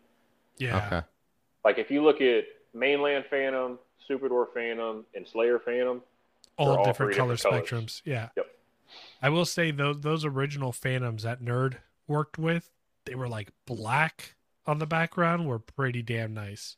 Yeah. 0.57 0.85
Okay. 0.87 1.01
Like 1.63 1.77
if 1.77 1.89
you 1.89 2.03
look 2.03 2.19
at 2.21 2.43
Mainland 2.73 3.25
Phantom, 3.29 3.79
Super 4.07 4.27
Dwarf 4.27 4.53
Phantom, 4.53 5.05
and 5.15 5.25
Selayar 5.25 5.61
Phantom, 5.63 6.01
all 6.57 6.67
They're 6.67 6.77
all 6.79 6.85
different 6.85 7.15
color 7.15 7.35
different 7.35 7.67
colors. 7.69 8.01
spectrums. 8.01 8.01
Yeah. 8.05 8.29
Yep. 8.35 8.47
I 9.21 9.29
will 9.29 9.45
say 9.45 9.71
those 9.71 10.01
those 10.01 10.25
original 10.25 10.71
Phantoms 10.73 11.23
that 11.23 11.41
Nerd 11.41 11.77
worked 12.07 12.37
with, 12.37 12.69
they 13.05 13.15
were 13.15 13.29
like 13.29 13.51
black 13.65 14.35
on 14.65 14.79
the 14.79 14.85
background, 14.87 15.47
were 15.47 15.59
pretty 15.59 16.01
damn 16.01 16.33
nice. 16.33 16.75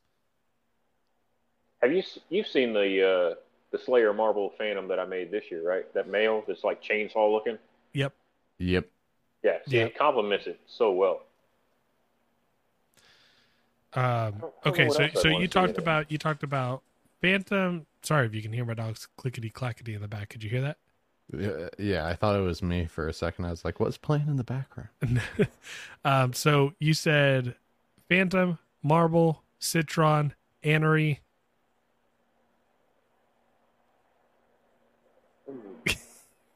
Have 1.81 1.91
you 1.91 2.03
you've 2.29 2.47
seen 2.47 2.73
the 2.73 3.33
uh, 3.33 3.35
the 3.71 3.77
Selayar 3.77 4.15
Marble 4.15 4.51
Phantom 4.57 4.87
that 4.87 4.99
I 4.99 5.05
made 5.05 5.31
this 5.31 5.45
year, 5.49 5.67
right? 5.67 5.91
That 5.93 6.09
male 6.09 6.43
that's 6.47 6.63
like 6.63 6.83
chainsaw 6.83 7.31
looking. 7.31 7.57
Yep. 7.93 8.13
Yep. 8.57 8.87
Yeah, 9.43 9.57
see, 9.67 9.77
Yeah. 9.77 9.83
it 9.85 9.97
complements 9.97 10.47
it 10.47 10.59
so 10.67 10.91
well. 10.91 11.21
Um, 13.93 14.43
okay, 14.65 14.89
so 14.89 15.07
so 15.15 15.29
you 15.29 15.47
talked 15.47 15.71
in 15.71 15.75
it. 15.75 15.79
about 15.79 16.11
you 16.11 16.17
talked 16.17 16.43
about 16.43 16.83
Phantom. 17.21 17.85
Sorry 18.03 18.25
if 18.27 18.35
you 18.35 18.41
can 18.41 18.53
hear 18.53 18.65
my 18.65 18.75
dogs 18.75 19.07
clickety 19.17 19.49
clackety 19.49 19.95
in 19.95 20.01
the 20.01 20.07
back. 20.07 20.29
Could 20.29 20.43
you 20.43 20.49
hear 20.49 20.61
that? 20.61 20.77
Yeah, 21.35 21.69
yeah, 21.77 22.07
I 22.07 22.15
thought 22.15 22.35
it 22.35 22.41
was 22.41 22.61
me 22.61 22.85
for 22.85 23.07
a 23.07 23.13
second. 23.13 23.45
I 23.45 23.51
was 23.51 23.63
like, 23.63 23.79
"What's 23.79 23.97
playing 23.97 24.27
in 24.27 24.35
the 24.35 24.43
background?" 24.43 24.89
um, 26.05 26.33
so 26.33 26.73
you 26.79 26.93
said 26.93 27.55
Phantom, 28.07 28.57
Marble, 28.83 29.43
Citron, 29.59 30.33
Anery. 30.63 31.19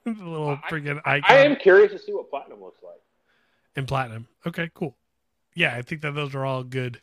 the 0.23 0.23
little 0.29 0.51
I- 0.51 0.69
friggin' 0.69 0.99
icon. 1.05 1.23
I 1.27 1.45
am 1.45 1.55
curious 1.55 1.91
to 1.91 1.99
see 1.99 2.13
what 2.13 2.29
platinum 2.29 2.61
looks 2.61 2.81
like. 2.83 2.99
In 3.75 3.85
platinum. 3.85 4.27
Okay, 4.45 4.69
cool. 4.73 4.95
Yeah, 5.55 5.75
I 5.75 5.81
think 5.81 6.01
that 6.01 6.13
those 6.15 6.35
are 6.35 6.45
all 6.45 6.63
good 6.63 7.01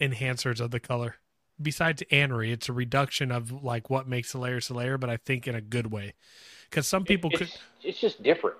enhancers 0.00 0.60
of 0.60 0.70
the 0.70 0.80
color. 0.80 1.16
Besides 1.60 2.02
anery, 2.12 2.52
it's 2.52 2.68
a 2.68 2.72
reduction 2.72 3.30
of 3.32 3.64
like 3.64 3.90
what 3.90 4.08
makes 4.08 4.32
a 4.34 4.38
layer 4.38 4.60
a 4.68 4.72
layer, 4.74 4.96
but 4.98 5.10
I 5.10 5.16
think 5.16 5.46
in 5.48 5.54
a 5.54 5.60
good 5.60 5.90
way. 5.92 6.14
Because 6.70 6.86
some 6.86 7.04
people 7.04 7.30
It- 7.32 7.38
could 7.38 7.48
it's, 7.48 7.58
it's 7.82 8.00
just 8.00 8.22
different. 8.22 8.56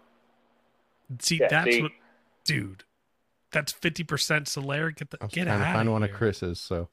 see 1.21 1.39
Yeah, 1.41 1.49
that's 1.49 1.71
see? 1.75 1.83
what, 1.83 1.93
dude. 2.45 2.85
That's 3.53 3.73
fifty 3.73 4.05
percent 4.05 4.47
Selayar. 4.47 4.95
Get 4.95 5.11
the 5.11 5.19
I 5.21 5.25
was 5.27 5.33
get 5.33 5.45
trying 5.45 5.61
out 5.63 5.67
to 5.67 5.73
find 5.73 5.93
one 5.93 6.03
of 6.03 6.13
Chris's, 6.13 6.61
so 6.61 6.89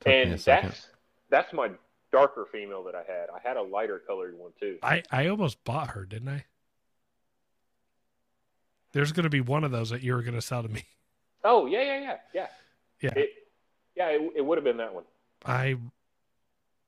took 0.00 0.06
me 0.08 0.22
and 0.22 0.32
a 0.32 0.38
second. 0.38 0.70
that's 0.70 0.86
that's 1.28 1.52
my 1.52 1.70
darker 2.12 2.46
female 2.50 2.82
that 2.84 2.94
I 2.94 3.02
had. 3.06 3.28
I 3.34 3.46
had 3.46 3.56
a 3.56 3.62
lighter 3.62 4.00
colored 4.06 4.36
one 4.38 4.52
too. 4.60 4.78
I 4.82 5.02
I 5.10 5.26
almost 5.28 5.62
bought 5.64 5.90
her, 5.90 6.04
didn't 6.04 6.28
I? 6.28 6.44
There's 8.92 9.12
going 9.12 9.24
to 9.24 9.30
be 9.30 9.40
one 9.40 9.64
of 9.64 9.70
those 9.70 9.90
that 9.90 10.02
you 10.02 10.14
were 10.14 10.22
going 10.22 10.34
to 10.34 10.42
sell 10.42 10.62
to 10.62 10.68
me. 10.68 10.82
Oh 11.44 11.66
yeah, 11.66 11.82
yeah, 11.82 12.00
yeah, 12.00 12.16
yeah. 12.34 12.46
Yeah. 13.00 13.12
It, 13.14 13.30
yeah, 13.96 14.08
it, 14.08 14.32
it 14.36 14.44
would 14.44 14.58
have 14.58 14.64
been 14.64 14.78
that 14.78 14.92
one. 14.94 15.04
I 15.46 15.76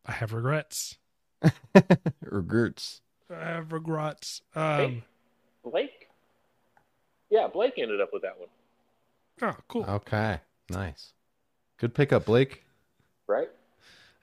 I 0.05 0.13
have 0.13 0.33
regrets. 0.33 0.97
Regrets. 2.23 3.01
I 3.31 3.45
have 3.45 3.73
regrets. 3.73 4.43
Hey, 4.55 4.85
Um, 4.85 5.03
Blake. 5.65 6.09
Yeah, 7.31 7.47
Blake 7.47 7.75
ended 7.79 8.01
up 8.01 8.11
with 8.13 8.23
that 8.23 8.39
one, 8.41 8.49
oh, 9.43 9.57
cool. 9.69 9.85
Okay, 9.89 10.41
nice. 10.69 11.13
Good 11.79 11.95
pickup, 11.95 12.25
Blake. 12.25 12.65
right? 13.29 13.49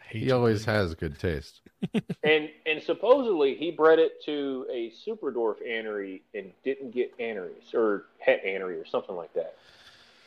I 0.08 0.14
hate 0.14 0.24
He 0.24 0.32
always 0.32 0.66
Blake. 0.66 0.66
has 0.66 0.96
good 0.96 1.20
taste. 1.20 1.62
and 2.24 2.50
and 2.66 2.82
supposedly 2.82 3.56
he 3.56 3.72
bred 3.72 4.00
it 4.00 4.24
to 4.26 4.66
a 4.72 4.90
super 4.92 5.32
dwarf 5.32 5.62
anery 5.66 6.22
and 6.34 6.52
didn't 6.64 6.92
get 6.92 7.14
aneries 7.20 7.74
or 7.74 8.06
het 8.20 8.44
anery 8.46 8.82
or 8.82 8.86
something 8.86 9.16
like 9.16 9.34
that. 9.34 9.56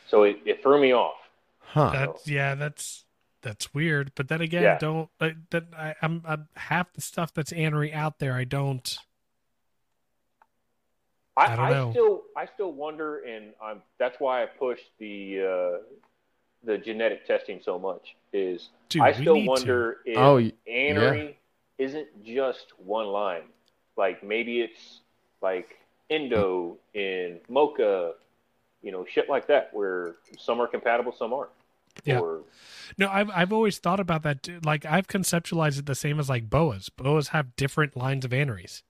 So 0.07 0.23
it, 0.23 0.39
it 0.45 0.61
threw 0.63 0.79
me 0.79 0.93
off. 0.93 1.17
Huh? 1.59 1.91
That's 1.91 2.27
yeah, 2.27 2.55
that's 2.55 3.05
that's 3.41 3.73
weird. 3.73 4.11
But 4.15 4.27
then 4.27 4.41
again, 4.41 4.63
Yeah. 4.63 4.77
don't 4.77 5.09
I, 5.19 5.35
that 5.51 5.65
I, 5.75 5.95
I'm, 6.01 6.21
I'm 6.25 6.49
half 6.55 6.93
the 6.93 7.01
stuff 7.01 7.33
that's 7.33 7.51
anery 7.53 7.93
out 7.93 8.19
there. 8.19 8.33
I 8.33 8.43
don't. 8.43 8.97
I, 11.37 11.47
I 11.47 11.55
don't 11.55 11.65
I, 11.65 11.69
know. 11.69 11.91
still 11.91 12.21
I 12.35 12.45
still 12.53 12.73
wonder, 12.73 13.19
and 13.19 13.53
I'm 13.61 13.81
that's 13.97 14.19
why 14.19 14.43
I 14.43 14.45
pushed 14.47 14.89
the 14.99 15.41
uh, 15.41 15.83
the 16.63 16.77
genetic 16.77 17.25
testing 17.25 17.61
so 17.63 17.79
much. 17.79 18.15
Is 18.33 18.69
Dude, 18.89 19.01
I 19.01 19.11
still 19.13 19.35
need 19.35 19.47
wonder 19.47 19.97
if 20.05 20.17
Oh, 20.17 20.35
y- 20.35 20.53
anery 20.69 21.35
isn't 21.77 22.23
just 22.23 22.67
one 22.77 23.07
line. 23.07 23.43
Like 23.97 24.23
maybe 24.23 24.61
it's 24.61 25.01
like 25.41 25.77
Indo 26.09 26.77
in 26.93 27.39
Mocha, 27.49 28.13
you 28.81 28.91
know, 28.91 29.05
shit 29.09 29.29
like 29.29 29.47
that, 29.47 29.69
where 29.73 30.15
some 30.39 30.61
are 30.61 30.67
compatible, 30.67 31.13
some 31.17 31.33
aren't. 31.33 31.49
Yeah. 32.05 32.19
Or. 32.19 32.41
No, 32.97 33.09
I've 33.09 33.29
I've 33.31 33.51
always 33.51 33.79
thought 33.79 33.99
about 33.99 34.23
that. 34.23 34.43
too. 34.43 34.59
Like 34.63 34.85
I've 34.85 35.07
conceptualized 35.07 35.77
it 35.79 35.85
the 35.85 35.95
same 35.95 36.19
as 36.19 36.29
like 36.29 36.49
boas. 36.49 36.87
Boas 36.89 37.29
have 37.29 37.55
different 37.57 37.97
lines 37.97 38.23
of 38.23 38.31
aneries. 38.31 38.83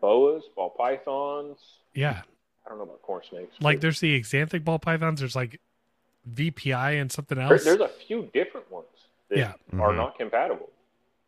boas, 0.00 0.42
ball 0.54 0.70
pythons. 0.76 1.58
Yeah, 1.94 2.22
I 2.66 2.68
don't 2.68 2.78
know 2.78 2.84
about 2.84 3.00
corn 3.02 3.22
snakes. 3.28 3.54
like 3.60 3.76
but 3.78 3.80
there's 3.82 4.00
the 4.00 4.20
axanthic 4.20 4.64
ball 4.64 4.78
pythons. 4.78 5.20
There's 5.20 5.36
like 5.36 5.60
VPI 6.30 6.92
and 7.00 7.10
something 7.10 7.38
else. 7.38 7.64
there's 7.64 7.80
a 7.80 7.88
few 7.88 8.30
different 8.32 8.70
ones 8.70 8.86
that 9.28 9.38
Yeah. 9.38 9.52
are 9.72 9.92
Mhm. 9.92 9.96
not 9.96 10.18
compatible. 10.18 10.70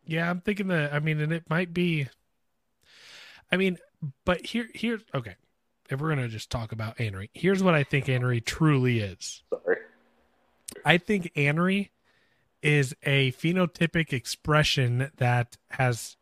Yeah, 0.05 0.29
I'm 0.29 0.41
thinking 0.41 0.67
that. 0.67 0.93
I 0.93 0.99
mean, 0.99 1.19
and 1.19 1.33
it 1.33 1.49
might 1.49 1.73
be. 1.73 2.07
I 3.51 3.57
mean, 3.57 3.77
but 4.23 4.45
here, 4.45 4.69
here, 4.73 5.01
okay. 5.13 5.35
If 5.89 5.99
we're 6.01 6.09
gonna 6.09 6.27
just 6.27 6.49
talk 6.49 6.71
about 6.71 6.97
anery, 6.97 7.29
here's 7.33 7.61
what 7.61 7.75
I 7.75 7.83
think 7.83 8.05
anery 8.05 8.43
truly 8.43 8.99
is. 8.99 9.43
Sorry. 9.49 9.77
I 10.83 10.97
think 10.97 11.31
anery 11.35 11.89
is 12.63 12.95
a 13.03 13.31
phenotypic 13.33 14.11
expression 14.13 15.11
that 15.17 15.57
has 15.71 16.17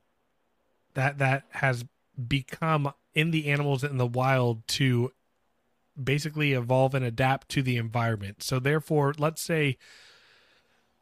that 0.95 1.17
that 1.19 1.45
has 1.51 1.85
become 2.27 2.93
in 3.13 3.31
the 3.31 3.47
animals 3.49 3.83
in 3.83 3.97
the 3.97 4.05
wild 4.05 4.67
to 4.67 5.11
basically 6.01 6.53
evolve 6.53 6.93
and 6.93 7.05
adapt 7.05 7.49
to 7.49 7.61
the 7.61 7.77
environment. 7.77 8.43
So 8.43 8.59
therefore, 8.59 9.13
let's 9.17 9.41
say 9.41 9.77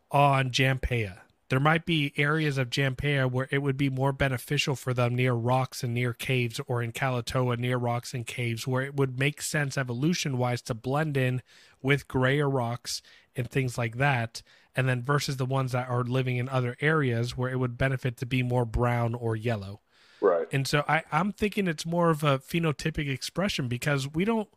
on 0.10 0.52
Jampea, 0.52 1.20
there 1.50 1.60
might 1.60 1.86
be 1.86 2.14
areas 2.16 2.58
of 2.58 2.70
Jampea 2.70 3.30
where 3.30 3.48
it 3.52 3.62
would 3.62 3.76
be 3.76 3.90
more 3.90 4.14
beneficial 4.14 4.76
for 4.76 4.94
them 4.94 5.16
near 5.16 5.34
rocks 5.34 5.84
and 5.84 5.94
near 5.94 6.14
caves 6.14 6.62
or 6.66 6.82
in 6.82 6.94
Kalatoa 6.94 7.58
near 7.58 7.78
rocks 7.78 8.14
and 8.14 8.26
caves 8.26 8.66
where 8.66 8.84
it 8.84 8.96
would 8.96 9.20
make 9.20 9.42
sense 9.42 9.78
evolution 9.78 10.38
wise 10.38 10.62
to 10.64 10.74
blend 10.74 11.18
in 11.18 11.42
with 11.82 12.08
grayer 12.08 12.50
rocks 12.50 13.02
and 13.36 13.50
things 13.50 13.78
like 13.78 13.98
that 13.98 14.42
and 14.76 14.88
then 14.88 15.04
versus 15.04 15.36
the 15.36 15.46
ones 15.46 15.74
that 15.74 15.90
are 15.90 16.06
living 16.06 16.38
in 16.38 16.48
other 16.48 16.78
areas 16.80 17.36
where 17.36 17.52
it 17.52 17.58
would 17.60 17.78
benefit 17.78 18.16
to 18.16 18.26
be 18.26 18.42
more 18.44 18.66
brown 18.66 19.14
or 19.14 19.36
yellow 19.36 19.82
Right. 20.22 20.48
and 20.52 20.68
so 20.68 20.86
I, 20.88 21.04
I'm 21.12 21.32
thinking 21.34 21.68
it's 21.68 21.86
more 21.86 22.12
of 22.12 22.24
a 22.24 22.40
phenotypic 22.40 23.10
expression 23.10 23.68
because 23.68 24.08
we 24.08 24.24
don't. 24.24 24.48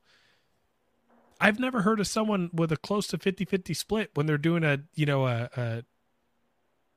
I've 1.41 1.59
never 1.59 1.83
heard 1.83 2.01
of 2.01 2.07
someone 2.07 2.51
with 2.53 2.73
a 2.73 2.77
close 2.77 3.07
to 3.09 3.19
50 3.19 3.45
50 3.45 3.75
split 3.75 4.11
when 4.15 4.27
they're 4.27 4.39
doing 4.39 4.65
a, 4.65 4.81
you 4.95 5.07
know, 5.07 5.27
a, 5.27 5.51
a 5.57 5.85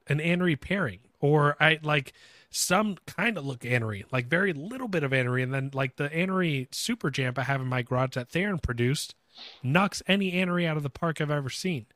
an 0.07 0.19
anery 0.19 0.59
pairing. 0.59 0.99
Or 1.19 1.55
I 1.59 1.79
like 1.81 2.13
some 2.49 2.97
kind 3.07 3.37
of 3.37 3.45
look 3.45 3.61
anery, 3.61 4.05
like 4.11 4.27
very 4.27 4.53
little 4.53 4.87
bit 4.87 5.03
of 5.03 5.11
anery. 5.11 5.43
And 5.43 5.53
then 5.53 5.71
like 5.73 5.97
the 5.97 6.09
anery 6.09 6.73
super 6.73 7.09
jamp 7.09 7.39
I 7.39 7.43
have 7.43 7.61
in 7.61 7.67
my 7.67 7.81
garage 7.81 8.15
that 8.15 8.29
Theron 8.29 8.59
produced 8.59 9.15
knocks 9.63 10.01
any 10.07 10.31
anery 10.33 10.65
out 10.67 10.77
of 10.77 10.83
the 10.83 10.89
park 10.89 11.19
I've 11.19 11.31
ever 11.31 11.49
seen. 11.49 11.87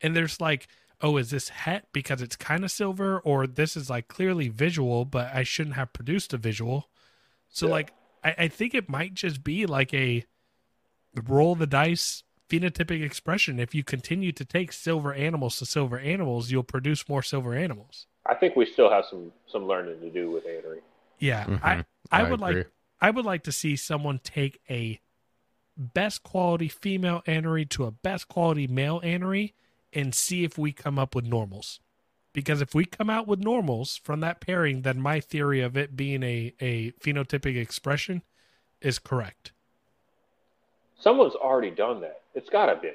And 0.00 0.14
there's 0.14 0.40
like 0.40 0.68
oh, 1.00 1.16
is 1.16 1.30
this 1.30 1.48
het 1.50 1.86
because 1.92 2.20
it's 2.20 2.36
kind 2.36 2.64
of 2.64 2.70
silver, 2.70 3.20
or 3.20 3.46
this 3.46 3.76
is 3.76 3.88
like 3.88 4.08
clearly 4.08 4.48
visual, 4.48 5.04
but 5.04 5.32
I 5.32 5.42
shouldn't 5.44 5.76
have 5.76 5.92
produced 5.92 6.32
a 6.34 6.36
visual. 6.36 6.88
So 7.48 7.66
Yeah. 7.66 7.72
like 7.72 7.92
I, 8.24 8.34
I 8.38 8.48
think 8.48 8.74
it 8.74 8.88
might 8.88 9.14
just 9.14 9.44
be 9.44 9.66
like 9.66 9.94
a 9.94 10.24
roll 11.20 11.54
the 11.54 11.66
dice 11.66 12.22
phenotypic 12.48 13.02
expression. 13.02 13.58
If 13.60 13.74
you 13.74 13.84
continue 13.84 14.32
to 14.32 14.44
take 14.44 14.72
silver 14.72 15.12
animals 15.12 15.58
to 15.58 15.66
silver 15.66 15.98
animals, 15.98 16.50
you'll 16.50 16.62
produce 16.62 17.08
more 17.08 17.22
silver 17.22 17.54
animals. 17.54 18.06
I 18.26 18.34
think 18.34 18.56
we 18.56 18.66
still 18.66 18.90
have 18.90 19.04
some 19.08 19.32
some 19.46 19.66
learning 19.66 20.00
to 20.00 20.10
do 20.10 20.30
with 20.30 20.44
Anery. 20.46 20.80
Yeah. 21.18 21.44
Mhm. 21.44 21.60
I 21.62 21.84
I 22.10 22.22
would 22.22 22.40
agree. 22.40 22.56
like 22.56 22.66
I 23.00 23.10
would 23.10 23.24
like 23.24 23.42
to 23.44 23.52
see 23.52 23.76
someone 23.76 24.18
take 24.18 24.60
a 24.68 25.00
best 25.76 26.22
quality 26.22 26.68
female 26.68 27.22
anery 27.26 27.68
to 27.70 27.84
a 27.84 27.90
best 27.90 28.28
quality 28.28 28.66
male 28.66 29.00
anery 29.02 29.54
and 29.92 30.14
see 30.14 30.44
if 30.44 30.58
we 30.58 30.72
come 30.72 30.98
up 30.98 31.14
with 31.14 31.24
normals. 31.24 31.80
Because 32.32 32.60
if 32.60 32.74
we 32.74 32.84
come 32.84 33.08
out 33.08 33.26
with 33.26 33.40
normals 33.40 33.96
from 33.96 34.20
that 34.20 34.40
pairing, 34.40 34.82
then 34.82 35.00
my 35.00 35.20
theory 35.20 35.60
of 35.60 35.76
it 35.76 35.96
being 35.96 36.22
a, 36.22 36.54
a 36.60 36.92
phenotypic 36.92 37.56
expression 37.56 38.22
is 38.80 38.98
correct. 38.98 39.52
Someone's 40.98 41.34
already 41.34 41.70
done 41.70 42.00
that. 42.00 42.22
It's 42.34 42.48
got 42.50 42.66
to 42.66 42.76
be. 42.80 42.90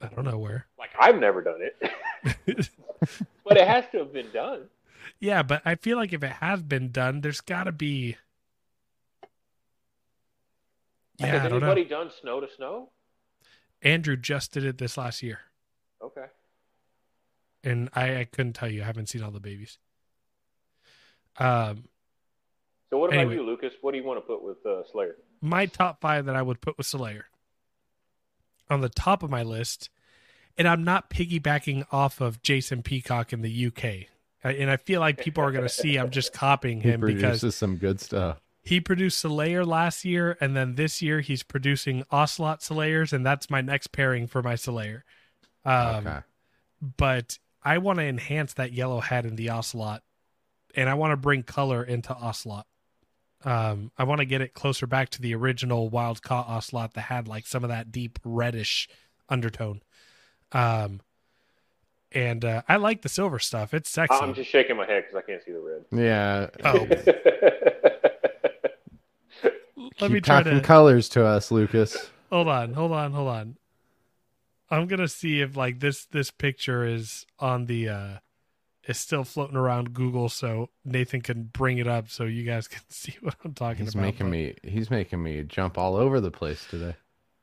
I 0.00 0.08
don't 0.08 0.24
know 0.24 0.38
where. 0.38 0.66
Like 0.78 0.90
I've 0.98 1.18
never 1.18 1.42
done 1.42 1.60
it, 1.60 1.76
but 3.44 3.56
it 3.56 3.66
has 3.68 3.84
to 3.92 3.98
have 3.98 4.12
been 4.12 4.30
done. 4.32 4.62
yeah, 5.20 5.42
but 5.44 5.62
I 5.64 5.76
feel 5.76 5.96
like 5.96 6.12
if 6.12 6.22
it 6.24 6.32
has 6.32 6.60
been 6.62 6.90
done, 6.90 7.20
there's 7.20 7.40
got 7.40 7.64
to 7.64 7.72
be. 7.72 8.16
Yeah, 11.18 11.26
Has 11.26 11.42
I 11.42 11.48
don't 11.48 11.60
know. 11.60 11.66
anybody 11.70 11.84
done 11.88 12.10
snow 12.20 12.40
to 12.40 12.48
snow? 12.56 12.88
Andrew 13.82 14.16
just 14.16 14.52
did 14.52 14.64
it 14.64 14.78
this 14.78 14.96
last 14.96 15.22
year. 15.22 15.40
Okay. 16.02 16.24
and 17.62 17.88
I, 17.94 18.16
I 18.20 18.24
couldn't 18.24 18.54
tell 18.54 18.68
you. 18.68 18.82
I 18.82 18.86
haven't 18.86 19.08
seen 19.08 19.22
all 19.22 19.30
the 19.30 19.38
babies. 19.38 19.78
Um, 21.38 21.84
So 22.90 22.98
what 22.98 23.10
about 23.10 23.20
Anyway. 23.20 23.34
you, 23.36 23.42
Lucas? 23.46 23.72
What 23.82 23.92
do 23.92 23.98
you 23.98 24.04
want 24.04 24.18
to 24.18 24.26
put 24.26 24.42
with 24.42 24.56
uh, 24.66 24.82
Selayar? 24.92 25.12
My 25.42 25.66
top 25.66 26.00
five 26.00 26.24
that 26.26 26.36
I 26.36 26.40
would 26.40 26.60
put 26.60 26.78
with 26.78 26.86
Selayar 26.86 27.24
on 28.70 28.80
the 28.80 28.88
top 28.88 29.22
of 29.22 29.30
my 29.30 29.42
list, 29.42 29.90
and 30.56 30.66
I'm 30.68 30.84
not 30.84 31.10
piggybacking 31.10 31.84
off 31.92 32.20
of 32.20 32.40
Jason 32.42 32.82
Peacock 32.82 33.32
in 33.32 33.42
the 33.42 33.66
UK. 33.66 34.08
And 34.44 34.70
I 34.70 34.76
feel 34.76 35.00
like 35.00 35.18
people 35.18 35.44
are 35.44 35.52
going 35.52 35.64
to 35.64 35.68
see 35.68 35.96
I'm 35.96 36.10
just 36.10 36.32
copying 36.34 36.80
He 36.80 36.90
him 36.90 37.00
because 37.00 37.22
produces 37.22 37.54
some 37.54 37.76
good 37.76 38.00
stuff. 38.00 38.40
he 38.62 38.80
produced 38.80 39.24
Selayar 39.24 39.66
last 39.66 40.04
year, 40.04 40.36
and 40.40 40.56
then 40.56 40.74
this 40.76 41.02
year 41.02 41.20
he's 41.20 41.42
producing 41.42 42.04
Ocelot 42.10 42.60
Selayars, 42.60 43.12
and 43.12 43.24
that's 43.24 43.50
my 43.50 43.60
next 43.60 43.88
pairing 43.88 44.26
for 44.26 44.42
my 44.42 44.54
Selayar. 44.54 45.02
Um, 45.64 46.06
okay. 46.06 46.18
but 46.96 47.38
I 47.62 47.78
want 47.78 47.98
to 48.00 48.04
enhance 48.04 48.54
that 48.54 48.72
yellow 48.72 49.00
head 49.00 49.26
in 49.26 49.36
the 49.36 49.50
ocelot, 49.50 50.02
and 50.74 50.88
I 50.88 50.94
want 50.94 51.12
to 51.12 51.16
bring 51.16 51.44
color 51.44 51.84
into 51.84 52.12
ocelot. 52.14 52.66
Um, 53.44 53.90
I 53.98 54.04
want 54.04 54.20
to 54.20 54.24
get 54.24 54.40
it 54.40 54.54
closer 54.54 54.86
back 54.86 55.08
to 55.10 55.22
the 55.22 55.34
original 55.34 55.88
wild 55.88 56.22
caught 56.22 56.48
ocelot 56.48 56.94
that 56.94 57.02
had 57.02 57.26
like 57.28 57.46
some 57.46 57.64
of 57.64 57.70
that 57.70 57.90
deep 57.90 58.18
reddish 58.24 58.88
undertone. 59.28 59.82
Um, 60.52 61.00
and 62.12 62.44
uh, 62.44 62.62
I 62.68 62.76
like 62.76 63.02
the 63.02 63.08
silver 63.08 63.38
stuff; 63.38 63.74
it's 63.74 63.90
sexy. 63.90 64.14
I'm 64.14 64.34
just 64.34 64.50
shaking 64.50 64.76
my 64.76 64.86
head 64.86 65.04
because 65.04 65.16
I 65.16 65.22
can't 65.22 65.42
see 65.42 65.52
the 65.52 65.60
red. 65.60 65.84
Yeah. 65.90 66.48
Oh. 66.64 66.86
Let 70.00 70.08
Keep 70.08 70.10
me 70.10 70.20
try 70.20 70.42
talking 70.42 70.58
to 70.58 70.64
colors 70.64 71.08
to 71.10 71.24
us, 71.24 71.50
Lucas. 71.50 72.10
hold 72.30 72.48
on, 72.48 72.74
hold 72.74 72.92
on, 72.92 73.12
hold 73.12 73.28
on. 73.28 73.56
I'm 74.70 74.86
gonna 74.86 75.08
see 75.08 75.40
if 75.40 75.56
like 75.56 75.80
this 75.80 76.06
this 76.06 76.30
picture 76.30 76.84
is 76.84 77.26
on 77.38 77.66
the 77.66 77.88
uh 77.88 78.14
is 78.86 78.98
still 78.98 79.24
floating 79.24 79.56
around 79.56 79.92
Google 79.92 80.28
so 80.28 80.68
Nathan 80.84 81.20
can 81.20 81.44
bring 81.44 81.78
it 81.78 81.86
up 81.86 82.08
so 82.10 82.24
you 82.24 82.42
guys 82.44 82.66
can 82.68 82.82
see 82.88 83.14
what 83.20 83.34
I'm 83.44 83.54
talking 83.54 83.84
He's 83.84 83.94
about. 83.94 84.02
making 84.02 84.26
But, 84.26 84.30
me 84.32 84.54
he's 84.64 84.90
making 84.90 85.22
me 85.22 85.42
jump 85.44 85.78
all 85.78 85.96
over 85.96 86.20
the 86.20 86.30
place 86.30 86.66
today. 86.68 86.96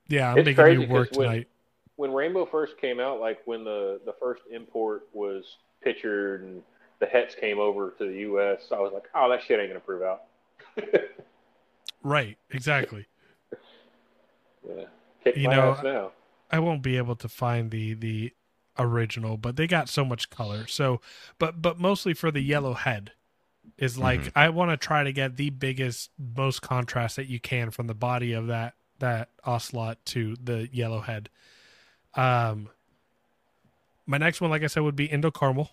Yeah, 0.07 0.31
I'm 0.31 0.39
It's 0.39 0.45
making 0.47 0.63
crazy 0.63 0.81
you 0.83 0.87
work 0.89 1.09
'cause 1.09 1.17
when- 1.17 1.27
tonight. 1.29 1.47
when 1.95 2.11
Rainbow 2.13 2.45
first 2.45 2.77
came 2.77 2.99
out, 2.99 3.19
like 3.19 3.39
when 3.45 3.63
the 3.63 4.01
the 4.05 4.13
first 4.19 4.41
import 4.51 5.07
was 5.13 5.57
pictured 5.81 6.43
and 6.43 6.61
the 6.99 7.05
hets 7.05 7.33
came 7.35 7.59
over 7.59 7.91
to 7.97 8.05
the 8.05 8.17
U.S., 8.19 8.67
I 8.71 8.79
was 8.79 8.91
like, 8.93 9.05
oh, 9.15 9.29
that 9.29 9.41
shit 9.43 9.59
ain't 9.59 9.69
gonna 9.69 9.79
prove 9.79 10.01
out. 10.03 10.23
Right, 12.03 12.37
exactly. 12.51 13.05
yeah. 14.67 14.85
Kick 15.23 15.35
You 15.35 15.47
my 15.49 15.55
know, 15.55 15.71
ass 15.71 15.83
now. 15.83 16.11
I 16.51 16.59
won't 16.59 16.81
be 16.81 16.97
able 16.97 17.15
to 17.17 17.27
find 17.27 17.69
the 17.71 17.93
the 17.93 18.33
original, 18.79 19.37
but 19.37 19.55
they 19.57 19.67
got 19.67 19.89
so 19.89 20.03
much 20.05 20.29
color. 20.29 20.65
So, 20.67 21.01
but 21.37 21.61
but 21.61 21.79
mostly 21.79 22.13
for 22.13 22.31
the 22.31 22.41
yellow 22.41 22.73
head 22.73 23.11
is 23.77 23.97
like 23.97 24.21
Mhm. 24.21 24.31
I 24.35 24.49
want 24.49 24.71
to 24.71 24.77
try 24.77 25.03
to 25.03 25.11
get 25.11 25.35
the 25.35 25.49
biggest, 25.51 26.09
most 26.17 26.61
contrast 26.61 27.15
that 27.17 27.27
you 27.27 27.39
can 27.39 27.69
from 27.71 27.87
the 27.87 27.93
body 27.93 28.33
of 28.33 28.47
that 28.47 28.75
that 28.99 29.29
ocelot 29.45 30.03
to 30.05 30.35
the 30.43 30.69
yellow 30.71 31.01
head. 31.01 31.29
Um, 32.15 32.69
my 34.05 34.17
next 34.17 34.41
one, 34.41 34.49
like 34.49 34.63
I 34.63 34.67
said, 34.67 34.83
would 34.83 34.95
be 34.95 35.05
Indo 35.05 35.31
Caramel. 35.31 35.69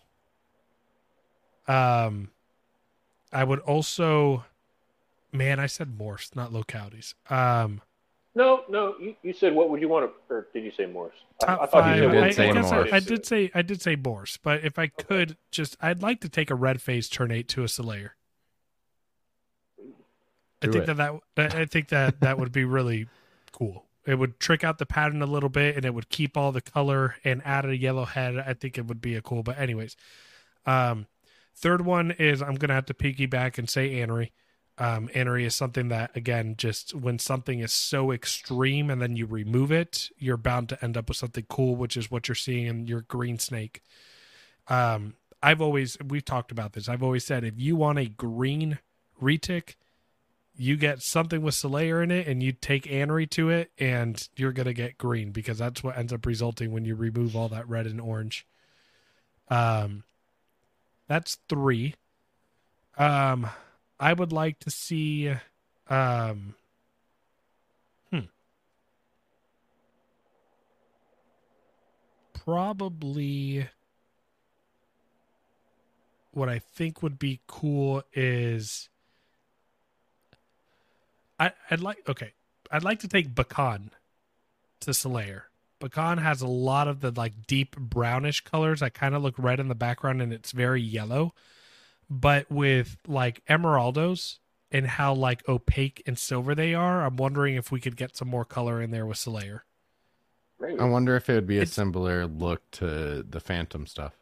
Um, 1.67 2.31
I 3.33 3.43
would 3.43 3.59
also, 3.61 4.45
man, 5.33 5.59
I 5.59 5.67
said 5.67 5.99
morphs, 5.99 6.37
not 6.37 6.53
localities. 6.53 7.15
Um. 7.31 7.83
No, 8.37 8.65
no, 8.69 8.95
you, 9.01 9.17
you 9.23 9.33
said 9.33 9.55
what 9.55 9.71
would 9.71 9.81
you 9.81 9.89
want 9.89 10.11
to, 10.11 10.35
or 10.35 10.47
did 10.53 10.63
you 10.63 10.71
say 10.71 10.85
morphs? 10.85 11.13
I- 11.43 11.47
top 11.47 11.63
I, 11.63 11.67
thought 11.67 11.83
five. 11.85 11.97
you 11.97 12.11
did 12.11 12.23
I, 12.23 12.27
I 12.27 12.31
say 12.31 12.53
guess 12.53 12.71
I, 12.71 12.77
morphs. 12.77 12.93
I 12.93 13.01
did 13.01 13.27
say 13.27 13.51
I 13.55 13.63
did 13.63 13.81
say 13.81 13.95
Bourse, 13.95 14.37
but 14.37 14.63
if 14.63 14.79
I 14.79 14.89
could 14.89 15.39
just, 15.51 15.75
I'd 15.81 16.03
like 16.03 16.21
to 16.21 16.29
take 16.29 16.51
a 16.51 16.55
red 16.55 16.83
phase 16.83 17.09
turnate 17.09 17.49
to 17.49 17.63
a 17.63 17.67
Selayar. 17.67 18.11
I 20.63 20.67
think 20.67 20.87
it. 20.87 20.97
that, 20.97 21.21
that 21.37 21.55
I 21.55 21.65
think 21.65 21.89
that 21.89 22.21
that 22.21 22.39
would 22.39 22.53
be 22.53 22.65
really 22.65 23.09
cool. 23.53 23.87
It 24.07 24.19
would 24.19 24.39
trick 24.39 24.63
out 24.63 24.79
the 24.79 24.87
pattern 24.87 25.23
a 25.23 25.27
little 25.27 25.49
bit, 25.49 25.75
and 25.75 25.87
it 25.87 25.95
would 25.95 26.11
keep 26.11 26.37
all 26.37 26.53
the 26.53 26.61
color 26.61 27.17
and 27.25 27.41
add 27.45 27.65
a 27.65 27.77
yellow 27.77 28.05
head. 28.05 28.37
I 28.37 28.53
think 28.53 28.77
it 28.77 28.87
would 28.87 29.01
be 29.01 29.15
a 29.15 29.23
cool. 29.23 29.43
But 29.45 29.59
anyways, 29.59 29.97
um, 30.67 31.07
third 31.55 31.87
one 31.87 32.11
is 32.11 32.43
I'm 32.43 32.57
gonna 32.57 32.75
have 32.75 32.87
to 32.87 32.95
piggyback 32.95 33.57
and 33.57 33.69
say 33.69 33.95
Anery. 33.95 34.33
Um, 34.79 35.09
Anery 35.09 35.45
is 35.45 35.57
something 35.57 35.89
that 35.89 36.15
again, 36.15 36.55
just 36.59 36.95
when 36.95 37.19
something 37.19 37.61
is 37.61 37.73
so 37.73 38.13
extreme 38.13 38.91
and 38.91 39.01
then 39.01 39.17
you 39.17 39.25
remove 39.25 39.73
it, 39.73 40.11
you're 40.19 40.37
bound 40.37 40.69
to 40.69 40.85
end 40.85 40.97
up 40.97 41.09
with 41.09 41.17
something 41.17 41.47
cool, 41.49 41.77
which 41.77 41.97
is 41.97 42.11
what 42.11 42.29
you're 42.29 42.35
seeing 42.35 42.67
in 42.67 42.87
your 42.87 43.03
green 43.03 43.39
snake. 43.39 43.83
Um, 44.69 45.15
I've 45.43 45.63
always 45.63 45.97
we've 46.07 46.25
talked 46.25 46.51
about 46.51 46.75
this. 46.75 46.89
I've 46.89 47.03
always 47.03 47.25
said 47.25 47.45
if 47.45 47.55
you 47.57 47.77
want 47.77 47.99
a 47.99 48.07
green 48.07 48.79
retic, 49.23 49.77
you 50.55 50.77
get 50.77 51.03
something 51.03 51.41
with 51.41 51.55
Selayar 51.55 52.03
in 52.03 52.11
it 52.11 52.27
and 52.27 52.43
you 52.43 52.53
take 52.53 52.85
Anery 52.85 53.29
to 53.31 53.51
it 53.51 53.71
and 53.79 54.29
you're 54.37 54.53
gonna 54.53 54.73
get 54.73 54.99
green 54.99 55.31
because 55.31 55.59
that's 55.59 55.83
what 55.83 55.97
ends 55.97 56.13
up 56.13 56.27
resulting 56.27 56.73
when 56.73 56.85
you 56.85 56.95
remove 56.95 57.37
all 57.37 57.49
that 57.49 57.69
red 57.69 57.87
and 57.87 58.01
orange. 58.01 58.47
Um 59.49 60.05
that's 61.09 61.39
three. 61.49 61.95
Um 62.99 63.49
I 63.99 64.13
would 64.13 64.33
like 64.33 64.59
to 64.61 64.71
see 64.71 65.33
um 65.89 66.55
hmm 68.11 68.21
probably 72.35 73.69
what 76.33 76.49
I 76.49 76.59
think 76.59 77.03
would 77.03 77.19
be 77.19 77.41
cool 77.47 78.03
is 78.13 78.89
I, 81.39 81.53
I'd 81.71 81.81
like 81.81 82.09
okay. 82.09 82.33
I'd 82.71 82.85
like 82.85 82.99
to 83.01 83.09
take 83.09 83.35
Bacan 83.35 83.91
to 84.81 84.91
Selayar. 84.91 85.43
Bacan 85.81 86.21
has 86.21 86.41
a 86.41 86.47
lot 86.47 86.89
of 86.89 87.01
the 87.01 87.11
like 87.11 87.47
deep 87.47 87.77
brownish 87.77 88.43
colors 88.43 88.83
I 88.83 88.89
kind 88.89 89.15
of 89.15 89.23
look 89.23 89.35
red 89.39 89.61
in 89.61 89.69
the 89.69 89.75
background 89.75 90.21
and 90.21 90.33
it's 90.33 90.53
very 90.53 90.83
yellow. 90.83 91.35
But 92.09 92.51
with 92.51 92.97
like 93.07 93.45
emeraldos 93.47 94.39
and 94.71 94.87
how 94.87 95.15
like 95.15 95.49
opaque 95.49 96.03
and 96.07 96.19
silver 96.19 96.55
they 96.55 96.75
are, 96.75 97.05
I'm 97.05 97.17
wondering 97.17 97.57
if 97.57 97.71
we 97.73 97.81
could 97.81 97.97
get 97.97 98.17
some 98.17 98.29
more 98.29 98.45
color 98.45 98.81
in 98.81 98.91
there 98.91 99.07
with 99.07 99.19
Selayar. 99.19 99.61
Maybe. 100.61 100.79
I 100.81 100.85
wonder 100.85 101.17
if 101.17 101.29
it 101.29 101.35
would 101.35 101.47
be 101.47 101.59
a 101.59 101.63
It's- 101.63 101.75
similar 101.75 102.27
look 102.27 102.71
to 102.73 103.23
the 103.23 103.41
Phantom 103.41 103.87
stuff. 103.87 104.15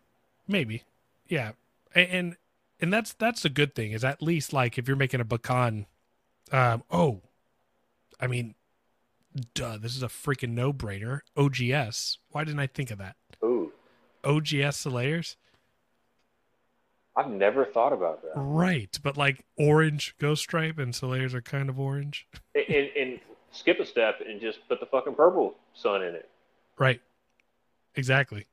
Maybe. 0.48 0.82
Yeah. 1.28 1.52
A- 1.94 1.98
And 2.11 2.36
and 2.81 2.93
that's 2.93 3.12
that's 3.15 3.44
a 3.44 3.48
good 3.51 3.74
thing 3.74 3.93
is 3.93 4.02
at 4.05 4.20
least 4.20 4.52
like 4.52 4.78
if 4.78 4.89
you're 4.89 4.97
making 4.97 5.20
a 5.20 5.24
Bakan 5.24 5.86
um 6.52 6.82
oh 6.90 7.23
I 8.20 8.27
mean 8.27 8.55
duh 9.55 9.78
this 9.78 9.94
is 9.97 10.02
a 10.02 10.09
freaking 10.09 10.51
no-brainer 10.51 11.20
OGS 11.36 12.19
why 12.31 12.43
didn't 12.44 12.61
I 12.61 12.66
think 12.66 12.90
of 12.90 12.98
that 12.98 13.16
Ooh, 13.44 13.73
OGS 14.24 14.77
Selayars 14.85 15.36
I've 17.16 17.31
never 17.31 17.65
thought 17.65 17.93
about 17.93 18.23
that. 18.23 18.32
right 18.36 18.99
but 19.03 19.16
like 19.16 19.45
orange 19.57 20.15
ghost 20.19 20.43
stripe 20.43 20.78
and 20.78 20.93
Selayars 20.93 21.32
are 21.35 21.43
kind 21.43 21.69
of 21.69 21.78
orange 21.78 22.27
And, 22.55 22.65
and, 22.69 22.89
and 22.97 23.20
skip 23.53 23.78
a 23.81 23.86
step 23.86 24.20
and 24.27 24.41
just 24.41 24.59
put 24.69 24.81
the 24.81 24.86
fucking 24.86 25.15
purple 25.15 25.55
sun 25.74 26.03
in 26.03 26.15
it. 26.15 26.28
right 26.78 27.01
exactly 27.95 28.47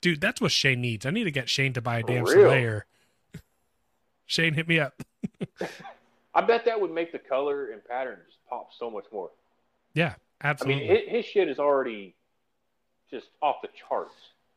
dude 0.00 0.20
that's 0.20 0.40
what 0.40 0.50
Shane 0.50 0.80
needs 0.80 1.04
I 1.04 1.10
need 1.10 1.24
to 1.24 1.30
get 1.30 1.48
Shane 1.50 1.72
to 1.74 1.80
buy 1.82 1.98
a 1.98 2.02
damn 2.02 2.24
Selayar. 2.24 2.82
Shane 4.26 4.54
hit 4.54 4.66
me 4.68 4.80
up 4.80 5.02
I 6.34 6.40
bet 6.42 6.64
that 6.66 6.80
would 6.80 6.90
make 6.92 7.12
the 7.12 7.18
color 7.18 7.70
and 7.72 7.84
pattern 7.84 8.18
just 8.26 8.38
pop 8.48 8.70
so 8.78 8.90
much 8.90 9.04
more. 9.12 9.30
yeah 9.94 10.14
absolutely. 10.42 10.84
I 10.84 10.92
mean, 10.92 11.00
his, 11.08 11.16
his 11.16 11.24
shit 11.26 11.48
is 11.48 11.58
already 11.58 12.14
just 13.10 13.26
off 13.42 13.56
the 13.62 13.68
charts. 13.88 14.14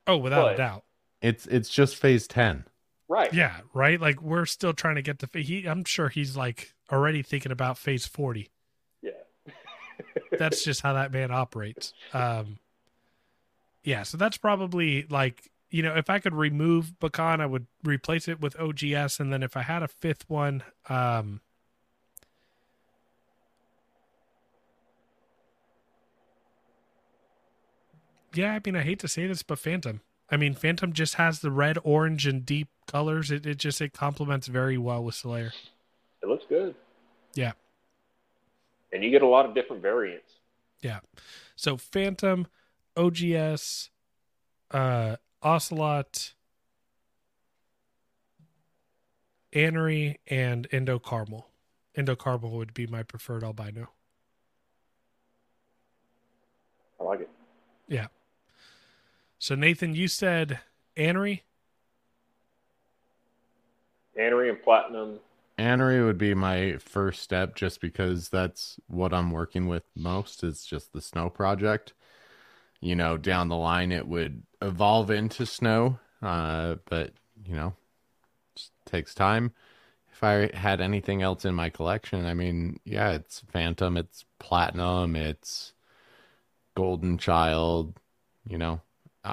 oh 0.08 0.18
without 0.18 0.54
a 0.54 0.58
doubt 0.58 0.84
It's 1.22 1.46
it's 1.48 1.70
just 1.70 1.96
phase 1.98 2.26
ten. 2.28 2.66
Right. 3.10 3.34
Yeah, 3.34 3.62
right. 3.74 4.00
Like 4.00 4.22
we're 4.22 4.46
still 4.46 4.72
trying 4.72 4.96
to 4.96 5.02
get 5.02 5.20
the. 5.20 5.42
He, 5.42 5.66
I'm 5.66 5.84
sure 5.84 6.10
he's 6.10 6.38
like 6.38 6.74
already 6.92 7.24
thinking 7.24 7.52
about 7.52 7.78
phase 7.78 8.06
forty. 8.06 8.52
Yeah. 9.02 9.12
That's 10.38 10.64
just 10.64 10.82
how 10.82 10.94
that 10.94 11.12
man 11.12 11.32
operates. 11.32 11.94
Um, 12.14 12.60
yeah, 13.84 14.04
so 14.04 14.18
that's 14.18 14.38
probably 14.38 15.08
like 15.10 15.50
you 15.72 15.82
know, 15.84 15.96
if 15.96 16.10
I 16.10 16.20
could 16.20 16.36
remove 16.36 16.94
Bakan, 17.00 17.42
I 17.42 17.46
would 17.46 17.68
replace 17.84 18.28
it 18.28 18.40
with 18.40 18.60
OGS, 18.60 19.20
and 19.20 19.32
then 19.32 19.44
if 19.44 19.56
I 19.58 19.62
had 19.62 19.84
a 19.84 19.88
fifth 19.88 20.30
one, 20.30 20.64
um, 20.90 21.42
yeah, 28.34 28.54
I 28.54 28.62
mean, 28.64 28.76
I 28.76 28.82
hate 28.82 29.00
to 29.00 29.08
say 29.08 29.28
this, 29.28 29.44
but 29.44 29.60
Phantom. 29.60 30.02
I 30.32 30.38
mean, 30.38 30.54
Phantom 30.54 30.94
just 30.94 31.16
has 31.16 31.40
the 31.40 31.52
red, 31.52 31.78
orange, 31.84 32.28
and 32.28 32.46
deep 32.46 32.70
colors. 32.88 33.32
It, 33.32 33.46
it 33.46 33.58
just 33.58 33.82
it 33.82 33.94
complements 33.94 34.48
very 34.48 34.78
well 34.78 35.04
with 35.04 35.16
Selayar. 35.16 35.52
It 36.22 36.28
looks 36.28 36.46
good. 36.48 36.76
Yeah. 37.34 37.54
And 38.92 39.04
you 39.04 39.12
get 39.12 39.22
a 39.22 39.28
lot 39.28 39.46
of 39.46 39.56
different 39.56 39.82
variants. 39.82 40.32
Yeah. 40.82 41.00
So 41.56 41.78
Phantom, 41.78 42.48
OGS, 42.96 43.90
uh, 44.72 45.18
Ocelot, 45.42 46.34
Anery, 49.54 50.18
and 50.28 50.68
Indo 50.72 51.00
Caramel. 51.00 51.48
Indo 51.96 52.16
Caramel 52.16 52.52
would 52.52 52.74
be 52.74 52.88
my 52.88 53.04
preferred 53.04 53.44
albino. 53.44 53.90
I 57.00 57.04
like 57.04 57.22
it. 57.22 57.30
So 59.40 59.56
Nathan, 59.56 59.96
you 59.96 60.10
said 60.10 60.60
Anery. 60.98 61.42
Anery 64.20 64.50
and 64.50 64.62
Platinum. 64.62 65.20
Anery 65.58 66.06
would 66.06 66.18
be 66.18 66.34
my 66.34 66.76
first 66.78 67.22
step 67.22 67.56
just 67.56 67.80
because 67.80 68.28
that's 68.28 68.80
what 68.88 69.14
I'm 69.14 69.32
working 69.32 69.68
with 69.68 69.84
most 69.96 70.44
is 70.44 70.66
just 70.66 70.92
the 70.92 71.02
snow 71.02 71.30
project. 71.30 71.94
You 72.82 72.98
know, 72.98 73.16
down 73.16 73.48
the 73.48 73.56
line 73.56 73.94
it 73.94 74.08
would 74.08 74.44
evolve 74.62 75.10
into 75.10 75.46
snow, 75.46 76.00
uh, 76.22 76.76
but 76.90 77.14
you 77.46 77.56
know, 77.56 77.74
just 78.56 78.72
takes 78.86 79.16
time. 79.16 79.54
If 80.12 80.22
I 80.22 80.54
had 80.54 80.82
anything 80.82 81.22
else 81.22 81.46
in 81.46 81.56
my 81.56 81.70
collection, 81.70 82.26
I 82.26 82.34
mean, 82.34 82.82
yeah, 82.84 83.12
it's 83.12 83.42
Phantom, 83.52 83.96
it's 83.96 84.26
Platinum, 84.38 85.16
it's 85.16 85.72
Golden 86.76 87.18
Child, 87.18 87.98
you 88.46 88.58
know. 88.58 88.82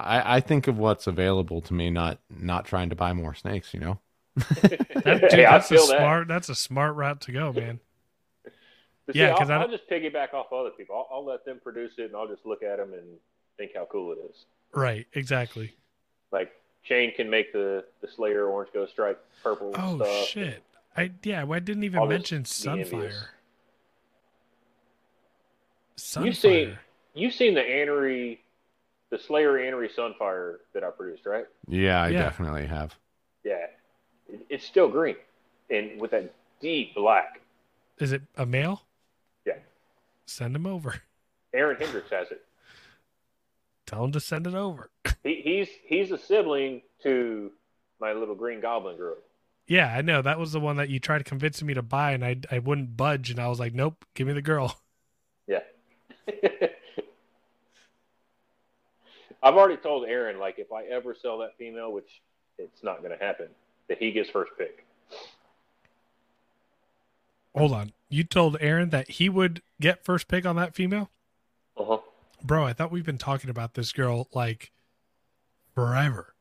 I, 0.04 0.36
I 0.36 0.40
think 0.40 0.66
of 0.68 0.78
what's 0.78 1.06
available 1.06 1.60
to 1.62 1.74
me, 1.74 1.90
not 1.90 2.18
not 2.30 2.64
trying 2.66 2.90
to 2.90 2.96
buy 2.96 3.12
more 3.12 3.34
snakes, 3.34 3.72
you 3.74 3.80
know. 3.80 3.98
That, 5.04 5.20
dude, 5.20 5.30
hey, 5.30 5.42
that's 5.44 5.70
a 5.70 5.74
that. 5.74 5.80
smart. 5.82 6.28
That's 6.28 6.48
a 6.48 6.54
smart 6.54 6.96
route 6.96 7.20
to 7.22 7.32
go, 7.32 7.52
man. 7.52 7.78
But 9.06 9.14
Yeah, 9.14 9.34
see, 9.34 9.38
'cause 9.38 9.50
I'll, 9.50 9.60
I 9.60 9.62
I'll 9.62 9.70
just 9.70 9.88
piggyback 9.88 10.34
off 10.34 10.52
other 10.52 10.70
people. 10.70 10.96
I'll, 10.96 11.18
I'll 11.18 11.24
let 11.24 11.44
them 11.44 11.60
produce 11.62 11.92
it, 11.98 12.06
and 12.06 12.16
I'll 12.16 12.26
just 12.26 12.44
look 12.44 12.62
at 12.64 12.78
them 12.78 12.92
and 12.92 13.04
think 13.56 13.72
how 13.76 13.86
cool 13.90 14.12
it 14.12 14.18
is. 14.28 14.46
Right. 14.74 15.06
Exactly. 15.14 15.76
Like 16.32 16.50
Shane 16.82 17.14
can 17.14 17.30
make 17.30 17.52
the 17.52 17.84
the 18.00 18.08
Selayar 18.08 18.50
orange 18.50 18.72
ghost 18.74 18.92
stripe 18.92 19.24
purple 19.42 19.72
Oh 19.76 19.96
stuff. 19.98 20.26
shit. 20.28 20.62
I 20.96 21.12
yeah. 21.22 21.44
I 21.48 21.58
didn't 21.60 21.84
even 21.84 22.00
I'll 22.00 22.06
mention. 22.06 22.42
Sunfire. 22.42 23.12
Sunfire. 25.96 26.24
You've 26.24 26.36
seen 26.36 26.78
you've 27.14 27.34
seen 27.34 27.54
the 27.54 27.60
Anery, 27.62 28.38
the 29.10 29.16
Selayar 29.16 29.58
Anery 29.60 29.88
Sunfire 29.94 30.56
that 30.74 30.82
I 30.84 30.90
produced, 30.90 31.26
right? 31.26 31.46
Yeah, 31.68 32.02
I 32.02 32.08
Yeah. 32.08 32.22
definitely 32.22 32.66
have. 32.66 32.96
Yeah, 33.44 33.66
it's 34.50 34.64
still 34.64 34.88
green, 34.88 35.16
and 35.70 36.00
with 36.00 36.10
that 36.10 36.34
deep 36.60 36.94
black. 36.94 37.40
Is 37.98 38.12
it 38.12 38.22
a 38.36 38.44
male? 38.44 38.82
Yeah. 39.44 39.58
Send 40.26 40.56
him 40.56 40.66
over. 40.66 41.02
Aaron 41.54 41.76
Hendricks 41.76 42.10
has 42.10 42.30
it. 42.30 42.44
Tell 43.86 44.04
him 44.04 44.12
to 44.12 44.20
send 44.20 44.46
it 44.48 44.54
over. 44.54 44.90
He, 45.22 45.40
he's 45.42 45.68
he's 45.84 46.10
a 46.10 46.18
sibling 46.18 46.82
to 47.04 47.52
my 48.00 48.12
little 48.12 48.34
green 48.34 48.60
goblin 48.60 48.96
girl. 48.96 49.16
Yeah, 49.68 49.92
I 49.96 50.02
know. 50.02 50.22
That 50.22 50.38
was 50.38 50.52
the 50.52 50.60
one 50.60 50.76
that 50.76 50.88
you 50.90 50.98
tried 51.00 51.24
convincing 51.24 51.66
me 51.66 51.74
to 51.74 51.82
buy, 51.82 52.12
and 52.12 52.24
I 52.24 52.36
I 52.50 52.58
wouldn't 52.58 52.96
budge, 52.96 53.30
and 53.30 53.38
I 53.38 53.46
was 53.48 53.60
like, 53.60 53.74
nope, 53.74 54.04
give 54.14 54.26
me 54.26 54.32
the 54.32 54.42
girl. 54.42 54.76
Yeah. 55.46 55.60
I've 59.42 59.54
already 59.54 59.76
told 59.76 60.06
Aaron, 60.08 60.38
like, 60.38 60.58
if 60.58 60.72
I 60.72 60.84
ever 60.84 61.14
sell 61.20 61.38
that 61.38 61.56
female, 61.58 61.92
which 61.92 62.08
it's 62.58 62.82
not 62.82 63.02
going 63.02 63.16
to 63.16 63.22
happen, 63.24 63.48
that 63.88 63.98
he 63.98 64.10
gets 64.12 64.30
first 64.30 64.52
pick. 64.58 64.84
Hold 67.54 67.72
on. 67.72 67.92
You 68.08 68.24
told 68.24 68.56
Aaron 68.60 68.90
that 68.90 69.10
he 69.12 69.28
would 69.28 69.62
get 69.80 70.04
first 70.04 70.28
pick 70.28 70.44
on 70.46 70.56
that 70.56 70.74
female? 70.74 71.10
Uh 71.76 71.84
huh. 71.84 71.98
Bro, 72.42 72.64
I 72.64 72.72
thought 72.72 72.90
we've 72.92 73.04
been 73.06 73.18
talking 73.18 73.50
about 73.50 73.74
this 73.74 73.92
girl 73.92 74.28
like 74.34 74.70
forever. 75.74 76.34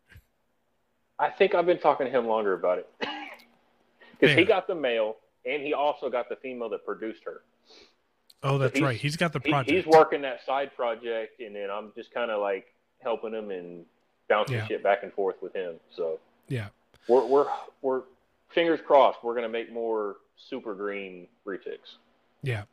I 1.17 1.29
think 1.29 1.55
I've 1.55 1.65
been 1.65 1.79
talking 1.79 2.05
to 2.05 2.11
him 2.11 2.27
longer 2.27 2.53
about 2.53 2.79
it 2.79 2.89
because 4.19 4.35
he 4.37 4.43
got 4.43 4.67
the 4.67 4.75
male 4.75 5.15
and 5.45 5.63
he 5.63 5.73
also 5.73 6.09
got 6.09 6.27
the 6.27 6.35
female 6.35 6.69
that 6.69 6.85
produced 6.85 7.21
her. 7.25 7.41
Oh, 8.43 8.57
that's 8.57 8.73
He's- 8.77 8.83
right. 8.85 8.97
He's 8.97 9.15
got 9.15 9.31
the 9.31 9.39
He, 9.43 9.49
project. 9.49 9.71
he's 9.71 9.85
working 9.87 10.21
that 10.23 10.45
side 10.45 10.75
project, 10.75 11.39
and 11.39 11.55
then 11.55 11.69
I'm 11.71 11.91
just 11.95 12.13
kind 12.13 12.29
of 12.29 12.41
like 12.41 12.67
helping 13.05 13.33
him 13.33 13.51
and 13.51 13.85
bouncing 14.27 14.57
Yeah. 14.57 14.65
shit 14.67 14.83
back 14.83 15.03
and 15.03 15.13
forth 15.13 15.41
with 15.41 15.53
him. 15.55 15.75
So 15.95 16.19
Yeah. 16.49 16.67
we're 17.07 17.25
we're 17.25 17.47
we're 17.81 18.01
fingers 18.49 18.81
crossed. 18.85 19.23
We're 19.23 19.35
gonna 19.35 19.47
make 19.47 19.71
more 19.71 20.17
super 20.35 20.73
green 20.75 21.27
retics. 21.45 21.95
Yeah. 22.41 22.63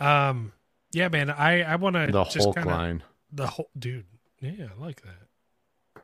Um 0.00 0.52
yeah, 0.92 1.08
man, 1.08 1.30
I 1.30 1.62
I 1.62 1.76
want 1.76 1.94
to 1.96 2.08
The 2.10 2.24
just 2.24 2.38
Hulk 2.44 2.56
kinda, 2.56 2.70
line. 2.70 3.02
the 3.30 3.46
whole 3.46 3.68
dude. 3.78 4.06
Yeah, 4.40 4.68
I 4.76 4.80
like 4.82 5.02
that. 5.02 6.02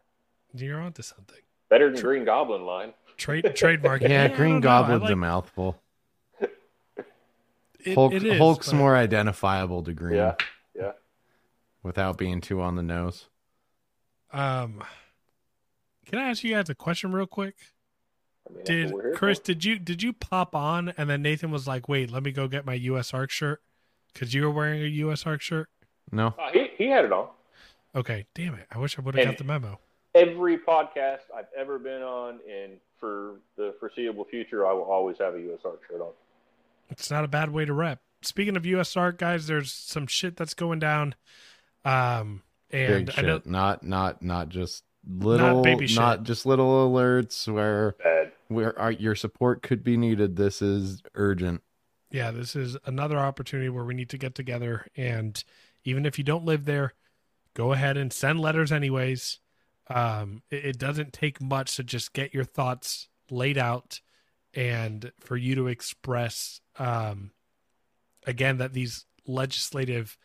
You're 0.54 0.80
onto 0.80 1.02
something. 1.02 1.40
Better 1.68 1.90
than 1.92 2.00
Green 2.02 2.24
Goblin 2.24 2.64
line. 2.64 2.94
Trade 3.16 3.52
trademark. 3.56 4.00
it. 4.02 4.10
Yeah, 4.10 4.28
Green 4.28 4.60
don't 4.60 4.64
know. 4.64 4.68
I 4.70 4.80
Goblin's 4.82 5.02
like- 5.02 5.12
a 5.12 5.16
mouthful. 5.16 5.82
it- 7.84 7.94
Hulk, 7.94 8.12
it 8.12 8.24
is, 8.24 8.38
Hulk's 8.38 8.68
but- 8.70 8.76
more 8.76 8.96
identifiable 8.96 9.82
to 9.84 9.92
Green 9.92 10.16
Yeah, 10.16 10.34
yeah. 10.74 10.92
without 11.82 12.16
being 12.18 12.40
too 12.40 12.60
on 12.60 12.76
the 12.76 12.82
nose. 12.82 13.28
Um, 14.32 14.82
can 16.06 16.18
I 16.18 16.30
ask 16.30 16.42
you 16.44 16.55
guys 16.55 16.68
a 16.68 16.74
question 16.74 17.12
real 17.12 17.26
quick? 17.26 17.55
I 18.48 18.52
mean, 18.55 18.64
Did 18.64 18.86
what 18.86 18.94
we're 18.94 19.02
here 19.09 19.14
Chris? 19.16 19.38
for. 19.38 19.44
Did 19.44 19.64
you 19.64 19.78
did 19.78 20.02
you 20.02 20.12
pop 20.12 20.55
on 20.55 20.92
and 20.96 21.09
then 21.09 21.22
Nathan 21.22 21.50
was 21.50 21.66
like, 21.66 21.88
"Wait, 21.88 22.10
let 22.10 22.22
me 22.22 22.32
go 22.32 22.48
get 22.48 22.64
my 22.64 22.78
USARK 22.78 23.30
shirt," 23.30 23.62
because 24.12 24.32
you 24.34 24.42
were 24.42 24.50
wearing 24.50 24.80
a 24.82 24.90
USARK 25.06 25.40
shirt. 25.40 25.68
No, 26.10 26.28
Uh, 26.38 26.50
he 26.52 26.68
he 26.76 26.86
had 26.86 27.05
it 27.05 27.12
on. 27.12 27.28
Okay, 27.94 28.26
damn 28.34 28.55
it! 28.55 28.66
I 28.70 28.78
wish 28.78 28.98
I 28.98 29.02
would 29.02 29.14
have 29.14 29.24
got 29.26 29.38
the 29.38 29.44
memo. 29.44 29.80
Every 30.14 30.59
podcast 30.59 31.20
I've 31.36 31.46
ever 31.56 31.78
been 31.78 32.02
on, 32.02 32.40
and 32.50 32.78
for 32.98 33.36
the 33.56 33.74
foreseeable 33.78 34.24
future, 34.24 34.66
I 34.66 34.72
will 34.72 34.84
always 34.90 35.18
have 35.18 35.34
a 35.34 35.38
USARK 35.38 35.78
shirt 35.88 36.00
on. 36.00 36.12
It's 36.90 37.10
not 37.10 37.24
a 37.24 37.28
bad 37.28 37.50
way 37.50 37.64
to 37.66 37.72
rep. 37.74 38.00
Speaking 38.22 38.56
of 38.56 38.62
USARK, 38.62 39.18
guys, 39.18 39.46
there's 39.46 39.72
some 39.72 40.06
shit 40.06 40.36
that's 40.36 40.55
going 40.55 40.78
down. 40.78 41.14
Um, 41.84 42.42
and 42.70 43.06
big 43.06 43.10
I 43.10 43.20
shit. 43.20 43.24
know 43.24 43.40
Not 43.44 43.82
not 43.82 44.22
not 44.22 44.48
just 44.48 44.84
little, 45.08 45.62
baby 45.62 45.86
shit. 45.86 45.98
not 45.98 46.22
just 46.24 46.44
little 46.46 46.90
alerts 46.90 47.46
where 47.52 47.96
Bad. 48.02 48.32
where 48.48 48.78
our, 48.78 48.90
your 48.92 49.14
support 49.14 49.62
could 49.62 49.82
be 49.84 49.96
needed. 49.96 50.36
This 50.36 50.60
is 50.62 51.02
urgent. 51.14 51.62
yeah, 52.10 52.30
this 52.30 52.54
is 52.56 52.76
another 52.84 53.18
opportunity 53.18 53.68
where 53.68 53.84
we 53.84 53.94
need 53.94 54.10
to 54.10 54.18
get 54.18 54.34
together. 54.34 54.86
And 54.96 55.42
even 55.84 56.04
if 56.06 56.18
you 56.18 56.24
don't 56.24 56.44
live 56.44 56.64
there, 56.64 56.94
go 57.54 57.72
ahead 57.72 57.96
and 57.96 58.12
send 58.12 58.40
letters 58.40 58.70
anyways. 58.72 59.38
Um, 59.88 60.42
it, 60.50 60.64
it 60.66 60.78
doesn't 60.78 61.12
take 61.14 61.40
much 61.40 61.76
to 61.76 61.84
just 61.84 62.12
get 62.12 62.34
your 62.34 62.44
thoughts 62.44 63.08
laid 63.30 63.56
out 63.58 64.00
and 64.54 65.12
for 65.20 65.36
you 65.36 65.54
to 65.54 65.66
express 65.68 66.60
um, 66.78 67.30
again 68.26 68.58
that 68.58 68.72
these 68.72 69.04
legislative 69.26 70.16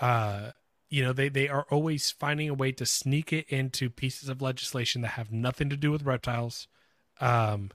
uh 0.00 0.50
you 0.90 1.02
know 1.02 1.12
they 1.12 1.28
they 1.28 1.48
are 1.48 1.66
always 1.70 2.10
finding 2.10 2.48
a 2.48 2.54
way 2.54 2.72
to 2.72 2.84
sneak 2.84 3.32
it 3.32 3.46
into 3.48 3.88
pieces 3.88 4.28
of 4.28 4.42
legislation 4.42 5.02
that 5.02 5.08
have 5.08 5.32
nothing 5.32 5.70
to 5.70 5.76
do 5.76 5.90
with 5.90 6.02
reptiles 6.02 6.68
um 7.20 7.70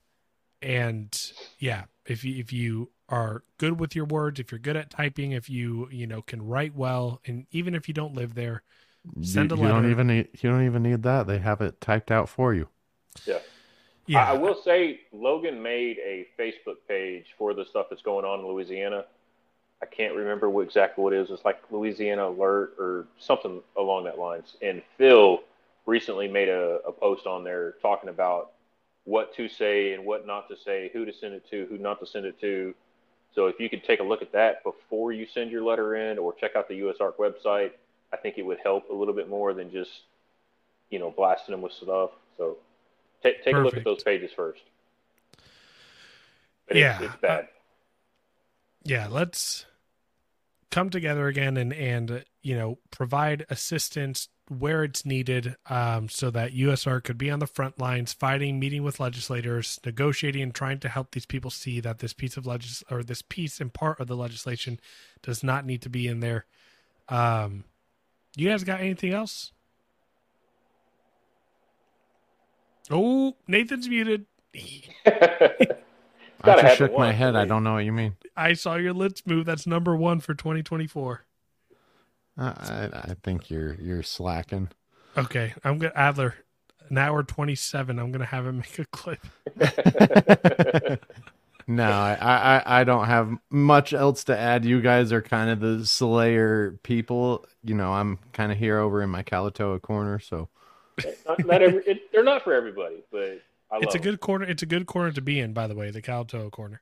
and 0.62 1.32
yeah 1.58 1.86
if 2.06 2.24
you 2.24 2.38
if 2.40 2.54
you 2.54 2.92
are 3.10 3.44
good 3.58 3.80
with 3.80 3.96
your 3.96 4.06
words 4.06 4.40
if 4.40 4.52
you're 4.52 4.60
good 4.60 4.76
at 4.76 4.90
typing 4.90 5.32
if 5.32 5.50
you 5.50 5.88
you 5.92 6.06
know 6.06 6.22
can 6.22 6.46
write 6.46 6.76
well 6.76 7.22
and 7.26 7.48
even 7.52 7.74
if 7.74 7.88
you 7.88 7.94
don't 7.94 8.14
live 8.14 8.36
there 8.36 8.64
Send 9.22 9.52
you, 9.52 9.58
a 9.58 9.62
you 9.62 9.68
don't 9.68 9.90
even 9.90 10.08
need 10.08 10.30
you 10.42 10.50
don't 10.50 10.66
even 10.66 10.84
need 10.84 11.04
that. 11.04 11.28
They 11.28 11.40
have 11.40 11.62
it 11.62 11.80
typed 11.82 12.12
out 12.12 12.30
for 12.30 12.54
you. 12.54 12.68
Yeah. 13.26 13.40
yeah 14.08 14.32
I, 14.32 14.32
I 14.32 14.34
will 14.34 14.60
say 14.64 15.02
Logan 15.12 15.62
made 15.62 15.98
a 16.00 16.28
Facebook 16.40 16.78
page 16.88 17.26
for 17.38 17.54
the 17.54 17.66
stuff 17.66 17.88
that's 17.90 18.02
going 18.02 18.26
on 18.26 18.40
in 18.40 18.48
Louisiana. 18.48 19.06
I 19.86 19.96
can't 19.96 20.16
remember 20.16 20.50
what 20.50 20.62
exactly 20.66 21.04
what 21.04 21.14
it 21.14 21.20
is. 21.20 21.30
It's 21.30 21.46
like 21.46 21.62
Louisiana 21.70 22.30
Alert 22.30 22.74
or 22.80 23.06
something 23.20 23.62
along 23.78 24.06
that 24.06 24.18
lines. 24.18 24.56
And 24.62 24.82
Phil 24.98 25.42
recently 25.86 26.28
made 26.28 26.50
a, 26.50 26.80
a 26.88 26.92
post 26.92 27.28
on 27.28 27.44
there 27.44 27.76
talking 27.84 28.10
about 28.10 28.52
what 29.04 29.36
to 29.36 29.48
say 29.48 29.94
and 29.94 30.04
what 30.04 30.26
not 30.26 30.50
to 30.50 30.58
say, 30.58 30.90
who 30.92 31.06
to 31.06 31.14
send 31.14 31.36
it 31.36 31.48
to, 31.52 31.68
who 31.70 31.78
not 31.78 32.00
to 32.00 32.08
send 32.08 32.26
it 32.26 32.40
to. 32.42 32.74
So 33.36 33.46
if 33.46 33.60
you 33.60 33.70
could 33.70 33.84
take 33.84 34.00
a 34.00 34.04
look 34.04 34.24
at 34.24 34.32
that 34.32 34.64
before 34.64 35.12
you 35.12 35.28
send 35.28 35.52
your 35.52 35.64
letter 35.64 35.96
in, 35.96 36.18
or 36.18 36.34
check 36.34 36.56
out 36.56 36.68
the 36.68 36.80
USARK 36.80 37.18
website, 37.18 37.72
I 38.12 38.18
think 38.18 38.40
it 38.40 38.46
would 38.46 38.60
help 38.64 38.90
a 38.90 38.94
little 38.94 39.14
bit 39.14 39.30
more 39.30 39.54
than 39.54 39.72
just 39.72 39.92
you 40.90 40.98
know 40.98 41.12
blasting 41.12 41.54
them 41.54 41.62
with 41.62 41.74
stuff. 41.74 42.10
So 42.38 42.58
take 43.22 43.44
take 43.44 43.56
a 43.56 43.60
look 43.60 43.78
at 43.78 43.84
those 43.84 44.04
pages 44.04 44.32
first. 44.36 44.62
But 46.68 46.78
Yeah. 46.78 46.96
it's, 46.96 47.06
it's 47.14 47.22
bad. 47.22 47.44
Uh, 47.44 47.48
yeah 48.86 49.08
let's 49.08 49.66
come 50.76 50.90
together 50.90 51.28
again 51.28 51.56
and 51.56 51.72
and 51.72 52.26
you 52.42 52.54
know 52.54 52.78
provide 52.92 53.46
assistance 53.50 54.28
where 54.50 54.84
it's 54.84 55.06
needed 55.06 55.56
um, 55.70 56.10
so 56.10 56.30
that 56.30 56.52
USR 56.52 57.02
could 57.02 57.18
be 57.18 57.32
on 57.32 57.40
the 57.40 57.48
front 57.48 57.80
lines 57.80 58.12
fighting 58.12 58.60
meeting 58.60 58.84
with 58.84 59.00
legislators 59.00 59.80
negotiating 59.86 60.42
and 60.42 60.54
trying 60.54 60.80
to 60.80 60.90
help 60.90 61.12
these 61.12 61.26
people 61.26 61.50
see 61.50 61.80
that 61.80 62.00
this 62.00 62.12
piece 62.12 62.36
of 62.36 62.46
legis 62.46 62.84
or 62.92 63.04
this 63.04 63.22
piece 63.22 63.62
and 63.62 63.74
part 63.74 64.02
of 64.02 64.08
the 64.08 64.18
legislation 64.18 64.78
does 65.24 65.46
not 65.46 65.66
need 65.66 65.82
to 65.82 65.90
be 65.90 66.08
in 66.08 66.20
there. 66.20 66.46
Um 67.08 67.64
you 68.36 68.50
guys 68.50 68.66
got 68.66 68.82
anything 68.82 69.14
else? 69.14 69.54
Oh 72.92 73.38
nathan's 73.48 73.88
muted 73.88 74.26
I 76.48 76.62
just 76.62 76.78
shook 76.78 76.98
my 76.98 77.12
head. 77.12 77.36
I 77.36 77.46
don't 77.46 77.64
know 77.64 77.74
what 77.74 77.86
you 77.86 77.92
mean. 77.92 78.16
i 78.36 78.54
saw 78.54 78.76
your 78.76 78.94
lips 78.94 79.26
move 79.26 79.46
that's 79.46 79.68
number 79.68 79.96
one 79.96 80.20
for 80.20 80.34
2024 80.34 81.26
I, 82.38 82.48
uh, 82.48 82.54
I, 82.94 83.12
I 83.12 83.16
think 83.24 83.50
you're 83.50 83.76
you're 83.76 84.04
slacking. 84.04 84.70
Okay, 85.18 85.54
I'm 85.64 85.78
gonna 85.80 85.94
Adler. 85.96 86.36
An 86.90 86.98
hour 86.98 87.24
twenty 87.24 87.56
seven. 87.56 87.98
I'm 87.98 88.12
gonna 88.12 88.26
have 88.26 88.46
him 88.46 88.58
make 88.78 88.78
a 88.78 88.86
clip. 88.86 89.20
No, 91.68 91.90
I, 91.90 92.16
I, 92.22 92.82
I 92.82 92.84
don't 92.84 93.06
have 93.06 93.32
much 93.50 93.94
else 93.94 94.26
to 94.26 94.38
add. 94.38 94.66
You 94.66 94.82
guys 94.82 95.12
are 95.12 95.22
kind 95.22 95.50
of 95.50 95.60
the 95.60 95.84
Selayar 95.84 96.82
people. 96.84 97.46
You 97.64 97.74
know, 97.74 97.92
I'm 97.92 98.20
kind 98.34 98.52
of 98.52 98.58
here 98.58 98.78
over 98.78 99.02
in 99.02 99.10
my 99.10 99.24
Kalatoa 99.24 99.82
corner. 99.82 100.20
So 100.20 100.48
not, 101.26 101.46
not 101.46 101.62
every, 101.64 101.84
it, 101.86 102.12
they're 102.12 102.24
not 102.24 102.44
for 102.44 102.54
everybody, 102.54 103.04
but 103.12 103.42
I 103.76 103.80
It's 103.82 103.96
a 103.96 104.00
good 104.00 104.20
corner. 104.20 104.46
It's 104.46 104.64
a 104.64 104.68
good 104.68 104.86
corner 104.86 105.12
to 105.12 105.22
be 105.22 105.40
in, 105.40 105.54
by 105.54 105.68
the 105.68 105.76
way, 105.76 105.92
the 105.92 106.02
Kalatoa 106.02 106.52
corner. 106.52 106.82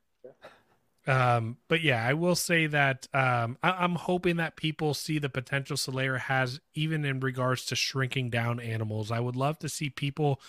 Um, 1.05 1.57
but 1.67 1.81
yeah, 1.81 2.05
I 2.05 2.13
will 2.13 2.35
say 2.35 2.67
that 2.67 3.07
um, 3.13 3.57
I, 3.61 3.71
I'm 3.71 3.95
hoping 3.95 4.37
that 4.37 4.55
people 4.55 4.93
see 4.93 5.19
the 5.19 5.29
potential 5.29 5.75
Selayar 5.75 6.17
has, 6.17 6.61
even 6.75 7.03
in 7.03 7.19
regards 7.19 7.65
to 7.65 7.75
shrinking 7.75 8.29
down 8.29 8.59
animals. 8.59 9.11
I 9.11 9.19
would 9.19 9.35
love 9.35 9.59
to 9.59 9.69
see 9.69 9.89
people 9.89 10.39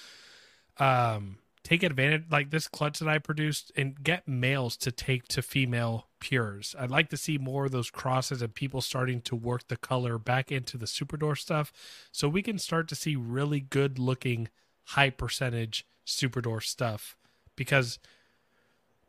um, 0.79 1.39
take 1.65 1.83
advantage, 1.83 2.25
like 2.31 2.51
this 2.51 2.69
clutch 2.69 3.01
that 3.01 3.09
I 3.09 3.19
produced, 3.19 3.73
and 3.77 4.01
get 4.01 4.29
males 4.29 4.77
to 4.79 4.93
take 4.93 5.27
to 5.29 5.43
female 5.43 6.07
pures. 6.21 6.77
I'd 6.79 6.91
like 6.91 7.09
to 7.11 7.17
see 7.17 7.37
more 7.37 7.65
of 7.65 7.73
those 7.73 7.91
crosses 7.91 8.41
and 8.41 8.55
people 8.55 8.81
starting 8.81 9.23
to 9.23 9.35
work 9.35 9.67
the 9.67 9.77
color 9.77 10.19
back 10.19 10.53
into 10.53 10.77
the 10.79 10.87
Super 10.87 11.17
Dwarf 11.17 11.39
stuff, 11.39 11.73
so 12.13 12.29
we 12.29 12.43
can 12.43 12.59
start 12.61 12.87
to 12.89 12.95
see 12.95 13.17
really 13.17 13.61
good 13.61 13.99
looking, 13.99 14.49
high 14.85 15.11
percentage 15.11 15.85
Super 16.05 16.41
Dwarf 16.41 16.65
stuff. 16.65 17.17
Because, 17.57 17.99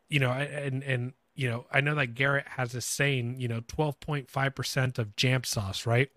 you 0.08 0.20
know, 0.20 0.30
and 0.30 0.82
and 0.82 1.12
you 1.34 1.48
know, 1.48 1.66
I 1.70 1.80
know 1.80 1.94
that 1.96 2.14
Garrett 2.14 2.46
has 2.48 2.74
a 2.74 2.80
saying, 2.80 3.36
you 3.38 3.48
know, 3.48 3.60
twelve 3.66 4.00
point 4.00 4.30
five 4.30 4.54
percent 4.54 4.98
of 4.98 5.16
jam 5.16 5.44
sauce, 5.44 5.86
right? 5.86 6.10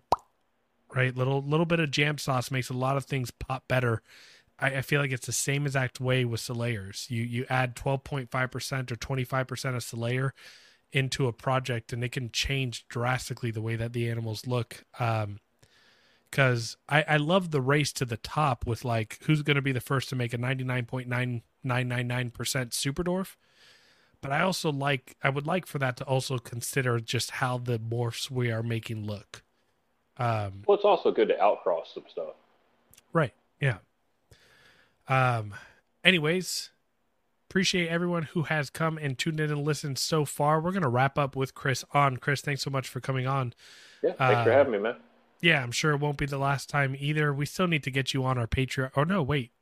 Right, 0.92 1.16
little 1.16 1.40
little 1.40 1.66
bit 1.66 1.78
of 1.78 1.92
jam 1.92 2.18
sauce 2.18 2.50
makes 2.50 2.68
a 2.68 2.74
lot 2.74 2.96
of 2.96 3.04
things 3.04 3.30
pop 3.30 3.68
better. 3.68 4.02
I, 4.58 4.78
I 4.78 4.82
feel 4.82 5.00
like 5.00 5.12
it's 5.12 5.26
the 5.26 5.32
same 5.32 5.64
exact 5.64 6.00
way 6.00 6.24
with 6.24 6.40
Selayars. 6.40 7.08
You 7.10 7.22
you 7.22 7.46
add 7.48 7.76
twelve 7.76 8.02
point 8.02 8.30
five 8.30 8.50
percent 8.50 8.90
or 8.90 8.96
twenty 8.96 9.22
five 9.22 9.46
percent 9.46 9.76
of 9.76 9.82
Selayar 9.82 10.30
into 10.92 11.28
a 11.28 11.32
project, 11.32 11.92
and 11.92 12.02
it 12.02 12.10
can 12.10 12.30
change 12.32 12.88
drastically 12.88 13.52
the 13.52 13.62
way 13.62 13.76
that 13.76 13.92
the 13.92 14.10
animals 14.10 14.48
look. 14.48 14.84
Um, 14.98 15.38
because 16.30 16.76
I, 16.88 17.02
I 17.08 17.16
love 17.16 17.50
the 17.50 17.60
race 17.60 17.92
to 17.94 18.04
the 18.04 18.16
top 18.16 18.64
with 18.66 18.84
like 18.84 19.18
who's 19.24 19.42
going 19.42 19.56
to 19.56 19.62
be 19.62 19.72
the 19.72 19.80
first 19.80 20.08
to 20.10 20.16
make 20.16 20.32
a 20.32 20.38
99.9999% 20.38 22.72
Super 22.72 23.02
Dwarf. 23.04 23.34
But 24.22 24.32
i 24.32 24.42
also 24.42 24.70
like 24.70 25.16
i 25.22 25.30
would 25.30 25.46
like 25.46 25.64
for 25.66 25.78
that 25.78 25.96
to 25.96 26.04
also 26.04 26.36
consider 26.36 27.00
just 27.00 27.30
how 27.32 27.56
the 27.56 27.78
morphs 27.78 28.30
we 28.30 28.50
are 28.52 28.62
making 28.62 29.06
look. 29.06 29.42
Um 30.18 30.62
Well, 30.66 30.76
it's 30.76 30.84
also 30.84 31.10
good 31.10 31.28
to 31.28 31.34
outcross 31.36 31.94
some 31.94 32.04
stuff. 32.08 32.34
right. 33.14 33.32
Yeah. 33.60 33.78
Um 35.08 35.54
anyways 36.04 36.70
appreciate 37.48 37.88
everyone 37.88 38.22
who 38.24 38.42
has 38.44 38.68
come 38.70 38.96
and 38.98 39.18
tuned 39.18 39.40
in 39.40 39.50
and 39.50 39.64
listened 39.64 39.98
so 39.98 40.24
far. 40.24 40.60
We're 40.60 40.70
going 40.70 40.84
to 40.84 40.88
wrap 40.88 41.18
up 41.18 41.34
with 41.34 41.52
chris 41.54 41.84
on. 41.92 42.16
Chris 42.18 42.40
thanks 42.42 42.62
so 42.62 42.70
much 42.70 42.86
for 42.88 43.00
coming 43.00 43.26
on. 43.26 43.52
Yeah, 44.04 44.12
thanks 44.12 44.44
for 44.44 44.52
Uh, 44.52 44.56
having 44.56 44.72
me, 44.72 44.78
man. 44.78 44.96
Yeah, 45.40 45.62
I'm 45.62 45.72
sure 45.72 45.92
it 45.92 46.00
won't 46.00 46.18
be 46.18 46.26
the 46.26 46.38
last 46.38 46.68
time 46.68 46.94
either. 46.98 47.32
We 47.32 47.46
still 47.46 47.66
need 47.66 47.82
to 47.84 47.90
get 47.90 48.12
you 48.12 48.24
on 48.24 48.36
our 48.38 48.46
Patreon. 48.46 48.90
Oh 48.96 49.04
no, 49.04 49.22
wait. 49.22 49.52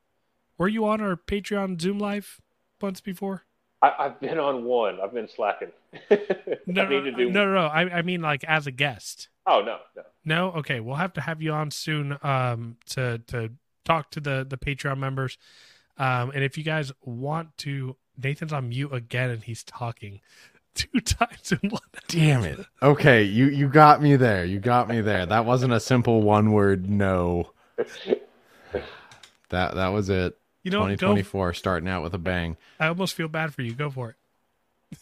Were 0.57 0.69
you 0.69 0.87
on 0.87 1.01
our 1.01 1.17
Patreon 1.17 1.81
Zoom 1.81 1.99
live 1.99 2.41
once 2.81 3.01
before? 3.01 3.45
I, 3.81 3.95
I've 3.97 4.21
been 4.21 4.41
on 4.41 4.65
one. 4.65 4.99
I've 5.01 5.15
been 5.15 5.29
slacking. 5.29 5.73
No, 6.67 6.83
I 6.83 6.89
need 6.89 7.05
to 7.05 7.13
do. 7.13 7.31
no, 7.31 7.47
no, 7.47 7.55
no. 7.55 7.67
I, 7.67 7.99
I 7.99 8.03
mean 8.03 8.21
like 8.21 8.45
as 8.45 8.67
a 8.67 8.71
guest. 8.71 9.29
Oh 9.47 9.61
no, 9.61 9.79
no. 9.97 10.03
No, 10.25 10.53
okay. 10.59 10.81
We'll 10.81 10.97
have 10.97 11.15
to 11.15 11.21
have 11.23 11.41
you 11.41 11.53
on 11.53 11.71
soon 11.71 12.19
um, 12.23 12.77
to 12.91 13.19
to 13.29 13.53
talk 13.85 14.11
to 14.11 14.21
the 14.21 14.45
the 14.49 14.59
Patreon 14.59 14.99
members. 14.99 15.39
Um, 15.97 16.31
and 16.35 16.45
if 16.45 16.59
you 16.59 16.65
guys 16.65 16.93
want 17.03 17.57
to, 17.59 17.97
Nathan's 18.23 18.53
on 18.53 18.69
mute 18.69 18.93
again 18.93 19.31
and 19.31 19.43
he's 19.43 19.65
talking 19.65 20.21
two 20.79 21.01
times 21.05 21.53
in 21.53 21.71
one. 21.71 21.81
damn 22.09 22.45
it. 22.45 22.61
Okay, 22.83 23.23
you 23.23 23.47
you 23.47 23.69
got 23.69 24.01
me 24.01 24.17
there. 24.17 24.45
You 24.45 24.61
got 24.61 24.89
me 24.89 25.01
there. 25.01 25.27
That 25.27 25.45
wasn't 25.45 25.73
a 25.73 25.81
simple 25.81 26.23
one 26.23 26.53
word 26.53 26.89
no. 26.89 27.51
That 29.51 29.75
that 29.75 29.89
was 29.89 30.09
it. 30.09 30.39
You 30.63 30.71
know, 30.71 30.81
what? 30.81 30.89
go. 30.91 31.15
2024 31.15 31.55
starting 31.55 31.89
out 31.89 32.03
with 32.03 32.15
a 32.15 32.19
bang. 32.19 32.57
I 32.79 32.89
almost 32.89 33.15
feel 33.15 33.29
bad 33.29 33.55
for 33.55 33.63
you. 33.63 33.75
Go 33.75 33.91
for 33.91 34.11
it. 34.11 34.17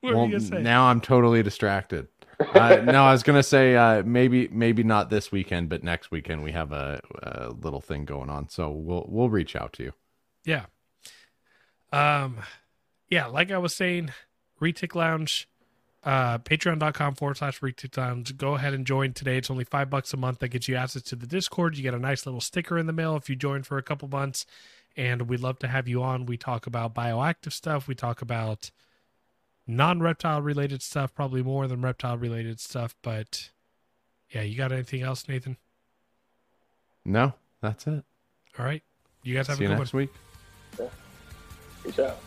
what 0.00 0.14
well, 0.14 0.26
were 0.26 0.32
you 0.32 0.40
say? 0.40 0.62
now 0.62 0.84
I'm 0.84 1.00
totally 1.00 1.42
distracted. 1.42 2.08
uh, 2.54 2.76
no, 2.76 3.02
I 3.02 3.12
was 3.12 3.24
gonna 3.24 3.42
say 3.42 3.74
uh, 3.74 4.02
maybe 4.04 4.48
maybe 4.48 4.84
not 4.84 5.10
this 5.10 5.32
weekend, 5.32 5.68
but 5.68 5.82
next 5.82 6.10
weekend 6.10 6.44
we 6.44 6.52
have 6.52 6.72
a, 6.72 7.00
a 7.22 7.48
little 7.50 7.80
thing 7.80 8.04
going 8.04 8.30
on, 8.30 8.48
so 8.48 8.70
we'll 8.70 9.06
we'll 9.08 9.28
reach 9.28 9.56
out 9.56 9.72
to 9.74 9.82
you. 9.82 9.92
Yeah. 10.44 10.66
Um, 11.92 12.38
yeah, 13.08 13.26
like 13.26 13.50
I 13.50 13.58
was 13.58 13.74
saying, 13.74 14.12
Retic 14.60 14.94
Lounge, 14.94 15.48
uh, 16.04 16.38
patreon.com 16.38 17.14
forward 17.14 17.36
slash 17.36 17.60
Retic 17.60 17.96
Lounge. 17.96 18.36
Go 18.36 18.54
ahead 18.54 18.74
and 18.74 18.86
join 18.86 19.12
today. 19.12 19.36
It's 19.38 19.50
only 19.50 19.64
five 19.64 19.90
bucks 19.90 20.12
a 20.12 20.16
month. 20.16 20.38
That 20.40 20.48
gets 20.48 20.68
you 20.68 20.76
access 20.76 21.02
to 21.02 21.16
the 21.16 21.26
Discord. 21.26 21.76
You 21.76 21.82
get 21.82 21.94
a 21.94 21.98
nice 21.98 22.26
little 22.26 22.40
sticker 22.40 22.78
in 22.78 22.86
the 22.86 22.92
mail 22.92 23.16
if 23.16 23.28
you 23.28 23.36
join 23.36 23.62
for 23.62 23.78
a 23.78 23.82
couple 23.82 24.08
months. 24.08 24.46
And 24.96 25.22
we'd 25.28 25.40
love 25.40 25.58
to 25.60 25.68
have 25.68 25.86
you 25.86 26.02
on. 26.02 26.26
We 26.26 26.36
talk 26.36 26.66
about 26.66 26.94
bioactive 26.94 27.52
stuff. 27.52 27.86
We 27.86 27.94
talk 27.94 28.20
about 28.20 28.70
non 29.66 30.00
reptile 30.00 30.42
related 30.42 30.82
stuff, 30.82 31.14
probably 31.14 31.42
more 31.42 31.68
than 31.68 31.82
reptile 31.82 32.16
related 32.18 32.58
stuff. 32.58 32.96
But 33.02 33.50
yeah, 34.30 34.42
you 34.42 34.56
got 34.56 34.72
anything 34.72 35.02
else, 35.02 35.28
Nathan? 35.28 35.56
No, 37.04 37.34
that's 37.60 37.86
it. 37.86 38.02
All 38.58 38.64
right. 38.64 38.82
You 39.22 39.34
guys 39.34 39.46
have 39.46 39.58
See 39.58 39.64
a 39.64 39.68
you 39.68 39.68
good 39.68 39.74
one. 39.74 39.80
next 39.80 39.92
week. 39.92 40.10
Peace 41.84 41.98
out. 42.00 42.18